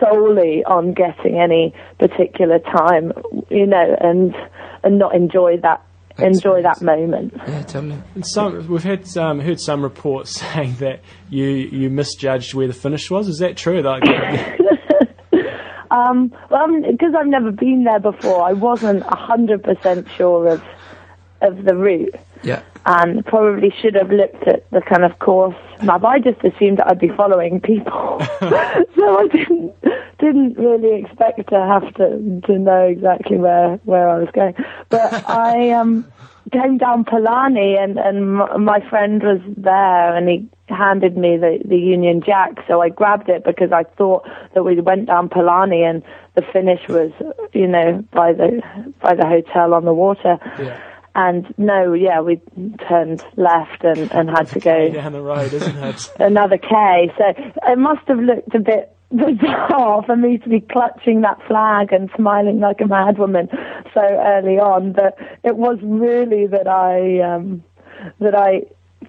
solely 0.00 0.64
on 0.64 0.94
getting 0.94 1.38
any 1.38 1.74
particular 1.98 2.58
time, 2.58 3.12
you 3.50 3.66
know, 3.66 3.96
and 4.00 4.34
and 4.82 4.98
not 4.98 5.14
enjoy 5.14 5.58
that 5.58 5.84
enjoy 6.18 6.62
that 6.62 6.82
moment. 6.82 7.34
Yeah, 7.36 7.62
totally. 7.62 7.98
And 8.14 8.26
some, 8.26 8.68
we've 8.68 8.82
had 8.82 9.16
um, 9.16 9.40
heard 9.40 9.60
some 9.60 9.82
reports 9.82 10.30
saying 10.40 10.76
that 10.76 11.00
you 11.28 11.46
you 11.46 11.90
misjudged 11.90 12.54
where 12.54 12.66
the 12.66 12.74
finish 12.74 13.10
was. 13.10 13.28
Is 13.28 13.38
that 13.38 13.56
true? 13.56 13.82
Like, 13.82 14.02
Um, 15.90 16.32
well, 16.50 16.68
because 16.82 17.14
I've 17.18 17.26
never 17.26 17.50
been 17.50 17.84
there 17.84 17.98
before, 18.00 18.42
I 18.42 18.52
wasn't 18.52 19.02
a 19.08 19.16
hundred 19.16 19.62
percent 19.62 20.08
sure 20.16 20.52
of 20.52 20.62
of 21.42 21.64
the 21.64 21.74
route, 21.74 22.14
Yeah. 22.42 22.62
and 22.86 23.24
probably 23.24 23.72
should 23.80 23.94
have 23.94 24.10
looked 24.10 24.46
at 24.46 24.70
the 24.70 24.82
kind 24.82 25.04
of 25.04 25.18
course 25.18 25.56
map. 25.82 26.04
I 26.04 26.18
just 26.18 26.44
assumed 26.44 26.78
that 26.78 26.86
I'd 26.88 26.98
be 26.98 27.08
following 27.08 27.60
people, 27.60 28.18
so 28.40 29.18
I 29.18 29.26
didn't 29.32 29.74
didn't 30.18 30.58
really 30.58 31.00
expect 31.02 31.48
to 31.48 31.56
have 31.58 31.92
to 31.94 32.40
to 32.46 32.58
know 32.58 32.82
exactly 32.86 33.38
where 33.38 33.76
where 33.84 34.08
I 34.08 34.18
was 34.18 34.28
going. 34.32 34.54
But 34.90 35.28
I 35.28 35.70
um 35.70 36.06
came 36.50 36.78
down 36.78 37.04
Palani, 37.04 37.78
and 37.82 37.98
and 37.98 38.36
my 38.36 38.80
friend 38.88 39.22
was 39.22 39.40
there, 39.56 40.16
and 40.16 40.28
he 40.28 40.48
handed 40.68 41.16
me 41.16 41.36
the 41.36 41.58
the 41.64 41.76
Union 41.78 42.22
Jack. 42.24 42.64
So 42.68 42.80
I 42.80 42.88
grabbed 42.88 43.28
it 43.28 43.44
because 43.44 43.72
I 43.72 43.84
thought 43.84 44.28
that 44.54 44.62
we 44.62 44.80
went 44.80 45.06
down 45.06 45.28
Palani, 45.28 45.88
and 45.88 46.02
the 46.34 46.42
finish 46.52 46.80
was 46.88 47.12
you 47.52 47.66
know 47.66 48.04
by 48.12 48.32
the 48.32 48.62
by 49.00 49.14
the 49.14 49.26
hotel 49.26 49.74
on 49.74 49.84
the 49.84 49.94
water. 49.94 50.38
yeah, 50.58 50.80
And 51.14 51.52
no, 51.58 51.92
yeah, 51.92 52.20
we 52.20 52.40
turned 52.88 53.24
left 53.36 53.82
and, 53.82 54.10
and 54.12 54.30
had 54.30 54.48
to 54.48 54.60
go 54.60 54.90
down 54.90 55.12
the 55.12 55.22
road, 55.22 55.52
isn't 55.52 55.76
it? 55.76 56.10
another 56.20 56.58
K. 56.58 57.12
So 57.18 57.24
it 57.66 57.78
must 57.78 58.06
have 58.08 58.20
looked 58.20 58.54
a 58.54 58.60
bit 58.60 58.94
bizarre 59.10 60.02
for 60.04 60.16
me 60.16 60.38
to 60.38 60.48
be 60.48 60.60
clutching 60.60 61.20
that 61.22 61.40
flag 61.46 61.92
and 61.92 62.10
smiling 62.16 62.60
like 62.60 62.80
a 62.80 62.84
madwoman 62.84 63.48
so 63.92 64.00
early 64.00 64.58
on. 64.58 64.92
But 64.92 65.18
it 65.44 65.56
was 65.56 65.78
really 65.82 66.46
that 66.46 66.66
I 66.68 67.20
um, 67.20 67.62
that 68.20 68.34
I 68.34 68.62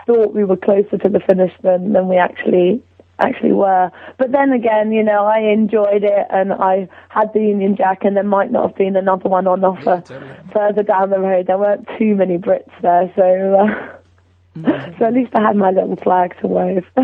thought 0.06 0.34
we 0.34 0.44
were 0.44 0.58
closer 0.58 0.98
to 0.98 1.10
the 1.10 1.20
finish 1.20 1.54
than 1.62 1.94
than 1.94 2.08
we 2.08 2.18
actually 2.18 2.82
actually 3.20 3.54
were. 3.54 3.92
But 4.18 4.32
then 4.32 4.52
again, 4.52 4.92
you 4.92 5.04
know, 5.04 5.26
I 5.26 5.40
enjoyed 5.40 6.04
it 6.04 6.28
and 6.32 6.52
I 6.54 6.90
had 7.10 7.32
the 7.34 7.40
Union 7.42 7.76
Jack 7.76 8.04
and 8.04 8.16
there 8.16 8.24
might 8.24 8.52
not 8.52 8.70
have 8.70 8.76
been 8.76 8.96
another 8.96 9.30
one 9.30 9.46
on 9.46 9.64
offer 9.64 10.02
totally. 10.04 10.32
further 10.52 10.82
down 10.82 11.12
the 11.12 11.20
road. 11.20 11.46
There 11.46 11.60
weren't 11.60 11.88
too 12.00 12.16
many 12.16 12.40
Brits 12.40 12.72
there, 12.82 13.12
so 13.16 13.60
uh, 13.60 13.98
Mm. 14.58 14.98
so 15.00 15.06
at 15.06 15.14
least 15.14 15.32
I 15.34 15.42
had 15.42 15.56
my 15.56 15.72
little 15.72 15.96
flag 15.98 16.36
to 16.42 16.48
wave. 16.48 16.86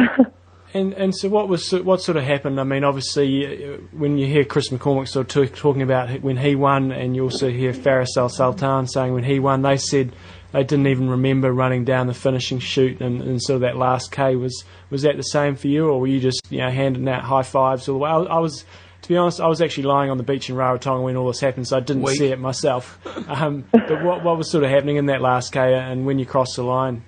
And 0.74 0.94
and 0.94 1.16
so 1.16 1.30
what 1.30 1.48
was 1.48 1.72
what 1.72 2.02
sort 2.02 2.18
of 2.18 2.24
happened? 2.24 2.60
I 2.60 2.64
mean, 2.64 2.84
obviously, 2.84 3.66
uh, 3.66 3.78
when 3.92 4.18
you 4.18 4.26
hear 4.28 4.44
Chris 4.44 4.70
McCormick 4.70 5.08
sort 5.08 5.34
of 5.36 5.56
talking 5.56 5.82
about 5.82 6.22
when 6.22 6.38
he 6.38 6.56
won, 6.56 6.92
and 6.92 7.16
you 7.16 7.24
also 7.24 7.50
hear 7.50 7.74
Faris 7.74 8.18
Al 8.18 8.30
Sultan 8.30 8.88
saying 8.88 9.14
when 9.14 9.24
he 9.24 9.40
won, 9.40 9.62
they 9.62 9.78
said 9.78 10.14
they 10.52 10.64
didn't 10.64 10.88
even 10.88 11.10
remember 11.10 11.52
running 11.54 11.86
down 11.86 12.08
the 12.08 12.14
finishing 12.14 12.60
chute, 12.60 13.00
and, 13.02 13.22
and 13.22 13.42
sort 13.42 13.56
of 13.56 13.62
that 13.62 13.78
last 13.78 14.12
K 14.12 14.36
was 14.36 14.66
was 14.90 15.04
that 15.04 15.16
the 15.16 15.24
same 15.24 15.56
for 15.56 15.68
you, 15.68 15.88
or 15.88 16.02
were 16.02 16.08
you 16.08 16.20
just 16.20 16.42
you 16.50 16.60
know 16.60 16.70
handing 16.70 17.08
out 17.08 17.24
high 17.24 17.44
fives 17.44 17.88
all 17.88 17.96
the 17.96 18.00
way? 18.00 18.10
I, 18.10 18.18
I 18.18 18.40
was. 18.40 18.66
To 19.04 19.10
be 19.10 19.18
honest, 19.18 19.40
I 19.40 19.48
was 19.48 19.62
actually 19.62 19.84
lying 19.84 20.10
on 20.10 20.18
the 20.18 20.24
beach 20.24 20.50
in 20.50 20.56
Rarotonga 20.56 21.04
when 21.04 21.16
all 21.16 21.28
this 21.28 21.40
happened, 21.40 21.68
so 21.68 21.78
I 21.78 21.82
didn't 21.82 22.02
Weak. 22.02 22.18
see 22.18 22.28
it 22.28 22.40
myself. 22.40 23.00
Um, 23.28 23.64
but 23.72 24.04
what, 24.04 24.24
what 24.24 24.38
was 24.38 24.50
sort 24.50 24.64
of 24.64 24.72
happening 24.72 24.96
in 24.98 25.06
that 25.06 25.22
last 25.22 25.54
K 25.54 25.76
and 25.76 26.06
when 26.06 26.18
you 26.18 26.26
crossed 26.26 26.56
the 26.56 26.64
line? 26.64 27.04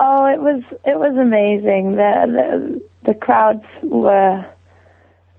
Oh, 0.00 0.26
it 0.26 0.40
was 0.40 0.62
it 0.84 0.98
was 0.98 1.16
amazing. 1.16 1.96
The 1.96 2.80
the, 3.04 3.12
the 3.12 3.14
crowds 3.14 3.64
were 3.82 4.46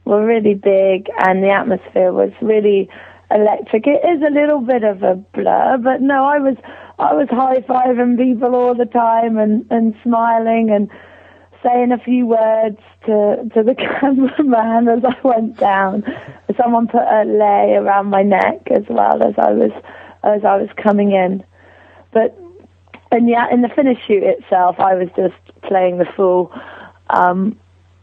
were 0.05 0.26
really 0.26 0.53
big, 0.53 1.10
and 1.18 1.43
the 1.43 1.49
atmosphere 1.49 2.12
was 2.12 2.32
really 2.41 2.89
electric. 3.32 3.88
It 3.88 4.03
is 4.03 4.22
a 4.22 4.32
little 4.34 4.60
bit 4.60 4.84
of 4.84 5.03
a 5.03 5.16
blur, 5.16 5.78
but 5.78 6.01
no, 6.01 6.26
I 6.26 6.39
was 6.39 6.57
I 6.97 7.14
was 7.14 7.30
high 7.30 7.62
fiving 7.62 8.18
people 8.18 8.53
all 8.53 8.76
the 8.76 8.86
time 8.86 9.38
and 9.38 9.66
and 9.70 9.95
smiling 10.03 10.72
and 10.72 10.89
saying 11.64 11.91
a 11.91 11.97
few 11.97 12.26
words 12.26 12.80
to 13.05 13.49
to 13.53 13.64
the 13.64 13.76
cameraman 14.01 14.89
as 14.89 15.03
I 15.05 15.16
went 15.26 15.57
down. 15.57 16.03
Someone 16.57 16.88
put 16.88 17.03
a 17.03 17.24
lei 17.24 17.76
around 17.76 18.07
my 18.07 18.24
neck 18.24 18.68
as 18.72 18.84
well 18.89 19.24
as 19.24 19.36
I 19.38 19.51
was 19.51 19.72
as 20.24 20.43
I 20.43 20.57
was 20.57 20.70
coming 20.76 21.12
in, 21.12 21.43
but 22.12 22.38
and 23.12 23.28
yeah, 23.28 23.47
in 23.51 23.62
the 23.62 23.70
finish 23.70 23.97
chute 24.05 24.24
itself, 24.24 24.80
I 24.80 24.95
was 24.95 25.10
just 25.16 25.36
playing 25.64 25.97
the 25.97 26.05
fool, 26.16 26.51
um, 27.10 27.57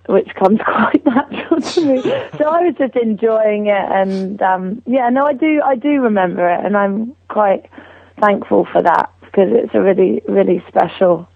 which 0.08 0.28
comes 0.34 0.60
quite 0.64 1.04
natural 1.04 1.60
to 1.60 1.84
me. 1.84 2.02
so 2.02 2.48
I 2.48 2.62
was 2.62 2.74
just 2.78 2.96
enjoying 2.96 3.66
it, 3.66 3.86
and 3.90 4.42
um, 4.42 4.82
yeah, 4.86 5.08
no, 5.10 5.26
I 5.26 5.32
do, 5.32 5.62
I 5.64 5.76
do 5.76 6.00
remember 6.02 6.48
it, 6.48 6.64
and 6.64 6.76
I'm 6.76 7.14
quite 7.28 7.70
thankful 8.20 8.66
for 8.72 8.82
that 8.82 9.12
because 9.20 9.50
it's 9.52 9.74
a 9.74 9.80
really, 9.80 10.22
really 10.26 10.64
special, 10.68 11.28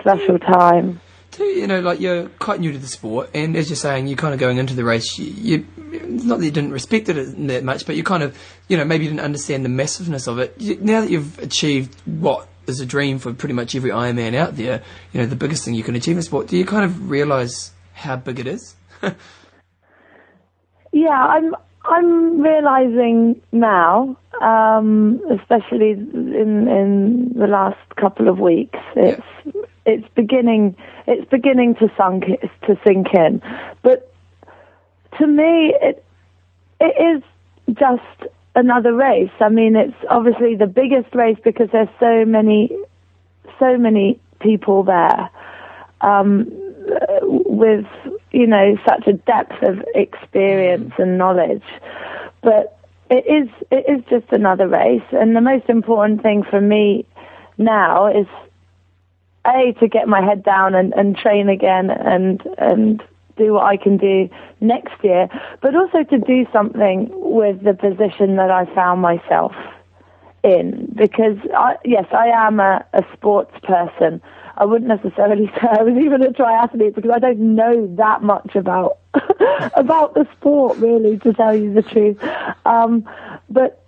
special 0.00 0.38
time. 0.38 1.00
You 1.38 1.66
know, 1.66 1.80
like 1.80 2.00
you're 2.00 2.28
quite 2.38 2.60
new 2.60 2.72
to 2.72 2.78
the 2.78 2.86
sport, 2.86 3.30
and 3.34 3.56
as 3.56 3.68
you're 3.68 3.76
saying, 3.76 4.06
you're 4.06 4.16
kind 4.16 4.34
of 4.34 4.40
going 4.40 4.58
into 4.58 4.74
the 4.74 4.84
race. 4.84 5.18
You, 5.18 5.26
you 5.26 5.66
it's 5.92 6.24
not 6.24 6.38
that 6.38 6.44
you 6.44 6.50
didn't 6.50 6.72
respect 6.72 7.08
it 7.08 7.48
that 7.48 7.64
much, 7.64 7.86
but 7.86 7.96
you 7.96 8.04
kind 8.04 8.22
of, 8.22 8.38
you 8.68 8.76
know, 8.76 8.84
maybe 8.84 9.04
you 9.04 9.10
didn't 9.10 9.24
understand 9.24 9.64
the 9.64 9.68
massiveness 9.68 10.26
of 10.26 10.38
it. 10.38 10.54
You, 10.58 10.78
now 10.80 11.00
that 11.00 11.10
you've 11.10 11.38
achieved 11.38 11.96
what 12.04 12.48
is 12.66 12.80
a 12.80 12.86
dream 12.86 13.18
for 13.18 13.32
pretty 13.32 13.54
much 13.54 13.74
every 13.74 13.90
Ironman 13.90 14.34
out 14.34 14.56
there, 14.56 14.82
you 15.12 15.20
know, 15.20 15.26
the 15.26 15.36
biggest 15.36 15.64
thing 15.64 15.74
you 15.74 15.82
can 15.82 15.94
achieve 15.94 16.16
in 16.16 16.22
sport. 16.22 16.48
Do 16.48 16.56
you 16.56 16.64
kind 16.64 16.84
of 16.84 17.10
realise 17.10 17.72
how 17.92 18.16
big 18.16 18.40
it 18.40 18.46
is? 18.46 18.74
Yeah, 20.94 21.08
I'm 21.10 21.56
I'm 21.86 22.40
realizing 22.40 23.42
now, 23.50 24.16
um, 24.40 25.20
especially 25.28 25.90
in 25.90 26.68
in 26.68 27.32
the 27.36 27.48
last 27.48 27.80
couple 27.96 28.28
of 28.28 28.38
weeks, 28.38 28.78
it's 28.94 29.26
it's 29.84 30.06
beginning 30.14 30.76
it's 31.08 31.28
beginning 31.28 31.74
to 31.80 31.90
sunk 31.96 32.26
to 32.66 32.78
sink 32.86 33.08
in. 33.12 33.42
But 33.82 34.14
to 35.18 35.26
me, 35.26 35.74
it 35.82 36.04
it 36.78 36.94
is 37.16 37.22
just 37.76 38.32
another 38.54 38.94
race. 38.94 39.30
I 39.40 39.48
mean, 39.48 39.76
it's 39.76 39.96
obviously 40.08 40.56
the 40.56 40.66
biggest 40.66 41.14
race 41.14 41.38
because 41.42 41.68
there's 41.72 41.88
so 42.00 42.24
many 42.24 42.70
so 43.58 43.76
many 43.78 44.18
people 44.40 44.82
there. 44.82 45.30
Um, 46.00 46.50
with 47.30 47.86
you 48.32 48.46
know 48.46 48.76
such 48.86 49.06
a 49.06 49.12
depth 49.12 49.62
of 49.62 49.82
experience 49.94 50.92
and 50.98 51.16
knowledge 51.16 51.62
but 52.42 52.78
it 53.10 53.24
is 53.26 53.48
it 53.70 53.84
is 53.88 54.04
just 54.10 54.30
another 54.32 54.68
race 54.68 55.02
and 55.12 55.34
the 55.34 55.40
most 55.40 55.68
important 55.68 56.22
thing 56.22 56.42
for 56.42 56.60
me 56.60 57.06
now 57.56 58.06
is 58.06 58.26
a 59.46 59.72
to 59.80 59.88
get 59.88 60.08
my 60.08 60.20
head 60.20 60.42
down 60.42 60.74
and, 60.74 60.92
and 60.94 61.16
train 61.16 61.48
again 61.48 61.90
and 61.90 62.42
and 62.58 63.02
do 63.36 63.54
what 63.54 63.64
I 63.64 63.76
can 63.76 63.96
do 63.96 64.28
next 64.60 65.02
year 65.02 65.28
but 65.60 65.74
also 65.74 66.02
to 66.04 66.18
do 66.18 66.46
something 66.52 67.08
with 67.12 67.62
the 67.62 67.74
position 67.74 68.36
that 68.36 68.50
I 68.50 68.72
found 68.74 69.00
myself 69.00 69.52
in 70.42 70.92
because 70.94 71.38
I, 71.56 71.76
yes 71.84 72.06
I 72.12 72.28
am 72.28 72.60
a, 72.60 72.84
a 72.92 73.04
sports 73.14 73.54
person 73.62 74.20
I 74.56 74.64
wouldn't 74.64 74.88
necessarily 74.88 75.46
say 75.54 75.68
I 75.68 75.82
was 75.82 75.96
even 75.96 76.22
a 76.22 76.30
triathlete 76.30 76.94
because 76.94 77.10
I 77.10 77.18
don't 77.18 77.54
know 77.54 77.92
that 77.96 78.22
much 78.22 78.54
about 78.54 78.98
about 79.74 80.14
the 80.14 80.26
sport, 80.36 80.78
really, 80.78 81.18
to 81.18 81.32
tell 81.32 81.54
you 81.54 81.72
the 81.72 81.82
truth. 81.82 82.22
Um, 82.64 83.08
but 83.48 83.82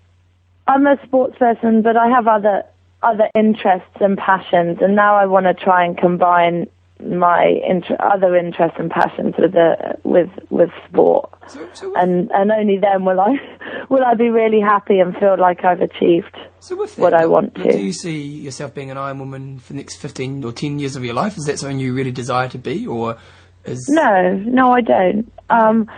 I'm 0.67 0.87
a 0.87 0.99
sports 1.05 1.37
person, 1.39 1.83
but 1.83 1.97
I 1.97 2.09
have 2.09 2.27
other 2.27 2.65
other 3.03 3.29
interests 3.35 3.97
and 4.01 4.17
passions, 4.17 4.79
and 4.81 4.97
now 4.97 5.17
I 5.17 5.27
want 5.27 5.47
to 5.47 5.55
try 5.55 5.85
and 5.85 5.97
combine 5.97 6.69
my 7.05 7.61
inter- 7.69 7.97
other 8.01 8.37
interests 8.37 8.77
and 8.79 8.91
passions 8.91 9.35
with 9.39 9.53
the 9.53 9.99
with 10.05 10.31
with 10.51 10.71
sport, 10.89 11.31
So, 11.47 11.69
so, 11.75 11.93
and 11.97 12.31
and 12.31 12.51
only 12.51 12.79
then 12.79 13.05
will 13.05 13.21
I 13.21 13.37
will 13.89 14.05
I 14.05 14.15
be 14.15 14.31
really 14.31 14.61
happy 14.61 14.99
and 14.99 15.15
feel 15.17 15.39
like 15.39 15.65
I've 15.65 15.81
achieved 15.81 16.37
so 16.61 16.77
what 16.97 17.13
I 17.13 17.27
want 17.27 17.55
to. 17.57 17.73
Do 17.73 17.79
you 17.79 17.93
see 17.93 18.19
yourself 18.19 18.75
being 18.75 18.91
an 18.91 18.97
Iron 18.97 19.19
Woman 19.19 19.59
for 19.59 19.73
the 19.73 19.77
next 19.77 19.97
15 19.97 20.43
or 20.43 20.53
10 20.53 20.79
years 20.79 20.97
of 20.97 21.05
your 21.05 21.15
life? 21.15 21.37
Is 21.37 21.45
that 21.45 21.59
something 21.59 21.79
you 21.79 21.95
really 21.95 22.13
desire 22.13 22.49
to 22.49 22.59
be, 22.59 22.87
or 22.87 23.19
is 23.65 23.89
No, 23.89 24.33
no, 24.33 24.73
I 24.73 24.81
don't. 24.81 25.33
Um, 25.51 25.91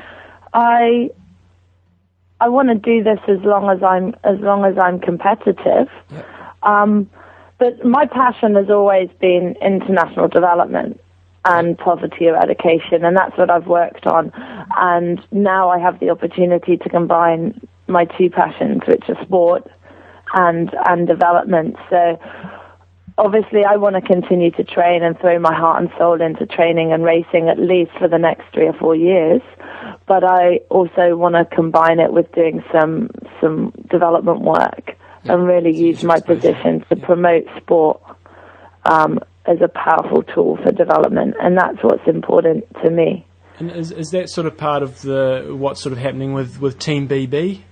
I 0.52 1.10
I 2.40 2.48
want 2.48 2.68
to 2.68 2.74
do 2.74 3.02
this 3.02 3.18
as 3.28 3.38
long 3.44 3.70
as 3.70 3.82
I'm 3.82 4.14
as 4.24 4.40
long 4.40 4.64
as 4.64 4.76
I'm 4.78 5.00
competitive. 5.00 5.88
Yep. 6.10 6.26
Um, 6.62 7.08
but 7.58 7.84
my 7.84 8.06
passion 8.06 8.54
has 8.54 8.70
always 8.70 9.08
been 9.20 9.56
international 9.60 10.28
development 10.28 11.00
and 11.44 11.78
poverty 11.78 12.26
eradication, 12.26 13.04
and 13.04 13.16
that's 13.16 13.36
what 13.36 13.50
I've 13.50 13.66
worked 13.66 14.06
on. 14.06 14.32
And 14.76 15.20
now 15.32 15.70
I 15.70 15.78
have 15.78 15.98
the 15.98 16.10
opportunity 16.10 16.76
to 16.76 16.88
combine 16.88 17.60
my 17.86 18.04
two 18.04 18.30
passions, 18.30 18.82
which 18.86 19.04
are 19.08 19.22
sport 19.24 19.70
and 20.34 20.70
and 20.86 21.06
development. 21.06 21.76
So 21.90 22.18
obviously 23.16 23.64
I 23.64 23.76
want 23.76 23.96
to 23.96 24.02
continue 24.02 24.50
to 24.52 24.64
train 24.64 25.02
and 25.02 25.18
throw 25.18 25.38
my 25.38 25.54
heart 25.54 25.82
and 25.82 25.90
soul 25.98 26.20
into 26.20 26.46
training 26.46 26.92
and 26.92 27.02
racing 27.02 27.48
at 27.48 27.58
least 27.58 27.90
for 27.98 28.08
the 28.08 28.18
next 28.18 28.44
three 28.52 28.66
or 28.66 28.74
four 28.74 28.94
years. 28.94 29.42
But 30.06 30.24
I 30.24 30.60
also 30.70 31.16
want 31.16 31.34
to 31.34 31.44
combine 31.44 31.98
it 31.98 32.12
with 32.12 32.30
doing 32.32 32.62
some 32.72 33.10
some 33.40 33.72
development 33.90 34.42
work 34.42 34.96
and 35.28 35.46
really 35.46 35.76
use 35.76 36.02
my 36.04 36.20
position 36.20 36.84
to 36.88 36.96
promote 36.96 37.44
sport 37.56 38.00
um, 38.84 39.20
as 39.46 39.58
a 39.60 39.68
powerful 39.68 40.22
tool 40.22 40.56
for 40.62 40.72
development, 40.72 41.34
and 41.40 41.56
that's 41.56 41.82
what's 41.82 42.06
important 42.06 42.64
to 42.82 42.90
me. 42.90 43.24
And 43.58 43.70
is, 43.70 43.90
is 43.90 44.10
that 44.10 44.30
sort 44.30 44.46
of 44.46 44.56
part 44.56 44.82
of 44.82 45.02
the 45.02 45.54
what's 45.56 45.80
sort 45.80 45.92
of 45.92 45.98
happening 45.98 46.32
with, 46.32 46.60
with 46.60 46.78
Team 46.78 47.08
TBB? 47.08 47.62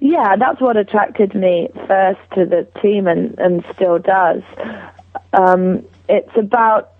Yeah, 0.00 0.36
that's 0.36 0.60
what 0.60 0.76
attracted 0.76 1.34
me 1.34 1.68
first 1.86 2.20
to 2.34 2.44
the 2.44 2.66
team 2.80 3.06
and, 3.06 3.38
and 3.38 3.64
still 3.74 3.98
does. 3.98 4.42
Um, 5.32 5.84
it's 6.08 6.36
about 6.36 6.92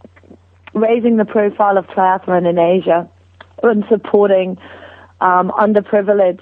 raising 0.74 1.16
the 1.16 1.24
profile 1.24 1.78
of 1.78 1.86
triathlon 1.86 2.49
in 2.49 2.59
Asia 2.59 3.11
and 3.62 3.84
supporting 3.88 4.57
um, 5.20 5.51
underprivileged 5.51 6.40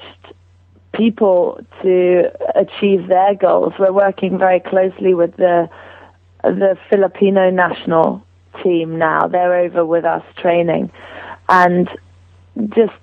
people 0.93 1.61
to 1.83 2.31
achieve 2.55 3.09
their 3.09 3.35
goals. 3.35 3.75
We're 3.79 3.93
working 3.93 4.39
very 4.39 4.61
closely 4.61 5.15
with 5.15 5.37
the 5.37 5.69
the 6.43 6.79
Filipino 6.89 7.51
national 7.51 8.25
team 8.63 8.99
now. 8.99 9.29
They're 9.29 9.57
over 9.57 9.85
with 9.85 10.05
us 10.05 10.25
training, 10.37 10.91
and 11.49 11.89
just 12.75 12.95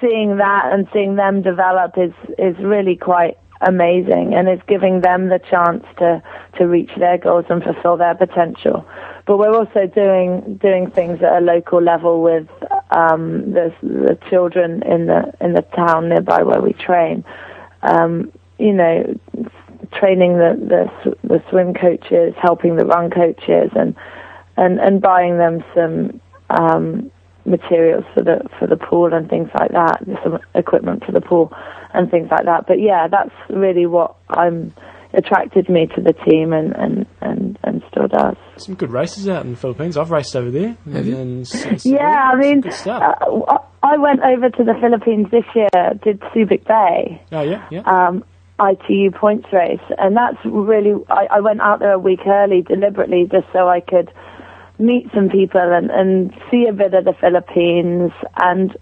seeing 0.00 0.36
that 0.36 0.72
and 0.72 0.86
seeing 0.92 1.16
them 1.16 1.42
develop 1.42 1.96
is 1.96 2.12
is 2.38 2.56
really 2.58 2.96
quite 2.96 3.38
amazing 3.62 4.34
and 4.34 4.48
is 4.48 4.60
giving 4.66 5.00
them 5.00 5.28
the 5.28 5.38
chance 5.38 5.84
to 5.98 6.22
to 6.58 6.66
reach 6.66 6.90
their 6.98 7.18
goals 7.18 7.44
and 7.48 7.62
fulfill 7.62 7.96
their 7.96 8.14
potential. 8.14 8.86
But 9.26 9.38
we're 9.38 9.54
also 9.54 9.86
doing 9.86 10.58
doing 10.60 10.90
things 10.90 11.22
at 11.22 11.32
a 11.32 11.40
local 11.40 11.80
level 11.80 12.22
with 12.22 12.48
um, 12.90 13.52
the 13.52 13.72
the 13.82 14.18
children 14.28 14.82
in 14.82 15.06
the 15.06 15.32
in 15.40 15.52
the 15.52 15.62
town 15.62 16.08
nearby 16.08 16.42
where 16.42 16.60
we 16.60 16.72
train. 16.72 17.24
Um, 17.82 18.32
you 18.58 18.72
know, 18.72 19.18
training 19.92 20.38
the, 20.38 20.90
the 21.02 21.16
the 21.26 21.42
swim 21.50 21.74
coaches, 21.74 22.34
helping 22.40 22.76
the 22.76 22.84
run 22.84 23.10
coaches, 23.10 23.70
and 23.76 23.94
and 24.56 24.80
and 24.80 25.00
buying 25.00 25.38
them 25.38 25.64
some 25.74 26.20
um, 26.50 27.11
materials 27.44 28.04
for 28.14 28.22
the 28.22 28.40
for 28.58 28.66
the 28.66 28.76
pool 28.76 29.12
and 29.12 29.28
things 29.28 29.48
like 29.58 29.72
that, 29.72 29.98
some 30.22 30.38
equipment 30.54 31.04
for 31.04 31.12
the 31.12 31.20
pool 31.20 31.52
and 31.94 32.10
things 32.10 32.28
like 32.30 32.44
that. 32.44 32.66
But 32.66 32.80
yeah, 32.80 33.08
that's 33.08 33.34
really 33.50 33.86
what 33.86 34.14
I'm 34.28 34.72
attracted 35.14 35.68
me 35.68 35.86
to 35.94 36.00
the 36.00 36.14
team 36.14 36.54
and, 36.54 36.72
and, 36.74 37.06
and, 37.20 37.58
and 37.64 37.82
still 37.90 38.08
does. 38.08 38.34
Some 38.56 38.76
good 38.76 38.90
races 38.90 39.28
out 39.28 39.44
in 39.44 39.50
the 39.50 39.56
Philippines. 39.58 39.98
I've 39.98 40.10
raced 40.10 40.34
over 40.34 40.50
there. 40.50 40.74
Have 40.90 41.06
you? 41.06 41.18
And 41.18 41.42
s- 41.42 41.66
s- 41.66 41.84
Yeah, 41.86 42.30
I 42.32 42.36
mean, 42.36 42.62
stuff. 42.70 43.02
uh, 43.20 43.58
I 43.82 43.98
went 43.98 44.20
over 44.20 44.48
to 44.48 44.64
the 44.64 44.72
Philippines 44.80 45.26
this 45.30 45.44
year, 45.54 45.68
did 46.02 46.20
Subic 46.34 46.64
Bay, 46.66 47.20
oh 47.32 47.42
yeah, 47.42 47.66
yeah. 47.70 47.80
um, 47.82 48.24
ITU 48.58 49.10
points 49.10 49.48
race, 49.52 49.80
and 49.98 50.16
that's 50.16 50.38
really. 50.44 50.94
I, 51.10 51.26
I 51.32 51.40
went 51.40 51.60
out 51.60 51.80
there 51.80 51.92
a 51.92 51.98
week 51.98 52.20
early 52.26 52.62
deliberately 52.62 53.28
just 53.30 53.46
so 53.52 53.68
I 53.68 53.80
could 53.80 54.10
meet 54.82 55.10
some 55.14 55.28
people 55.28 55.60
and, 55.60 55.90
and 55.90 56.34
see 56.50 56.66
a 56.66 56.72
bit 56.72 56.92
of 56.94 57.04
the 57.04 57.14
Philippines, 57.14 58.12
and 58.36 58.76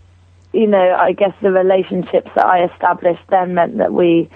you 0.52 0.66
know, 0.66 0.96
I 0.96 1.12
guess 1.12 1.34
the 1.42 1.52
relationships 1.52 2.30
that 2.34 2.44
I 2.44 2.64
established 2.64 3.22
then 3.28 3.54
meant 3.54 3.78
that 3.78 3.92
we 3.92 4.28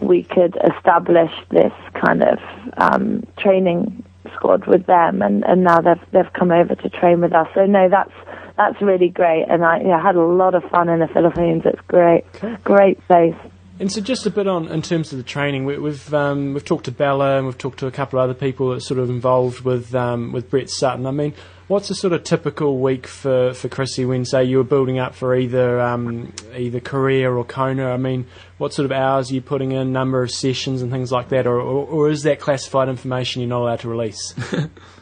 we 0.00 0.24
could 0.24 0.58
establish 0.74 1.30
this 1.50 1.72
kind 1.94 2.24
of 2.24 2.38
um, 2.76 3.24
training 3.38 4.02
squad 4.34 4.66
with 4.66 4.86
them, 4.86 5.22
and, 5.22 5.44
and 5.44 5.62
now 5.62 5.80
they've 5.80 6.10
they've 6.10 6.32
come 6.32 6.50
over 6.50 6.74
to 6.74 6.88
train 6.88 7.20
with 7.20 7.32
us. 7.32 7.48
So 7.54 7.66
no, 7.66 7.88
that's 7.88 8.12
that's 8.56 8.80
really 8.80 9.08
great, 9.08 9.44
and 9.48 9.64
I 9.64 9.80
yeah, 9.80 10.02
had 10.02 10.16
a 10.16 10.22
lot 10.22 10.54
of 10.54 10.64
fun 10.70 10.88
in 10.88 11.00
the 11.00 11.08
Philippines. 11.08 11.62
It's 11.64 11.80
great, 11.86 12.24
great 12.64 12.98
place. 13.06 13.36
And 13.84 13.92
so, 13.92 14.00
just 14.00 14.24
a 14.24 14.30
bit 14.30 14.46
on 14.46 14.68
in 14.68 14.80
terms 14.80 15.12
of 15.12 15.18
the 15.18 15.22
training, 15.22 15.66
we, 15.66 15.76
we've 15.76 16.14
um, 16.14 16.54
we've 16.54 16.64
talked 16.64 16.86
to 16.86 16.90
Bella 16.90 17.36
and 17.36 17.44
we've 17.44 17.58
talked 17.58 17.80
to 17.80 17.86
a 17.86 17.90
couple 17.90 18.18
of 18.18 18.24
other 18.24 18.32
people 18.32 18.70
that 18.70 18.76
are 18.76 18.80
sort 18.80 18.98
of 18.98 19.10
involved 19.10 19.60
with 19.60 19.94
um, 19.94 20.32
with 20.32 20.48
Brett 20.48 20.70
Sutton. 20.70 21.04
I 21.04 21.10
mean, 21.10 21.34
what's 21.68 21.90
a 21.90 21.94
sort 21.94 22.14
of 22.14 22.24
typical 22.24 22.78
week 22.78 23.06
for, 23.06 23.52
for 23.52 23.68
Chrissie 23.68 24.06
when 24.06 24.24
say 24.24 24.42
you 24.42 24.56
were 24.56 24.64
building 24.64 24.98
up 24.98 25.14
for 25.14 25.36
either 25.36 25.82
um, 25.82 26.32
either 26.56 26.80
Korea 26.80 27.30
or 27.30 27.44
Kona? 27.44 27.90
I 27.90 27.98
mean, 27.98 28.26
what 28.56 28.72
sort 28.72 28.86
of 28.86 28.92
hours 28.92 29.30
are 29.30 29.34
you 29.34 29.42
putting 29.42 29.72
in, 29.72 29.92
number 29.92 30.22
of 30.22 30.30
sessions 30.30 30.80
and 30.80 30.90
things 30.90 31.12
like 31.12 31.28
that, 31.28 31.46
or, 31.46 31.60
or, 31.60 31.86
or 31.86 32.08
is 32.08 32.22
that 32.22 32.40
classified 32.40 32.88
information 32.88 33.42
you're 33.42 33.50
not 33.50 33.60
allowed 33.60 33.80
to 33.80 33.90
release? 33.90 34.34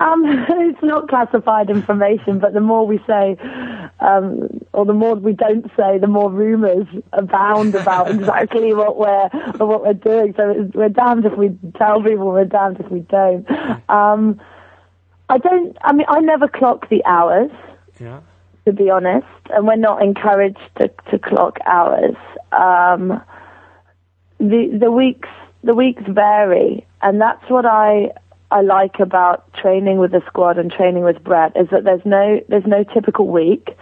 Um, 0.00 0.24
it's 0.48 0.82
not 0.82 1.08
classified 1.08 1.68
information, 1.68 2.38
but 2.38 2.54
the 2.54 2.60
more 2.60 2.86
we 2.86 2.98
say, 3.06 3.36
um, 4.00 4.48
or 4.72 4.86
the 4.86 4.94
more 4.94 5.14
we 5.14 5.34
don't 5.34 5.70
say, 5.76 5.98
the 5.98 6.06
more 6.06 6.30
rumours 6.30 6.86
abound 7.12 7.74
about 7.74 8.10
exactly 8.14 8.74
what 8.74 8.96
we're 8.96 9.28
what 9.58 9.82
we're 9.82 9.92
doing. 9.92 10.34
So 10.36 10.50
it's, 10.50 10.74
we're 10.74 10.88
damned 10.88 11.26
if 11.26 11.36
we 11.36 11.56
tell 11.76 12.02
people, 12.02 12.28
we're 12.28 12.46
damned 12.46 12.80
if 12.80 12.90
we 12.90 13.00
don't. 13.00 13.46
Um, 13.90 14.40
I 15.28 15.38
don't. 15.38 15.76
I 15.82 15.92
mean, 15.92 16.06
I 16.08 16.20
never 16.20 16.48
clock 16.48 16.88
the 16.88 17.04
hours, 17.04 17.50
yeah. 18.00 18.20
to 18.64 18.72
be 18.72 18.88
honest, 18.88 19.26
and 19.54 19.66
we're 19.66 19.76
not 19.76 20.02
encouraged 20.02 20.58
to, 20.78 20.90
to 21.10 21.18
clock 21.18 21.58
hours. 21.66 22.16
Um, 22.52 23.22
the 24.38 24.78
the 24.80 24.90
weeks 24.90 25.28
the 25.62 25.74
weeks 25.74 26.02
vary, 26.08 26.86
and 27.02 27.20
that's 27.20 27.48
what 27.50 27.66
I 27.66 28.12
I 28.50 28.62
like 28.62 28.98
about 28.98 29.52
training 29.54 29.98
with 29.98 30.10
the 30.10 30.22
squad 30.26 30.58
and 30.58 30.72
training 30.72 31.04
with 31.04 31.22
Brett 31.22 31.56
is 31.56 31.68
that 31.70 31.84
there's 31.84 32.04
no 32.04 32.40
there's 32.48 32.66
no 32.66 32.82
typical 32.82 33.28
week, 33.28 33.76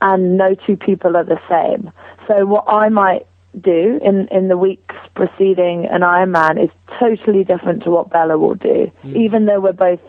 and 0.00 0.36
no 0.36 0.54
two 0.54 0.76
people 0.76 1.16
are 1.16 1.24
the 1.24 1.40
same. 1.48 1.92
So 2.26 2.46
what 2.46 2.64
I 2.66 2.88
might 2.88 3.26
do 3.60 4.00
in 4.02 4.28
in 4.28 4.48
the 4.48 4.56
weeks 4.56 4.94
preceding 5.14 5.86
an 5.86 6.00
Ironman 6.00 6.62
is 6.62 6.70
totally 6.98 7.44
different 7.44 7.82
to 7.84 7.90
what 7.90 8.10
Bella 8.10 8.38
will 8.38 8.54
do, 8.54 8.90
even 9.04 9.46
though 9.46 9.60
we're 9.60 9.72
both 9.72 10.00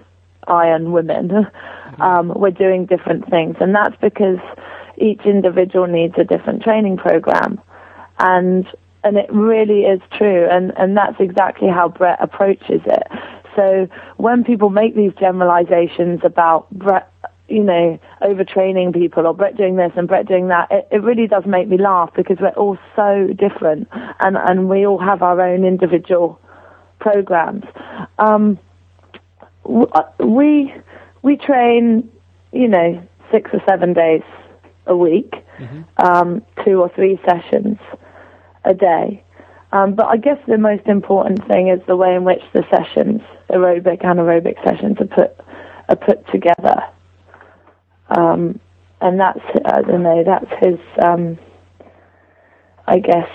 Iron 0.48 0.92
women. 0.92 1.48
Um, 1.98 2.34
we're 2.36 2.52
doing 2.52 2.88
different 2.88 3.30
things, 3.30 3.56
and 3.62 3.74
that's 3.74 3.96
because 4.02 4.40
each 4.98 5.22
individual 5.22 5.88
needs 5.88 6.16
a 6.18 6.26
different 6.26 6.62
training 6.62 6.98
program, 6.98 7.62
and 8.20 8.68
and 9.06 9.16
it 9.16 9.32
really 9.32 9.84
is 9.84 10.02
true, 10.12 10.46
and 10.50 10.74
and 10.78 10.98
that's 10.98 11.16
exactly 11.22 11.70
how 11.70 11.88
Brett 11.88 12.18
approaches 12.20 12.82
it. 12.86 13.08
So 13.56 13.88
when 14.18 14.44
people 14.44 14.70
make 14.70 14.96
these 14.96 15.14
generalizations 15.20 16.22
about 16.24 16.70
Brett, 16.72 17.12
you 17.48 17.64
know, 17.64 18.00
overtraining 18.22 18.94
people 18.94 19.28
or 19.28 19.34
Brett 19.34 19.56
doing 19.56 19.76
this 19.76 19.92
and 19.96 20.08
Brett 20.08 20.28
doing 20.28 20.48
that, 20.48 20.72
it, 20.72 20.88
it 20.92 21.04
really 21.04 21.28
does 21.28 21.46
make 21.46 21.68
me 21.68 21.78
laugh 21.78 22.12
because 22.16 22.38
we're 22.40 22.50
all 22.50 22.78
so 22.96 23.28
different, 23.38 23.88
and 24.20 24.36
and 24.38 24.70
we 24.70 24.86
all 24.86 25.00
have 25.00 25.22
our 25.22 25.40
own 25.42 25.64
individual 25.64 26.40
programs. 27.00 27.66
Um, 28.18 28.58
uh, 29.66 30.04
we 30.20 30.74
we 31.22 31.38
train, 31.38 32.10
you 32.52 32.68
know, 32.68 33.02
six 33.32 33.52
or 33.54 33.62
seven 33.68 33.94
days 33.94 34.24
a 34.88 34.96
week, 34.96 35.34
um, 35.98 36.44
two 36.64 36.82
or 36.82 36.90
three 36.96 37.20
sessions 37.26 37.78
a 38.64 38.74
day. 38.74 39.24
Um, 39.76 39.94
but 39.94 40.06
I 40.06 40.16
guess 40.16 40.38
the 40.48 40.58
most 40.58 40.88
important 40.88 41.46
thing 41.50 41.68
is 41.68 41.82
the 41.86 41.98
way 41.98 42.16
in 42.16 42.24
which 42.24 42.42
the 42.54 42.64
sessions, 42.72 43.22
aerobic 43.50 44.06
and 44.06 44.20
aerobic 44.20 44.56
sessions, 44.64 44.96
are 45.02 45.08
put 45.08 45.36
are 45.90 45.98
put 45.98 46.26
together. 46.32 46.78
Um, 48.08 48.62
and 49.02 49.20
that's 49.20 49.42
I 49.66 49.82
don't 49.82 50.04
know. 50.04 50.24
That's 50.24 50.50
his. 50.64 50.80
Um, 51.04 51.38
I 52.88 53.00
guess 53.00 53.28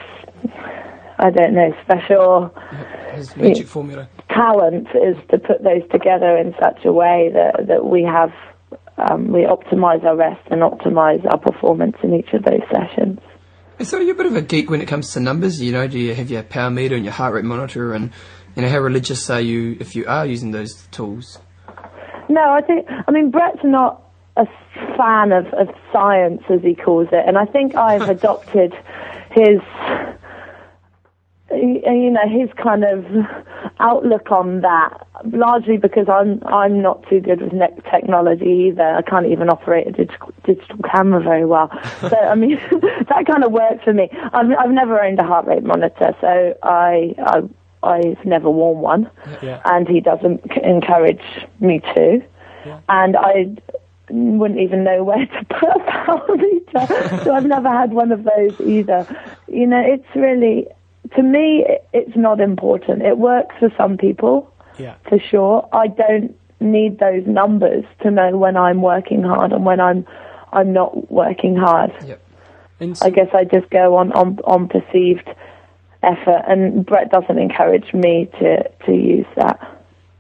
I 1.19 1.29
don't 1.29 1.53
know. 1.53 1.75
Special 1.85 2.55
His 3.13 3.37
magic 3.37 3.67
formula. 3.67 4.09
talent 4.31 4.89
is 4.95 5.17
to 5.31 5.39
put 5.39 5.63
those 5.63 5.83
together 5.93 6.39
in 6.39 6.55
such 6.59 6.87
a 6.87 6.93
way 6.93 7.31
that 7.35 7.67
that 7.67 7.85
we 7.85 8.03
have 8.03 8.33
um, 8.97 9.29
we 9.31 9.41
optimize 9.41 10.03
our 10.05 10.17
rest 10.17 10.41
and 10.51 10.63
optimize 10.63 11.23
our 11.31 11.39
performance 11.39 11.97
in 12.03 12.15
each 12.15 12.33
of 12.33 12.45
those 12.45 12.63
sessions. 12.73 13.19
So 13.83 13.99
you're 13.99 14.15
a 14.15 14.17
bit 14.17 14.27
of 14.27 14.37
a 14.37 14.43
geek 14.43 14.69
when 14.69 14.83
it 14.83 14.87
comes 14.87 15.13
to 15.15 15.21
numbers. 15.21 15.61
You 15.61 15.73
know, 15.73 15.89
do 15.89 15.99
you 15.99 16.15
have 16.15 16.31
your 16.31 16.43
power 16.43 16.71
meter 16.71 16.97
and 16.97 17.05
your 17.05 17.15
heart 17.15 17.33
rate 17.33 17.45
monitor, 17.45 17.95
and 17.95 18.13
you 18.55 18.63
know 18.63 18.69
how 18.69 18.79
religious 18.79 19.31
are 19.31 19.41
you 19.41 19.79
if 19.81 19.97
you 19.97 20.05
are 20.07 20.27
using 20.27 20.51
those 20.51 20.87
tools? 20.91 21.39
No, 22.29 22.43
I 22.51 22.61
think 22.61 22.87
I 23.09 23.11
mean 23.11 23.31
Brett's 23.31 23.65
not 23.65 24.03
a 24.37 24.47
fan 24.97 25.33
of, 25.33 25.47
of 25.55 25.69
science 25.93 26.43
as 26.51 26.61
he 26.61 26.75
calls 26.75 27.09
it, 27.11 27.25
and 27.27 27.39
I 27.39 27.47
think 27.47 27.75
I've 27.75 28.09
adopted 28.17 28.75
his 29.31 29.61
you 31.53 32.11
know 32.11 32.29
his 32.29 32.49
kind 32.63 32.85
of 32.85 33.05
outlook 33.81 34.31
on 34.31 34.61
that 34.61 35.07
largely 35.33 35.77
because 35.77 36.09
I'm 36.09 36.43
I'm 36.47 36.81
not 36.81 37.05
too 37.09 37.21
good 37.21 37.41
with 37.43 37.53
technology 37.91 38.69
either. 38.71 38.83
I 38.97 39.03
can't 39.03 39.27
even 39.27 39.49
operate 39.51 39.87
a 39.89 39.93
digital, 39.93 40.33
digital 40.45 40.77
camera 40.93 41.21
very 41.23 41.45
well. 41.45 41.71
So 42.01 42.17
I 42.17 42.35
mean 42.35 42.57
that 43.11 43.25
kind 43.27 43.45
of 43.45 43.53
works 43.53 43.85
for 43.85 43.93
me. 43.93 44.09
I've 44.33 44.51
I've 44.59 44.71
never 44.71 45.01
owned 45.03 45.19
a 45.19 45.25
heart 45.25 45.47
rate 45.47 45.63
monitor, 45.65 46.15
so 46.21 46.57
I 46.63 47.15
I 47.19 47.43
I've 47.83 48.25
never 48.25 48.51
worn 48.51 48.79
one 48.81 49.11
Yeah. 49.43 49.61
and 49.65 49.89
he 49.89 50.01
doesn't 50.01 50.43
encourage 50.63 51.23
me 51.61 51.81
to. 51.95 52.23
Yeah. 52.67 52.81
And 52.89 53.17
I 53.17 53.57
wouldn't 54.11 54.61
even 54.61 54.85
know 54.85 55.03
where 55.05 55.25
to 55.27 55.45
put 55.51 55.69
a 55.69 55.79
power 55.81 56.37
meter, 56.37 57.23
so 57.25 57.33
I've 57.35 57.47
never 57.47 57.71
had 57.71 57.93
one 57.93 58.13
of 58.13 58.25
those 58.25 58.61
either. 58.61 59.07
You 59.49 59.67
know, 59.67 59.81
it's 59.81 60.05
really, 60.15 60.67
to 61.17 61.23
me, 61.23 61.65
it's 61.93 62.17
not 62.17 62.41
important. 62.41 63.03
It 63.03 63.19
works 63.19 63.55
for 63.59 63.71
some 63.77 63.97
people, 63.97 64.53
Yeah. 64.79 64.95
for 65.09 65.19
sure. 65.19 65.69
I 65.73 65.89
don't 65.89 66.37
need 66.61 66.99
those 66.99 67.27
numbers 67.27 67.85
to 68.03 68.11
know 68.11 68.37
when 68.37 68.57
I'm 68.57 68.83
working 68.83 69.23
hard 69.23 69.53
and 69.53 69.65
when 69.65 69.81
I'm 69.81 70.07
I'm 70.53 70.73
not 70.73 71.11
working 71.11 71.57
hard. 71.57 71.93
Yep. 72.07 72.21
So, 72.95 73.07
I 73.07 73.11
guess 73.11 73.29
I 73.35 73.45
just 73.45 73.69
go 73.71 73.97
on, 73.97 74.11
on 74.13 74.39
on 74.45 74.69
perceived 74.69 75.29
effort, 76.03 76.43
and 76.49 76.85
Brett 76.85 77.11
doesn't 77.11 77.39
encourage 77.39 77.93
me 77.95 78.29
to 78.41 78.69
to 78.87 78.93
use 78.93 79.27
that. 79.37 79.59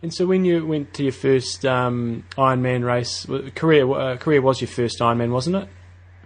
and 0.02 0.12
so 0.14 0.26
when 0.26 0.44
you 0.44 0.66
went 0.66 0.94
to 0.94 1.02
your 1.02 1.12
first 1.12 1.64
um, 1.66 2.24
Ironman 2.38 2.84
race, 2.84 3.26
Korea, 3.54 3.86
uh, 3.88 4.16
Korea 4.16 4.40
was 4.40 4.60
your 4.60 4.68
first 4.68 4.98
Ironman, 5.00 5.30
wasn't 5.30 5.56
it? 5.56 5.68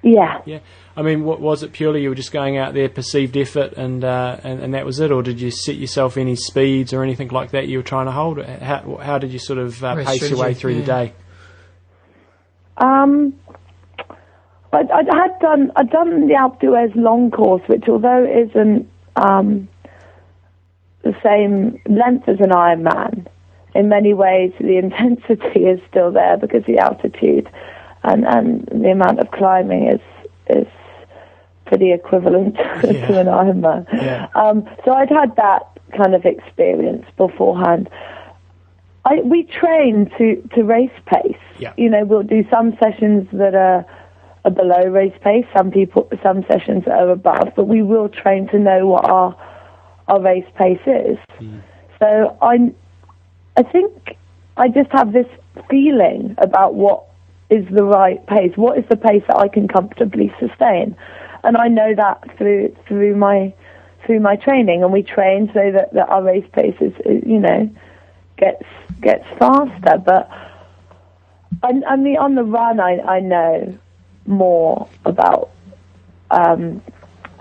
Yeah. 0.04 0.42
Yeah. 0.44 0.58
I 0.96 1.02
mean, 1.02 1.24
what 1.24 1.40
was 1.40 1.62
it 1.62 1.72
purely? 1.72 2.02
You 2.02 2.10
were 2.10 2.14
just 2.14 2.30
going 2.30 2.56
out 2.56 2.74
there, 2.74 2.88
perceived 2.88 3.36
effort, 3.36 3.72
and, 3.72 4.04
uh, 4.04 4.38
and 4.44 4.60
and 4.60 4.74
that 4.74 4.86
was 4.86 5.00
it, 5.00 5.10
or 5.10 5.22
did 5.22 5.40
you 5.40 5.50
set 5.50 5.76
yourself 5.76 6.16
any 6.16 6.36
speeds 6.36 6.92
or 6.92 7.02
anything 7.02 7.28
like 7.28 7.50
that 7.50 7.66
you 7.66 7.78
were 7.78 7.82
trying 7.82 8.06
to 8.06 8.12
hold? 8.12 8.40
How, 8.44 8.98
how 9.02 9.18
did 9.18 9.32
you 9.32 9.40
sort 9.40 9.58
of 9.58 9.82
uh, 9.82 9.96
Race 9.96 10.06
pace 10.06 10.30
your 10.30 10.38
way 10.38 10.54
strategy, 10.54 10.60
through 10.60 10.74
the 10.76 10.82
day? 10.82 11.12
Um, 12.76 13.34
I, 14.72 14.82
I 14.92 15.16
had 15.16 15.38
done 15.40 15.72
I'd 15.74 15.90
done 15.90 16.28
the 16.28 16.34
Alpe 16.34 16.60
d'Huez 16.60 16.94
long 16.94 17.30
course, 17.30 17.62
which 17.66 17.84
although 17.88 18.24
isn't 18.24 18.88
um, 19.16 19.68
the 21.02 21.14
same 21.22 21.80
length 21.86 22.28
as 22.28 22.38
an 22.40 22.50
Ironman. 22.50 23.26
In 23.74 23.88
many 23.88 24.14
ways, 24.14 24.52
the 24.60 24.76
intensity 24.78 25.60
is 25.60 25.80
still 25.90 26.12
there 26.12 26.36
because 26.36 26.64
the 26.66 26.78
altitude 26.78 27.48
and, 28.04 28.24
and 28.26 28.68
the 28.70 28.90
amount 28.90 29.18
of 29.20 29.30
climbing 29.30 29.88
is 29.88 30.00
is 30.48 30.66
pretty 31.66 31.92
equivalent 31.92 32.56
Yeah. 32.58 33.06
to 33.06 33.20
an 33.20 33.26
Ironman. 33.26 33.86
Yeah. 33.92 34.28
Um, 34.34 34.68
so 34.84 34.92
I'd 34.92 35.08
had 35.08 35.34
that 35.36 35.62
kind 35.96 36.14
of 36.14 36.24
experience 36.26 37.06
beforehand. 37.16 37.88
I, 39.06 39.16
we 39.22 39.44
train 39.44 40.10
to, 40.18 40.36
to 40.54 40.62
race 40.62 40.90
pace. 41.06 41.36
Yeah. 41.58 41.72
You 41.76 41.88
know, 41.90 42.04
we'll 42.04 42.22
do 42.22 42.44
some 42.50 42.76
sessions 42.82 43.26
that 43.32 43.54
are, 43.54 43.86
are 44.44 44.50
below 44.50 44.82
race 44.90 45.16
pace, 45.22 45.46
some 45.56 45.70
people, 45.70 46.08
some 46.22 46.44
sessions 46.50 46.84
are 46.86 47.10
above, 47.10 47.52
but 47.56 47.64
we 47.64 47.82
will 47.82 48.08
train 48.10 48.46
to 48.48 48.58
know 48.58 48.86
what 48.86 49.08
our, 49.08 49.34
our 50.08 50.20
race 50.20 50.46
pace 50.58 50.80
is. 50.86 51.18
So 51.98 52.36
I, 52.42 52.72
I 53.56 53.62
think 53.62 54.16
I 54.56 54.68
just 54.68 54.90
have 54.92 55.12
this 55.12 55.26
feeling 55.70 56.34
about 56.38 56.74
what 56.74 57.04
is 57.50 57.66
the 57.70 57.84
right 57.84 58.24
pace. 58.26 58.52
What 58.56 58.78
is 58.78 58.84
the 58.88 58.96
pace 58.96 59.22
that 59.28 59.36
I 59.36 59.48
can 59.48 59.68
comfortably 59.68 60.34
sustain? 60.40 60.96
And 61.42 61.56
I 61.56 61.68
know 61.68 61.94
that 61.94 62.36
through 62.38 62.74
through 62.86 63.16
my 63.16 63.54
through 64.06 64.20
my 64.20 64.36
training, 64.36 64.82
and 64.82 64.92
we 64.92 65.02
train 65.02 65.50
so 65.54 65.72
that, 65.72 65.92
that 65.94 66.08
our 66.08 66.22
race 66.22 66.46
pace 66.52 66.76
is, 66.80 66.92
you 67.26 67.38
know 67.38 67.70
gets 68.36 68.64
gets 69.00 69.26
faster. 69.38 69.98
But 69.98 70.28
I, 71.62 71.72
I 71.88 71.96
mean, 71.96 72.16
on 72.16 72.34
the 72.34 72.44
run, 72.44 72.80
I 72.80 72.98
I 73.00 73.20
know 73.20 73.76
more 74.26 74.88
about 75.04 75.50
um, 76.30 76.82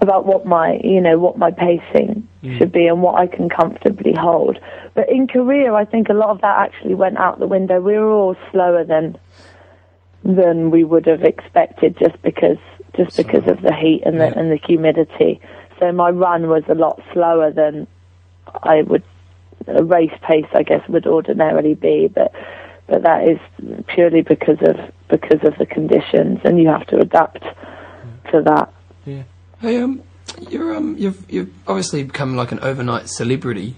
about 0.02 0.26
what 0.26 0.46
my 0.46 0.80
you 0.84 1.02
know 1.02 1.18
what 1.18 1.38
my 1.38 1.52
pacing 1.52 2.28
should 2.58 2.72
be 2.72 2.88
and 2.88 3.02
what 3.02 3.16
I 3.16 3.28
can 3.28 3.50
comfortably 3.50 4.14
hold. 4.14 4.60
But 4.94 5.10
in 5.10 5.28
Korea, 5.28 5.74
I 5.74 5.86
think 5.86 6.10
a 6.10 6.14
lot 6.14 6.30
of 6.30 6.42
that 6.42 6.60
actually 6.60 6.94
went 6.94 7.18
out 7.18 7.40
the 7.40 7.48
window. 7.48 7.80
We 7.80 7.98
were 7.98 8.12
all 8.12 8.36
slower 8.52 8.84
than 8.84 9.18
than 10.24 10.72
we 10.72 10.84
would 10.84 11.06
have 11.08 11.24
expected, 11.24 11.98
just 12.00 12.22
because 12.22 12.58
just 12.96 13.18
because 13.18 13.48
of 13.48 13.62
the 13.62 13.74
heat 13.74 14.04
and 14.06 14.20
the 14.20 14.26
Yeah. 14.26 14.34
and 14.40 14.52
the 14.52 14.58
humidity. 14.58 15.42
So 15.80 15.92
my 15.92 16.10
run 16.10 16.48
was 16.48 16.64
a 16.70 16.76
lot 16.76 17.02
slower 17.12 17.52
than 17.52 17.88
I 18.64 18.82
would 18.84 19.04
a 19.68 19.84
race 19.84 20.12
pace, 20.28 20.46
I 20.54 20.64
guess, 20.64 20.88
would 20.90 21.08
ordinarily 21.08 21.74
be. 21.74 22.08
But 22.14 22.32
but 22.88 23.04
that 23.04 23.28
is 23.28 23.40
purely 23.88 24.22
because 24.22 24.58
of 24.62 24.76
because 25.10 25.40
of 25.44 25.58
the 25.58 25.66
conditions, 25.66 26.40
and 26.44 26.60
you 26.62 26.68
have 26.70 26.86
to 26.88 26.98
adapt 27.00 27.44
to 28.32 28.42
that. 28.46 28.72
Yeah. 29.06 29.24
Hey, 29.60 29.82
um, 29.82 30.02
you're 30.50 30.76
um, 30.76 30.96
you've 30.98 31.26
you've 31.32 31.54
obviously 31.68 32.04
become 32.04 32.36
like 32.36 32.52
an 32.52 32.60
overnight 32.60 33.10
celebrity 33.10 33.76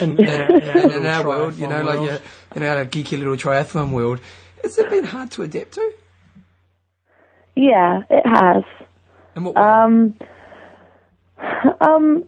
In, 0.00 0.18
in, 0.18 0.18
in, 0.20 0.62
in, 0.62 0.90
in 0.92 1.06
our 1.06 1.26
world. 1.26 1.54
You 1.56 1.66
know, 1.68 1.82
triathlon 1.82 1.84
like 1.86 1.98
world. 2.00 2.08
you're, 2.08 2.20
in 2.56 2.62
our 2.62 2.84
geeky 2.86 3.18
little 3.18 3.36
triathlon 3.36 3.92
world. 3.92 4.20
Has 4.66 4.78
it 4.78 4.90
been 4.90 5.04
hard 5.04 5.30
to 5.30 5.44
adapt 5.44 5.74
to? 5.74 5.92
Yeah, 7.54 8.02
it 8.10 8.26
has. 8.26 8.64
And 9.36 9.44
what? 9.44 9.56
Um, 9.56 10.16
um, 11.80 12.24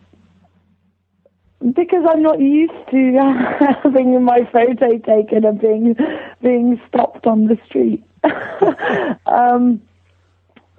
because 1.74 2.04
I'm 2.08 2.22
not 2.22 2.38
used 2.38 2.72
to 2.92 3.76
having 3.82 4.22
my 4.22 4.48
photo 4.52 4.98
taken 4.98 5.44
and 5.44 5.60
being 5.60 5.96
being 6.40 6.80
stopped 6.86 7.26
on 7.26 7.48
the 7.48 7.58
street. 7.66 8.04
um, 9.26 9.82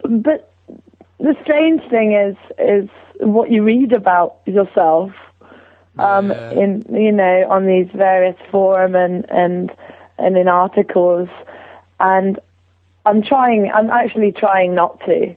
but 0.02 0.54
the 1.20 1.36
strange 1.44 1.82
thing 1.90 2.14
is 2.14 2.38
is 2.58 2.90
what 3.20 3.52
you 3.52 3.64
read 3.64 3.92
about 3.92 4.38
yourself 4.46 5.12
um, 5.98 6.32
Yeah. 6.32 6.52
in 6.52 6.86
you 6.90 7.12
know 7.12 7.48
on 7.50 7.66
these 7.68 7.90
various 7.94 8.38
forum 8.50 8.96
and 8.96 9.30
and 9.30 9.70
and 10.20 10.38
in 10.38 10.48
articles, 10.48 11.30
and 12.00 12.40
I'm 13.06 13.22
trying. 13.22 13.72
I'm 13.74 13.90
actually 13.90 14.32
trying 14.32 14.76
not 14.76 15.00
to. 15.06 15.36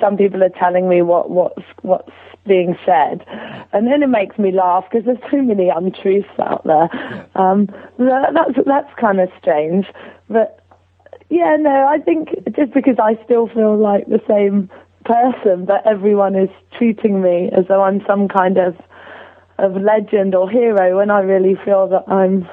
Some 0.00 0.16
people 0.16 0.42
are 0.44 0.50
telling 0.50 0.88
me 0.88 1.02
what 1.02 1.30
what's 1.30 1.62
what's 1.82 2.12
being 2.46 2.76
said, 2.84 3.24
and 3.72 3.86
then 3.86 4.02
it 4.02 4.08
makes 4.08 4.38
me 4.38 4.52
laugh 4.52 4.84
because 4.90 5.04
there's 5.04 5.30
so 5.30 5.42
many 5.42 5.68
untruths 5.68 6.28
out 6.38 6.64
there. 6.64 6.88
Um, 7.34 7.66
that, 7.98 8.32
that's 8.34 8.66
that's 8.66 8.94
kind 9.00 9.20
of 9.20 9.28
strange, 9.40 9.86
but 10.28 10.60
yeah, 11.30 11.56
no, 11.58 11.86
I 11.86 11.98
think 11.98 12.28
just 12.54 12.72
because 12.72 12.96
I 13.02 13.18
still 13.24 13.48
feel 13.48 13.76
like 13.76 14.06
the 14.06 14.22
same 14.28 14.70
person, 15.04 15.64
but 15.64 15.86
everyone 15.86 16.36
is 16.36 16.50
treating 16.76 17.22
me 17.22 17.50
as 17.52 17.66
though 17.68 17.82
I'm 17.82 18.04
some 18.06 18.28
kind 18.28 18.58
of 18.58 18.76
of 19.58 19.80
legend 19.80 20.34
or 20.34 20.50
hero, 20.50 20.96
when 20.98 21.10
I 21.10 21.20
really 21.20 21.56
feel 21.64 21.86
that 21.88 22.04
I'm 22.08 22.48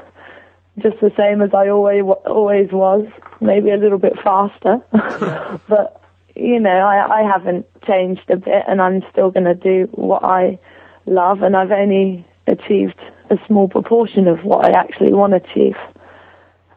just 0.80 1.00
the 1.02 1.12
same 1.18 1.42
as 1.42 1.54
I 1.54 1.70
always 1.70 2.04
always 2.26 2.72
was, 2.72 3.06
maybe 3.40 3.72
a 3.72 3.78
little 3.78 4.00
bit 4.00 4.14
faster. 4.24 4.80
but 5.68 6.02
you 6.36 6.60
know, 6.60 6.70
I 6.70 7.22
I 7.22 7.24
haven't 7.32 7.66
changed 7.86 8.30
a 8.30 8.38
bit, 8.38 8.64
and 8.68 8.82
I'm 8.82 9.04
still 9.12 9.32
going 9.32 9.46
to 9.46 9.56
do 9.56 9.88
what 9.94 10.24
I 10.24 10.60
love, 11.06 11.42
and 11.42 11.56
I've 11.58 11.72
only 11.72 12.26
achieved 12.48 13.00
a 13.30 13.38
small 13.48 13.68
proportion 13.68 14.28
of 14.28 14.44
what 14.44 14.66
I 14.66 14.78
actually 14.80 15.14
want 15.14 15.32
to 15.34 15.38
achieve 15.50 15.76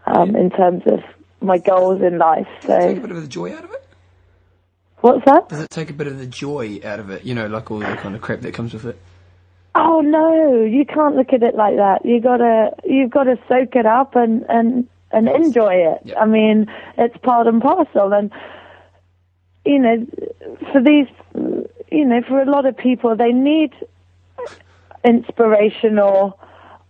um, 0.06 0.36
in 0.36 0.50
terms 0.50 0.82
of 0.86 1.00
my 1.40 1.58
goals 1.58 2.00
in 2.02 2.18
life. 2.18 2.46
It 2.62 2.66
take 2.66 2.70
a 2.70 2.94
So, 2.96 3.00
bit 3.00 3.10
of 3.10 3.22
the 3.22 3.28
joy 3.28 3.52
out 3.54 3.64
of 3.64 3.70
it? 3.70 3.80
what's 5.00 5.24
that? 5.26 5.48
Does 5.48 5.60
it 5.60 5.70
take 5.70 5.90
a 5.90 5.92
bit 5.92 6.06
of 6.06 6.18
the 6.18 6.26
joy 6.26 6.80
out 6.84 6.98
of 7.00 7.10
it? 7.10 7.24
You 7.24 7.34
know, 7.34 7.46
like 7.46 7.70
all 7.70 7.78
the 7.78 7.96
kind 7.96 8.14
of 8.14 8.22
crap 8.22 8.40
that 8.40 8.54
comes 8.54 8.72
with 8.72 8.86
it. 8.86 8.98
Oh 9.74 10.00
no, 10.00 10.62
you 10.62 10.84
can't 10.84 11.16
look 11.16 11.32
at 11.32 11.42
it 11.42 11.54
like 11.56 11.76
that. 11.76 12.04
You 12.04 12.20
gotta, 12.20 12.70
you've 12.84 13.10
got 13.10 13.24
to 13.24 13.36
soak 13.48 13.74
it 13.74 13.86
up 13.86 14.14
and 14.14 14.44
and 14.48 14.86
and 15.10 15.28
enjoy 15.28 15.74
it. 15.74 16.00
Yeah. 16.04 16.20
I 16.20 16.26
mean, 16.26 16.66
it's 16.96 17.16
part 17.18 17.46
and 17.46 17.60
parcel, 17.60 18.12
and 18.12 18.30
you 19.64 19.78
know, 19.78 20.06
for 20.72 20.82
these, 20.82 21.06
you 21.90 22.04
know, 22.04 22.22
for 22.28 22.40
a 22.40 22.50
lot 22.50 22.66
of 22.66 22.76
people, 22.76 23.16
they 23.16 23.32
need 23.32 23.72
inspirational 25.04 26.38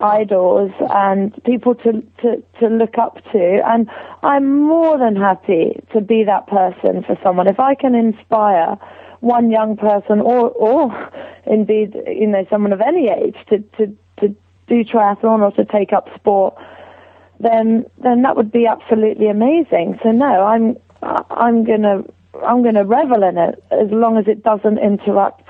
idols 0.00 0.72
and 0.90 1.32
people 1.44 1.74
to, 1.76 2.02
to, 2.20 2.42
to 2.60 2.68
look 2.68 2.98
up 2.98 3.16
to. 3.32 3.62
And 3.64 3.88
I'm 4.22 4.60
more 4.60 4.98
than 4.98 5.16
happy 5.16 5.80
to 5.92 6.00
be 6.00 6.24
that 6.24 6.46
person 6.46 7.04
for 7.04 7.18
someone. 7.22 7.46
If 7.46 7.60
I 7.60 7.74
can 7.74 7.94
inspire 7.94 8.76
one 9.24 9.50
young 9.50 9.76
person 9.76 10.20
or, 10.20 10.50
or 10.50 11.10
indeed, 11.46 11.94
you 12.06 12.26
know, 12.26 12.46
someone 12.50 12.72
of 12.72 12.80
any 12.80 13.08
age 13.08 13.36
to, 13.48 13.58
to, 13.78 13.96
to 14.20 14.28
do 14.68 14.84
triathlon 14.84 15.40
or 15.40 15.50
to 15.52 15.64
take 15.64 15.92
up 15.92 16.08
sport, 16.14 16.54
then, 17.40 17.84
then 18.02 18.22
that 18.22 18.36
would 18.36 18.52
be 18.52 18.66
absolutely 18.66 19.28
amazing. 19.28 19.98
So 20.02 20.10
no, 20.10 20.44
I'm, 20.44 20.76
I'm 21.02 21.64
gonna, 21.64 22.04
I'm 22.46 22.62
gonna 22.62 22.84
revel 22.84 23.22
in 23.22 23.38
it 23.38 23.62
as 23.70 23.90
long 23.90 24.18
as 24.18 24.26
it 24.28 24.42
doesn't 24.42 24.78
interrupt 24.78 25.42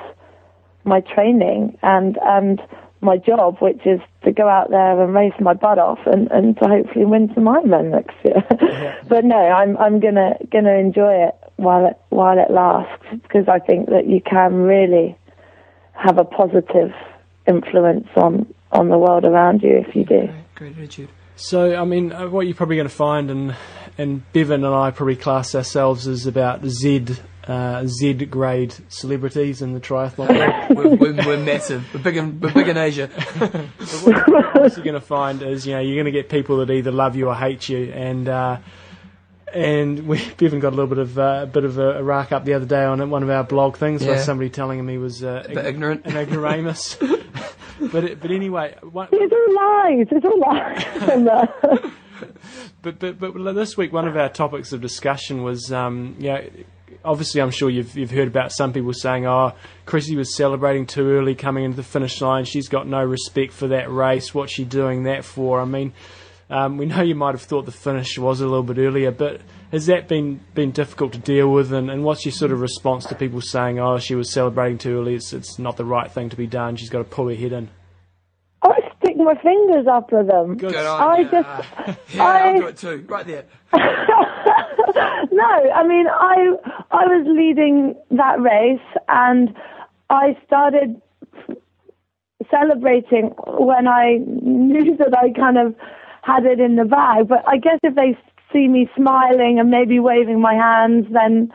my 0.85 1.01
training 1.01 1.79
and 1.83 2.19
and 2.23 2.61
my 3.01 3.19
job, 3.19 3.59
which 3.61 3.87
is 3.87 4.01
to 4.25 4.33
go 4.33 4.49
out 4.49 4.71
there 4.71 5.01
and 5.01 5.15
race 5.15 5.35
my 5.39 5.53
butt 5.53 5.79
off 5.79 5.99
and, 6.07 6.31
and 6.31 6.57
to 6.57 6.67
hopefully 6.67 7.05
win 7.05 7.31
some 7.35 7.45
Ironman 7.45 7.91
next 7.91 8.17
year. 8.25 8.43
but 9.09 9.25
no, 9.25 9.37
I'm 9.37 9.77
I'm 9.77 10.01
gonna 10.01 10.37
gonna 10.51 10.75
enjoy 10.75 11.29
it 11.29 11.35
while 11.57 11.87
it 11.87 11.99
while 12.11 12.39
it 12.39 12.51
lasts 12.51 13.05
because 13.23 13.49
I 13.49 13.59
think 13.59 13.89
that 13.91 14.07
you 14.07 14.21
can 14.21 14.55
really 14.55 15.17
have 15.93 16.19
a 16.19 16.25
positive 16.25 16.93
influence 17.47 18.09
on 18.17 18.53
on 18.73 18.89
the 18.89 18.99
world 18.99 19.25
around 19.25 19.63
you 19.63 19.85
if 19.87 19.95
you 19.95 20.05
do. 20.05 20.29
Great 20.55 20.77
attitude. 20.77 21.09
So, 21.37 21.75
I 21.75 21.85
mean, 21.85 22.13
uh, 22.13 22.29
what 22.29 22.47
you're 22.47 22.55
probably 22.55 22.77
going 22.77 22.89
to 22.89 22.95
find, 22.95 23.31
and 23.31 23.57
and 23.99 24.33
Bevan 24.33 24.65
and 24.65 24.75
I 24.75 24.91
probably 24.91 25.17
class 25.17 25.55
ourselves 25.55 26.07
as 26.07 26.27
about 26.27 26.65
Z 26.65 27.07
uh, 27.47 27.87
Z 27.87 28.15
grade 28.27 28.75
celebrities 28.89 29.61
in 29.61 29.73
the 29.73 29.81
triathlon. 29.81 30.75
we're, 30.75 30.97
we're, 30.97 31.27
we're 31.27 31.37
massive. 31.37 31.85
We're 31.93 32.01
big 32.01 32.17
in, 32.17 32.41
we're 32.41 32.53
big 32.53 32.69
in 32.69 32.77
Asia. 32.77 33.11
What 34.05 34.77
you're 34.77 34.85
going 34.85 34.95
to 34.95 35.01
find 35.01 35.43
is, 35.43 35.67
you 35.67 35.75
know, 35.75 35.81
you're 35.81 35.97
going 35.97 36.07
to 36.07 36.11
get 36.11 36.31
people 36.31 36.59
that 36.59 36.71
either 36.71 36.91
love 36.91 37.17
you 37.17 37.29
or 37.29 37.35
hate 37.35 37.69
you, 37.69 37.93
and 37.93 38.27
uh, 38.29 38.57
and 39.55 40.07
we 40.09 40.21
even 40.41 40.61
got 40.61 40.69
a 40.73 40.77
little 40.77 40.87
bit 40.89 40.99
of 40.99 41.19
uh, 41.19 41.41
a 41.43 41.47
bit 41.47 41.65
of 41.65 41.79
a, 41.79 41.99
a 41.99 42.03
rack 42.03 42.33
up 42.33 42.45
the 42.45 42.55
other 42.55 42.67
day 42.67 42.85
on 42.85 43.09
one 43.11 43.23
of 43.23 43.31
our 43.31 43.45
blog 43.45 43.77
things 43.77 44.05
by 44.05 44.17
somebody 44.17 44.51
telling 44.51 44.79
him 44.79 44.89
he 44.89 44.99
was 44.99 45.23
uh, 45.25 45.45
bit 45.49 45.65
ignorant. 45.67 46.05
an 46.07 46.17
ignoramus. 46.17 46.97
but 47.93 48.05
it- 48.05 48.21
but 48.21 48.31
anyway, 48.31 48.75
one, 48.83 49.09
It's 49.13 49.33
all 49.33 49.55
lies. 49.55 50.07
It's 50.11 50.25
all 50.25 50.39
lies. 50.39 51.89
Uh, 52.15 52.27
But, 52.83 52.99
but 53.01 53.19
but 53.19 53.53
this 53.55 53.77
week, 53.77 53.93
one 53.93 54.07
of 54.07 54.17
our 54.17 54.29
topics 54.29 54.73
of 54.73 54.81
discussion 54.81 55.43
was, 55.43 55.73
um, 55.73 56.15
you 56.19 56.29
know, 56.29 56.41
obviously, 57.05 57.41
I'm 57.41 57.51
sure 57.51 57.69
you've 57.71 57.97
you've 57.97 58.11
heard 58.11 58.29
about 58.29 58.53
some 58.53 58.73
people 58.73 58.93
saying, 58.93 59.27
"Oh, 59.27 59.53
Chrissie 59.87 60.15
was 60.17 60.37
celebrating 60.37 60.87
too 60.87 61.11
early 61.11 61.35
coming 61.35 61.65
into 61.65 61.77
the 61.77 61.83
finish 61.83 62.21
line. 62.21 62.45
She's 62.45 62.69
got 62.69 62.87
no 62.87 63.03
respect 63.03 63.53
for 63.53 63.69
that 63.69 63.91
race. 63.91 64.33
What's 64.35 64.53
she 64.53 64.65
doing 64.65 65.05
that 65.05 65.25
for?" 65.25 65.61
I 65.61 65.65
mean, 65.65 65.93
um, 66.51 66.77
we 66.77 66.87
know 66.87 67.03
you 67.03 67.15
might 67.15 67.33
have 67.35 67.43
thought 67.43 67.65
the 67.67 67.73
finish 67.73 68.19
was 68.19 68.41
a 68.41 68.45
little 68.47 68.63
bit 68.63 68.79
earlier, 68.79 69.11
but 69.11 69.41
has 69.73 69.87
that 69.87 70.09
been 70.09 70.41
been 70.55 70.71
difficult 70.73 71.13
to 71.15 71.19
deal 71.19 71.51
with? 71.51 71.73
And, 71.73 71.91
and 71.91 72.05
what's 72.05 72.25
your 72.25 72.33
sort 72.33 72.53
of 72.53 72.61
response 72.61 73.07
to 73.07 73.15
people 73.15 73.41
saying, 73.41 73.79
"Oh, 73.81 73.99
she 73.99 74.15
was 74.15 74.31
celebrating 74.33 74.79
too 74.79 74.99
early. 74.99 75.15
It's 75.15 75.33
it's 75.33 75.59
not 75.59 75.77
the 75.77 75.85
right 75.85 76.11
thing 76.11 76.29
to 76.31 76.37
be 76.37 76.47
done. 76.47 76.77
She's 76.77 76.91
got 76.91 76.99
to 76.99 77.05
pull 77.05 77.29
her 77.29 77.35
head 77.35 77.53
in." 77.53 77.71
I 78.63 78.69
was 78.69 78.93
sticking 78.99 79.25
my 79.25 79.35
fingers 79.43 79.87
up 79.87 80.05
after 80.05 80.23
them. 80.25 80.57
Good. 80.57 80.73
Good 80.73 80.87
on 80.87 81.01
I 81.03 81.19
ya. 81.21 81.31
just, 81.31 81.99
Yeah, 82.15 82.25
I- 82.25 82.49
I'll 82.51 82.57
do 82.61 82.67
it 82.69 82.77
too. 82.79 83.05
Right 83.09 83.27
there. 83.27 83.45
no, 83.75 85.73
I 85.75 85.87
mean, 85.87 86.07
I 86.09 86.57
I 86.91 87.05
was 87.07 87.27
leading 87.27 87.95
that 88.13 88.41
race, 88.41 88.81
and 89.09 89.55
I 90.11 90.39
started 90.47 91.01
celebrating 92.51 93.31
when 93.47 93.89
I 93.89 94.19
knew 94.27 94.97
that 94.99 95.17
I 95.17 95.31
kind 95.31 95.59
of 95.59 95.75
had 96.25 96.45
it 96.45 96.61
in 96.61 96.77
the 96.77 96.85
bag. 96.85 97.29
But 97.29 97.45
I 97.47 97.59
guess 97.59 97.79
if 97.83 97.95
they 97.95 98.17
see 98.53 98.69
me 98.69 98.89
smiling 98.97 99.59
and 99.59 99.71
maybe 99.71 99.99
waving 99.99 100.41
my 100.41 100.55
hands, 100.55 101.07
then 101.11 101.53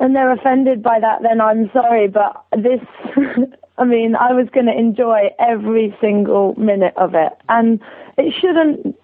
and 0.00 0.14
they're 0.14 0.32
offended 0.32 0.82
by 0.82 0.98
that, 1.00 1.22
then 1.22 1.40
I'm 1.40 1.70
sorry. 1.72 2.08
But 2.08 2.44
this, 2.52 2.80
I 3.78 3.84
mean, 3.84 4.14
I 4.16 4.32
was 4.32 4.48
going 4.52 4.66
to 4.66 4.76
enjoy 4.76 5.30
every 5.38 5.96
single 6.00 6.54
minute 6.56 6.94
of 6.96 7.14
it, 7.14 7.32
and 7.48 7.80
it 8.18 8.34
shouldn't 8.40 8.96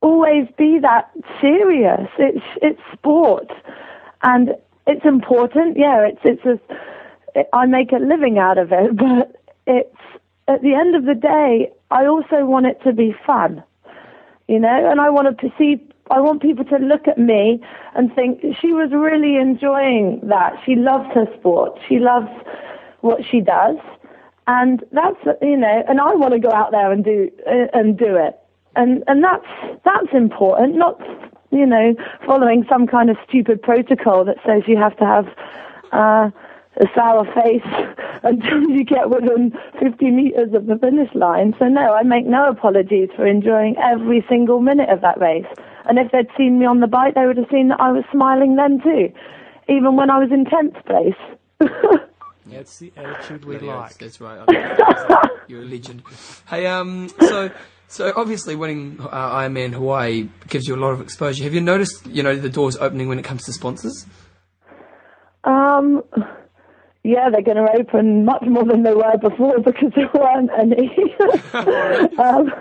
always 0.00 0.46
be 0.56 0.78
that 0.80 1.10
serious. 1.40 2.08
It's 2.18 2.44
it's 2.62 2.80
sport, 2.92 3.48
and 4.22 4.50
it's 4.86 5.04
important. 5.04 5.76
Yeah, 5.76 6.06
it's 6.06 6.20
it's 6.24 6.44
a. 6.44 6.60
I 7.54 7.66
make 7.66 7.92
a 7.92 7.96
living 7.96 8.38
out 8.38 8.58
of 8.58 8.72
it, 8.72 8.96
but 8.96 9.36
it's 9.66 9.96
at 10.48 10.62
the 10.62 10.74
end 10.74 10.94
of 10.96 11.04
the 11.04 11.14
day, 11.14 11.70
I 11.90 12.06
also 12.06 12.44
want 12.44 12.66
it 12.66 12.80
to 12.84 12.92
be 12.92 13.14
fun, 13.26 13.62
you 14.46 14.58
know, 14.58 14.90
and 14.90 15.00
I 15.00 15.10
want 15.10 15.38
to 15.38 15.52
see. 15.58 15.82
I 16.10 16.20
want 16.20 16.40
people 16.40 16.64
to 16.64 16.76
look 16.76 17.06
at 17.06 17.18
me 17.18 17.60
and 17.94 18.14
think 18.14 18.40
she 18.60 18.72
was 18.72 18.90
really 18.92 19.36
enjoying 19.36 20.20
that. 20.22 20.54
She 20.64 20.74
loves 20.74 21.06
her 21.14 21.26
sport. 21.38 21.78
She 21.86 21.98
loves 21.98 22.30
what 23.02 23.20
she 23.30 23.40
does, 23.40 23.76
and 24.46 24.82
that's 24.92 25.22
you 25.42 25.56
know. 25.56 25.84
And 25.88 26.00
I 26.00 26.14
want 26.14 26.32
to 26.34 26.40
go 26.40 26.50
out 26.50 26.70
there 26.70 26.90
and 26.92 27.04
do 27.04 27.30
uh, 27.46 27.66
and 27.74 27.98
do 27.98 28.16
it 28.16 28.38
and 28.78 29.02
and 29.06 29.22
that's 29.22 29.46
that's 29.84 30.12
important. 30.14 30.76
Not 30.76 31.00
you 31.50 31.66
know 31.66 31.94
following 32.24 32.64
some 32.68 32.86
kind 32.86 33.10
of 33.10 33.16
stupid 33.28 33.60
protocol 33.60 34.24
that 34.24 34.36
says 34.46 34.62
you 34.66 34.76
have 34.78 34.96
to 34.98 35.04
have 35.04 35.26
uh, 35.92 36.30
a 36.78 36.86
sour 36.94 37.24
face 37.34 37.62
until 38.22 38.62
you 38.70 38.84
get 38.84 39.10
within 39.10 39.52
50 39.80 40.10
meters 40.10 40.54
of 40.54 40.66
the 40.66 40.76
finish 40.78 41.12
line. 41.14 41.54
So 41.58 41.66
no, 41.66 41.94
I 41.94 42.02
make 42.02 42.26
no 42.26 42.48
apologies 42.48 43.08
for 43.16 43.26
enjoying 43.26 43.76
every 43.78 44.24
single 44.28 44.60
minute 44.60 44.88
of 44.88 45.00
that 45.02 45.20
race. 45.20 45.46
And 45.86 45.98
if 45.98 46.12
they'd 46.12 46.28
seen 46.36 46.58
me 46.58 46.66
on 46.66 46.80
the 46.80 46.86
bike, 46.86 47.14
they 47.14 47.26
would 47.26 47.36
have 47.36 47.48
seen 47.50 47.68
that 47.68 47.80
I 47.80 47.92
was 47.92 48.04
smiling 48.12 48.56
then 48.56 48.80
too, 48.82 49.12
even 49.68 49.96
when 49.96 50.10
I 50.10 50.18
was 50.18 50.30
in 50.30 50.44
tenth 50.44 50.74
place. 50.84 51.14
That's 52.46 52.78
the 52.78 52.92
attitude 52.96 53.44
we 53.44 53.56
Yeah, 53.56 53.62
yeah, 53.62 53.76
like. 53.76 53.98
That's 53.98 54.20
right. 54.20 54.48
You're 55.48 55.62
a 55.62 55.66
legend. 55.66 56.02
Hey, 56.48 56.66
um, 56.66 57.10
so 57.20 57.50
so 57.88 58.12
obviously 58.16 58.54
winning 58.54 58.98
uh, 59.00 59.36
Ironman 59.36 59.72
Hawaii 59.72 60.28
gives 60.48 60.66
you 60.66 60.74
a 60.74 60.80
lot 60.80 60.92
of 60.92 61.00
exposure. 61.00 61.44
Have 61.44 61.54
you 61.54 61.60
noticed, 61.60 62.06
you 62.06 62.22
know, 62.22 62.36
the 62.36 62.50
doors 62.50 62.76
opening 62.76 63.08
when 63.08 63.18
it 63.18 63.24
comes 63.24 63.44
to 63.44 63.52
sponsors? 63.52 64.06
Um, 65.44 66.02
yeah, 67.04 67.30
they're 67.30 67.42
going 67.42 67.56
to 67.56 67.72
open 67.78 68.24
much 68.24 68.42
more 68.42 68.64
than 68.64 68.82
they 68.82 68.94
were 68.94 69.16
before 69.18 69.58
because 69.64 69.92
there 69.94 70.10
weren't 70.14 70.50
any. 70.58 70.90
um, 72.18 72.52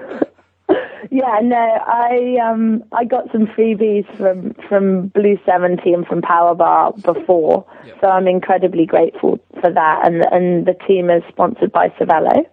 yeah, 1.12 1.40
no, 1.42 1.56
I 1.58 2.38
um 2.44 2.84
I 2.92 3.06
got 3.06 3.32
some 3.32 3.48
freebies 3.48 4.06
from 4.18 4.54
from 4.68 5.08
Blue 5.08 5.38
Seventy 5.46 5.94
and 5.94 6.06
from 6.06 6.22
Power 6.22 6.56
Bar 6.56 6.94
before, 6.94 7.66
Yep. 7.86 7.98
so 8.02 8.08
I'm 8.08 8.28
incredibly 8.28 8.86
grateful 8.86 9.40
for 9.62 9.72
that. 9.72 10.06
And 10.06 10.26
and 10.32 10.66
the 10.66 10.76
team 10.88 11.10
is 11.10 11.24
sponsored 11.30 11.72
by 11.72 11.90
Cervelo. 11.90 12.46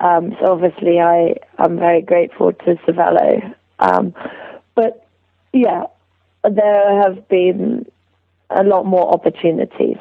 Um, 0.00 0.36
so 0.40 0.52
obviously 0.52 1.00
I 1.00 1.36
I'm 1.58 1.78
very 1.78 2.02
grateful 2.02 2.52
to 2.52 2.74
Cervelo. 2.86 3.54
Um, 3.78 4.14
but 4.74 5.06
yeah, 5.52 5.84
there 6.48 7.02
have 7.02 7.26
been 7.28 7.86
a 8.50 8.62
lot 8.62 8.84
more 8.84 9.12
opportunities 9.12 9.96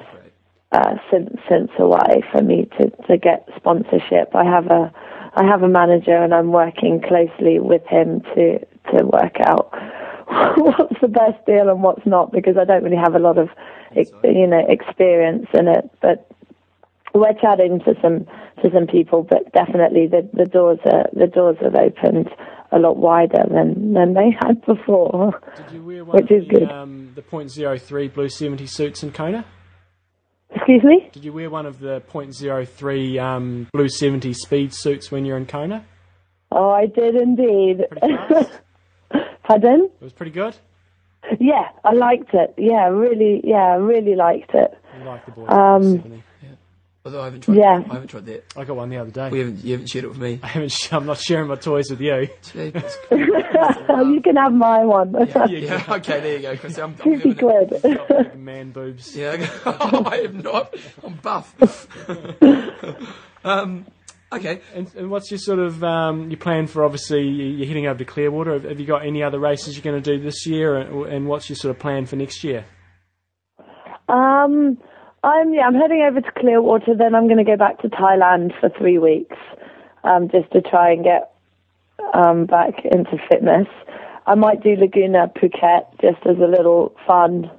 uh, 0.74 0.96
since 1.12 1.30
since 1.50 1.70
Hawaii 1.78 2.22
for 2.32 2.42
me 2.42 2.68
to, 2.80 2.90
to 3.08 3.18
get 3.18 3.48
sponsorship. 3.56 4.36
I 4.36 4.44
have 4.44 4.68
a 4.68 4.92
I 5.36 5.46
have 5.46 5.64
a 5.64 5.70
manager 5.70 6.16
and 6.16 6.34
I'm 6.34 6.52
working 6.52 7.02
closely 7.02 7.60
with 7.60 7.86
him 7.88 8.22
to 8.36 8.60
to 8.92 9.06
work 9.06 9.38
out 9.46 9.72
what's 10.58 11.00
the 11.02 11.08
best 11.08 11.46
deal 11.46 11.70
and 11.70 11.84
what's 11.84 12.06
not 12.06 12.32
because 12.32 12.58
I 12.58 12.66
don't 12.66 12.84
really 12.84 12.98
have 12.98 13.16
a 13.16 13.20
lot 13.20 13.38
of 13.38 13.50
you 13.96 14.48
know 14.48 14.66
experience 14.68 15.48
in 15.54 15.68
it. 15.68 15.90
But 16.02 16.30
we're 17.14 17.34
chatting 17.40 17.80
to 17.82 17.94
some 18.02 18.26
to 18.64 18.72
some 18.74 18.88
people, 18.88 19.24
but 19.24 19.52
definitely 19.54 20.08
the, 20.08 20.28
the 20.34 20.46
doors 20.46 20.80
are 20.86 21.06
the 21.14 21.28
doors 21.28 21.58
have 21.62 21.76
opened 21.76 22.30
a 22.72 22.80
lot 22.80 22.98
wider 22.98 23.44
than 23.50 23.94
than 23.94 24.14
they 24.16 24.36
had 24.42 24.66
before. 24.66 25.40
Did 25.56 25.72
you 25.72 25.84
wear 25.84 26.06
one 26.06 26.18
Which 26.18 26.32
is 26.32 26.48
the, 26.48 26.60
good. 26.62 26.72
um, 26.72 27.12
the 27.14 27.22
.03 27.22 28.14
Blue 28.14 28.30
70 28.30 28.66
suits 28.66 29.04
in 29.04 29.12
Kona? 29.12 29.46
Excuse 30.56 30.84
me. 30.84 31.10
Did 31.12 31.26
you 31.26 31.34
wear 31.34 31.50
one 31.50 31.66
of 31.66 31.80
the 31.80 32.02
.03 32.12 33.22
um, 33.22 33.68
Blue 33.74 33.90
70 33.90 34.34
speed 34.34 34.74
suits 34.74 35.12
when 35.12 35.26
you're 35.26 35.38
in 35.38 35.46
Kona? 35.46 35.86
Oh, 36.52 36.70
I 36.70 36.86
did 36.86 37.16
indeed. 37.16 37.86
Pardon? 39.44 39.90
It 40.00 40.04
was 40.04 40.14
pretty 40.14 40.32
good? 40.32 40.56
Yeah, 41.40 41.70
I 41.84 41.94
liked 41.94 42.34
it. 42.34 42.54
Yeah, 42.58 42.88
really. 42.90 43.42
Yeah, 43.44 43.74
I 43.74 43.76
really 43.76 44.16
liked 44.16 44.52
it. 44.54 44.78
You 45.00 45.06
like 45.06 45.26
the 45.26 45.32
boys. 45.32 45.50
Um, 45.50 45.84
70. 45.84 46.24
Although 47.06 47.22
I 47.22 47.26
haven't 47.26 47.42
tried. 47.42 47.58
Yeah. 47.58 47.84
I 47.90 47.94
haven't 47.96 48.08
tried 48.08 48.26
that. 48.28 48.46
I 48.56 48.64
got 48.64 48.78
one 48.78 48.88
the 48.90 48.96
other 48.98 49.12
day. 49.12 49.30
We 49.30 49.40
haven't. 49.40 49.64
You 49.64 49.74
haven't 49.74 49.88
shared 49.88 50.06
it 50.06 50.08
with 50.08 50.20
me. 50.20 50.40
I 50.42 50.48
haven't. 50.48 50.72
sh- 50.72 50.94
I'm 50.94 51.06
not 51.06 51.18
sharing 51.18 51.48
my 51.50 51.56
toys 51.56 51.90
with 51.90 52.00
you. 52.00 52.30
You 54.06 54.22
can 54.22 54.36
have 54.38 54.54
my 54.54 54.84
one. 54.86 55.14
yeah. 55.50 55.84
Okay. 55.90 56.20
There 56.22 56.36
you 56.38 56.42
go. 56.42 56.58
Chris. 56.58 56.78
I'm, 56.78 56.92
I'm 56.92 56.96
Fifty 56.96 57.34
giving 57.34 57.50
it- 57.50 57.82
quid. 57.82 57.98
Got 58.08 58.38
man 58.38 58.72
boobs. 58.72 59.16
Yeah. 59.16 59.46
I 59.66 60.22
am 60.26 60.40
not. 60.40 60.74
I'm 61.04 61.16
buff. 61.16 61.56
um. 63.44 63.86
Okay. 64.32 64.62
And, 64.74 64.90
and 64.96 65.12
what's 65.12 65.30
your 65.30 65.38
sort 65.38 65.60
of 65.60 65.84
um, 65.84 66.30
your 66.32 66.40
plan 66.40 66.68
for? 66.68 66.84
Obviously, 66.86 67.24
you- 67.28 67.58
you're 67.58 67.68
heading 67.68 67.86
over 67.86 68.00
to 68.00 68.06
Clearwater. 68.06 68.54
Have, 68.54 68.64
have 68.64 68.80
you 68.80 68.86
got 68.86 69.06
any 69.06 69.22
other 69.24 69.40
races 69.40 69.76
you're 69.76 69.84
going 69.84 70.02
to 70.02 70.18
do 70.18 70.24
this 70.24 70.46
year? 70.48 70.78
And, 70.78 71.06
and 71.08 71.28
what's 71.28 71.50
your 71.50 71.58
sort 71.58 71.76
of 71.76 71.80
plan 71.80 72.06
for 72.06 72.16
next 72.16 72.44
year? 72.46 72.66
Um, 74.10 74.78
I'm 75.24 75.54
yeah, 75.54 75.62
I'm 75.66 75.76
heading 75.76 76.06
over 76.08 76.22
to 76.22 76.32
Clearwater. 76.38 76.96
Then 76.98 77.16
I'm 77.16 77.28
going 77.28 77.38
to 77.38 77.44
go 77.44 77.58
back 77.58 77.80
to 77.82 77.90
Thailand 77.90 78.52
for 78.60 78.70
three 78.78 78.98
weeks, 78.98 79.38
um, 80.04 80.30
just 80.30 80.52
to 80.52 80.62
try 80.62 80.92
and 80.92 81.04
get 81.04 81.32
um 82.14 82.46
back 82.46 82.74
into 82.84 83.18
fitness. 83.30 83.68
I 84.26 84.36
might 84.36 84.62
do 84.62 84.76
Laguna 84.76 85.32
Phuket 85.36 86.02
just 86.02 86.26
as 86.26 86.38
a 86.38 86.48
little 86.48 86.96
fun 87.06 87.52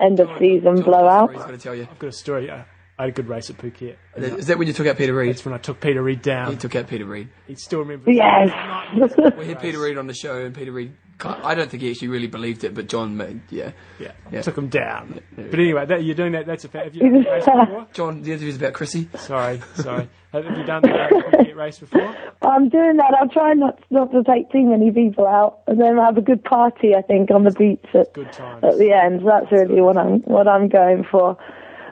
end 0.00 0.20
of 0.20 0.28
season 0.38 0.82
blowout. 0.82 1.32
He's 1.32 1.42
going 1.42 1.56
to 1.56 1.62
tell 1.62 1.74
you. 1.74 1.86
I've 1.90 1.98
got 1.98 2.08
a 2.08 2.12
story. 2.12 2.50
I, 2.50 2.64
I 2.98 3.06
had 3.06 3.08
a 3.08 3.12
good 3.12 3.28
race 3.28 3.50
at 3.50 3.56
Phuket. 3.56 3.96
Is 4.16 4.46
that 4.46 4.58
when 4.58 4.68
you 4.68 4.74
took 4.74 4.86
out 4.86 4.96
Peter 4.96 5.14
Reid? 5.14 5.30
That's 5.30 5.44
when 5.44 5.54
I 5.54 5.58
took 5.58 5.80
Peter 5.80 6.02
Reid 6.02 6.22
down. 6.22 6.50
He 6.50 6.56
took 6.56 6.76
out 6.76 6.88
Peter 6.88 7.04
Reid. 7.04 7.30
He 7.46 7.54
still 7.54 7.80
remembers. 7.80 8.14
Yes. 8.14 8.50
We 9.38 9.46
had 9.46 9.60
Peter 9.60 9.80
Reid 9.80 9.96
on 9.96 10.06
the 10.06 10.14
show, 10.14 10.44
and 10.44 10.54
Peter 10.54 10.70
Reid. 10.70 10.92
I 11.24 11.54
don't 11.54 11.70
think 11.70 11.82
he 11.82 11.90
actually 11.90 12.08
really 12.08 12.26
believed 12.26 12.64
it, 12.64 12.74
but 12.74 12.88
John, 12.88 13.16
made, 13.16 13.40
yeah, 13.50 13.72
Yeah, 14.00 14.12
Yeah. 14.30 14.42
took 14.42 14.58
him 14.58 14.68
down. 14.68 15.20
But 15.36 15.54
anyway, 15.54 15.86
that, 15.86 16.02
you're 16.02 16.14
doing 16.16 16.32
that. 16.32 16.46
That's 16.46 16.64
a 16.64 16.68
fact. 16.68 16.86
Have 16.86 16.94
you 16.96 17.02
done 17.02 17.22
race 17.24 17.44
before? 17.44 17.86
John. 17.92 18.22
The 18.22 18.32
interview's 18.32 18.56
about 18.56 18.72
Chrissie. 18.72 19.08
Sorry, 19.16 19.60
sorry. 19.74 20.08
Have 20.32 20.44
have 20.46 20.56
you 20.58 20.64
done 20.64 20.82
that 20.82 21.12
uh, 21.12 21.30
Phuket 21.30 21.54
race 21.56 21.78
before? 21.78 22.14
I'm 22.42 22.68
doing 22.70 22.96
that. 22.96 23.14
I'll 23.20 23.28
try 23.28 23.52
not 23.54 23.78
not 23.90 24.10
to 24.12 24.24
take 24.24 24.50
too 24.50 24.64
many 24.64 24.90
people 24.90 25.26
out, 25.26 25.60
and 25.66 25.80
then 25.80 25.96
have 25.98 26.16
a 26.16 26.22
good 26.22 26.42
party. 26.42 26.94
I 26.96 27.02
think 27.02 27.30
on 27.30 27.44
the 27.44 27.50
beach 27.52 27.84
at, 27.94 28.12
Good 28.14 28.32
times. 28.32 28.64
at 28.64 28.78
the 28.78 28.92
end. 28.92 29.20
That's 29.26 29.52
really 29.52 29.80
what 29.80 29.96
I'm 29.96 30.20
what 30.22 30.48
I'm 30.48 30.68
going 30.68 31.04
for. 31.10 31.36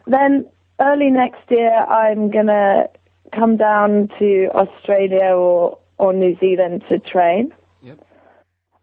Then 0.06 0.46
early 0.80 1.10
next 1.10 1.42
year, 1.50 1.70
I'm 1.72 2.30
gonna 2.30 2.88
come 3.32 3.56
down 3.58 4.08
to 4.18 4.48
Australia 4.54 5.34
or 5.36 5.78
or 5.98 6.12
New 6.14 6.36
Zealand 6.40 6.82
to 6.88 6.98
train. 6.98 7.52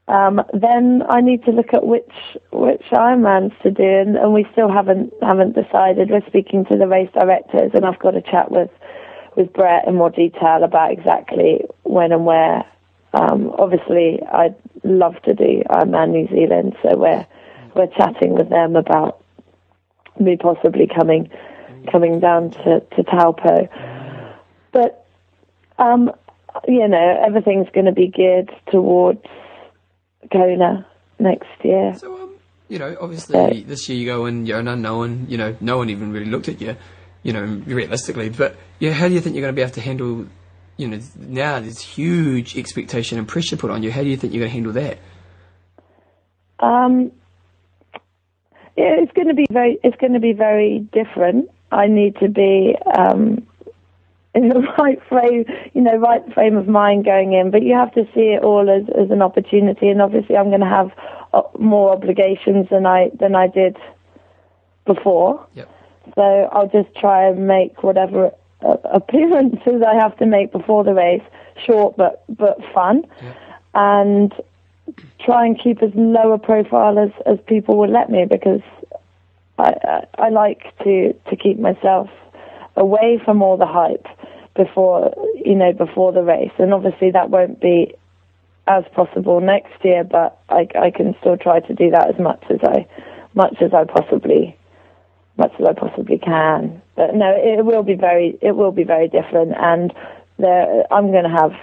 Um, 0.07 0.41
then 0.53 1.03
I 1.09 1.19
need 1.19 1.43
to 1.43 1.51
look 1.51 1.73
at 1.73 1.85
which 1.85 2.11
which 2.53 2.83
Ironmans 2.91 3.57
to 3.61 3.71
do, 3.71 3.83
and, 3.83 4.15
and 4.15 4.33
we 4.33 4.47
still 4.53 4.71
haven't 4.71 5.11
haven't 5.21 5.53
decided. 5.53 6.09
We're 6.09 6.25
speaking 6.27 6.65
to 6.65 6.77
the 6.77 6.87
race 6.87 7.09
directors, 7.13 7.71
and 7.73 7.85
I've 7.85 7.99
got 7.99 8.11
to 8.11 8.21
chat 8.21 8.49
with 8.49 8.69
with 9.35 9.51
Brett 9.51 9.85
in 9.85 9.95
more 9.95 10.09
detail 10.09 10.63
about 10.63 10.91
exactly 10.91 11.65
when 11.83 12.11
and 12.11 12.25
where. 12.25 12.63
Um, 13.13 13.53
obviously, 13.57 14.21
I'd 14.31 14.55
love 14.83 15.15
to 15.23 15.33
do 15.33 15.63
Ironman 15.69 16.11
New 16.11 16.27
Zealand, 16.27 16.77
so 16.81 16.95
we're 16.97 17.25
we're 17.75 17.87
chatting 17.87 18.33
with 18.33 18.49
them 18.49 18.77
about 18.77 19.21
me 20.19 20.37
possibly 20.37 20.87
coming 20.87 21.29
coming 21.91 22.21
down 22.21 22.51
to 22.51 22.79
to 22.79 23.03
Taupo. 23.03 23.67
But 24.71 25.05
um, 25.79 26.11
you 26.65 26.87
know, 26.87 27.23
everything's 27.25 27.67
going 27.73 27.85
to 27.85 27.91
be 27.91 28.07
geared 28.07 28.51
towards 28.71 29.25
Kona 30.31 30.85
next 31.19 31.47
year. 31.63 31.93
So, 31.97 32.13
um, 32.21 32.35
you 32.67 32.79
know, 32.79 32.95
obviously 32.99 33.63
this 33.63 33.87
year 33.89 33.97
you 33.97 34.05
go 34.05 34.25
and 34.25 34.47
you're 34.47 34.59
an 34.59 34.67
unknown. 34.67 35.27
You 35.29 35.37
know, 35.37 35.55
no 35.61 35.77
one 35.77 35.89
even 35.89 36.11
really 36.11 36.29
looked 36.29 36.49
at 36.49 36.61
you. 36.61 36.75
You 37.23 37.33
know, 37.33 37.43
realistically, 37.65 38.29
but 38.29 38.55
yeah, 38.79 38.91
how 38.91 39.07
do 39.07 39.13
you 39.13 39.19
think 39.19 39.35
you're 39.35 39.41
going 39.41 39.53
to 39.53 39.55
be 39.55 39.61
able 39.61 39.73
to 39.73 39.81
handle 39.81 40.27
you 40.77 40.87
know 40.87 40.99
now 41.15 41.59
there's 41.59 41.81
huge 41.81 42.55
expectation 42.57 43.17
and 43.17 43.27
pressure 43.27 43.57
put 43.57 43.71
on 43.71 43.83
you. 43.83 43.91
How 43.91 44.01
do 44.01 44.09
you 44.09 44.17
think 44.17 44.33
you're 44.33 44.41
going 44.41 44.51
to 44.51 44.53
handle 44.53 44.73
that? 44.73 44.99
Um, 46.59 47.11
yeah, 48.77 48.95
it's 49.01 49.11
going 49.13 49.27
to 49.27 49.33
be 49.33 49.47
very. 49.51 49.79
It's 49.83 49.97
going 49.97 50.13
to 50.13 50.19
be 50.19 50.33
very 50.33 50.87
different. 50.93 51.49
I 51.71 51.87
need 51.87 52.15
to 52.17 52.29
be 52.29 52.75
um, 52.97 53.45
in 54.33 54.49
the 54.49 54.59
right 54.77 55.01
frame, 55.07 55.45
you 55.73 55.81
know, 55.81 55.95
right 55.95 56.21
frame 56.33 56.57
of 56.57 56.67
mind 56.67 57.05
going 57.05 57.33
in. 57.33 57.51
But 57.51 57.63
you 57.63 57.75
have 57.75 57.93
to 57.93 58.03
see 58.13 58.33
it 58.35 58.43
all 58.43 58.69
as 58.69 58.83
as 58.97 59.11
an 59.11 59.21
opportunity. 59.21 59.89
And 59.89 60.01
obviously, 60.01 60.37
I'm 60.37 60.49
going 60.49 60.61
to 60.61 60.65
have 60.67 60.91
uh, 61.33 61.41
more 61.59 61.91
obligations 61.91 62.67
than 62.69 62.85
I 62.85 63.09
than 63.19 63.35
I 63.35 63.47
did 63.47 63.77
before. 64.85 65.45
Yep. 65.55 65.69
So 66.15 66.21
I'll 66.21 66.69
just 66.69 66.95
try 66.95 67.27
and 67.27 67.47
make 67.47 67.83
whatever 67.83 68.31
uh, 68.61 68.77
appearances 68.85 69.83
I 69.85 69.95
have 69.95 70.17
to 70.17 70.25
make 70.25 70.51
before 70.51 70.83
the 70.83 70.93
race 70.93 71.23
short 71.65 71.97
but 71.97 72.23
but 72.29 72.57
fun, 72.73 73.05
and 73.73 74.33
try 75.19 75.45
and 75.45 75.59
keep 75.59 75.81
as 75.83 75.91
low 75.95 76.31
a 76.31 76.39
profile 76.39 76.97
as, 76.97 77.09
as 77.25 77.39
people 77.47 77.77
will 77.77 77.89
let 77.89 78.09
me 78.09 78.25
because 78.25 78.61
I, 79.57 79.73
I 79.83 80.25
I 80.25 80.29
like 80.29 80.77
to 80.83 81.13
to 81.29 81.35
keep 81.35 81.59
myself 81.59 82.09
away 82.75 83.19
from 83.23 83.41
all 83.41 83.57
the 83.57 83.65
hype 83.65 84.07
before 84.57 85.13
you 85.35 85.55
know 85.55 85.71
before 85.71 86.11
the 86.11 86.23
race, 86.23 86.51
and 86.57 86.73
obviously 86.73 87.11
that 87.11 87.29
won't 87.29 87.61
be 87.61 87.93
as 88.67 88.83
possible 88.93 89.39
next 89.39 89.73
year, 89.83 90.03
but 90.03 90.41
I, 90.49 90.67
I 90.77 90.91
can 90.91 91.15
still 91.21 91.37
try 91.37 91.61
to 91.61 91.73
do 91.73 91.89
that 91.91 92.09
as 92.13 92.19
much 92.19 92.43
as 92.49 92.59
I 92.63 92.85
much 93.33 93.55
as 93.61 93.71
I 93.73 93.85
possibly 93.85 94.57
much 95.37 95.53
as 95.59 95.65
I 95.65 95.73
possibly 95.73 96.17
can. 96.17 96.81
But 96.95 97.15
no, 97.15 97.31
it 97.35 97.63
will 97.63 97.83
be 97.83 97.95
very 97.95 98.37
it 98.41 98.55
will 98.55 98.71
be 98.71 98.83
very 98.83 99.07
different, 99.07 99.53
and 99.57 99.93
there 100.37 100.83
I'm 100.91 101.11
going 101.11 101.23
to 101.23 101.29
have 101.29 101.53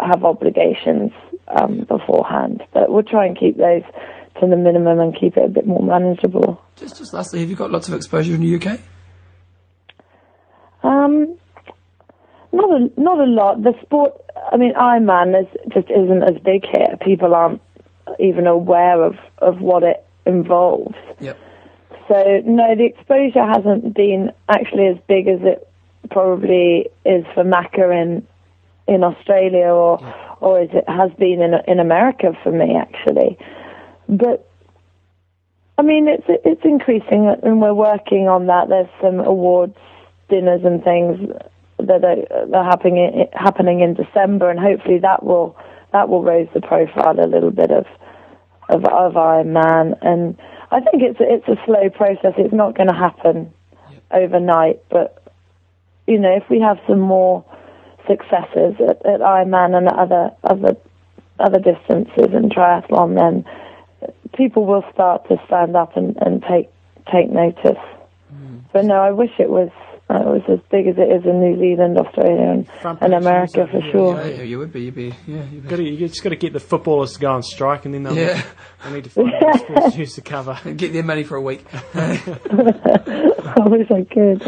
have 0.00 0.24
obligations 0.24 1.12
um, 1.48 1.86
beforehand, 1.88 2.62
but 2.72 2.90
we'll 2.90 3.02
try 3.02 3.26
and 3.26 3.38
keep 3.38 3.56
those 3.56 3.82
to 4.40 4.46
the 4.46 4.56
minimum 4.56 5.00
and 5.00 5.16
keep 5.18 5.36
it 5.36 5.44
a 5.44 5.48
bit 5.48 5.66
more 5.66 5.82
manageable. 5.82 6.62
Just, 6.76 6.98
just 6.98 7.12
lastly, 7.12 7.40
have 7.40 7.50
you 7.50 7.56
got 7.56 7.70
lots 7.70 7.88
of 7.88 7.94
exposure 7.94 8.34
in 8.34 8.40
the 8.40 8.54
UK? 8.54 8.80
Um, 10.84 11.36
not 12.68 12.80
a 12.80 13.00
not 13.00 13.18
a 13.18 13.24
lot. 13.24 13.62
The 13.62 13.74
sport, 13.82 14.12
I 14.52 14.56
mean, 14.56 14.74
Ironman 14.74 15.40
is 15.40 15.48
just 15.72 15.90
isn't 15.90 16.22
as 16.22 16.40
big 16.42 16.64
here. 16.66 16.96
People 17.00 17.34
aren't 17.34 17.60
even 18.18 18.46
aware 18.46 19.02
of 19.02 19.16
of 19.38 19.60
what 19.60 19.82
it 19.82 20.04
involves. 20.26 20.96
Yep. 21.20 21.38
So 22.08 22.42
no, 22.44 22.74
the 22.74 22.84
exposure 22.84 23.44
hasn't 23.44 23.94
been 23.94 24.32
actually 24.48 24.86
as 24.86 24.96
big 25.08 25.28
as 25.28 25.40
it 25.42 25.68
probably 26.10 26.88
is 27.04 27.24
for 27.34 27.44
Macca 27.44 28.02
in 28.02 28.26
in 28.86 29.04
Australia 29.04 29.66
or 29.66 30.00
or 30.40 30.60
as 30.60 30.70
it 30.72 30.88
has 30.88 31.10
been 31.18 31.42
in 31.42 31.54
in 31.66 31.80
America 31.80 32.32
for 32.42 32.52
me 32.52 32.76
actually. 32.76 33.38
But 34.08 34.48
I 35.76 35.82
mean, 35.82 36.08
it's 36.08 36.24
it's 36.28 36.64
increasing, 36.64 37.34
and 37.42 37.60
we're 37.60 37.74
working 37.74 38.28
on 38.28 38.46
that. 38.46 38.68
There's 38.68 38.88
some 39.00 39.20
awards 39.20 39.76
dinners 40.28 40.62
and 40.64 40.82
things 40.82 41.30
that 41.88 42.04
are, 42.04 42.46
that 42.46 42.54
are 42.54 42.64
happening 42.64 43.26
happening 43.32 43.80
in 43.80 43.94
December, 43.94 44.50
and 44.50 44.60
hopefully 44.60 44.98
that 44.98 45.24
will 45.24 45.56
that 45.92 46.08
will 46.08 46.22
raise 46.22 46.48
the 46.54 46.60
profile 46.60 47.18
a 47.18 47.26
little 47.26 47.50
bit 47.50 47.70
of 47.70 47.86
of, 48.68 48.84
of 48.84 49.16
Iron 49.16 49.52
Man. 49.52 49.94
And 50.02 50.38
I 50.70 50.80
think 50.80 51.02
it's 51.02 51.18
it's 51.20 51.48
a 51.48 51.56
slow 51.64 51.90
process. 51.90 52.34
It's 52.36 52.54
not 52.54 52.76
going 52.76 52.88
to 52.88 52.94
happen 52.94 53.52
overnight, 54.10 54.80
but 54.90 55.22
you 56.06 56.18
know, 56.18 56.34
if 56.34 56.48
we 56.48 56.60
have 56.60 56.78
some 56.88 57.00
more 57.00 57.44
successes 58.06 58.74
at, 58.80 59.04
at 59.04 59.20
Ironman 59.20 59.76
and 59.76 59.88
other 59.88 60.30
other 60.44 60.76
other 61.38 61.58
distances 61.58 62.32
and 62.32 62.50
triathlon, 62.50 63.14
then 63.14 63.44
people 64.36 64.66
will 64.66 64.84
start 64.92 65.28
to 65.28 65.36
stand 65.46 65.76
up 65.76 65.96
and, 65.96 66.16
and 66.20 66.42
take 66.42 66.68
take 67.12 67.30
notice. 67.30 67.82
Mm. 68.32 68.62
But 68.72 68.84
no, 68.84 68.96
I 68.96 69.12
wish 69.12 69.30
it 69.38 69.50
was 69.50 69.70
uh, 70.10 70.20
it 70.20 70.26
was 70.26 70.42
as 70.48 70.58
big 70.70 70.86
as 70.86 70.96
it 70.96 71.02
is 71.12 71.24
in 71.26 71.40
New 71.40 71.58
Zealand, 71.58 71.98
Australia, 71.98 72.50
and, 72.50 72.68
Front 72.80 73.00
and 73.02 73.12
America 73.14 73.66
for 73.66 73.76
over 73.76 73.80
here, 73.80 73.92
sure. 73.92 74.26
Yeah, 74.26 74.42
you 74.42 74.58
would 74.58 74.72
be. 74.72 74.82
You'd 74.84 74.94
be. 74.94 75.14
Yeah. 75.26 75.42
You'd 75.52 75.62
be. 75.64 75.68
Gotta, 75.68 75.82
you 75.82 76.08
just 76.08 76.22
got 76.22 76.30
to 76.30 76.36
get 76.36 76.52
the 76.54 76.60
footballers 76.60 77.12
to 77.14 77.20
go 77.20 77.30
on 77.32 77.42
strike, 77.42 77.84
and 77.84 77.92
then 77.94 78.04
they'll 78.04 78.16
Yeah. 78.16 78.42
they 78.84 78.92
need 78.94 79.04
to 79.04 79.10
find 79.10 79.32
other 79.34 79.58
sports 79.58 79.96
news 79.96 80.14
to 80.14 80.20
cover. 80.22 80.58
And 80.64 80.78
Get 80.78 80.92
their 80.94 81.02
money 81.02 81.24
for 81.24 81.36
a 81.36 81.42
week. 81.42 81.64
I 81.94 83.66
wish 83.66 83.90
I 83.90 84.04
could. 84.04 84.42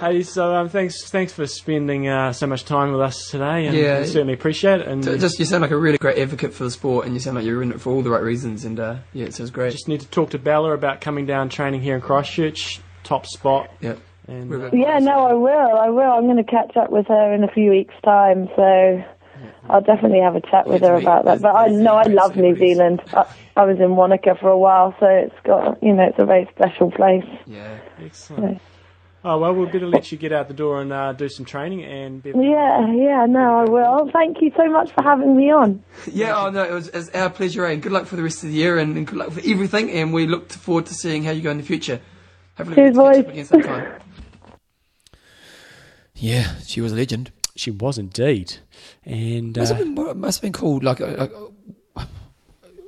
Hey, 0.00 0.22
so 0.22 0.54
um, 0.54 0.68
thanks 0.68 1.08
thanks 1.08 1.32
for 1.32 1.46
spending 1.46 2.08
uh, 2.08 2.32
so 2.32 2.46
much 2.46 2.64
time 2.64 2.92
with 2.92 3.00
us 3.00 3.28
today, 3.30 3.66
and 3.66 3.76
Yeah. 3.76 4.00
we 4.00 4.06
certainly 4.06 4.34
appreciate 4.34 4.80
it. 4.80 4.88
And 4.88 5.04
So 5.04 5.16
just 5.18 5.38
you 5.38 5.44
sound 5.44 5.62
like 5.62 5.70
a 5.70 5.76
really 5.76 5.98
great 5.98 6.18
advocate 6.18 6.52
for 6.54 6.64
the 6.64 6.70
sport, 6.70 7.04
and 7.06 7.14
you 7.14 7.20
sound 7.20 7.36
like 7.36 7.44
you're 7.44 7.62
in 7.62 7.72
it 7.72 7.80
for 7.80 7.92
all 7.92 8.02
the 8.02 8.10
right 8.10 8.22
reasons. 8.22 8.64
And 8.64 8.78
uh, 8.80 8.96
yeah, 9.12 9.26
it 9.26 9.34
sounds 9.34 9.50
great. 9.50 9.72
just 9.72 9.88
need 9.88 10.00
to 10.00 10.08
talk 10.08 10.30
to 10.30 10.38
Bella 10.38 10.72
about 10.72 11.00
coming 11.00 11.26
down 11.26 11.48
training 11.48 11.80
here 11.82 11.94
in 11.94 12.00
Christchurch. 12.00 12.80
Top 13.04 13.26
spot. 13.26 13.70
yeah. 13.80 13.94
And 14.28 14.52
uh, 14.52 14.70
yeah, 14.72 14.98
no, 14.98 15.26
I 15.26 15.34
will. 15.34 15.76
I 15.78 15.88
will. 15.90 16.10
I'm 16.12 16.24
going 16.24 16.36
to 16.36 16.44
catch 16.44 16.76
up 16.76 16.90
with 16.90 17.06
her 17.06 17.32
in 17.32 17.44
a 17.44 17.48
few 17.48 17.70
weeks' 17.70 17.94
time, 18.04 18.48
so 18.56 19.04
I'll 19.68 19.80
definitely 19.82 20.20
have 20.20 20.34
a 20.36 20.40
chat 20.40 20.66
with 20.66 20.82
Let's 20.82 20.90
her 20.90 20.96
meet. 20.98 21.04
about 21.04 21.24
that. 21.26 21.42
But 21.42 21.54
I 21.54 21.68
know 21.68 21.94
I 21.94 22.04
love 22.04 22.36
New. 22.36 22.56
Zealand. 22.56 23.02
I, 23.12 23.26
I 23.56 23.64
was 23.64 23.78
in 23.78 23.96
Wanaka 23.96 24.36
for 24.40 24.48
a 24.48 24.58
while, 24.58 24.94
so 24.98 25.06
it's 25.06 25.34
got 25.44 25.82
you 25.82 25.92
know 25.92 26.04
it's 26.04 26.18
a 26.18 26.24
very 26.24 26.48
special 26.54 26.90
place. 26.90 27.24
Yeah. 27.46 27.78
excellent. 28.02 28.60
Oh 29.24 29.38
well, 29.38 29.52
we'll 29.54 29.66
better 29.66 29.88
let 29.88 30.12
you 30.12 30.18
get 30.18 30.30
out 30.32 30.46
the 30.46 30.54
door 30.54 30.80
and 30.80 30.92
uh, 30.92 31.12
do 31.12 31.28
some 31.28 31.44
training. 31.44 31.82
And 31.82 32.22
be- 32.22 32.30
Yeah, 32.30 32.92
yeah, 32.92 33.26
no, 33.28 33.58
I 33.58 33.64
will. 33.64 34.08
Thank 34.12 34.40
you 34.40 34.52
so 34.56 34.68
much 34.70 34.92
for 34.92 35.02
having 35.02 35.36
me 35.36 35.50
on. 35.50 35.82
Yeah, 36.12 36.36
oh 36.38 36.50
no, 36.50 36.62
it 36.62 36.70
was, 36.72 36.88
it 36.88 36.94
was 36.94 37.08
our 37.10 37.28
pleasure, 37.30 37.64
and 37.66 37.82
good 37.82 37.90
luck 37.90 38.06
for 38.06 38.14
the 38.14 38.22
rest 38.22 38.44
of 38.44 38.50
the 38.50 38.54
year, 38.54 38.78
and, 38.78 38.96
and 38.96 39.04
good 39.06 39.16
luck 39.16 39.32
for 39.32 39.40
everything, 39.44 39.90
and 39.90 40.12
we 40.12 40.26
look 40.28 40.52
forward 40.52 40.86
to 40.86 40.94
seeing 40.94 41.24
how 41.24 41.32
you 41.32 41.42
go 41.42 41.50
in 41.50 41.56
the 41.56 41.64
future. 41.64 42.00
Hopefully, 42.56 42.76
Cheers, 42.76 42.96
we 42.96 43.02
can 43.44 43.46
catch 43.46 43.52
up 43.52 43.66
boys. 43.66 44.02
Yeah, 46.16 46.54
she 46.66 46.80
was 46.80 46.92
a 46.92 46.96
legend. 46.96 47.30
she 47.54 47.70
was 47.70 47.98
indeed. 47.98 48.56
And 49.04 49.56
Must 49.56 49.72
have 49.72 49.80
uh, 49.80 49.84
been, 49.84 49.94
what- 49.94 50.16
must 50.16 50.38
have 50.38 50.42
been 50.42 50.52
cool. 50.52 50.80
Like, 50.82 51.00
uh, 51.00 51.28
uh, 51.96 52.04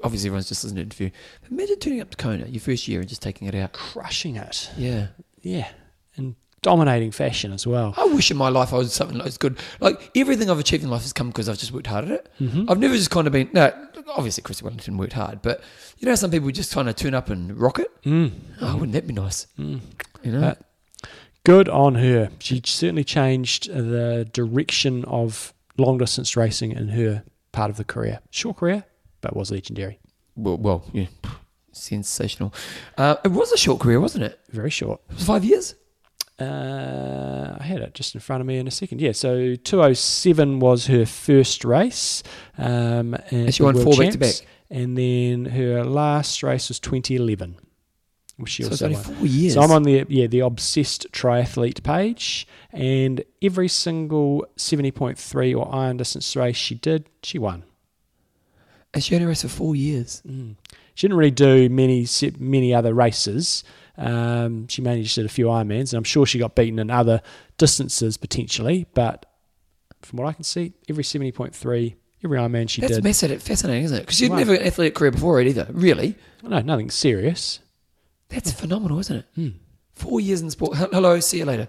obviously, 0.02 0.28
everyone's 0.28 0.48
just 0.48 0.64
listening 0.64 0.76
to 0.76 0.80
an 0.80 0.86
interview. 0.86 1.10
Imagine 1.50 1.78
turning 1.78 2.00
up 2.00 2.10
to 2.10 2.16
Kona 2.16 2.46
your 2.46 2.60
first 2.60 2.88
year 2.88 3.00
and 3.00 3.08
just 3.08 3.22
taking 3.22 3.48
it 3.48 3.54
out. 3.54 3.72
crushing 3.72 4.36
it. 4.36 4.70
Yeah, 4.76 5.08
Yeah, 5.42 5.68
and 6.16 6.34
dominating 6.62 7.10
fashion 7.12 7.52
as 7.52 7.66
well. 7.66 7.94
I 7.96 8.04
wish 8.06 8.30
in 8.30 8.36
my 8.36 8.48
life 8.48 8.72
I 8.72 8.78
was 8.78 8.92
something 8.92 9.18
like 9.18 9.28
as 9.28 9.38
good. 9.38 9.58
Like 9.80 10.10
everything 10.16 10.50
I've 10.50 10.58
achieved 10.58 10.82
in 10.84 10.90
life 10.90 11.02
has 11.02 11.12
come 11.12 11.28
because 11.28 11.48
I've 11.48 11.58
just 11.58 11.72
worked 11.72 11.86
hard 11.86 12.06
at 12.06 12.10
it. 12.10 12.28
I've 12.68 12.78
never 12.78 12.96
just 12.96 13.10
kind 13.10 13.26
of 13.26 13.32
been. 13.32 13.48
No, 13.52 13.72
obviously 14.16 14.42
Chrissie 14.42 14.64
Wellington 14.64 14.96
worked 14.98 15.12
hard, 15.12 15.40
but 15.42 15.62
you 15.98 16.06
know, 16.08 16.14
some 16.14 16.30
people 16.30 16.50
just 16.50 16.72
kind 16.72 16.88
of 16.88 16.96
turn 16.96 17.14
up 17.14 17.30
and 17.30 17.56
rock 17.58 17.78
it. 17.78 17.88
Mm. 18.04 18.32
Oh, 18.60 18.74
wouldn't 18.74 18.92
that 18.92 19.06
be 19.06 19.14
nice? 19.14 19.46
You 19.56 19.80
know, 20.24 20.48
Uh, 20.48 20.54
Good 21.44 21.68
on 21.68 21.94
her. 21.96 22.30
She 22.38 22.60
certainly 22.64 23.04
changed 23.04 23.72
the 23.72 24.28
direction 24.32 25.04
of 25.06 25.54
long 25.78 25.98
distance 25.98 26.36
racing 26.36 26.72
in 26.72 26.88
her 26.88 27.22
part 27.52 27.70
of 27.70 27.76
the 27.76 27.84
career. 27.84 28.20
Short 28.30 28.58
career, 28.58 28.84
but 29.20 29.34
was 29.34 29.50
legendary. 29.50 29.98
well, 30.36 30.56
well, 30.58 30.84
yeah, 30.92 31.06
sensational. 31.72 32.52
Uh, 32.96 33.16
it 33.24 33.28
was 33.28 33.50
a 33.52 33.56
short 33.56 33.80
career, 33.80 34.00
wasn't 34.00 34.24
it? 34.24 34.38
Very 34.50 34.70
short. 34.70 35.00
It 35.08 35.14
was 35.14 35.24
five 35.24 35.44
years. 35.44 35.74
Uh, 36.40 37.56
I 37.58 37.64
had 37.64 37.80
it 37.80 37.94
just 37.94 38.14
in 38.14 38.20
front 38.20 38.40
of 38.40 38.46
me 38.46 38.58
in 38.58 38.68
a 38.68 38.70
second. 38.70 39.00
Yeah, 39.00 39.12
so 39.12 39.56
207 39.56 40.60
was 40.60 40.86
her 40.86 41.04
first 41.04 41.64
race. 41.64 42.22
Um, 42.56 43.16
and 43.30 43.52
she 43.52 43.62
won 43.62 43.74
four 43.74 43.86
World 43.86 43.98
back-to-back. 43.98 44.34
And 44.70 44.96
then 44.96 45.46
her 45.46 45.82
last 45.82 46.42
race 46.44 46.68
was 46.68 46.78
2011, 46.78 47.52
which 47.52 47.62
she 48.46 48.62
So 48.62 48.68
it's 48.72 48.82
also 48.82 48.86
only 48.86 49.02
four 49.02 49.26
years. 49.26 49.54
So 49.54 49.60
I'm 49.62 49.70
on 49.70 49.82
the 49.82 50.04
yeah 50.08 50.26
the 50.26 50.40
obsessed 50.40 51.10
triathlete 51.12 51.82
page, 51.82 52.46
and 52.72 53.24
every 53.42 53.68
single 53.68 54.46
70.3 54.56 55.56
or 55.56 55.74
iron 55.74 55.96
distance 55.96 56.34
race 56.36 56.56
she 56.56 56.74
did, 56.74 57.08
she 57.22 57.38
won. 57.38 57.64
and 58.94 59.02
she 59.04 59.14
only 59.14 59.26
raced 59.26 59.42
for 59.42 59.48
four 59.48 59.74
years. 59.76 60.22
She 60.94 61.06
didn't 61.06 61.16
really 61.18 61.30
do 61.30 61.68
many 61.68 62.06
many 62.38 62.74
other 62.74 62.94
races. 62.94 63.64
Um, 63.96 64.68
she 64.68 64.80
mainly 64.82 65.02
just 65.02 65.16
did 65.16 65.26
a 65.26 65.28
few 65.28 65.46
Ironmans, 65.46 65.92
and 65.92 65.94
I'm 65.94 66.04
sure 66.04 66.24
she 66.24 66.38
got 66.38 66.54
beaten 66.54 66.78
in 66.78 66.90
other 66.90 67.20
distances 67.56 68.16
potentially. 68.16 68.86
But 68.94 69.26
from 70.02 70.18
what 70.18 70.28
I 70.28 70.32
can 70.32 70.44
see, 70.44 70.72
every 70.88 71.02
70.3, 71.02 71.94
every 72.24 72.38
Ironman 72.38 72.68
she 72.68 72.80
did 72.80 72.90
That's 72.90 72.96
did, 72.98 73.04
fascinating, 73.04 73.40
fascinating, 73.40 73.84
isn't 73.84 73.96
it? 73.96 74.00
Because 74.02 74.16
she'd 74.16 74.30
Right. 74.30 74.38
never 74.38 74.52
had 74.52 74.60
an 74.60 74.66
athletic 74.68 74.94
career 74.94 75.10
before 75.10 75.40
it 75.40 75.48
either. 75.48 75.66
Really, 75.72 76.14
no, 76.44 76.60
nothing 76.60 76.90
serious. 76.90 77.58
That's 78.30 78.52
phenomenal, 78.52 78.98
isn't 79.00 79.16
it? 79.16 79.24
Hmm. 79.34 79.48
Four 79.94 80.20
years 80.20 80.40
in 80.42 80.50
sport. 80.50 80.76
Hello, 80.76 81.18
see 81.20 81.38
you 81.38 81.44
later. 81.44 81.68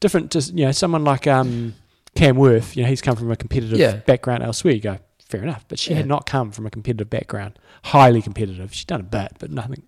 Different 0.00 0.32
to 0.32 0.40
you 0.40 0.66
know 0.66 0.72
someone 0.72 1.04
like 1.04 1.26
um, 1.26 1.74
Cam 2.16 2.36
Wurf. 2.36 2.74
You 2.76 2.82
know 2.82 2.88
he's 2.88 3.00
come 3.00 3.16
from 3.16 3.30
a 3.30 3.36
competitive 3.36 3.78
Yeah. 3.78 3.96
background 3.96 4.42
elsewhere. 4.42 4.74
You 4.74 4.80
go 4.80 4.98
fair 5.28 5.42
enough, 5.42 5.64
but 5.68 5.78
she 5.78 5.90
Yeah. 5.90 5.98
had 5.98 6.06
not 6.06 6.26
come 6.26 6.50
from 6.50 6.66
a 6.66 6.70
competitive 6.70 7.08
background, 7.08 7.58
highly 7.84 8.20
competitive. 8.20 8.74
She'd 8.74 8.88
done 8.88 9.00
a 9.00 9.04
bit, 9.04 9.32
but 9.38 9.50
nothing 9.50 9.82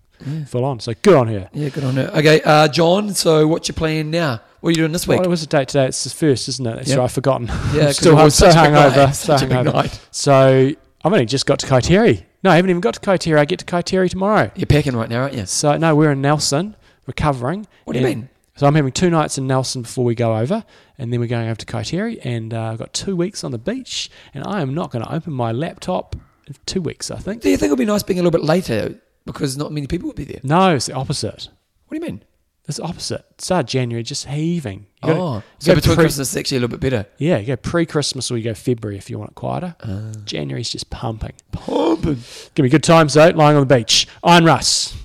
full 0.47 0.63
on. 0.63 0.79
So 0.79 0.93
good 1.01 1.15
on 1.15 1.27
her. 1.27 1.49
Yeah, 1.53 1.69
good 1.69 1.83
on 1.83 1.95
her. 1.97 2.09
Okay, 2.15 2.41
uh, 2.43 2.67
John. 2.69 3.13
So 3.13 3.45
what's 3.47 3.67
your 3.67 3.73
plan 3.75 4.09
now? 4.09 4.41
What 4.61 4.69
are 4.69 4.71
you 4.71 4.77
doing 4.77 4.93
this 4.93 5.07
week? 5.07 5.19
What 5.19 5.29
was 5.29 5.41
the 5.41 5.47
date 5.47 5.67
today? 5.67 5.85
It's 5.87 6.03
the 6.05 6.09
first, 6.09 6.47
isn't 6.47 6.65
it? 6.65 6.75
That's 6.77 6.89
Yep. 6.89 6.97
right. 6.97 7.03
I've 7.03 7.11
forgotten. 7.11 7.47
Yeah, 7.75 7.91
still 7.91 8.13
it 8.13 8.21
hung- 8.21 8.29
so 8.31 8.47
a 8.47 8.51
hungover. 8.53 9.13
So 9.13 9.35
a 9.35 9.37
hungover. 9.37 9.99
So 10.11 10.71
I've 11.03 11.13
only 11.13 11.25
just 11.27 11.45
got 11.45 11.59
to 11.59 11.67
Kaiteri. 11.67 12.23
No, 12.45 12.51
I 12.51 12.57
haven't 12.57 12.69
even 12.69 12.79
got 12.79 12.93
to 12.93 12.99
Kaiteri. 12.99 13.39
I 13.39 13.45
get 13.45 13.57
to 13.57 13.65
Kaiteri 13.65 14.07
tomorrow. 14.07 14.51
You're 14.55 14.67
packing 14.67 14.95
right 14.95 15.09
now, 15.09 15.23
aren't 15.23 15.33
you? 15.33 15.47
So 15.47 15.75
no, 15.77 15.95
we're 15.95 16.11
in 16.11 16.21
Nelson, 16.21 16.75
recovering. 17.07 17.65
What 17.85 17.93
do 17.93 17.99
you 17.99 18.05
mean? 18.05 18.29
So 18.55 18.67
I'm 18.67 18.75
having 18.75 18.91
two 18.91 19.09
nights 19.09 19.39
in 19.39 19.47
Nelson 19.47 19.81
before 19.81 20.05
we 20.05 20.13
go 20.13 20.37
over, 20.37 20.63
and 20.99 21.11
then 21.11 21.19
we're 21.19 21.25
going 21.25 21.47
over 21.47 21.55
to 21.55 21.65
Kaiteri, 21.65 22.23
and 22.23 22.53
uh, 22.53 22.65
I've 22.65 22.77
got 22.77 22.93
two 22.93 23.15
weeks 23.15 23.43
on 23.43 23.49
the 23.49 23.57
beach, 23.57 24.11
and 24.35 24.43
I 24.45 24.61
am 24.61 24.75
not 24.75 24.91
going 24.91 25.03
to 25.03 25.11
open 25.11 25.33
my 25.33 25.51
laptop 25.51 26.15
in 26.45 26.53
two 26.67 26.83
weeks. 26.83 27.09
I 27.09 27.17
think. 27.17 27.41
Do 27.41 27.49
you 27.49 27.57
think 27.57 27.71
it'll 27.71 27.77
be 27.77 27.85
nice 27.85 28.03
being 28.03 28.19
a 28.19 28.21
little 28.21 28.39
bit 28.39 28.45
later 28.45 28.93
because 29.25 29.57
not 29.57 29.71
many 29.71 29.87
people 29.87 30.09
will 30.09 30.13
be 30.13 30.25
there? 30.25 30.41
No, 30.43 30.75
it's 30.75 30.85
the 30.85 30.93
opposite. 30.93 31.49
What 31.87 31.99
do 31.99 32.05
you 32.05 32.11
mean? 32.11 32.23
It's 32.67 32.79
opposite. 32.79 33.23
Start 33.37 33.67
January, 33.67 34.01
just 34.01 34.25
heaving. 34.25 34.87
You 35.03 35.09
gotta- 35.09 35.19
oh, 35.19 35.43
so 35.59 35.67
gotta 35.71 35.81
between 35.81 35.95
pre- 35.97 36.03
Christmas 36.05 36.29
it's 36.29 36.37
actually 36.37 36.57
a 36.57 36.59
little 36.61 36.77
bit 36.77 36.79
better. 36.91 37.05
Yeah, 37.19 37.37
you 37.37 37.45
go 37.47 37.55
pre-Christmas 37.57 38.31
or 38.31 38.37
you 38.37 38.43
go 38.43 38.53
February 38.55 38.97
if 38.97 39.09
you 39.09 39.19
want 39.19 39.31
it 39.31 39.35
quieter. 39.35 39.75
Uh. 39.81 40.13
January's 40.25 40.69
just 40.71 40.89
pumping. 40.89 41.33
Pumping. 41.51 42.17
Give 42.55 42.63
me 42.63 42.69
good 42.69 42.83
times 42.83 43.13
though, 43.13 43.29
lying 43.29 43.55
on 43.55 43.67
the 43.67 43.75
beach. 43.75 44.07
Iron 44.23 44.45
Russ. 44.45 44.95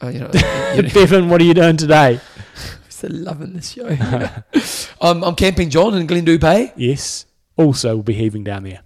Oh, 0.00 0.08
you 0.08 0.20
know, 0.20 0.30
you 0.74 0.82
know 0.82 0.88
Bevan, 0.94 1.28
what 1.28 1.42
are 1.42 1.44
you 1.44 1.52
doing 1.52 1.76
today? 1.76 2.20
still 2.88 3.12
loving 3.12 3.52
this 3.52 3.72
show. 3.72 3.86
I'm, 5.00 5.22
I'm 5.22 5.34
camping 5.34 5.68
John 5.68 5.94
in 5.94 6.06
Glendupe. 6.06 6.72
Yes. 6.76 7.26
Also, 7.56 7.96
we'll 7.96 8.02
be 8.02 8.14
heaving 8.14 8.44
down 8.44 8.62
there. 8.64 8.80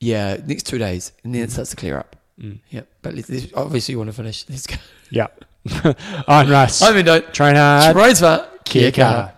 Yeah, 0.00 0.36
next 0.46 0.64
two 0.64 0.76
days, 0.76 1.12
and 1.24 1.34
then 1.34 1.42
it 1.42 1.50
starts 1.50 1.70
to 1.70 1.76
clear 1.76 1.98
up. 1.98 2.16
Mm. 2.38 2.60
Yeah, 2.68 2.82
but 3.00 3.14
obviously 3.54 3.92
you 3.92 3.98
want 3.98 4.10
to 4.10 4.16
finish. 4.16 4.44
Let's 4.50 4.66
go. 4.66 4.76
Yeah. 5.10 5.28
Iron 6.28 6.48
Russ. 6.48 6.82
I 6.82 6.92
mean, 6.92 7.04
don't 7.04 7.32
Train 7.34 7.56
hard. 7.56 9.35